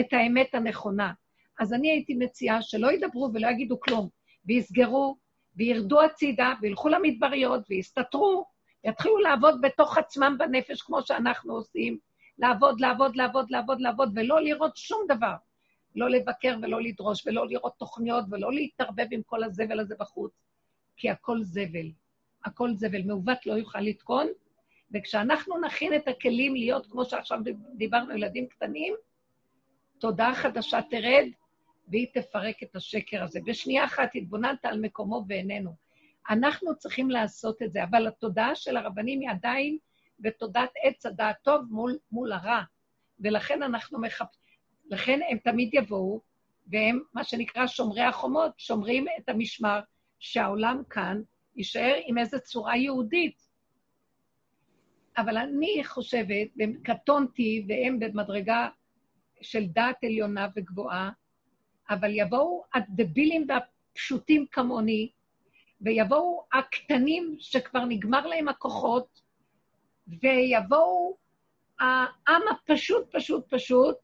את 0.00 0.12
האמת 0.12 0.54
הנכונה. 0.54 1.12
אז 1.60 1.72
אני 1.72 1.90
הייתי 1.90 2.14
מציעה 2.14 2.62
שלא 2.62 2.92
ידברו 2.92 3.30
ולא 3.34 3.48
יגידו 3.48 3.80
כלום, 3.80 4.08
ויסגרו, 4.44 5.16
וירדו 5.56 6.02
הצידה, 6.02 6.52
וילכו 6.60 6.88
למדבריות, 6.88 7.62
ויסתתרו, 7.70 8.44
יתחילו 8.84 9.18
לעבוד 9.18 9.60
בתוך 9.60 9.98
עצמם 9.98 10.36
בנפש, 10.38 10.82
כמו 10.82 11.02
שאנחנו 11.02 11.54
עושים, 11.54 11.98
לעבוד, 12.42 12.80
לעבוד, 12.80 13.16
לעבוד, 13.16 13.50
לעבוד, 13.50 13.80
לעבוד, 13.80 14.12
ולא 14.14 14.40
לראות 14.40 14.76
שום 14.76 15.02
דבר. 15.08 15.34
לא 15.94 16.10
לבקר 16.10 16.56
ולא 16.62 16.82
לדרוש, 16.82 17.26
ולא 17.26 17.48
לראות 17.48 17.74
תוכניות, 17.78 18.24
ולא 18.30 18.52
להתערבב 18.52 19.06
עם 19.10 19.22
כל 19.26 19.44
הזבל 19.44 19.80
הזה 19.80 19.94
בחוץ, 19.98 20.32
כי 20.96 21.10
הכל 21.10 21.42
זבל. 21.42 21.90
הכל 22.44 22.74
זבל. 22.74 23.02
מעוות 23.02 23.46
לא 23.46 23.52
יוכל 23.52 23.80
לתקון, 23.80 24.26
וכשאנחנו 24.94 25.60
נכין 25.60 25.94
את 25.94 26.08
הכלים 26.08 26.54
להיות, 26.54 26.86
כמו 26.86 27.04
שעכשיו 27.04 27.38
דיברנו, 27.74 28.16
ילדים 28.16 28.46
קטנים, 28.46 28.94
תודעה 29.98 30.34
חדשה 30.34 30.82
תרד, 30.90 31.26
והיא 31.88 32.06
תפרק 32.14 32.62
את 32.62 32.76
השקר 32.76 33.22
הזה. 33.22 33.40
בשנייה 33.44 33.84
אחת 33.84 34.10
התבוננת 34.14 34.64
על 34.64 34.80
מקומו 34.80 35.24
ואיננו. 35.28 35.74
אנחנו 36.30 36.76
צריכים 36.76 37.10
לעשות 37.10 37.62
את 37.62 37.72
זה, 37.72 37.84
אבל 37.84 38.06
התודעה 38.06 38.54
של 38.54 38.76
הרבנים 38.76 39.20
היא 39.20 39.30
עדיין 39.30 39.78
בתודעת 40.22 40.70
עץ 40.82 41.06
הדעת 41.06 41.36
טוב 41.42 41.62
מול, 41.70 41.98
מול 42.12 42.32
הרע. 42.32 42.62
ולכן 43.20 43.62
אנחנו 43.62 44.00
מחפשים, 44.00 44.42
לכן 44.90 45.20
הם 45.30 45.38
תמיד 45.38 45.74
יבואו, 45.74 46.20
והם, 46.66 47.00
מה 47.14 47.24
שנקרא 47.24 47.66
שומרי 47.66 48.02
החומות, 48.02 48.52
שומרים 48.58 49.06
את 49.18 49.28
המשמר, 49.28 49.80
שהעולם 50.18 50.82
כאן 50.90 51.22
יישאר 51.56 51.94
עם 52.06 52.18
איזו 52.18 52.38
צורה 52.40 52.76
יהודית. 52.76 53.48
אבל 55.18 55.36
אני 55.36 55.84
חושבת, 55.84 56.48
קטונתי, 56.82 57.64
והם 57.68 57.98
במדרגה 58.00 58.68
של 59.42 59.66
דעת 59.66 60.04
עליונה 60.04 60.48
וגבוהה, 60.56 61.10
אבל 61.90 62.10
יבואו 62.14 62.64
הדבילים 62.74 63.46
והפשוטים 63.48 64.46
כמוני, 64.50 65.10
ויבואו 65.80 66.46
הקטנים 66.52 67.36
שכבר 67.38 67.84
נגמר 67.84 68.26
להם 68.26 68.48
הכוחות, 68.48 69.21
ויבואו 70.20 71.16
העם 71.80 72.42
הפשוט, 72.50 73.16
פשוט, 73.16 73.44
פשוט, 73.54 73.96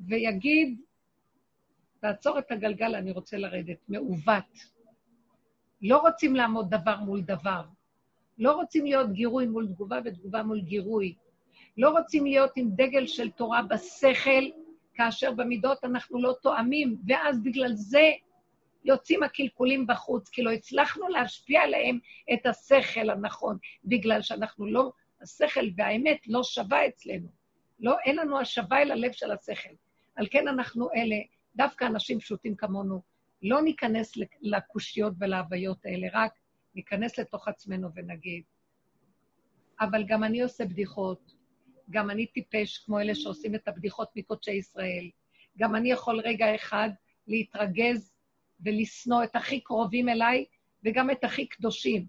ויגיד, 0.00 0.80
תעצור 2.00 2.38
את 2.38 2.52
הגלגל, 2.52 2.94
אני 2.94 3.12
רוצה 3.12 3.36
לרדת, 3.36 3.78
מעוות. 3.88 4.74
לא 5.82 5.98
רוצים 5.98 6.36
לעמוד 6.36 6.70
דבר 6.70 6.96
מול 6.96 7.20
דבר. 7.20 7.62
לא 8.38 8.52
רוצים 8.52 8.84
להיות 8.84 9.12
גירוי 9.12 9.46
מול 9.46 9.66
תגובה 9.66 9.98
ותגובה 10.04 10.42
מול 10.42 10.60
גירוי. 10.60 11.14
לא 11.76 11.90
רוצים 11.90 12.24
להיות 12.24 12.50
עם 12.56 12.70
דגל 12.70 13.06
של 13.06 13.30
תורה 13.30 13.62
בשכל, 13.62 14.44
כאשר 14.94 15.32
במידות 15.32 15.84
אנחנו 15.84 16.22
לא 16.22 16.34
תואמים, 16.42 16.96
ואז 17.06 17.42
בגלל 17.42 17.72
זה 17.74 18.12
יוצאים 18.84 19.22
הקלקולים 19.22 19.86
בחוץ, 19.86 20.28
כי 20.28 20.42
לא 20.42 20.50
הצלחנו 20.50 21.08
להשפיע 21.08 21.62
עליהם 21.62 21.98
את 22.34 22.46
השכל 22.46 23.10
הנכון, 23.10 23.58
בגלל 23.84 24.22
שאנחנו 24.22 24.66
לא, 24.66 24.92
השכל 25.20 25.66
והאמת 25.76 26.18
לא 26.26 26.42
שווה 26.42 26.86
אצלנו. 26.86 27.28
לא, 27.80 27.96
אין 28.04 28.16
לנו 28.16 28.40
השווה 28.40 28.82
אל 28.82 28.90
הלב 28.90 29.12
של 29.12 29.30
השכל. 29.30 29.74
על 30.16 30.26
כן 30.30 30.48
אנחנו 30.48 30.88
אלה, 30.96 31.16
דווקא 31.56 31.84
אנשים 31.84 32.20
פשוטים 32.20 32.56
כמונו, 32.56 33.02
לא 33.42 33.62
ניכנס 33.62 34.12
לקושיות 34.40 35.12
ולהוויות 35.20 35.86
האלה, 35.86 36.08
רק 36.12 36.32
ניכנס 36.74 37.18
לתוך 37.18 37.48
עצמנו 37.48 37.88
ונגיד, 37.94 38.42
אבל 39.80 40.04
גם 40.06 40.24
אני 40.24 40.42
עושה 40.42 40.64
בדיחות, 40.64 41.34
גם 41.90 42.10
אני 42.10 42.26
טיפש 42.26 42.78
כמו 42.78 43.00
אלה 43.00 43.14
שעושים 43.14 43.54
את 43.54 43.68
הבדיחות 43.68 44.08
מקודשי 44.16 44.52
ישראל, 44.52 45.10
גם 45.58 45.76
אני 45.76 45.90
יכול 45.90 46.20
רגע 46.20 46.54
אחד 46.54 46.90
להתרגז 47.26 48.13
ולשנוא 48.60 49.24
את 49.24 49.36
הכי 49.36 49.60
קרובים 49.60 50.08
אליי 50.08 50.44
וגם 50.84 51.10
את 51.10 51.24
הכי 51.24 51.46
קדושים. 51.46 52.06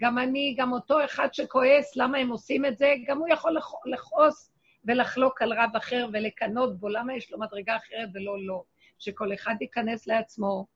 גם 0.00 0.18
אני, 0.18 0.54
גם 0.58 0.72
אותו 0.72 1.04
אחד 1.04 1.28
שכועס, 1.32 1.96
למה 1.96 2.18
הם 2.18 2.28
עושים 2.28 2.66
את 2.66 2.78
זה, 2.78 2.94
גם 3.06 3.18
הוא 3.18 3.28
יכול 3.28 3.56
לכעוס 3.86 4.52
ולחלוק 4.84 5.42
על 5.42 5.52
רב 5.52 5.76
אחר 5.76 6.08
ולקנות 6.12 6.80
בו, 6.80 6.88
למה 6.88 7.16
יש 7.16 7.32
לו 7.32 7.38
מדרגה 7.38 7.76
אחרת 7.76 8.08
ולא 8.14 8.46
לא. 8.46 8.62
שכל 8.98 9.34
אחד 9.34 9.54
ייכנס 9.60 10.06
לעצמו 10.06 10.66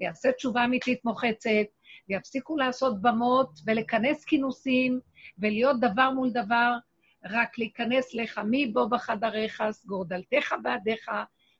ויעשה 0.00 0.32
תשובה 0.32 0.64
אמיתית 0.64 1.04
מוחצת, 1.04 1.66
ויפסיקו 2.08 2.56
לעשות 2.56 3.02
במות 3.02 3.50
ולכנס 3.66 4.24
כינוסים 4.24 5.00
ולהיות 5.38 5.80
דבר 5.80 6.10
מול 6.10 6.30
דבר, 6.30 6.76
רק 7.24 7.58
להיכנס 7.58 8.14
לך 8.14 8.38
מי 8.38 8.66
בו 8.66 8.88
בחדריך, 8.88 9.62
סגור 9.70 10.04
דלתך 10.04 10.54
בעדיך, 10.62 11.10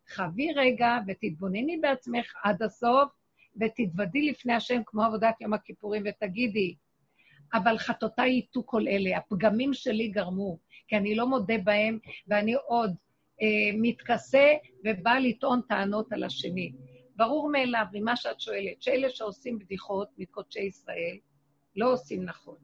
חבי 0.09 0.53
רגע 0.53 0.99
ותתבונני 1.07 1.77
בעצמך 1.77 2.33
עד 2.45 2.63
הסוף, 2.63 3.11
ותתוודי 3.61 4.31
לפני 4.31 4.53
השם 4.53 4.83
כמו 4.87 5.03
עבודת 5.03 5.41
יום 5.41 5.55
הכיפורים, 5.55 6.03
ותגידי, 6.07 6.75
אבל 7.55 7.79
חטאותיי 7.79 8.31
ייטו 8.31 8.67
כל 8.67 8.89
אלה, 8.89 9.17
הפגמים 9.17 9.75
שלי 9.75 10.09
גרמו, 10.09 10.59
כי 10.89 10.97
אני 10.97 11.15
לא 11.15 11.27
מודה 11.27 11.59
בהם, 11.65 11.99
ואני 12.29 12.55
עוד 12.55 12.95
אה, 13.43 13.47
מתכסה 13.75 14.53
ובא 14.85 15.15
לטעון 15.15 15.61
טענות 15.69 16.13
על 16.13 16.25
השני. 16.25 16.73
ברור 17.17 17.51
מאליו, 17.51 17.85
ממה 17.93 18.17
שאת 18.17 18.41
שואלת, 18.41 18.83
שאלה 18.83 19.11
שעושים 19.11 19.59
בדיחות 19.59 20.09
מקודשי 20.19 20.61
ישראל, 20.63 21.17
לא 21.77 21.93
עושים 21.93 22.25
נכון. 22.25 22.57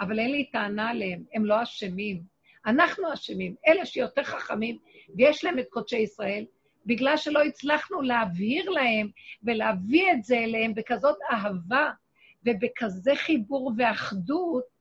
אבל 0.00 0.18
אין 0.18 0.30
לי 0.30 0.50
טענה 0.50 0.90
עליהם, 0.90 1.24
הם 1.34 1.44
לא 1.44 1.62
אשמים. 1.62 2.22
אנחנו 2.66 3.12
אשמים. 3.12 3.54
אלה 3.68 3.86
שיותר 3.86 4.22
חכמים, 4.22 4.78
ויש 5.16 5.44
להם 5.44 5.58
את 5.58 5.66
קודשי 5.70 5.98
ישראל, 5.98 6.44
בגלל 6.86 7.16
שלא 7.16 7.42
הצלחנו 7.42 8.02
להבהיר 8.02 8.70
להם 8.70 9.10
ולהביא 9.42 10.12
את 10.12 10.24
זה 10.24 10.38
אליהם 10.38 10.74
בכזאת 10.74 11.16
אהבה 11.32 11.90
ובכזה 12.46 13.12
חיבור 13.16 13.72
ואחדות, 13.76 14.74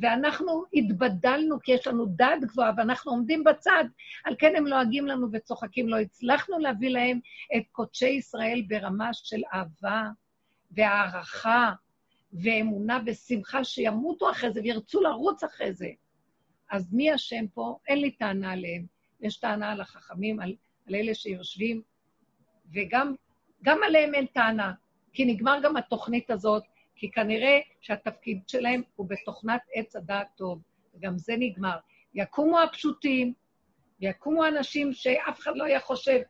ואנחנו 0.00 0.64
התבדלנו 0.74 1.60
כי 1.62 1.72
יש 1.72 1.86
לנו 1.86 2.06
דעת 2.06 2.40
גבוהה 2.44 2.72
ואנחנו 2.76 3.12
עומדים 3.12 3.44
בצד, 3.44 3.84
על 4.24 4.34
כן 4.38 4.56
הם 4.56 4.66
לועגים 4.66 5.06
לנו 5.06 5.28
וצוחקים. 5.32 5.88
לא 5.88 5.98
הצלחנו 5.98 6.58
להביא 6.58 6.90
להם 6.90 7.20
את 7.56 7.62
קודשי 7.72 8.08
ישראל 8.08 8.62
ברמה 8.68 9.10
של 9.12 9.40
אהבה 9.54 10.08
והערכה 10.70 11.72
ואמונה 12.32 13.00
ושמחה 13.06 13.64
שימותו 13.64 14.30
אחרי 14.30 14.52
זה 14.52 14.60
וירצו 14.60 15.00
לרוץ 15.00 15.44
אחרי 15.44 15.72
זה. 15.72 15.88
אז 16.70 16.94
מי 16.94 17.14
אשם 17.14 17.46
פה? 17.54 17.78
אין 17.88 18.00
לי 18.00 18.10
טענה 18.10 18.52
עליהם. 18.52 18.86
יש 19.20 19.36
טענה 19.36 19.72
על 19.72 19.80
החכמים, 19.80 20.40
על, 20.40 20.54
על 20.88 20.94
אלה 20.94 21.14
שיושבים, 21.14 21.82
וגם 22.74 23.14
גם 23.62 23.78
עליהם 23.86 24.14
אין 24.14 24.26
טענה, 24.26 24.72
כי 25.12 25.24
נגמר 25.24 25.58
גם 25.62 25.76
התוכנית 25.76 26.30
הזאת, 26.30 26.62
כי 26.96 27.10
כנראה 27.10 27.58
שהתפקיד 27.80 28.48
שלהם 28.48 28.82
הוא 28.96 29.08
בתוכנת 29.08 29.60
עץ 29.74 29.96
הדעת 29.96 30.26
טוב, 30.36 30.62
וגם 30.94 31.18
זה 31.18 31.34
נגמר. 31.38 31.76
יקומו 32.14 32.60
הפשוטים, 32.60 33.32
ויקומו 34.00 34.46
אנשים 34.46 34.92
שאף 34.92 35.40
אחד 35.40 35.52
לא 35.56 35.64
היה 35.64 35.80
חושב, 35.80 36.20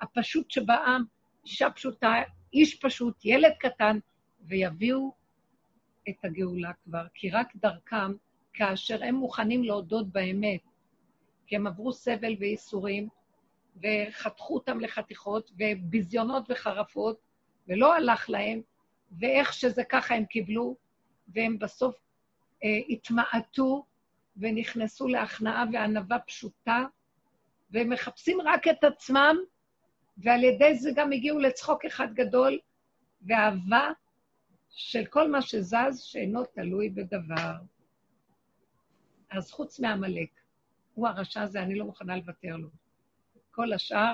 הפשוט 0.00 0.50
שבעם, 0.50 1.04
אישה 1.44 1.70
פשוטה, 1.70 2.14
איש 2.52 2.78
פשוט, 2.80 3.24
ילד 3.24 3.52
קטן, 3.58 3.98
ויביאו 4.40 5.12
את 6.08 6.24
הגאולה 6.24 6.72
כבר, 6.84 7.04
כי 7.14 7.30
רק 7.30 7.56
דרכם, 7.56 8.12
כאשר 8.52 9.04
הם 9.04 9.14
מוכנים 9.14 9.64
להודות 9.64 10.08
באמת, 10.08 10.60
כי 11.46 11.56
הם 11.56 11.66
עברו 11.66 11.92
סבל 11.92 12.34
וייסורים, 12.38 13.08
וחתכו 13.82 14.54
אותם 14.54 14.80
לחתיכות, 14.80 15.50
וביזיונות 15.58 16.44
וחרפות, 16.48 17.20
ולא 17.68 17.94
הלך 17.94 18.30
להם, 18.30 18.60
ואיך 19.18 19.52
שזה 19.52 19.84
ככה 19.84 20.14
הם 20.14 20.24
קיבלו, 20.24 20.76
והם 21.28 21.58
בסוף 21.58 21.96
אה, 22.64 22.78
התמעטו 22.88 23.84
ונכנסו 24.36 25.08
להכנעה 25.08 25.64
וענווה 25.72 26.18
פשוטה, 26.18 26.84
והם 27.70 27.90
מחפשים 27.90 28.40
רק 28.40 28.68
את 28.68 28.84
עצמם, 28.84 29.36
ועל 30.18 30.44
ידי 30.44 30.74
זה 30.74 30.90
גם 30.94 31.12
הגיעו 31.12 31.38
לצחוק 31.38 31.84
אחד 31.84 32.14
גדול, 32.14 32.58
ואהבה 33.22 33.90
של 34.70 35.06
כל 35.06 35.30
מה 35.30 35.42
שזז 35.42 36.00
שאינו 36.00 36.44
תלוי 36.44 36.90
בדבר. 36.90 37.52
אז 39.30 39.50
חוץ 39.50 39.80
מעמלק, 39.80 40.30
הוא 40.94 41.08
הרשע 41.08 41.42
הזה, 41.42 41.62
אני 41.62 41.74
לא 41.74 41.84
מוכנה 41.84 42.16
לוותר 42.16 42.56
לו. 42.56 42.68
כל 43.54 43.72
השאר, 43.72 44.12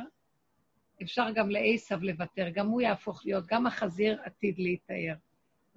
אפשר 1.02 1.30
גם 1.34 1.50
לעשב 1.50 2.02
לוותר, 2.02 2.48
גם 2.48 2.66
הוא 2.66 2.80
יהפוך 2.80 3.22
להיות, 3.24 3.46
גם 3.46 3.66
החזיר 3.66 4.20
עתיד 4.24 4.58
להתאר. 4.58 5.14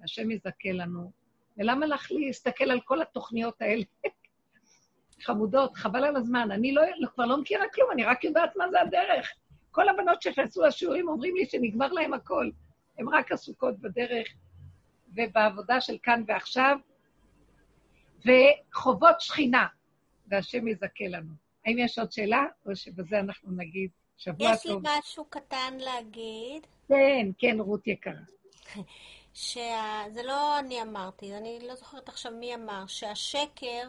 השם 0.04 0.30
יזכה 0.30 0.72
לנו. 0.72 1.12
ולמה 1.56 1.86
לך 1.86 2.08
להסתכל 2.10 2.70
על 2.70 2.80
כל 2.80 3.02
התוכניות 3.02 3.62
האלה? 3.62 3.84
חמודות, 5.24 5.76
חבל 5.76 6.04
על 6.04 6.16
הזמן. 6.16 6.50
אני 6.50 6.72
לא, 6.72 6.82
כבר 7.14 7.26
לא 7.26 7.40
מכירה 7.40 7.64
כלום, 7.74 7.90
אני 7.92 8.04
רק 8.04 8.24
יודעת 8.24 8.56
מה 8.56 8.70
זה 8.70 8.80
הדרך. 8.80 9.32
כל 9.70 9.88
הבנות 9.88 10.22
שנכנסו 10.22 10.62
לשיעורים 10.62 11.08
אומרים 11.08 11.36
לי 11.36 11.46
שנגמר 11.46 11.92
להם 11.92 12.14
הכל. 12.14 12.50
הן 12.98 13.08
רק 13.08 13.32
עסוקות 13.32 13.78
בדרך 13.78 14.28
ובעבודה 15.16 15.80
של 15.80 15.96
כאן 16.02 16.22
ועכשיו, 16.26 16.78
וחובות 18.20 19.20
שכינה, 19.20 19.66
והשם 20.28 20.68
יזכה 20.68 21.04
לנו. 21.08 21.43
האם 21.66 21.78
יש 21.78 21.98
עוד 21.98 22.12
שאלה, 22.12 22.44
או 22.66 22.76
שבזה 22.76 23.20
אנחנו 23.20 23.52
נגיד 23.52 23.90
שבוע 24.16 24.50
יש 24.50 24.66
לי 24.66 24.72
טוב. 24.72 24.82
משהו 24.98 25.24
קטן 25.24 25.74
להגיד, 25.78 26.66
כן, 26.88 27.26
כן, 27.38 27.56
רות 27.60 27.86
יקרה. 27.86 28.20
שזה 29.34 30.22
לא 30.24 30.58
אני 30.58 30.82
אמרתי, 30.82 31.34
אני 31.36 31.58
לא 31.66 31.74
זוכרת 31.74 32.08
עכשיו 32.08 32.32
מי 32.32 32.54
אמר, 32.54 32.86
שהשקר 32.86 33.88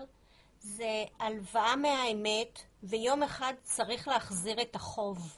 זה 0.59 1.03
הלוואה 1.19 1.75
מהאמת, 1.75 2.59
ויום 2.83 3.23
אחד 3.23 3.53
צריך 3.63 4.07
להחזיר 4.07 4.61
את 4.61 4.75
החוב. 4.75 5.37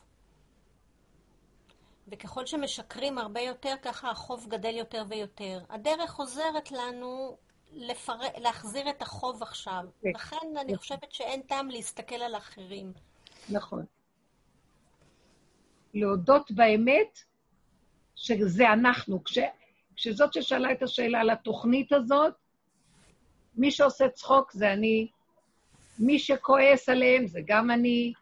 וככל 2.08 2.46
שמשקרים 2.46 3.18
הרבה 3.18 3.42
יותר, 3.42 3.76
ככה 3.82 4.10
החוב 4.12 4.46
גדל 4.50 4.76
יותר 4.76 5.04
ויותר. 5.10 5.60
הדרך 5.70 6.16
עוזרת 6.16 6.72
לנו 6.72 7.38
לפר... 7.74 8.14
להחזיר 8.38 8.90
את 8.90 9.02
החוב 9.02 9.44
עכשיו. 9.44 9.84
כן. 10.02 10.10
לכן 10.16 10.58
אני 10.62 10.78
חושבת 10.78 11.12
שאין 11.12 11.42
טעם 11.42 11.70
להסתכל 11.70 12.16
על 12.16 12.36
אחרים. 12.36 12.94
נכון. 13.50 13.86
להודות 15.94 16.52
באמת 16.52 17.20
שזה 18.16 18.74
אנחנו. 18.74 19.24
כש, 19.24 19.38
כשזאת 19.96 20.34
ששאלה 20.34 20.72
את 20.72 20.84
השאלה 20.84 21.20
על 21.20 21.30
התוכנית 21.30 21.94
הזאת, 21.94 22.34
מי 23.56 23.72
שעושה 23.72 24.10
צחוק 24.10 24.52
זה 24.52 24.74
אני, 24.74 25.08
מי 26.00 26.20
שכועס 26.20 26.90
עליהם 26.90 27.28
זה 27.28 27.40
גם 27.46 27.72
אני. 27.72 28.14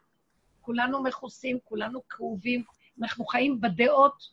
כולנו 0.62 1.04
מכוסים, 1.04 1.58
כולנו 1.64 2.08
כאובים, 2.10 2.64
אנחנו 3.02 3.26
חיים 3.26 3.62
בדעות, 3.62 4.30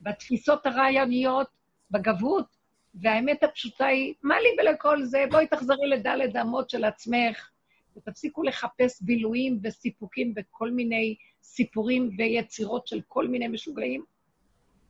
בתפיסות 0.00 0.66
הרעיוניות, 0.66 1.46
בגבות, 1.90 2.56
והאמת 2.94 3.42
הפשוטה 3.42 3.86
היא, 3.86 4.14
מה 4.22 4.40
לי 4.40 4.48
ולכל 4.58 5.02
זה? 5.02 5.24
בואי 5.30 5.46
תחזרי 5.46 5.88
לדלת 5.88 6.36
אמות 6.36 6.70
של 6.70 6.84
עצמך, 6.84 7.50
ותפסיקו 7.96 8.42
לחפש 8.42 9.02
בילויים 9.02 9.58
וסיפוקים 9.62 10.34
בכל 10.34 10.70
מיני 10.70 11.16
סיפורים 11.42 12.10
ויצירות 12.18 12.86
של 12.86 13.00
כל 13.08 13.28
מיני 13.28 13.48
משוגעים. 13.48 14.04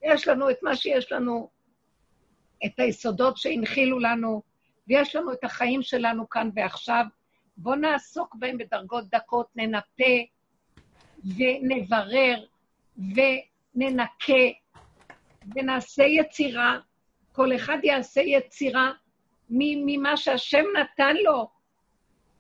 יש 0.02 0.28
לנו 0.28 0.51
את 0.51 0.62
מה 0.62 0.76
שיש 0.76 1.12
לנו, 1.12 1.48
את 2.66 2.78
היסודות 2.78 3.36
שהנחילו 3.36 3.98
לנו, 3.98 4.43
ויש 4.89 5.16
לנו 5.16 5.32
את 5.32 5.44
החיים 5.44 5.82
שלנו 5.82 6.28
כאן 6.28 6.51
ועכשיו. 6.55 7.05
בואו 7.56 7.74
נעסוק 7.74 8.35
בהם 8.35 8.59
בדרגות 8.59 9.05
דקות, 9.10 9.47
ננפה 9.56 10.14
ונברר 11.24 12.44
וננקה 12.98 14.44
ונעשה 15.55 16.02
יצירה. 16.02 16.78
כל 17.35 17.56
אחד 17.56 17.78
יעשה 17.82 18.20
יצירה 18.20 18.93
ממה 19.51 20.16
שהשם 20.16 20.65
נתן 20.81 21.16
לו, 21.24 21.48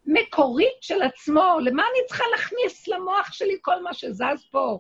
מקורית 0.06 0.76
של 0.80 1.02
עצמו. 1.02 1.58
למה 1.64 1.82
אני 1.82 2.06
צריכה 2.08 2.24
להכניס 2.32 2.88
למוח 2.88 3.32
שלי 3.32 3.56
כל 3.62 3.82
מה 3.82 3.94
שזז 3.94 4.46
פה? 4.50 4.78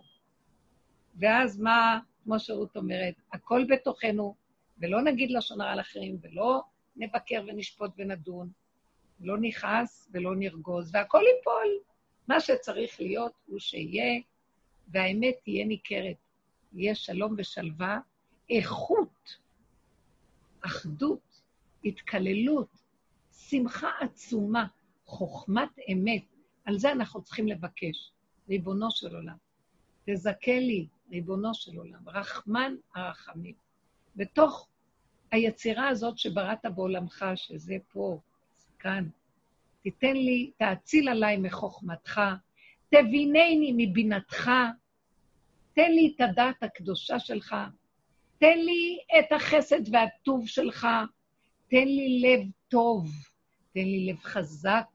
ואז 1.16 1.60
מה, 1.60 1.98
כמו 2.24 2.38
שרות 2.38 2.76
אומרת, 2.76 3.14
הכל 3.32 3.64
בתוכנו, 3.68 4.34
ולא 4.78 5.02
נגיד 5.02 5.30
לשון 5.30 5.60
הרע 5.60 5.74
לאחרים, 5.74 6.18
ולא 6.22 6.62
נבקר 6.96 7.44
ונשפוט 7.46 7.90
ונדון, 7.98 8.48
לא 9.20 9.38
נכעס 9.40 10.08
ולא 10.12 10.36
נרגוז, 10.36 10.90
והכל 10.94 11.22
ייפול. 11.36 11.68
מה 12.28 12.40
שצריך 12.40 13.00
להיות 13.00 13.32
הוא 13.46 13.58
שיהיה, 13.58 14.20
והאמת 14.88 15.34
תהיה 15.44 15.64
ניכרת. 15.64 16.16
יהיה 16.72 16.94
שלום 16.94 17.34
ושלווה, 17.38 17.98
איכות, 18.50 19.03
אחדות, 20.66 21.42
התקללות, 21.84 22.68
שמחה 23.32 23.90
עצומה, 24.00 24.66
חוכמת 25.06 25.78
אמת. 25.92 26.24
על 26.64 26.78
זה 26.78 26.92
אנחנו 26.92 27.22
צריכים 27.22 27.48
לבקש. 27.48 28.10
ריבונו 28.48 28.90
של 28.90 29.16
עולם, 29.16 29.36
תזכה 30.06 30.58
לי, 30.58 30.86
ריבונו 31.10 31.54
של 31.54 31.76
עולם, 31.76 32.08
רחמן 32.08 32.74
הרחמים. 32.94 33.54
בתוך 34.16 34.68
היצירה 35.30 35.88
הזאת 35.88 36.18
שבראת 36.18 36.66
בעולמך, 36.74 37.24
שזה 37.34 37.76
פה, 37.92 38.18
כאן, 38.78 39.08
תיתן 39.82 40.16
לי, 40.16 40.50
תאציל 40.58 41.08
עליי 41.08 41.36
מחוכמתך, 41.36 42.20
תבינני 42.88 43.72
מבינתך, 43.76 44.50
תן 45.72 45.90
לי 45.90 46.12
את 46.16 46.20
הדעת 46.20 46.62
הקדושה 46.62 47.18
שלך, 47.18 47.56
תן 48.44 48.58
לי 48.58 48.98
את 49.18 49.32
החסד 49.32 49.94
והטוב 49.94 50.48
שלך, 50.48 50.86
תן 51.68 51.84
לי 51.84 52.20
לב 52.20 52.50
טוב, 52.68 53.10
תן 53.72 53.80
לי 53.80 54.06
לב 54.06 54.18
חזק, 54.18 54.86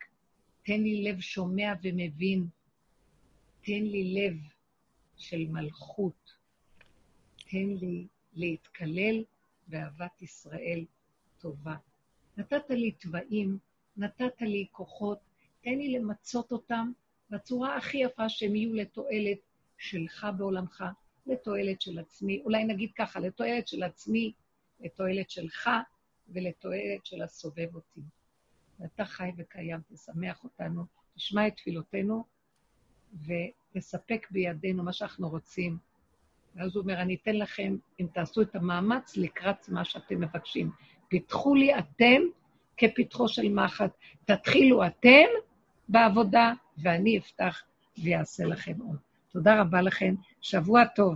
תן 0.64 0.82
לי 0.82 1.04
לב 1.04 1.20
שומע 1.20 1.74
ומבין, 1.82 2.48
תן 3.62 3.84
לי 3.84 4.14
לב 4.14 4.38
של 5.18 5.48
מלכות, 5.48 6.34
תן 7.52 7.68
לי 7.82 8.08
להתקלל 8.34 9.24
באהבת 9.68 10.22
ישראל 10.22 10.86
טובה. 11.40 11.76
נתת 12.38 12.70
לי 12.70 12.92
תוואים, 12.92 13.58
נתת 13.98 14.42
לי 14.42 14.66
כוחות, 14.72 15.20
תן 15.62 15.74
לי 15.74 15.92
למצות 15.92 16.52
אותם 16.52 16.92
בצורה 17.30 17.78
הכי 17.78 17.98
יפה 17.98 18.30
שהם 18.30 18.56
יהיו 18.56 18.74
לתועלת 18.74 19.40
שלך 19.78 20.28
בעולמך, 20.38 20.84
לתועלת 21.30 21.82
של 21.82 22.00
עצמי, 22.00 22.42
אולי 22.46 22.64
נגיד 22.64 22.92
ככה, 22.98 23.20
לתועלת 23.20 23.68
של 23.68 23.84
עצמי, 23.84 24.34
לתועלת 24.80 25.30
שלך 25.30 25.70
ולתועלת 26.30 27.06
של 27.06 27.22
הסובב 27.22 27.76
אותי. 27.76 28.02
ואתה 28.80 29.06
חי 29.06 29.32
וקיים, 29.38 29.80
תשמח 29.94 30.44
אותנו, 30.44 30.84
תשמע 31.16 31.48
את 31.48 31.56
תפילותינו 31.56 32.24
ותספק 33.14 34.28
בידינו 34.32 34.84
מה 34.84 34.94
שאנחנו 34.94 35.30
רוצים. 35.30 35.78
ואז 36.56 36.76
הוא 36.76 36.82
אומר, 36.82 37.02
אני 37.02 37.16
אתן 37.16 37.36
לכם, 37.36 37.78
אם 38.00 38.08
תעשו 38.14 38.42
את 38.42 38.56
המאמץ 38.56 39.18
לקראת 39.18 39.70
מה 39.70 39.86
שאתם 39.86 40.22
מבקשים. 40.22 40.72
פיתחו 41.08 41.56
לי 41.56 41.80
אתם 41.80 42.22
כפתחו 42.78 43.28
של 43.28 43.50
מחט. 43.50 43.92
תתחילו 44.26 44.86
אתם 44.86 45.28
בעבודה, 45.90 46.54
ואני 46.78 47.18
אפתח 47.18 47.64
ויעשה 48.04 48.46
לכם 48.46 48.74
עוד. 48.82 49.09
תודה 49.34 49.62
רבה 49.62 49.82
לכם, 49.82 50.16
שבוע 50.42 50.86
טוב. 50.86 51.16